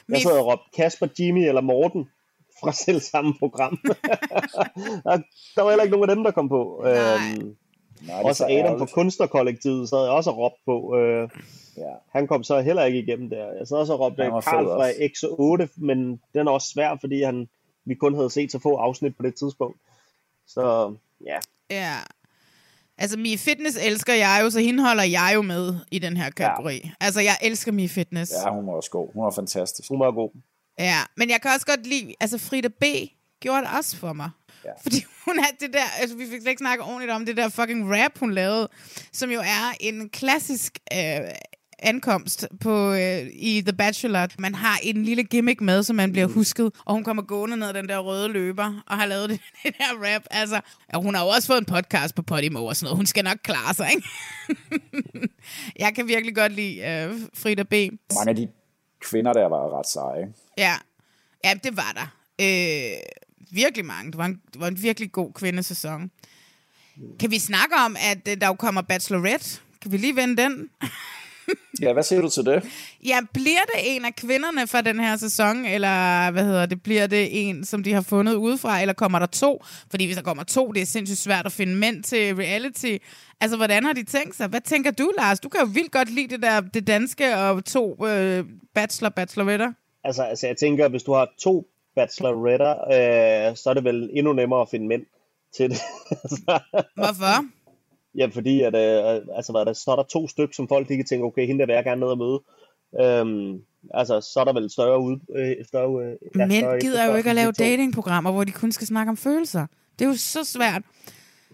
Jeg 0.08 0.20
sad 0.22 0.38
og 0.38 0.46
råbte 0.46 0.64
Kasper, 0.76 1.06
Jimmy 1.18 1.48
eller 1.48 1.60
Morten 1.60 2.08
fra 2.60 2.72
selv 2.84 3.00
samme 3.00 3.34
program. 3.38 3.78
der, 5.04 5.62
var 5.62 5.68
heller 5.70 5.82
ikke 5.84 5.96
nogen 5.96 6.10
af 6.10 6.16
dem, 6.16 6.24
der 6.24 6.30
kom 6.30 6.48
på. 6.48 6.80
Nej. 6.84 6.92
Øhm, 6.92 7.56
Nej, 8.06 8.22
også 8.22 8.38
så 8.38 8.44
Adam 8.44 8.56
fra 8.64 8.68
ærgerligt. 8.70 8.92
kunstnerkollektivet 8.92 9.88
sad 9.88 9.98
jeg 9.98 10.10
også 10.10 10.30
og 10.30 10.36
råbte 10.38 10.60
på. 10.66 10.96
Øh, 10.98 11.28
Ja. 11.76 11.92
han 12.12 12.26
kom 12.26 12.44
så 12.44 12.60
heller 12.60 12.84
ikke 12.84 12.98
igennem 12.98 13.30
der. 13.30 13.52
Jeg 13.58 13.68
sad 13.68 13.76
også 13.76 13.92
og 13.92 14.00
råbte 14.00 14.22
Karl 14.22 14.42
fra 14.42 14.64
også. 14.64 15.66
X8, 15.68 15.68
men 15.76 16.20
den 16.34 16.46
er 16.46 16.50
også 16.50 16.68
svær, 16.70 16.96
fordi 17.00 17.22
han, 17.22 17.48
vi 17.84 17.94
kun 17.94 18.14
havde 18.14 18.30
set 18.30 18.52
så 18.52 18.58
få 18.58 18.76
afsnit 18.76 19.16
på 19.16 19.22
det 19.22 19.34
tidspunkt. 19.34 19.78
Så 20.46 20.94
ja, 21.24 21.38
Ja. 21.74 21.96
Altså, 22.98 23.18
Mi 23.18 23.36
Fitness 23.36 23.78
elsker 23.80 24.14
jeg 24.14 24.40
jo, 24.42 24.50
så 24.50 24.60
hende 24.60 24.82
holder 24.82 25.02
jeg 25.04 25.32
jo 25.34 25.42
med 25.42 25.74
i 25.90 25.98
den 25.98 26.16
her 26.16 26.30
kategori. 26.30 26.80
Ja. 26.84 26.90
Altså, 27.00 27.20
jeg 27.20 27.36
elsker 27.42 27.72
Mi 27.72 27.88
Fitness. 27.88 28.32
Ja, 28.44 28.50
hun 28.50 28.66
var 28.66 28.72
også 28.72 28.90
god. 28.90 29.08
Hun 29.14 29.24
var 29.24 29.30
fantastisk. 29.30 29.88
hun 29.88 30.00
var 30.00 30.10
god. 30.10 30.30
Ja, 30.78 30.98
men 31.16 31.30
jeg 31.30 31.40
kan 31.42 31.50
også 31.50 31.66
godt 31.66 31.86
lide, 31.86 32.14
altså 32.20 32.38
Frida 32.38 32.68
B. 32.68 32.84
gjorde 33.40 33.60
det 33.62 33.70
også 33.78 33.96
for 33.96 34.12
mig. 34.12 34.30
Ja. 34.64 34.70
Fordi 34.82 35.04
hun 35.24 35.38
er 35.38 35.50
det 35.60 35.72
der, 35.72 35.84
altså 36.00 36.16
vi 36.16 36.24
fik 36.24 36.40
slet 36.40 36.50
ikke 36.50 36.58
snakket 36.58 36.86
ordentligt 36.86 37.12
om 37.12 37.26
det 37.26 37.36
der 37.36 37.48
fucking 37.48 37.90
rap, 37.96 38.18
hun 38.18 38.32
lavede, 38.32 38.68
som 39.12 39.30
jo 39.30 39.40
er 39.40 39.74
en 39.80 40.08
klassisk 40.08 40.78
øh, 40.92 40.98
ankomst 41.84 42.48
på 42.60 42.92
øh, 42.92 43.26
i 43.32 43.62
The 43.66 43.72
Bachelor. 43.72 44.26
Man 44.38 44.54
har 44.54 44.78
en 44.82 45.04
lille 45.04 45.24
gimmick 45.24 45.60
med, 45.60 45.82
så 45.82 45.92
man 45.92 46.12
bliver 46.12 46.26
husket, 46.26 46.72
og 46.84 46.94
hun 46.94 47.04
kommer 47.04 47.22
gående 47.22 47.56
ned 47.56 47.72
den 47.72 47.88
der 47.88 47.98
røde 47.98 48.28
løber, 48.28 48.82
og 48.86 48.98
har 48.98 49.06
lavet 49.06 49.28
det, 49.30 49.40
det 49.62 49.74
der 49.78 50.14
rap. 50.14 50.22
Altså, 50.30 50.60
ja, 50.92 50.98
hun 51.00 51.14
har 51.14 51.24
jo 51.24 51.28
også 51.28 51.46
fået 51.46 51.58
en 51.58 51.64
podcast 51.64 52.14
på 52.14 52.22
Podimo 52.22 52.64
og 52.64 52.76
sådan 52.76 52.86
noget. 52.86 52.96
Hun 52.96 53.06
skal 53.06 53.24
nok 53.24 53.38
klare 53.42 53.74
sig, 53.74 53.90
ikke? 53.90 54.08
jeg 55.84 55.94
kan 55.94 56.08
virkelig 56.08 56.34
godt 56.34 56.52
lide 56.52 56.78
øh, 56.78 57.20
Frida 57.34 57.62
B. 57.62 57.72
Mange 57.72 58.30
af 58.30 58.36
de 58.36 58.48
kvinder 59.00 59.32
der 59.32 59.48
var 59.48 59.78
ret 59.78 59.86
seje. 59.86 60.32
Ja, 60.58 60.74
ja 61.44 61.54
det 61.64 61.76
var 61.76 61.92
der. 61.94 62.06
Øh, 62.40 63.00
virkelig 63.50 63.84
mange. 63.84 64.10
Det 64.10 64.18
var, 64.18 64.26
en, 64.26 64.40
det 64.52 64.60
var 64.60 64.68
en 64.68 64.82
virkelig 64.82 65.12
god 65.12 65.32
kvindesæson. 65.32 66.10
Kan 67.20 67.30
vi 67.30 67.38
snakke 67.38 67.74
om, 67.86 67.96
at 68.00 68.28
øh, 68.28 68.40
der 68.40 68.46
jo 68.46 68.54
kommer 68.54 68.82
Bachelorette? 68.82 69.60
Kan 69.82 69.92
vi 69.92 69.96
lige 69.96 70.16
vende 70.16 70.42
den? 70.42 70.70
Ja, 71.82 71.92
hvad 71.92 72.02
siger 72.02 72.20
du 72.22 72.28
til 72.30 72.44
det? 72.44 72.64
Ja, 73.06 73.18
bliver 73.32 73.60
det 73.74 73.96
en 73.96 74.04
af 74.04 74.14
kvinderne 74.16 74.66
fra 74.66 74.80
den 74.80 75.00
her 75.00 75.16
sæson, 75.16 75.64
eller 75.64 76.30
hvad 76.30 76.44
hedder 76.44 76.66
det, 76.66 76.82
bliver 76.82 77.06
det 77.06 77.48
en, 77.48 77.64
som 77.64 77.82
de 77.82 77.92
har 77.92 78.00
fundet 78.00 78.34
udefra, 78.34 78.80
eller 78.80 78.92
kommer 78.94 79.18
der 79.18 79.26
to? 79.26 79.64
Fordi 79.90 80.04
hvis 80.04 80.16
der 80.16 80.22
kommer 80.22 80.42
to, 80.44 80.72
det 80.72 80.82
er 80.82 80.86
sindssygt 80.86 81.18
svært 81.18 81.46
at 81.46 81.52
finde 81.52 81.76
mænd 81.76 82.02
til 82.02 82.34
reality. 82.36 82.96
Altså, 83.40 83.56
hvordan 83.56 83.84
har 83.84 83.92
de 83.92 84.04
tænkt 84.04 84.36
sig? 84.36 84.48
Hvad 84.48 84.60
tænker 84.60 84.90
du, 84.90 85.12
Lars? 85.18 85.40
Du 85.40 85.48
kan 85.48 85.60
jo 85.60 85.66
vildt 85.74 85.92
godt 85.92 86.10
lide 86.14 86.28
det 86.28 86.42
der 86.42 86.60
det 86.60 86.86
danske 86.86 87.36
og 87.36 87.64
to 87.64 88.06
øh, 88.06 88.44
bachelor 88.74 89.08
bacheloretter. 89.10 89.72
Altså, 90.04 90.22
altså 90.22 90.46
jeg 90.46 90.56
tænker, 90.56 90.88
hvis 90.88 91.02
du 91.02 91.12
har 91.12 91.28
to 91.40 91.66
bacheloretter, 91.96 92.70
øh, 93.50 93.56
så 93.56 93.70
er 93.70 93.74
det 93.74 93.84
vel 93.84 94.10
endnu 94.12 94.32
nemmere 94.32 94.60
at 94.60 94.68
finde 94.70 94.86
mænd 94.88 95.02
til 95.56 95.70
det. 95.70 95.76
Så- 96.30 96.60
Hvorfor? 96.94 97.44
Ja, 98.14 98.26
fordi 98.26 98.62
at, 98.62 98.74
øh, 98.74 99.26
altså, 99.36 99.52
hvad 99.52 99.60
er 99.60 99.64
det, 99.64 99.76
så 99.76 99.90
er 99.90 99.96
der 99.96 100.02
to 100.02 100.28
stykker, 100.28 100.54
som 100.54 100.68
folk 100.68 100.88
de 100.88 100.96
kan 100.96 101.04
tænke, 101.04 101.24
okay, 101.24 101.46
hende 101.46 101.60
der 101.60 101.66
vil 101.66 101.74
jeg 101.74 101.84
gerne 101.84 102.00
ned 102.00 102.08
og 102.08 102.18
møde. 102.18 102.40
Øhm, 103.00 103.62
altså, 103.94 104.20
så 104.20 104.40
er 104.40 104.44
der 104.44 104.52
vel 104.52 104.70
større 104.70 105.00
ud... 105.00 105.18
Øh, 105.36 105.64
større, 105.66 106.04
øh, 106.04 106.16
ja, 106.38 106.46
Mænd 106.46 106.52
større 106.52 106.80
gider 106.80 107.06
jo 107.10 107.14
ikke 107.16 107.30
at 107.30 107.36
lave 107.36 107.52
datingprogrammer, 107.52 108.32
hvor 108.32 108.44
de 108.44 108.52
kun 108.52 108.72
skal 108.72 108.86
snakke 108.86 109.10
om 109.10 109.16
følelser. 109.16 109.66
Det 109.98 110.04
er 110.04 110.08
jo 110.08 110.16
så 110.16 110.44
svært. 110.44 110.82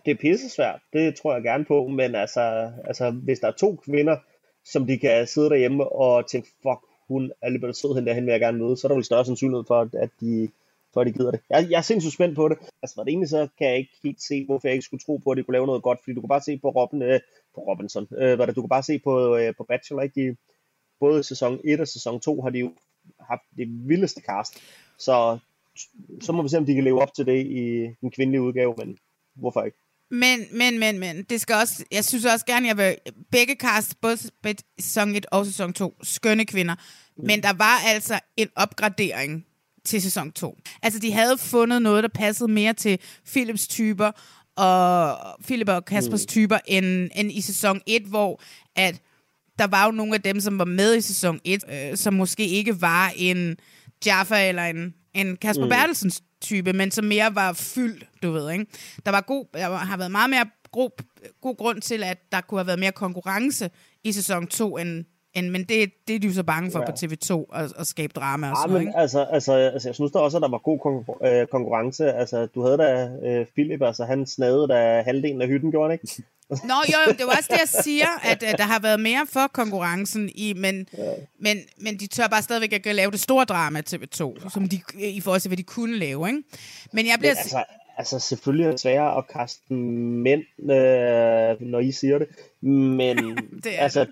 Det 0.04 0.10
er 0.10 0.16
pissesvært, 0.20 0.80
det 0.92 1.14
tror 1.14 1.34
jeg 1.34 1.42
gerne 1.42 1.64
på, 1.64 1.86
men 1.86 2.14
altså, 2.14 2.70
altså, 2.84 3.10
hvis 3.10 3.38
der 3.38 3.48
er 3.48 3.52
to 3.52 3.76
kvinder, 3.84 4.16
som 4.64 4.86
de 4.86 4.98
kan 4.98 5.26
sidde 5.26 5.50
derhjemme 5.50 5.92
og 5.92 6.30
tænke, 6.30 6.48
fuck, 6.62 6.80
hun 7.08 7.24
er 7.24 7.46
alligevel 7.46 7.74
sød, 7.74 7.94
hende 7.94 8.08
der, 8.08 8.14
hende 8.14 8.26
vil 8.26 8.32
jeg 8.32 8.40
gerne 8.40 8.58
møde, 8.58 8.76
så 8.76 8.86
er 8.86 8.88
der 8.88 8.96
vel 8.96 9.04
større 9.04 9.24
sandsynlighed 9.24 9.64
for, 9.66 9.88
at 10.02 10.10
de, 10.20 10.48
for 10.94 11.00
at 11.00 11.06
de 11.06 11.12
gider 11.12 11.30
det. 11.30 11.40
Jeg, 11.50 11.66
jeg 11.70 11.78
er 11.78 11.82
sindssygt 11.82 12.14
spændt 12.14 12.36
på 12.36 12.48
det. 12.48 12.58
Altså, 12.82 12.94
for 12.94 13.04
det 13.04 13.10
egentlig 13.10 13.28
så 13.28 13.48
kan 13.58 13.66
jeg 13.66 13.76
ikke 13.76 13.96
helt 14.02 14.22
se, 14.22 14.44
hvorfor 14.44 14.68
jeg 14.68 14.74
ikke 14.74 14.84
skulle 14.84 15.02
tro 15.06 15.16
på, 15.16 15.30
at 15.30 15.36
de 15.36 15.42
kunne 15.42 15.52
lave 15.52 15.66
noget 15.66 15.82
godt, 15.82 15.98
fordi 16.02 16.14
du 16.14 16.20
kan 16.20 16.28
bare 16.28 16.42
se 16.42 16.58
på, 16.58 16.68
Robin, 16.70 17.02
øh, 17.02 17.20
på 17.54 17.60
Robinson, 17.60 18.08
øh, 18.18 18.36
hvad 18.36 18.46
det, 18.46 18.56
du 18.56 18.62
kan 18.62 18.68
bare 18.68 18.82
se 18.82 18.98
på, 18.98 19.36
øh, 19.36 19.54
på 19.56 19.64
Bachelor, 19.64 20.02
ikke? 20.02 20.20
De, 20.20 20.36
både 21.00 21.22
sæson 21.22 21.60
1 21.64 21.80
og 21.80 21.88
sæson 21.88 22.20
2 22.20 22.42
har 22.42 22.50
de 22.50 22.58
jo 22.58 22.72
haft 23.20 23.42
det 23.56 23.88
vildeste 23.88 24.20
cast, 24.20 24.58
så 24.98 25.38
så 26.20 26.32
må 26.32 26.42
vi 26.42 26.48
se, 26.48 26.58
om 26.58 26.66
de 26.66 26.74
kan 26.74 26.84
leve 26.84 27.02
op 27.02 27.14
til 27.14 27.26
det 27.26 27.46
i 27.46 27.86
den 28.00 28.10
kvindelige 28.10 28.42
udgave, 28.42 28.74
men 28.78 28.98
hvorfor 29.34 29.62
ikke? 29.62 29.78
Men, 30.10 30.46
men, 30.52 30.78
men, 30.78 30.98
men, 30.98 31.22
det 31.22 31.40
skal 31.40 31.56
også, 31.56 31.84
jeg 31.90 32.04
synes 32.04 32.24
også 32.24 32.46
gerne, 32.46 32.68
jeg 32.68 32.76
vil, 32.76 32.96
begge 33.30 33.54
cast, 33.54 34.00
både 34.00 34.16
sæson 34.78 35.14
1 35.14 35.26
og 35.32 35.46
sæson 35.46 35.72
2, 35.72 35.96
skønne 36.02 36.46
kvinder, 36.46 36.74
mm. 37.16 37.26
men 37.26 37.42
der 37.42 37.52
var 37.52 37.78
altså 37.86 38.20
en 38.36 38.48
opgradering 38.56 39.46
til 39.90 40.02
sæson 40.02 40.32
2. 40.32 40.58
Altså, 40.82 40.98
de 40.98 41.12
havde 41.12 41.38
fundet 41.38 41.82
noget, 41.82 42.02
der 42.02 42.08
passede 42.08 42.52
mere 42.52 42.72
til 42.72 42.98
Philips 43.26 43.68
typer, 43.68 44.10
og 44.56 45.18
Philip 45.44 45.68
og 45.68 45.84
Kaspers 45.84 46.22
mm. 46.22 46.26
typer, 46.26 46.58
end, 46.66 47.10
end 47.14 47.32
i 47.32 47.40
sæson 47.40 47.80
1, 47.86 48.02
hvor 48.02 48.42
at 48.76 49.02
der 49.58 49.66
var 49.66 49.84
jo 49.86 49.90
nogle 49.90 50.14
af 50.14 50.22
dem, 50.22 50.40
som 50.40 50.58
var 50.58 50.64
med 50.64 50.96
i 50.96 51.00
sæson 51.00 51.40
1, 51.44 51.64
øh, 51.72 51.96
som 51.96 52.14
måske 52.14 52.46
ikke 52.46 52.80
var 52.80 53.12
en 53.16 53.56
Jaffa 54.06 54.48
eller 54.48 54.62
en, 54.62 54.94
en 55.14 55.36
Kasper 55.36 55.64
mm. 55.64 55.70
Bertelsens 55.70 56.22
type, 56.40 56.72
men 56.72 56.90
som 56.90 57.04
mere 57.04 57.34
var 57.34 57.52
fyldt, 57.52 58.04
du 58.22 58.30
ved, 58.32 58.50
ikke? 58.52 58.66
Der, 59.04 59.10
var 59.10 59.20
god, 59.20 59.44
der 59.54 59.76
har 59.76 59.96
været 59.96 60.10
meget 60.10 60.30
mere 60.30 60.46
god, 60.72 60.90
god 61.42 61.56
grund 61.56 61.82
til, 61.82 62.02
at 62.02 62.18
der 62.32 62.40
kunne 62.40 62.58
have 62.58 62.66
været 62.66 62.78
mere 62.78 62.92
konkurrence 62.92 63.70
i 64.04 64.12
sæson 64.12 64.46
2, 64.46 64.78
end, 64.78 65.04
end, 65.34 65.50
men 65.50 65.64
det, 65.64 65.92
det 66.08 66.14
er 66.14 66.18
de 66.18 66.26
jo 66.26 66.32
så 66.32 66.42
bange 66.42 66.70
for 66.70 66.78
ja. 66.78 66.84
på 66.84 66.92
TV2, 66.92 67.56
at, 67.58 67.72
at 67.78 67.86
skabe 67.86 68.12
drama 68.16 68.50
og 68.50 68.56
ja, 68.56 68.62
sådan 68.62 68.72
men 68.72 68.82
ikke? 68.82 68.98
altså, 68.98 69.24
altså, 69.24 69.52
altså, 69.52 69.88
jeg 69.88 69.94
synes 69.94 70.12
da 70.12 70.18
også, 70.18 70.36
at 70.36 70.42
der 70.42 70.48
var 70.48 70.58
god 70.58 70.78
konkur- 70.78 71.26
øh, 71.26 71.46
konkurrence. 71.46 72.12
Altså, 72.12 72.46
du 72.46 72.62
havde 72.62 72.78
da 72.78 73.10
øh, 73.22 73.46
Philip, 73.46 73.82
altså 73.82 74.04
han 74.04 74.26
snavede 74.26 74.68
da 74.68 75.02
halvdelen 75.02 75.42
af 75.42 75.48
hytten, 75.48 75.70
gjorde 75.70 75.90
han 75.90 75.98
ikke? 76.02 76.22
Nå, 76.70 76.74
jo, 76.88 77.12
det 77.18 77.26
var 77.26 77.36
også 77.36 77.48
det, 77.50 77.58
jeg 77.58 77.82
siger, 77.84 78.06
at, 78.22 78.42
at 78.42 78.58
der 78.58 78.64
har 78.64 78.80
været 78.80 79.00
mere 79.00 79.26
for 79.28 79.46
konkurrencen, 79.52 80.30
i, 80.34 80.52
men, 80.56 80.86
ja. 80.98 81.12
men, 81.38 81.58
men 81.78 82.00
de 82.00 82.06
tør 82.06 82.26
bare 82.26 82.42
stadigvæk 82.42 82.86
at 82.86 82.94
lave 82.94 83.10
det 83.10 83.20
store 83.20 83.44
drama 83.44 83.82
TV2, 83.90 84.50
som 84.50 84.68
de, 84.68 84.80
i 84.98 85.20
forhold 85.20 85.40
til, 85.40 85.48
hvad 85.48 85.56
de 85.56 85.62
kunne 85.62 85.98
lave, 85.98 86.28
ikke? 86.28 86.42
Men 86.92 87.06
jeg 87.06 87.16
bliver... 87.18 87.34
Men 87.34 87.38
altså, 87.38 87.64
altså, 87.98 88.18
selvfølgelig 88.18 88.66
er 88.66 88.70
det 88.70 88.80
sværere 88.80 89.18
at 89.18 89.28
kaste 89.28 89.74
mænd, 89.74 90.42
øh, 90.60 91.68
når 91.70 91.80
I 91.80 91.92
siger 91.92 92.18
det, 92.18 92.28
men 92.60 93.16
det 93.64 93.78
er 93.78 93.82
altså, 93.82 94.06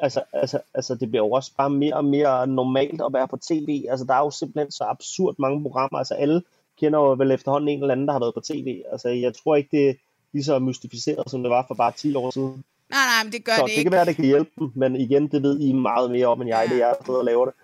altså, 0.00 0.22
altså, 0.32 0.58
altså, 0.74 0.94
det 0.94 1.08
bliver 1.10 1.24
jo 1.24 1.30
også 1.30 1.52
bare 1.56 1.70
mere 1.70 1.94
og 1.94 2.04
mere 2.04 2.46
normalt 2.46 3.00
at 3.00 3.12
være 3.12 3.28
på 3.28 3.36
tv. 3.36 3.84
Altså, 3.90 4.04
der 4.06 4.14
er 4.14 4.18
jo 4.18 4.30
simpelthen 4.30 4.70
så 4.70 4.84
absurd 4.84 5.34
mange 5.38 5.62
programmer. 5.62 5.98
Altså, 5.98 6.14
alle 6.14 6.42
kender 6.80 6.98
jo 6.98 7.12
vel 7.12 7.30
efterhånden 7.30 7.68
en 7.68 7.80
eller 7.80 7.92
anden, 7.92 8.06
der 8.06 8.12
har 8.12 8.20
været 8.20 8.34
på 8.34 8.40
tv. 8.40 8.82
Altså, 8.92 9.08
jeg 9.08 9.34
tror 9.34 9.56
ikke, 9.56 9.68
det 9.72 9.88
er 9.88 9.94
lige 10.32 10.44
så 10.44 10.58
mystificeret, 10.58 11.30
som 11.30 11.42
det 11.42 11.50
var 11.50 11.64
for 11.68 11.74
bare 11.74 11.92
10 11.92 12.14
år 12.14 12.30
siden. 12.30 12.64
Nej, 12.90 13.04
nej, 13.06 13.24
men 13.24 13.32
det 13.32 13.44
gør 13.44 13.52
så 13.52 13.62
det 13.62 13.70
det 13.70 13.78
ikke. 13.78 13.82
kan 13.82 13.92
være, 13.92 14.04
det 14.04 14.16
kan 14.16 14.24
hjælpe 14.24 14.50
dem, 14.58 14.72
men 14.74 14.96
igen, 14.96 15.28
det 15.28 15.42
ved 15.42 15.60
I 15.60 15.72
meget 15.72 16.10
mere 16.10 16.26
om, 16.26 16.40
end 16.40 16.48
jeg. 16.48 16.66
Ja. 16.68 16.74
Det 16.74 16.82
er 16.82 16.86
jeg, 16.86 16.96
der 17.06 17.12
og 17.12 17.24
laver 17.24 17.44
det. 17.44 17.54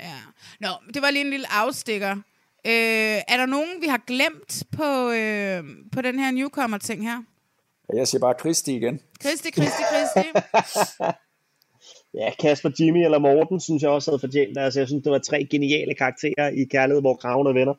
Ja. 0.00 0.14
Nå, 0.60 0.68
det 0.94 1.02
var 1.02 1.10
lige 1.10 1.24
en 1.24 1.30
lille 1.30 1.52
afstikker. 1.52 2.12
Øh, 2.66 3.20
er 3.28 3.36
der 3.36 3.46
nogen, 3.46 3.68
vi 3.80 3.86
har 3.86 4.00
glemt 4.06 4.62
på, 4.72 5.10
øh, 5.10 5.64
på 5.92 6.02
den 6.02 6.18
her 6.18 6.30
newcomer-ting 6.30 7.02
her? 7.02 7.22
Jeg 7.94 8.08
siger 8.08 8.20
bare 8.20 8.34
Kristi 8.34 8.76
igen. 8.76 9.00
Kristi, 9.22 9.50
Kristi, 9.50 9.82
Kristi. 9.90 10.28
Ja, 12.20 12.30
Kasper, 12.40 12.70
Jimmy 12.80 13.04
eller 13.04 13.18
Morten, 13.18 13.60
synes 13.60 13.82
jeg 13.82 13.90
også 13.90 14.10
havde 14.10 14.20
fortjent. 14.20 14.58
Altså, 14.58 14.80
jeg 14.80 14.88
synes, 14.88 15.02
det 15.02 15.12
var 15.12 15.18
tre 15.18 15.46
geniale 15.50 15.94
karakterer 15.94 16.48
i 16.48 16.64
Kærlighed, 16.70 17.00
hvor 17.00 17.14
kraven 17.14 17.46
er 17.46 17.52
venner. 17.52 17.74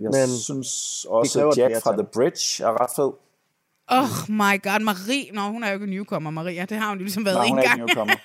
Jeg 0.00 0.10
Men 0.12 0.28
synes 0.38 0.70
også, 1.08 1.48
at 1.48 1.58
Jack 1.58 1.82
fra. 1.82 1.92
The 1.92 2.06
Bridge 2.14 2.64
er 2.64 2.82
ret 2.82 2.90
fed. 2.96 3.10
Oh 3.88 4.30
my 4.42 4.62
god, 4.62 4.80
Marie. 4.80 5.32
Nå, 5.32 5.40
hun 5.40 5.62
er 5.64 5.68
jo 5.68 5.74
ikke 5.74 5.86
newcomer, 5.86 6.30
Maria. 6.30 6.64
Det 6.64 6.76
har 6.78 6.88
hun 6.88 6.98
jo 6.98 7.04
ligesom 7.04 7.24
været 7.24 7.36
Nej, 7.36 7.44
en 7.44 7.50
hun 7.50 7.58
er 7.58 7.62
ikke 7.62 7.68
gang. 7.76 7.80
newcomer. 7.86 8.14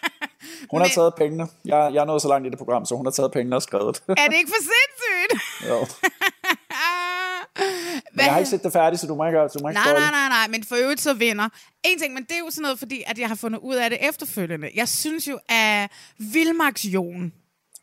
Hun 0.72 0.82
har 0.82 0.88
taget 0.88 1.14
pengene. 1.18 1.48
Jeg, 1.66 1.92
jeg 1.94 2.02
er 2.02 2.06
nået 2.06 2.22
så 2.22 2.28
langt 2.28 2.48
i 2.48 2.50
det 2.50 2.58
program, 2.58 2.86
så 2.86 2.96
hun 2.96 3.06
har 3.06 3.12
taget 3.12 3.32
pengene 3.32 3.56
og 3.56 3.62
skrevet. 3.62 4.04
er 4.08 4.28
det 4.30 4.38
ikke 4.38 4.52
for 4.56 4.64
sindssygt? 4.72 5.34
jo. 5.70 5.78
Men 8.14 8.26
jeg 8.26 8.32
har 8.32 8.40
ikke 8.40 8.50
set 8.50 8.64
det 8.64 8.74
færdigt, 8.74 9.02
så 9.02 9.08
du 9.08 9.16
må 9.16 9.26
ikke, 9.26 9.38
du 9.40 9.60
må 9.62 9.70
ikke 9.70 9.82
Nej, 9.82 9.94
nej, 9.94 10.12
nej, 10.12 10.30
nej, 10.30 10.48
men 10.48 10.64
for 10.64 10.76
øvrigt 10.76 11.02
så 11.02 11.14
vinder. 11.14 11.50
En 11.84 12.00
ting, 12.00 12.14
men 12.14 12.24
det 12.24 12.32
er 12.32 12.40
jo 12.40 12.50
sådan 12.50 12.62
noget, 12.62 12.80
fordi 12.80 13.04
at 13.08 13.20
jeg 13.20 13.28
har 13.28 13.36
fundet 13.36 13.60
ud 13.60 13.76
af 13.76 13.90
det 13.90 14.00
efterfølgende. 14.10 14.70
Jeg 14.76 14.88
synes 14.88 15.28
jo, 15.28 15.40
at 15.50 15.92
Vilmax 16.18 16.86
Jon, 16.86 17.34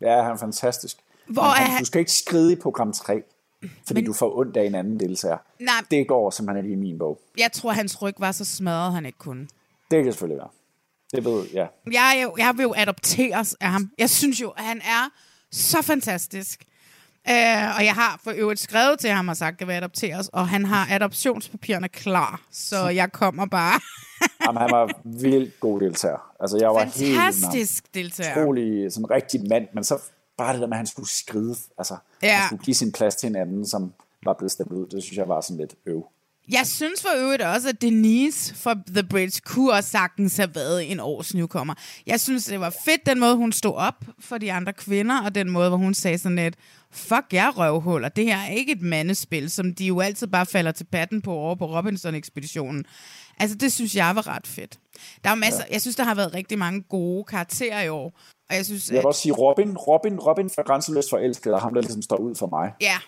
Ja, 0.01 0.23
han 0.23 0.33
er 0.33 0.37
fantastisk. 0.37 0.97
Hvor 1.27 1.43
Men 1.43 1.51
er 1.51 1.55
han, 1.55 1.71
han- 1.71 1.79
Du 1.81 1.85
skal 1.85 1.99
ikke 1.99 2.13
skride 2.13 2.53
i 2.53 2.57
program 2.57 2.93
3, 2.93 3.23
fordi 3.87 4.01
Men... 4.01 4.05
du 4.05 4.13
får 4.13 4.39
ondt 4.39 4.57
af 4.57 4.65
en 4.67 4.75
anden 4.75 5.01
deltager. 5.01 5.37
Nej. 5.61 5.75
Det 5.91 6.09
går 6.09 6.31
simpelthen 6.31 6.65
ikke 6.65 6.73
i 6.73 6.77
min 6.81 6.99
bog. 6.99 7.21
jeg 7.39 7.53
tror, 7.53 7.73
hans 7.73 8.03
ryg 8.03 8.15
var 8.19 8.33
så 8.33 8.45
smadret, 8.45 8.93
han 8.93 9.07
ikke 9.07 9.19
kunne. 9.19 9.49
Det 9.91 10.05
kan 10.05 10.13
selvfølgelig 10.13 10.39
være. 10.39 10.49
Det 11.15 11.25
ved 11.25 11.47
jeg. 11.55 11.69
Jeg, 11.93 12.17
er 12.19 12.23
jo, 12.23 12.35
jeg 12.39 12.53
vil 12.57 12.63
jo 12.63 12.75
adopteres 12.77 13.55
af 13.61 13.69
ham. 13.69 13.91
Jeg 13.99 14.11
synes 14.11 14.41
jo, 14.41 14.49
at 14.51 14.65
han 14.65 14.79
er 14.81 15.09
så 15.53 15.83
fantastisk. 15.83 16.65
Uh, 17.29 17.77
og 17.79 17.85
jeg 17.85 17.95
har 17.95 18.21
for 18.25 18.33
øvrigt 18.37 18.61
skrevet 18.61 18.99
til 18.99 19.11
ham 19.11 19.29
og 19.29 19.37
sagt, 19.37 19.55
at 19.55 19.61
jeg 19.61 19.69
vil 19.69 19.75
adopteres, 19.75 20.29
og 20.29 20.49
han 20.49 20.65
har 20.65 20.87
adoptionspapirerne 20.91 21.89
klar, 21.89 22.41
så 22.51 22.89
jeg 22.89 23.13
kommer 23.13 23.47
bare. 23.47 23.81
Jamen, 24.47 24.61
han 24.63 24.71
var 24.71 25.01
vildt 25.05 25.61
god 25.61 25.81
deltager. 25.81 26.33
Altså, 26.41 26.59
jeg 26.61 26.69
var 26.69 26.85
helt. 26.85 27.17
Fantastisk 27.19 27.95
deltager. 27.95 28.43
Utrolig 28.43 28.93
sådan 28.93 29.11
rigtig 29.11 29.49
mand, 29.49 29.69
men 29.75 29.85
så 29.85 29.99
bare 30.39 30.53
det 30.53 30.61
der 30.61 30.67
med, 30.67 30.75
at 30.75 30.79
han 30.79 30.87
skulle 30.87 31.09
skride, 31.11 31.57
altså, 31.79 31.97
Ja. 32.23 32.37
han 32.37 32.47
skulle 32.49 32.65
give 32.65 32.75
sin 32.75 32.93
plads 32.93 33.17
til 33.17 33.27
en 33.27 33.37
anden, 33.37 33.67
som 33.67 33.93
var 34.25 34.33
blevet 34.33 34.53
stemt 34.53 34.73
ud, 34.73 34.87
det 34.87 35.03
synes 35.03 35.17
jeg 35.19 35.29
var 35.29 35.41
sådan 35.41 35.57
lidt 35.57 35.75
øv. 35.87 36.07
Jeg 36.51 36.67
synes 36.67 37.03
for 37.03 37.09
øvrigt 37.19 37.43
også, 37.43 37.69
at 37.69 37.83
Denise 37.83 38.55
fra 38.55 38.75
The 38.87 39.03
Bridge 39.11 39.41
kunne 39.45 39.73
også 39.73 39.91
sagtens 39.91 40.37
have 40.37 40.55
været 40.55 40.91
en 40.93 41.01
års 41.01 41.35
newcomer. 41.35 41.75
Jeg 42.07 42.21
synes, 42.21 42.45
det 42.45 42.61
var 42.61 42.71
fedt, 42.85 43.07
den 43.07 43.21
måde, 43.21 43.37
hun 43.37 43.53
stod 43.53 43.75
op 43.75 44.05
for 44.21 44.39
de 44.39 44.53
andre 44.53 44.73
kvinder, 44.73 45.23
og 45.23 45.35
den 45.35 45.51
måde, 45.51 45.69
hvor 45.69 45.79
hun 45.79 45.95
sagde 45.95 46.19
sådan 46.19 46.37
lidt, 46.37 46.55
fuck 46.91 47.25
jeg 47.33 47.53
røvhuller, 47.57 48.09
det 48.09 48.25
her 48.25 48.37
er 48.37 48.49
ikke 48.51 48.73
et 48.73 48.83
mandespil, 48.83 49.51
som 49.51 49.75
de 49.75 49.87
jo 49.87 50.01
altid 50.01 50.27
bare 50.27 50.47
falder 50.47 50.73
til 50.73 50.85
patten 50.85 51.23
på 51.23 51.33
over 51.33 51.55
på 51.55 51.67
Robinson-ekspeditionen. 51.67 52.85
Altså, 53.41 53.57
det 53.57 53.73
synes 53.73 53.97
jeg 53.97 54.17
var 54.17 54.27
ret 54.27 54.47
fedt. 54.47 54.79
Der 55.25 55.31
er 55.31 55.35
masser, 55.35 55.63
ja. 55.69 55.73
jeg 55.73 55.81
synes, 55.81 55.97
der 55.97 56.05
har 56.05 56.15
været 56.15 56.35
rigtig 56.35 56.59
mange 56.59 56.83
gode 56.83 57.25
karakterer 57.25 57.83
i 57.83 57.89
år. 57.89 58.13
Og 58.51 58.57
jeg 58.57 58.65
synes, 58.65 58.91
Jeg 58.91 58.97
vil 58.97 59.07
også 59.07 59.21
sige, 59.21 59.33
Robin, 59.33 59.77
Robin, 59.77 60.19
Robin 60.19 60.51
fra 60.51 60.63
Grænseløst 60.63 61.11
Forelsket, 61.11 61.53
er 61.53 61.59
ham, 61.59 61.75
der 61.75 61.81
ligesom 61.81 62.03
står 62.03 62.17
ud 62.17 62.35
for 62.35 62.47
mig. 62.47 62.73
ja, 62.81 62.99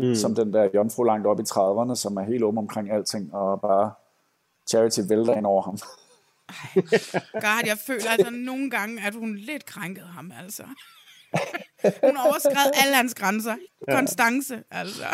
Mm. 0.00 0.14
Som 0.14 0.34
den 0.34 0.52
der 0.52 0.68
jomfru 0.74 1.02
langt 1.02 1.26
op 1.26 1.40
i 1.40 1.42
30'erne, 1.42 1.94
som 1.94 2.16
er 2.16 2.22
helt 2.22 2.42
åben 2.42 2.58
omkring 2.58 2.90
alting, 2.90 3.34
og 3.34 3.60
bare 3.60 3.92
charity 4.70 5.00
vælter 5.08 5.34
ind 5.34 5.46
over 5.46 5.62
ham. 5.62 5.78
God, 7.32 7.66
jeg 7.66 7.78
føler 7.86 8.10
altså 8.10 8.30
nogle 8.30 8.70
gange, 8.70 9.02
at 9.06 9.14
hun 9.14 9.36
lidt 9.36 9.66
krænkede 9.66 10.06
ham, 10.06 10.32
altså. 10.42 10.62
Hun 12.04 12.16
overskred 12.16 12.70
alle 12.84 12.96
hans 12.96 13.14
grænser. 13.14 13.56
Ja. 13.88 13.96
Konstance, 13.96 14.62
altså. 14.70 15.04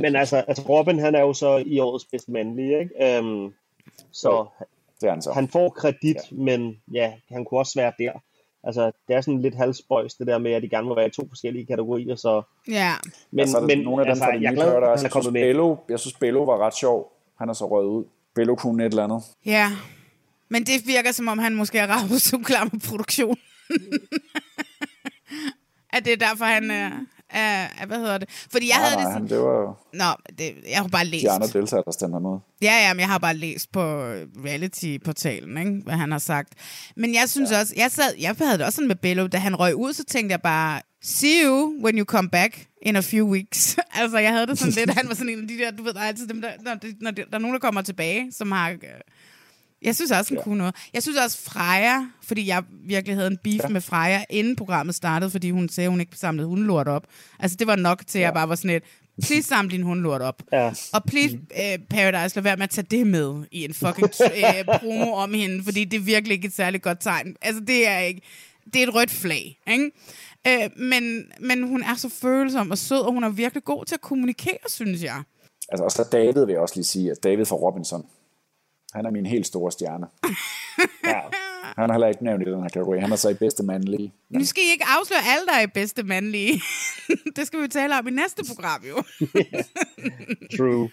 Men 0.00 0.16
altså, 0.16 0.36
altså, 0.36 0.62
Robin, 0.68 0.98
han 0.98 1.14
er 1.14 1.20
jo 1.20 1.32
så 1.32 1.56
i 1.66 1.78
årets 1.78 2.04
bedste 2.04 2.32
mandlige, 2.32 2.80
ikke? 2.80 3.18
Um, 3.20 3.54
så, 4.12 4.46
det 5.00 5.06
er 5.06 5.10
han, 5.10 5.22
så 5.22 5.32
han 5.32 5.48
får 5.48 5.68
kredit, 5.68 6.16
ja. 6.16 6.20
men 6.30 6.82
ja, 6.92 7.12
han 7.28 7.44
kunne 7.44 7.60
også 7.60 7.80
være 7.80 7.92
der. 7.98 8.12
Altså, 8.64 8.92
det 9.08 9.16
er 9.16 9.20
sådan 9.20 9.40
lidt 9.40 9.54
halsbøjs, 9.54 10.14
det 10.14 10.26
der 10.26 10.38
med, 10.38 10.52
at 10.52 10.62
de 10.62 10.68
gerne 10.68 10.88
må 10.88 10.94
være 10.94 11.06
i 11.06 11.10
to 11.10 11.28
forskellige 11.28 11.66
kategorier, 11.66 12.16
så... 12.16 12.42
Ja. 12.68 12.94
Men, 13.30 13.40
altså, 13.40 13.60
men 13.60 13.78
nogle 13.78 14.02
af 14.02 14.06
dem 14.06 14.10
altså, 14.10 14.24
fra 14.24 14.32
det 14.32 14.42
jeg 14.42 14.54
glad, 14.54 14.64
Paradise, 14.64 15.06
at 15.06 15.12
han 15.12 15.14
er 15.14 15.14
jeg 15.14 15.22
synes. 15.22 15.32
Bello, 15.32 15.76
jeg 15.88 15.98
synes, 15.98 16.14
Bello 16.14 16.42
var 16.42 16.58
ret 16.58 16.76
sjov. 16.76 17.12
Han 17.38 17.48
er 17.48 17.52
så 17.52 17.70
røget 17.70 17.88
ud. 17.88 18.04
Bello 18.34 18.54
kunne 18.54 18.86
et 18.86 18.90
eller 18.90 19.04
andet. 19.04 19.22
Ja. 19.46 19.72
Men 20.48 20.64
det 20.64 20.86
virker, 20.86 21.12
som 21.12 21.28
om 21.28 21.38
han 21.38 21.54
måske 21.54 21.78
er 21.78 21.86
ravet 21.86 22.44
klar 22.46 22.68
med 22.72 22.80
produktion. 22.88 23.36
at 25.94 26.04
det 26.04 26.12
er 26.12 26.16
derfor, 26.16 26.44
han 26.44 26.70
er, 26.70 26.90
er... 27.32 27.86
Hvad 27.86 27.98
hedder 27.98 28.18
det? 28.18 28.28
Fordi 28.52 28.68
jeg 28.68 28.76
nej, 28.76 28.88
havde 28.88 28.96
nej, 28.96 29.04
det 29.04 29.14
sådan... 29.14 29.28
det 29.28 29.38
var 29.38 29.78
Nå, 29.92 30.32
det, 30.38 30.54
jeg 30.70 30.78
har 30.78 30.88
bare 30.88 31.04
læst... 31.04 31.22
de 31.22 31.30
andre 31.30 31.46
deltagere, 31.46 31.82
der 31.86 31.90
stemte 31.92 32.14
ham 32.14 32.26
ud. 32.26 32.38
Ja, 32.62 32.86
ja, 32.86 32.94
men 32.94 33.00
jeg 33.00 33.08
har 33.08 33.18
bare 33.18 33.36
læst 33.36 33.72
på 33.72 33.82
reality-portalen, 34.44 35.58
ikke? 35.58 35.80
hvad 35.84 35.94
han 35.94 36.12
har 36.12 36.18
sagt. 36.18 36.52
Men 36.96 37.14
jeg 37.14 37.28
synes 37.28 37.50
ja. 37.50 37.60
også, 37.60 37.74
jeg, 37.76 37.90
sad, 37.90 38.14
jeg 38.20 38.34
havde 38.38 38.58
det 38.58 38.66
også 38.66 38.76
sådan 38.76 38.88
med 38.88 38.96
Bello, 38.96 39.26
da 39.26 39.38
han 39.38 39.56
røg 39.60 39.76
ud, 39.76 39.92
så 39.92 40.04
tænkte 40.04 40.32
jeg 40.32 40.40
bare, 40.42 40.80
see 41.02 41.44
you 41.44 41.74
when 41.84 41.98
you 41.98 42.04
come 42.04 42.28
back 42.28 42.66
in 42.82 42.96
a 42.96 43.00
few 43.00 43.30
weeks. 43.30 43.78
altså, 44.00 44.18
jeg 44.18 44.32
havde 44.32 44.46
det 44.46 44.58
sådan 44.58 44.74
lidt, 44.74 44.90
han 44.90 45.08
var 45.08 45.14
sådan 45.14 45.28
en 45.28 45.42
af 45.42 45.48
de 45.48 45.58
der, 45.58 45.70
du 45.70 45.82
ved, 45.82 45.94
der 45.94 46.00
er 46.00 46.04
altid 46.04 46.26
dem, 46.26 46.40
der, 46.40 46.50
når, 46.60 46.74
de, 46.74 46.94
når 47.00 47.10
de, 47.10 47.24
der 47.30 47.36
er 47.36 47.38
nogen, 47.38 47.54
der 47.54 47.60
kommer 47.60 47.82
tilbage, 47.82 48.32
som 48.32 48.52
har... 48.52 48.76
Øh, 49.82 49.86
jeg 49.86 49.94
synes 49.94 50.10
også, 50.10 50.30
han 50.30 50.38
ja. 50.38 50.44
kunne 50.44 50.58
noget. 50.58 50.74
Jeg 50.94 51.02
synes 51.02 51.18
også 51.18 51.38
Freja, 51.42 52.06
fordi 52.22 52.46
jeg 52.46 52.62
virkelig 52.86 53.16
havde 53.16 53.30
en 53.30 53.38
beef 53.44 53.62
ja. 53.62 53.68
med 53.68 53.80
Freja, 53.80 54.24
inden 54.30 54.56
programmet 54.56 54.94
startede, 54.94 55.30
fordi 55.30 55.50
hun 55.50 55.68
sagde, 55.68 55.86
at 55.86 55.90
hun 55.90 56.00
ikke 56.00 56.16
samlede 56.16 56.46
hundelort 56.46 56.88
op. 56.88 57.06
Altså, 57.38 57.56
det 57.56 57.66
var 57.66 57.76
nok 57.76 58.06
til, 58.06 58.18
at 58.18 58.22
jeg 58.22 58.34
bare 58.34 58.48
var 58.48 58.54
sådan 58.54 58.70
et, 58.70 58.82
please 59.22 59.48
samle 59.48 59.70
din 59.70 59.82
hundelort 59.82 60.22
op. 60.22 60.42
Ja. 60.52 60.72
Og 60.92 61.04
please, 61.04 61.36
uh, 61.36 61.86
Paradise, 61.90 62.36
lad 62.36 62.42
være 62.42 62.56
med 62.56 62.64
at 62.64 62.70
tage 62.70 62.86
det 62.90 63.06
med 63.06 63.44
i 63.52 63.64
en 63.64 63.74
fucking 63.74 64.10
uh, 64.20 64.78
promo 64.78 65.12
om 65.12 65.34
hende, 65.34 65.64
fordi 65.64 65.84
det 65.84 65.96
er 65.96 66.00
virkelig 66.00 66.34
ikke 66.34 66.46
et 66.46 66.54
særligt 66.54 66.82
godt 66.82 67.00
tegn. 67.00 67.36
Altså, 67.42 67.62
det 67.66 67.88
er 67.88 67.98
ikke... 67.98 68.22
Det 68.74 68.82
er 68.82 68.86
et 68.86 68.94
rødt 68.94 69.10
flag, 69.10 69.58
ikke? 69.70 69.90
Uh, 70.48 70.80
men, 70.80 71.24
men 71.40 71.68
hun 71.68 71.82
er 71.82 71.94
så 71.94 72.08
følsom 72.08 72.70
og 72.70 72.78
sød, 72.78 72.98
og 72.98 73.12
hun 73.12 73.24
er 73.24 73.28
virkelig 73.28 73.64
god 73.64 73.84
til 73.84 73.94
at 73.94 74.00
kommunikere, 74.00 74.58
synes 74.68 75.02
jeg. 75.02 75.22
Altså, 75.68 75.84
og 75.84 75.90
så 75.90 76.08
David 76.12 76.44
vil 76.46 76.52
jeg 76.52 76.60
også 76.60 76.74
lige 76.74 76.84
sige, 76.84 77.10
at 77.10 77.16
David 77.22 77.44
fra 77.44 77.56
Robinson, 77.56 78.06
han 78.94 79.06
er 79.06 79.10
min 79.10 79.26
helt 79.26 79.46
store 79.46 79.72
stjerne. 79.72 80.06
Ja. 81.04 81.20
Han 81.78 81.90
er 81.90 81.94
heller 81.94 82.08
ikke 82.08 82.24
nævnt 82.24 82.42
i 82.42 82.50
den 82.50 82.62
her 82.62 82.68
kategori. 82.68 82.98
Han 82.98 83.12
er 83.12 83.16
så 83.16 83.28
i 83.28 83.34
bedste 83.34 83.62
mandlige. 83.62 84.12
Nu 84.30 84.44
skal 84.44 84.62
I 84.64 84.70
ikke 84.72 84.84
afsløre 84.98 85.20
alle, 85.34 85.46
der 85.46 85.52
er 85.52 85.60
i 85.60 85.66
bedste 85.66 86.02
mandlige. 86.02 86.60
det 87.36 87.46
skal 87.46 87.62
vi 87.62 87.68
tale 87.68 87.98
om 87.98 88.08
i 88.08 88.10
næste 88.10 88.42
program, 88.48 88.82
jo. 88.88 88.96
True. 90.56 90.90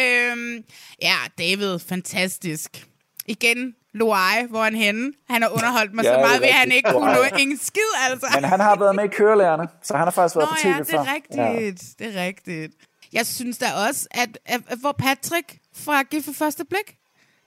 øhm, 0.00 0.64
ja, 1.02 1.16
David, 1.38 1.78
fantastisk. 1.78 2.86
Igen, 3.26 3.74
Loai, 3.94 4.46
hvor 4.48 4.62
han 4.62 4.74
henne? 4.74 5.12
Han 5.30 5.42
har 5.42 5.48
underholdt 5.48 5.94
mig 5.94 6.04
Ja, 6.04 6.14
så 6.14 6.18
meget 6.20 6.40
ved, 6.40 6.48
at 6.48 6.54
han 6.54 6.72
ikke 6.72 6.90
kunne 6.92 7.12
nå 7.14 7.22
ingen 7.38 7.58
skid, 7.58 7.90
altså. 8.10 8.26
Men 8.34 8.44
han 8.44 8.60
har 8.60 8.76
været 8.78 8.94
med 8.94 9.04
i 9.04 9.08
kørelærerne, 9.08 9.68
så 9.82 9.96
han 9.96 10.06
har 10.06 10.10
faktisk 10.10 10.36
været 10.36 10.48
Nå 10.48 10.54
på 10.54 10.60
tv 10.62 10.68
ja, 10.68 10.78
det 10.78 10.86
før. 10.90 10.98
er 10.98 11.14
rigtigt. 11.14 12.00
Ja. 12.00 12.04
Det 12.04 12.16
er 12.16 12.24
rigtigt. 12.26 12.72
Jeg 13.12 13.26
synes 13.26 13.58
da 13.58 13.66
også, 13.88 14.08
at, 14.10 14.38
at, 14.46 14.60
at 14.68 14.78
hvor 14.78 14.92
Patrick 14.92 15.58
fra 15.76 16.02
Gift 16.02 16.24
for 16.24 16.32
første 16.32 16.64
blik, 16.64 16.96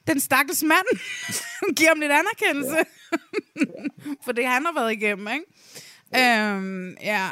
den 0.07 0.19
stakkels 0.19 0.63
mand, 0.63 0.87
giver 1.77 1.89
ham 1.89 1.99
lidt 1.99 2.11
anerkendelse. 2.11 2.77
For 4.25 4.31
det, 4.31 4.45
han 4.45 4.65
har 4.65 4.73
været 4.81 4.91
igennem, 4.91 5.27
ikke? 5.27 5.45
Øhm, 6.15 6.95
ja. 7.01 7.29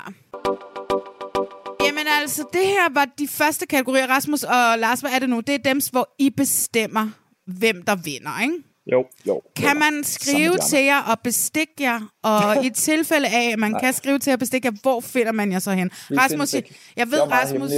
Jamen 1.85 2.05
altså, 2.21 2.45
det 2.53 2.65
her 2.65 2.93
var 2.93 3.05
de 3.19 3.27
første 3.27 3.65
kategorier. 3.65 4.07
Rasmus 4.07 4.43
og 4.43 4.79
Lars, 4.79 4.99
hvad 4.99 5.11
er 5.11 5.19
det 5.19 5.29
nu? 5.29 5.39
Det 5.39 5.55
er 5.55 5.59
dem, 5.59 5.81
hvor 5.91 6.15
I 6.19 6.29
bestemmer, 6.29 7.09
hvem 7.45 7.83
der 7.83 7.95
vinder, 7.95 8.41
ikke? 8.41 8.63
Jo. 8.91 9.05
jo. 9.27 9.41
Kan 9.55 9.77
man 9.79 10.03
skrive 10.03 10.57
til 10.69 10.83
jer 10.83 11.01
og 11.01 11.19
bestikke 11.23 11.73
jer? 11.79 11.99
Og 12.23 12.41
i 12.65 12.69
tilfælde 12.69 13.27
af, 13.27 13.51
at 13.51 13.59
man 13.59 13.79
kan 13.79 13.93
skrive 13.93 14.19
til 14.19 14.31
jer 14.31 14.35
og 14.35 14.39
bestikke 14.39 14.65
jer, 14.65 14.73
hvor 14.81 15.01
finder 15.01 15.31
man 15.31 15.51
jer 15.51 15.59
så 15.59 15.71
hen? 15.71 15.91
Rasmus, 15.93 16.53
jeg 16.95 17.11
ved, 17.11 17.19
Jeg 17.19 17.31
Rasmus, 17.31 17.71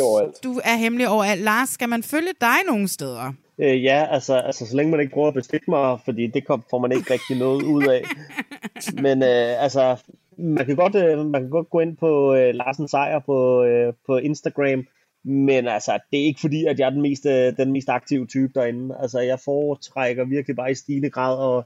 du 0.43 0.61
er 0.63 0.75
hemmelig 0.75 1.07
overalt. 1.07 1.41
Lars, 1.41 1.69
skal 1.69 1.89
man 1.89 2.03
følge 2.03 2.33
dig 2.41 2.57
nogle 2.67 2.87
steder? 2.87 3.33
Øh, 3.57 3.83
ja, 3.83 4.05
altså, 4.09 4.35
altså 4.35 4.65
så 4.65 4.75
længe 4.75 4.91
man 4.91 4.99
ikke 4.99 5.13
prøver 5.13 5.27
at 5.27 5.33
bestikke 5.33 5.71
mig, 5.71 5.99
fordi 6.05 6.27
det 6.27 6.45
kom, 6.45 6.63
får 6.69 6.79
man 6.79 6.91
ikke 6.91 7.13
rigtig 7.13 7.37
noget 7.37 7.63
ud 7.63 7.83
af. 7.87 8.03
Men 9.05 9.23
øh, 9.23 9.63
altså, 9.63 10.03
man 10.37 10.65
kan, 10.65 10.75
godt, 10.75 10.95
øh, 10.95 11.25
man 11.25 11.41
kan 11.41 11.49
godt 11.49 11.69
gå 11.69 11.79
ind 11.79 11.97
på 11.97 12.35
øh, 12.35 12.55
Larsen 12.55 12.87
Sejr 12.87 13.19
på, 13.19 13.63
øh, 13.63 13.93
på 14.05 14.17
Instagram, 14.17 14.85
men 15.23 15.67
altså, 15.67 15.99
det 16.11 16.19
er 16.19 16.25
ikke 16.25 16.39
fordi, 16.39 16.65
at 16.65 16.79
jeg 16.79 16.85
er 16.85 16.89
den 16.89 17.01
mest, 17.01 17.25
øh, 17.25 17.57
den 17.57 17.71
mest 17.71 17.89
aktive 17.89 18.25
type 18.27 18.51
derinde. 18.55 18.95
Altså, 18.99 19.19
jeg 19.19 19.39
foretrækker 19.39 20.25
virkelig 20.25 20.55
bare 20.55 20.71
i 20.71 20.75
stigende 20.75 21.09
grad 21.09 21.57
at, 21.57 21.63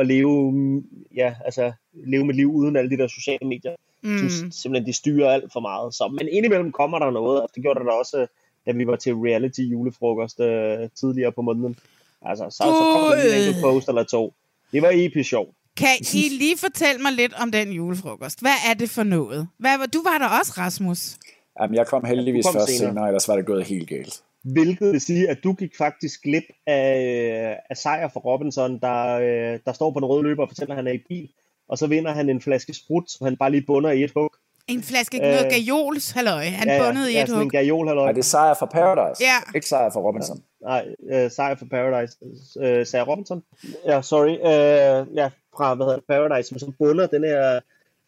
at 0.00 0.06
leve, 0.06 0.52
mm, 0.52 0.84
ja, 1.16 1.34
altså, 1.44 1.72
leve 1.92 2.24
mit 2.24 2.36
liv 2.36 2.54
uden 2.54 2.76
alle 2.76 2.90
de 2.90 2.96
der 2.96 3.06
sociale 3.06 3.48
medier. 3.48 3.74
Mm. 4.02 4.18
Synes 4.18 4.54
simpelthen, 4.54 4.86
de 4.86 4.92
styrer 4.92 5.30
alt 5.30 5.52
for 5.52 5.60
meget. 5.60 5.94
Så, 5.94 6.08
men 6.08 6.28
indimellem 6.28 6.72
kommer 6.72 6.98
der 6.98 7.10
noget, 7.10 7.42
og 7.42 7.48
det 7.54 7.62
gjorde 7.62 7.78
der 7.78 7.84
da 7.84 7.90
også, 7.90 8.26
da 8.66 8.72
vi 8.72 8.86
var 8.86 8.96
til 8.96 9.14
reality 9.14 9.60
julefrokost 9.60 10.40
øh, 10.40 10.78
tidligere 11.00 11.32
på 11.32 11.42
måneden. 11.42 11.76
Altså, 12.22 12.44
så, 12.50 12.56
så 12.56 12.64
kom 12.64 13.10
der 13.10 13.22
lige 13.24 13.36
en 13.36 13.46
enkelt 13.48 13.62
post 13.62 13.88
eller 13.88 14.02
to. 14.04 14.34
Det 14.72 14.82
var 14.82 14.90
episk 14.94 15.28
sjovt. 15.30 15.50
Kan 15.76 15.88
I 16.14 16.28
lige 16.38 16.58
fortælle 16.58 17.02
mig 17.02 17.12
lidt 17.12 17.32
om 17.42 17.52
den 17.52 17.72
julefrokost? 17.72 18.40
Hvad 18.40 18.58
er 18.70 18.74
det 18.74 18.90
for 18.90 19.02
noget? 19.02 19.48
Hvad, 19.58 19.78
var- 19.78 19.86
du 19.86 20.02
var 20.02 20.18
der 20.18 20.38
også, 20.38 20.52
Rasmus. 20.58 21.16
Jamen, 21.60 21.74
jeg 21.74 21.86
kom 21.86 22.04
heldigvis 22.04 22.44
Du 22.44 22.52
kom 22.52 22.60
først 22.60 22.76
senere. 22.76 22.90
senere, 22.92 23.06
ellers 23.08 23.28
var 23.28 23.36
det 23.36 23.46
gået 23.46 23.64
helt 23.66 23.88
galt. 23.88 24.22
Hvilket 24.44 24.92
vil 24.92 25.00
sige, 25.00 25.28
at 25.28 25.38
du 25.44 25.52
gik 25.52 25.76
faktisk 25.76 26.22
glip 26.22 26.44
af, 26.66 27.58
af 27.70 27.76
sejr 27.76 28.08
for 28.12 28.20
Robinson, 28.20 28.80
der, 28.80 29.04
øh, 29.18 29.58
der 29.66 29.72
står 29.72 29.90
på 29.90 30.00
den 30.00 30.06
røde 30.08 30.22
løber 30.22 30.42
og 30.42 30.48
fortæller, 30.48 30.74
at 30.74 30.76
han 30.78 30.86
er 30.86 30.92
i 30.92 31.00
bil. 31.08 31.28
Og 31.68 31.78
så 31.78 31.86
vinder 31.86 32.12
han 32.12 32.28
en 32.30 32.40
flaske 32.40 32.74
sprut, 32.74 33.10
som 33.10 33.24
han 33.24 33.36
bare 33.36 33.50
lige 33.50 33.64
bunder 33.66 33.90
i 33.90 34.04
et 34.04 34.12
hug. 34.16 34.30
En 34.68 34.82
flaske 34.82 35.16
Øh, 35.16 35.22
noget 35.22 35.50
gajols, 35.50 36.10
halløj. 36.10 36.44
Han 36.44 36.68
ja, 36.68 36.84
bundet 36.84 37.08
i 37.08 37.12
ja, 37.12 37.22
et 37.22 37.28
sådan 37.28 37.38
hug. 37.38 37.44
en 37.44 37.50
gajol, 37.50 37.86
halløj. 37.86 38.04
Nej, 38.04 38.12
det 38.12 38.18
er 38.18 38.24
sejr 38.24 38.54
fra 38.54 38.66
Paradise. 38.66 39.24
Ja. 39.24 39.38
Ikke 39.54 39.68
sejr 39.68 39.90
fra 39.90 40.00
Robinson. 40.00 40.42
Nej, 40.62 40.86
øh, 41.12 41.30
sejr 41.30 41.54
for 41.54 41.66
Paradise. 41.70 42.16
Øh, 42.60 42.86
jeg 42.92 43.08
Robinson? 43.08 43.42
Ja, 43.84 44.02
sorry. 44.02 44.28
Øh, 44.30 45.16
ja, 45.16 45.30
fra 45.56 45.74
hvad 45.74 45.86
hedder 45.86 45.98
det, 45.98 46.06
Paradise, 46.08 46.48
som 46.48 46.58
så 46.58 46.72
bunder 46.78 47.06
den 47.06 47.24
her 47.24 47.60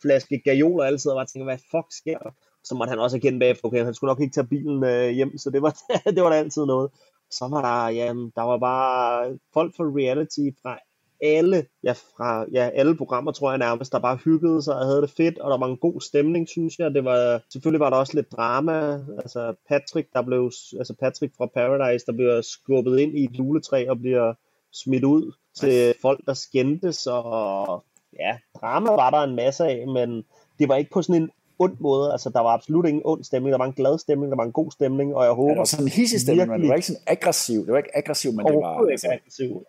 flaske 0.03 0.39
gajol 0.45 0.81
og 0.81 0.87
altid, 0.87 1.11
og 1.11 1.17
bare 1.17 1.27
tænker, 1.27 1.45
hvad 1.45 1.59
fuck 1.71 1.87
sker 1.91 2.19
der? 2.19 2.31
Så 2.65 2.75
måtte 2.75 2.91
han 2.91 2.99
også 2.99 3.17
erkende 3.17 3.39
bagefter, 3.39 3.65
okay, 3.65 3.85
han 3.85 3.95
skulle 3.95 4.09
nok 4.09 4.21
ikke 4.21 4.35
tage 4.35 4.47
bilen 4.47 4.85
øh, 4.85 5.09
hjem, 5.09 5.39
så 5.39 5.51
det 5.51 5.63
var, 5.63 5.77
det 6.15 6.23
var 6.23 6.31
da 6.31 6.37
altid 6.37 6.67
noget. 6.67 6.91
Så 7.31 7.49
var 7.49 7.63
der, 7.63 7.89
ja, 7.89 8.07
der 8.37 8.43
var 8.43 8.59
bare 8.59 9.39
folk 9.55 9.77
fra 9.77 9.85
reality 9.85 10.41
fra 10.63 10.79
alle, 11.21 11.67
ja, 11.85 11.93
fra 11.93 12.47
ja, 12.53 12.71
alle 12.75 12.97
programmer, 12.97 13.33
tror 13.33 13.51
jeg 13.51 13.59
nærmest, 13.59 13.93
der 13.93 13.99
bare 13.99 14.19
hyggede 14.25 14.63
sig 14.63 14.75
og 14.75 14.87
havde 14.87 15.03
det 15.03 15.11
fedt, 15.11 15.39
og 15.39 15.51
der 15.51 15.59
var 15.59 15.67
en 15.67 15.77
god 15.77 16.01
stemning, 16.01 16.49
synes 16.49 16.79
jeg. 16.79 16.95
Det 16.95 17.05
var, 17.05 17.43
selvfølgelig 17.53 17.81
var 17.81 17.91
der 17.91 17.97
også 17.97 18.15
lidt 18.15 18.33
drama. 18.33 18.93
Altså 19.19 19.55
Patrick, 19.69 20.09
der 20.13 20.23
blev, 20.23 20.51
altså 20.79 20.95
Patrick 21.01 21.37
fra 21.37 21.47
Paradise, 21.47 22.07
der 22.07 22.13
bliver 22.13 22.41
skubbet 22.41 22.99
ind 22.99 23.19
i 23.19 23.25
et 23.25 23.39
juletræ 23.39 23.87
og 23.89 23.99
bliver 23.99 24.35
smidt 24.73 25.05
ud 25.05 25.33
til 25.57 25.95
folk, 26.03 26.21
der 26.27 26.35
skændtes, 26.35 27.07
og 27.07 27.85
ja, 28.19 28.39
drama 28.61 28.91
var 28.91 29.11
der 29.11 29.19
en 29.19 29.37
masse 29.37 29.65
af, 29.65 29.87
men 29.89 30.25
det 30.59 30.69
var 30.69 30.77
ikke 30.77 30.91
på 30.91 31.03
sådan 31.03 31.23
en 31.23 31.31
ond 31.59 31.77
måde. 31.81 32.13
Altså, 32.13 32.31
der 32.31 32.41
var 32.41 32.49
absolut 32.49 32.87
ingen 32.87 33.03
ond 33.05 33.25
stemning. 33.25 33.53
Der 33.53 33.59
var 33.59 33.65
en 33.65 33.73
glad 33.73 33.99
stemning, 33.99 34.31
der 34.31 34.37
var 34.37 34.45
en 34.45 34.53
god 34.53 34.71
stemning, 34.71 35.15
og 35.15 35.25
jeg 35.25 35.33
håber... 35.33 35.49
Ja, 35.49 35.53
det 35.55 35.59
var 35.59 35.65
sådan 35.65 35.87
en 35.87 35.93
hissig 35.93 36.21
stemning, 36.21 36.49
men 36.51 36.61
det 36.61 36.69
var 36.69 36.75
ikke 36.75 36.87
sådan 36.87 37.03
aggressiv. 37.07 37.61
Det 37.65 37.73
var 37.73 37.79
ikke 37.79 37.97
aggressiv, 37.97 38.33
men 38.33 38.47
det 38.47 38.55
var... 38.55 38.61
Overhovedet 38.61 38.91
Altså, 38.93 39.07
ikke 39.07 39.15
aggressiv. 39.15 39.47
det 39.47 39.55
var 39.55 39.63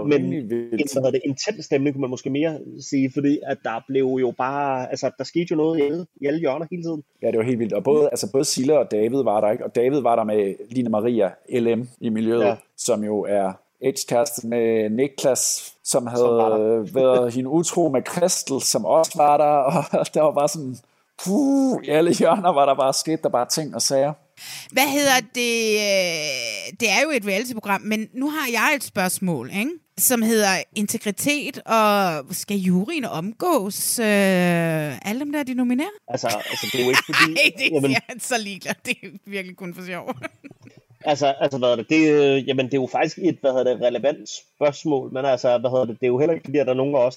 Øh, 0.00 0.06
men 0.06 0.24
en, 0.32 0.46
hvad 1.00 1.12
det, 1.12 1.20
intens 1.24 1.64
stemning, 1.64 1.94
kunne 1.94 2.00
man 2.00 2.10
måske 2.10 2.30
mere 2.30 2.58
sige, 2.80 3.10
fordi 3.14 3.38
at 3.46 3.58
der 3.64 3.84
blev 3.88 4.04
jo 4.20 4.34
bare, 4.38 4.90
altså 4.90 5.10
der 5.18 5.24
skete 5.24 5.46
jo 5.50 5.56
noget 5.56 5.78
i 5.78 5.82
alle, 5.82 6.06
i 6.20 6.26
alle 6.26 6.40
hjørner 6.40 6.66
hele 6.70 6.82
tiden. 6.82 7.02
Ja, 7.22 7.26
det 7.30 7.38
var 7.38 7.44
helt 7.44 7.58
vildt. 7.58 7.72
Og 7.72 7.84
både, 7.84 8.08
altså 8.08 8.32
både 8.32 8.44
Silla 8.44 8.78
og 8.78 8.90
David 8.90 9.22
var 9.22 9.40
der, 9.40 9.50
ikke? 9.50 9.64
Og 9.64 9.74
David 9.74 10.00
var 10.00 10.16
der 10.16 10.24
med 10.24 10.54
Line 10.70 10.88
Maria 10.90 11.30
LM 11.52 11.88
i 12.00 12.08
miljøet, 12.08 12.44
Ja. 12.44 12.56
som 12.76 13.04
jo 13.04 13.20
er 13.28 13.52
edge 13.80 14.48
med 14.48 14.90
Niklas, 14.90 15.74
som 15.84 16.06
havde 16.06 16.20
som 16.86 16.94
været 16.94 17.34
hende 17.34 17.50
utro 17.50 17.88
med 17.88 18.02
Kristel, 18.02 18.60
som 18.60 18.84
også 18.84 19.12
var 19.16 19.36
der, 19.36 19.54
og 20.00 20.14
der 20.14 20.22
var 20.22 20.32
bare 20.32 20.48
sådan, 20.48 20.76
puh, 21.24 21.84
i 21.84 21.88
alle 21.88 22.14
hjørner 22.14 22.52
var 22.52 22.66
der 22.66 22.74
bare 22.74 22.94
sket, 22.94 23.22
der 23.22 23.28
bare 23.28 23.48
ting 23.48 23.74
og 23.74 23.82
sager. 23.82 24.12
Hvad 24.72 24.88
hedder 24.88 25.20
det? 25.34 25.74
øh, 25.74 26.78
Det 26.80 26.90
er 26.90 27.00
jo 27.04 27.10
et 27.10 27.26
reality-program, 27.26 27.80
men 27.80 28.08
nu 28.14 28.30
har 28.30 28.48
jeg 28.52 28.72
et 28.76 28.84
spørgsmål, 28.84 29.50
ikke? 29.50 29.70
som 29.98 30.22
hedder 30.22 30.48
integritet, 30.76 31.58
og 31.58 32.24
skal 32.30 32.56
juryen 32.56 33.04
omgås? 33.04 33.98
Øh, 33.98 34.06
alle 35.08 35.20
dem 35.20 35.32
der, 35.32 35.42
de 35.42 35.54
nominerer? 35.54 35.88
Altså, 36.08 36.26
altså 36.26 36.66
det 36.72 36.80
er 36.80 36.84
jo 36.84 36.90
ikke 36.90 37.02
fordi... 37.06 37.32
Nej, 37.32 37.52
det 37.58 37.66
er 37.66 37.70
jamen, 37.74 37.90
jeg 37.90 38.00
er 38.08 38.12
så 38.18 38.34
ligeglad. 38.38 38.74
Det 38.84 38.96
er 39.02 39.08
virkelig 39.26 39.56
kun 39.56 39.74
for 39.74 39.82
sjov. 39.86 40.14
Altså, 41.04 41.34
altså 41.40 41.58
hvad 41.58 41.68
hedder 41.68 41.82
det, 41.82 41.90
det, 41.90 42.12
øh, 42.38 42.48
jamen, 42.48 42.66
det 42.66 42.74
er 42.74 42.78
jo 42.80 42.88
faktisk 42.92 43.18
et, 43.18 43.38
hvad 43.40 43.50
hedder 43.52 43.74
det, 43.74 43.82
relevant 43.82 44.28
spørgsmål, 44.56 45.12
men 45.12 45.24
altså, 45.24 45.58
hvad 45.58 45.70
hedder 45.70 45.84
det, 45.84 45.96
det 46.00 46.06
er 46.06 46.08
jo 46.14 46.18
heller 46.18 46.34
ikke 46.34 46.44
fordi, 46.44 46.58
at 46.58 46.66
der 46.66 46.72
er 46.72 46.76
nogen 46.76 46.94
af 46.94 46.98
os, 46.98 47.16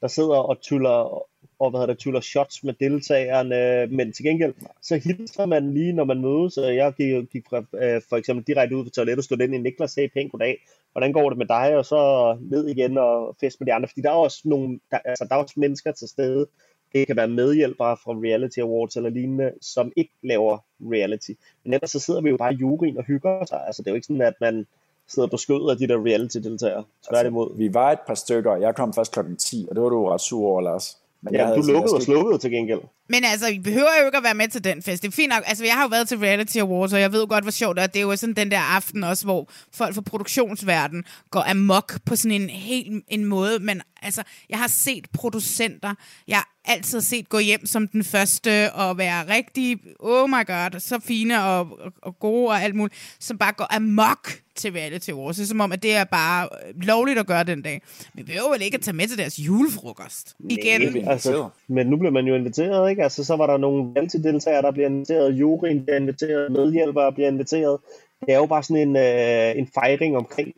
der 0.00 0.08
sidder 0.08 0.36
og 0.36 0.60
tyller, 0.62 1.22
og 1.60 1.70
hvad 1.70 1.80
hedder 1.80 1.94
det, 1.94 1.98
tyller 1.98 2.20
shots 2.20 2.64
med 2.64 2.74
deltagerne, 2.80 3.86
men 3.96 4.12
til 4.12 4.24
gengæld, 4.24 4.54
så 4.82 4.96
hilser 4.96 5.46
man 5.46 5.74
lige, 5.74 5.92
når 5.92 6.04
man 6.04 6.20
mødes, 6.20 6.56
og 6.58 6.76
jeg 6.76 6.92
gik, 6.96 7.30
gik 7.32 7.44
fra, 7.50 7.58
øh, 7.58 8.02
for 8.08 8.16
eksempel 8.16 8.46
direkte 8.46 8.76
ud 8.76 8.84
på 8.84 8.90
toilettet 8.90 9.18
og 9.18 9.24
stod 9.24 9.40
ind 9.40 9.54
i 9.54 9.58
Niklas, 9.58 9.90
sagde 9.90 10.08
pænt 10.14 10.32
goddag, 10.32 10.58
hvordan 10.92 11.12
går 11.12 11.28
det 11.28 11.38
med 11.38 11.46
dig, 11.46 11.76
og 11.76 11.84
så 11.84 11.98
ned 12.40 12.68
igen 12.68 12.98
og 12.98 13.36
fest 13.40 13.60
med 13.60 13.66
de 13.66 13.72
andre, 13.72 13.88
fordi 13.88 14.00
der 14.00 14.10
er 14.10 14.14
også 14.14 14.40
nogle, 14.44 14.80
der, 14.90 14.98
altså, 15.04 15.24
der 15.28 15.34
er 15.34 15.38
også 15.38 15.54
mennesker 15.56 15.92
til 15.92 16.08
stede, 16.08 16.46
det 16.92 17.06
kan 17.06 17.16
være 17.16 17.28
medhjælpere 17.28 17.96
fra 17.96 18.12
Reality 18.12 18.58
Awards 18.58 18.96
eller 18.96 19.10
lignende, 19.10 19.52
som 19.60 19.92
ikke 19.96 20.12
laver 20.22 20.58
reality. 20.80 21.30
Men 21.64 21.74
ellers 21.74 21.90
så 21.90 21.98
sidder 21.98 22.20
vi 22.20 22.30
jo 22.30 22.36
bare 22.36 22.52
i 22.52 22.56
juryen 22.56 22.98
og 22.98 23.04
hygger 23.04 23.44
sig. 23.44 23.66
Altså 23.66 23.82
det 23.82 23.88
er 23.88 23.92
jo 23.92 23.94
ikke 23.94 24.06
sådan, 24.06 24.22
at 24.22 24.34
man 24.40 24.66
sidder 25.08 25.28
på 25.28 25.36
skødet 25.36 25.70
af 25.70 25.76
de 25.76 25.88
der 25.88 26.06
reality-deltagere. 26.06 26.84
Tværtimod. 27.10 27.46
Altså, 27.46 27.58
vi 27.58 27.74
var 27.74 27.92
et 27.92 27.98
par 28.06 28.14
stykker, 28.14 28.56
jeg 28.56 28.74
kom 28.74 28.92
først 28.92 29.12
klokken 29.12 29.36
10, 29.36 29.66
og 29.70 29.74
det 29.74 29.82
var 29.82 29.88
du 29.88 30.06
ret 30.06 30.20
sur 30.20 30.48
over, 30.48 30.60
Lars. 30.60 30.96
Men 31.22 31.34
Ja, 31.34 31.54
du 31.54 31.62
lukkede 31.62 31.94
og 31.94 32.02
slukkede 32.02 32.38
til 32.38 32.50
gengæld. 32.50 32.80
Men 33.10 33.24
altså, 33.24 33.50
vi 33.52 33.58
behøver 33.58 33.88
jo 34.00 34.06
ikke 34.06 34.18
at 34.18 34.24
være 34.24 34.34
med 34.34 34.48
til 34.48 34.64
den 34.64 34.82
fest. 34.82 35.02
Det 35.02 35.08
er 35.08 35.12
fint 35.12 35.28
nok. 35.28 35.42
Altså, 35.46 35.64
jeg 35.64 35.74
har 35.74 35.82
jo 35.82 35.88
været 35.88 36.08
til 36.08 36.18
Reality 36.18 36.56
Awards, 36.56 36.92
og 36.92 37.00
jeg 37.00 37.12
ved 37.12 37.26
godt, 37.26 37.44
hvor 37.44 37.50
sjovt 37.50 37.76
det 37.76 37.82
er. 37.82 37.86
Det 37.86 37.96
er 37.96 38.02
jo 38.02 38.16
sådan 38.16 38.34
den 38.34 38.50
der 38.50 38.58
aften 38.58 39.04
også, 39.04 39.24
hvor 39.24 39.50
folk 39.72 39.94
fra 39.94 40.00
produktionsverden 40.00 41.04
går 41.30 41.50
amok 41.50 42.00
på 42.04 42.16
sådan 42.16 42.42
en 42.42 42.50
helt 42.50 43.04
en 43.08 43.24
måde. 43.24 43.58
Men 43.58 43.82
altså, 44.02 44.22
jeg 44.50 44.58
har 44.58 44.68
set 44.68 45.06
producenter, 45.12 45.94
jeg 46.28 46.36
har 46.36 46.48
altid 46.64 47.00
set 47.00 47.28
gå 47.28 47.38
hjem 47.38 47.66
som 47.66 47.88
den 47.88 48.04
første 48.04 48.72
og 48.72 48.98
være 48.98 49.34
rigtig, 49.34 49.78
oh 49.98 50.28
my 50.28 50.46
god, 50.46 50.80
så 50.80 50.98
fine 51.04 51.44
og, 51.44 51.58
og, 51.80 51.92
og 52.02 52.18
gode 52.18 52.48
og 52.48 52.62
alt 52.62 52.74
muligt, 52.74 53.16
som 53.18 53.38
bare 53.38 53.52
går 53.52 53.76
amok 53.76 54.32
til 54.54 54.72
Reality 54.72 55.10
Awards. 55.10 55.36
Det 55.36 55.42
er 55.42 55.46
som 55.46 55.60
om, 55.60 55.72
at 55.72 55.82
det 55.82 55.94
er 55.94 56.04
bare 56.04 56.48
øh, 56.66 56.82
lovligt 56.82 57.18
at 57.18 57.26
gøre 57.26 57.44
den 57.44 57.62
dag. 57.62 57.82
Men 58.14 58.26
vi 58.26 58.32
behøver 58.32 58.50
vel 58.52 58.62
ikke 58.62 58.74
at 58.74 58.80
tage 58.80 58.96
med 58.96 59.06
til 59.06 59.18
deres 59.18 59.38
julefrokost. 59.38 60.36
Igen. 60.50 60.92
Nej, 60.92 61.12
altså, 61.12 61.48
men 61.68 61.86
nu 61.86 61.96
bliver 61.96 62.12
man 62.12 62.26
jo 62.26 62.34
inviteret, 62.34 62.90
ikke? 62.90 62.99
Altså, 63.00 63.24
så 63.24 63.36
var 63.36 63.46
der 63.46 63.56
nogle 63.56 63.92
reality-deltagere, 63.96 64.62
der 64.62 64.70
bliver 64.70 64.88
inviteret, 64.88 65.32
juryen 65.32 65.82
bliver 65.84 65.96
inviteret, 65.96 66.52
medhjælpere 66.52 67.12
bliver 67.12 67.28
inviteret. 67.28 67.78
Det 68.20 68.34
er 68.34 68.36
jo 68.36 68.46
bare 68.46 68.62
sådan 68.62 68.88
en, 68.88 68.96
øh, 68.96 69.58
en 69.58 69.68
fejring 69.74 70.16
omkring 70.16 70.54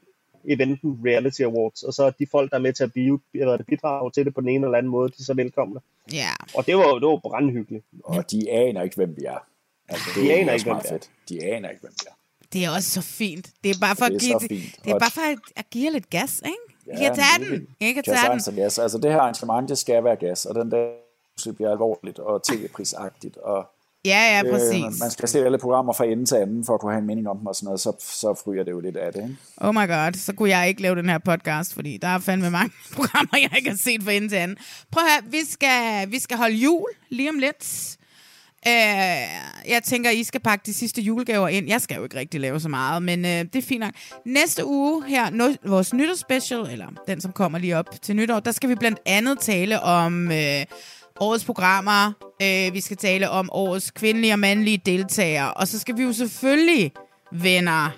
eventen 0.49 1.01
Reality 1.07 1.43
Awards, 1.43 1.82
og 1.82 1.93
så 1.95 2.05
er 2.05 2.11
de 2.11 2.26
folk, 2.30 2.51
der 2.51 2.57
er 2.57 2.61
med 2.61 2.72
til 2.72 2.84
at 2.84 2.90
eller 3.34 3.62
bidrage 3.68 4.11
til 4.11 4.24
det 4.24 4.34
på 4.34 4.40
den 4.40 4.49
ene 4.49 4.66
eller 4.66 4.78
anden 4.78 4.90
måde, 4.90 5.09
de 5.09 5.14
er 5.18 5.24
så 5.24 5.34
velkomne. 5.34 5.80
Ja. 6.12 6.28
Og 6.55 6.66
det 6.66 6.76
var 6.76 6.88
jo 6.88 6.95
det 7.01 7.09
var 7.09 7.16
brandhyggeligt. 7.16 7.84
Og 8.05 8.30
de 8.30 8.51
aner 8.51 8.82
ikke, 8.82 8.97
hvem 8.97 9.16
vi 9.16 9.24
er. 9.24 9.47
Altså, 9.88 10.05
De 10.14 10.20
det 10.20 10.32
er 10.32 10.40
aner 10.40 10.53
ikke, 10.53 10.64
hvem 10.64 10.76
vi 10.76 10.80
er. 10.84 10.90
fedt. 10.93 11.11
De 11.28 11.45
aner 11.45 11.68
ikke, 11.68 11.80
hvem 11.80 11.93
vi 12.03 12.07
er. 12.09 12.14
Det 12.53 12.64
er 12.64 12.70
også 12.70 12.90
så 12.90 13.01
fint. 13.03 13.51
Det 13.64 13.70
er 13.70 13.80
bare 13.80 13.97
for, 13.97 14.05
Det 14.05 14.14
at, 14.14 14.22
er 14.22 14.26
give, 14.26 14.40
så 14.40 14.47
det, 14.49 14.84
det 14.84 14.90
er 14.93 14.99
bare 14.99 15.11
for 15.11 15.20
at, 15.32 15.38
at 15.57 15.70
give 15.70 15.84
jer 15.84 15.90
lidt 15.93 16.11
gas, 16.11 16.43
ikke? 16.47 16.57
I 16.93 17.05
kan 17.05 17.14
tage 17.14 17.51
den. 17.51 17.66
I 17.80 17.93
kan 17.93 18.03
tage 18.03 18.18
den. 18.24 18.32
Altså, 18.32 18.53
gas. 18.53 18.78
altså 18.78 18.99
det 18.99 19.12
her 19.12 19.20
arrangement, 19.20 19.68
det 19.68 19.78
skal 19.78 20.05
være 20.05 20.16
gas, 20.16 20.47
og 20.47 20.55
den 20.55 20.70
der 20.70 20.88
så 21.43 21.53
bliver 21.53 21.70
alvorligt 21.70 22.18
og 22.18 22.43
tv-prisagtigt, 22.43 23.36
og 23.36 23.66
Ja, 24.05 24.36
ja, 24.36 24.53
præcis. 24.53 24.84
Øh, 24.84 25.01
man 25.01 25.11
skal 25.11 25.28
se 25.28 25.45
alle 25.45 25.59
programmer 25.59 25.93
fra 25.93 26.05
ende 26.05 26.24
til 26.24 26.34
anden, 26.34 26.64
for 26.64 26.74
at 26.74 26.80
kunne 26.80 26.93
have 26.93 27.01
en 27.01 27.07
mening 27.07 27.28
om 27.28 27.38
dem 27.38 27.47
og 27.47 27.55
sådan 27.55 27.64
noget, 27.64 27.80
så, 27.80 27.93
så 27.99 28.34
fryger 28.45 28.64
det 28.64 28.70
jo 28.70 28.80
lidt 28.80 28.97
af 28.97 29.12
det. 29.12 29.22
Ikke? 29.22 29.36
Oh 29.57 29.74
my 29.74 29.88
god, 29.88 30.12
så 30.14 30.32
kunne 30.32 30.49
jeg 30.49 30.68
ikke 30.68 30.82
lave 30.82 30.97
den 30.97 31.09
her 31.09 31.18
podcast, 31.18 31.74
fordi 31.74 31.97
der 31.97 32.09
er 32.09 32.18
fandme 32.18 32.51
mange 32.51 32.72
programmer, 32.97 33.38
jeg 33.38 33.51
ikke 33.57 33.70
har 33.70 33.76
set 33.76 34.03
fra 34.03 34.12
ende 34.12 34.28
til 34.28 34.36
anden. 34.36 34.57
Prøv 34.90 35.05
at 35.05 35.11
høre, 35.11 35.30
vi 35.30 35.40
skal, 35.51 36.11
vi 36.11 36.18
skal 36.18 36.36
holde 36.36 36.55
jul 36.55 36.88
lige 37.11 37.30
om 37.30 37.38
lidt. 37.38 37.97
Uh, 38.66 38.72
jeg 39.70 39.80
tænker, 39.84 40.11
I 40.11 40.22
skal 40.22 40.40
pakke 40.40 40.62
de 40.66 40.74
sidste 40.74 41.03
julegaver 41.03 41.49
ind. 41.49 41.68
Jeg 41.68 41.80
skal 41.80 41.97
jo 41.97 42.05
ikke 42.05 42.18
rigtig 42.18 42.40
lave 42.40 42.61
så 42.61 42.68
meget, 42.68 43.03
men 43.03 43.24
uh, 43.24 43.30
det 43.30 43.57
er 43.57 43.62
fint 43.62 43.80
nok. 43.80 43.95
Næste 44.26 44.66
uge 44.66 45.05
her, 45.07 45.30
no, 45.30 45.53
vores 45.64 45.95
nytårsspecial, 45.95 46.61
eller 46.61 46.86
den, 47.07 47.20
som 47.20 47.32
kommer 47.32 47.59
lige 47.59 47.76
op 47.76 47.86
til 48.03 48.16
nytår, 48.16 48.40
der 48.40 48.53
skal 48.53 48.68
vi 48.68 48.74
blandt 48.74 48.99
andet 49.07 49.38
tale 49.38 49.80
om... 49.80 50.26
Uh, 50.26 50.64
årets 51.20 51.44
programmer. 51.44 52.12
Øh, 52.42 52.74
vi 52.74 52.80
skal 52.80 52.96
tale 52.96 53.30
om 53.30 53.48
årets 53.52 53.90
kvindelige 53.90 54.32
og 54.32 54.38
mandlige 54.38 54.82
deltagere. 54.86 55.54
Og 55.54 55.68
så 55.68 55.78
skal 55.78 55.96
vi 55.96 56.02
jo 56.02 56.12
selvfølgelig, 56.12 56.92
venner, 57.32 57.90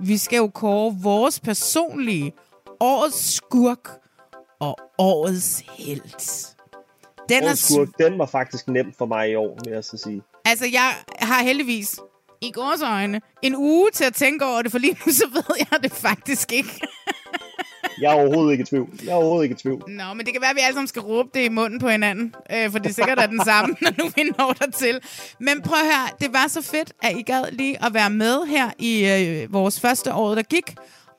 vi 0.00 0.16
skal 0.16 0.36
jo 0.36 0.48
kåre 0.48 0.94
vores 1.02 1.40
personlige 1.40 2.32
årets 2.80 3.34
skurk 3.34 3.88
og 4.60 4.78
årets 4.98 5.64
helt. 5.78 6.46
Den 7.28 7.44
årets 7.44 7.72
skurk, 7.74 7.88
den 7.98 8.18
var 8.18 8.26
faktisk 8.26 8.68
nem 8.68 8.92
for 8.98 9.06
mig 9.06 9.30
i 9.30 9.34
år, 9.34 9.58
vil 9.64 9.72
jeg 9.72 9.84
så 9.84 9.96
sige. 9.96 10.22
Altså, 10.44 10.66
jeg 10.72 10.92
har 11.18 11.42
heldigvis 11.42 12.00
i 12.40 12.50
gårs 12.50 12.82
øjne 12.82 13.20
en 13.42 13.56
uge 13.56 13.90
til 13.90 14.04
at 14.04 14.14
tænke 14.14 14.44
over 14.46 14.62
det, 14.62 14.70
for 14.70 14.78
lige 14.78 14.98
nu 15.06 15.12
så 15.12 15.24
ved 15.32 15.56
jeg 15.58 15.82
det 15.82 15.92
faktisk 15.92 16.52
ikke. 16.52 16.80
Jeg 18.00 18.10
er 18.12 18.14
overhovedet 18.14 18.52
ikke 18.52 18.62
i 18.62 18.64
tvivl. 18.64 18.88
Jeg 19.04 19.10
er 19.10 19.14
overhovedet 19.14 19.44
ikke 19.44 19.54
i 19.54 19.58
tvivl. 19.58 19.82
Nå, 19.88 20.04
men 20.14 20.26
det 20.26 20.32
kan 20.34 20.40
være, 20.40 20.50
at 20.50 20.56
vi 20.56 20.60
alle 20.60 20.74
sammen 20.74 20.88
skal 20.88 21.02
råbe 21.02 21.28
det 21.34 21.44
i 21.44 21.48
munden 21.48 21.78
på 21.78 21.88
hinanden, 21.88 22.34
øh, 22.52 22.70
for 22.70 22.78
det 22.78 22.88
er 22.88 22.94
sikkert 22.94 23.18
er 23.18 23.26
den 23.26 23.44
samme, 23.44 23.76
når 23.82 23.90
nu 23.98 24.10
vi 24.16 24.22
når 24.38 24.54
til. 24.74 25.00
Men 25.40 25.62
prøv 25.62 25.78
at 25.78 25.84
høre, 25.84 26.08
det 26.20 26.32
var 26.32 26.48
så 26.48 26.62
fedt, 26.62 26.92
at 27.02 27.16
I 27.16 27.22
gad 27.22 27.44
lige 27.52 27.84
at 27.84 27.94
være 27.94 28.10
med 28.10 28.46
her 28.46 28.70
i 28.78 29.06
øh, 29.06 29.52
vores 29.52 29.80
første 29.80 30.14
år, 30.14 30.34
der 30.34 30.42
gik. 30.42 30.74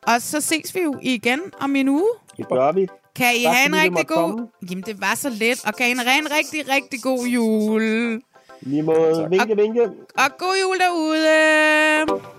Og 0.08 0.22
så 0.22 0.42
ses 0.42 0.76
vi 0.76 0.80
jo 0.82 0.96
igen 1.02 1.40
om 1.60 1.76
en 1.76 1.88
uge. 1.88 2.10
Det 2.38 2.48
gør 2.50 2.72
vi. 2.72 2.88
Kan 3.16 3.36
I 3.36 3.44
tak, 3.44 3.54
have 3.54 3.66
en 3.66 3.76
rigtig 3.76 4.08
god... 4.08 4.16
Komme. 4.16 4.48
Jamen, 4.70 4.84
det 4.84 5.02
var 5.02 5.16
så 5.16 5.30
let. 5.30 5.66
Og 5.68 5.76
kan 5.76 5.90
I 5.90 5.94
have 5.94 6.20
en 6.20 6.32
rigtig, 6.38 6.74
rigtig 6.76 7.02
god 7.02 7.26
jul. 7.26 8.22
Lige 8.62 8.82
måde. 8.82 9.28
Vinke, 9.30 9.56
vinke. 9.56 9.82
Og 10.18 10.38
god 10.38 10.56
jul 10.64 10.78
derude. 10.80 12.39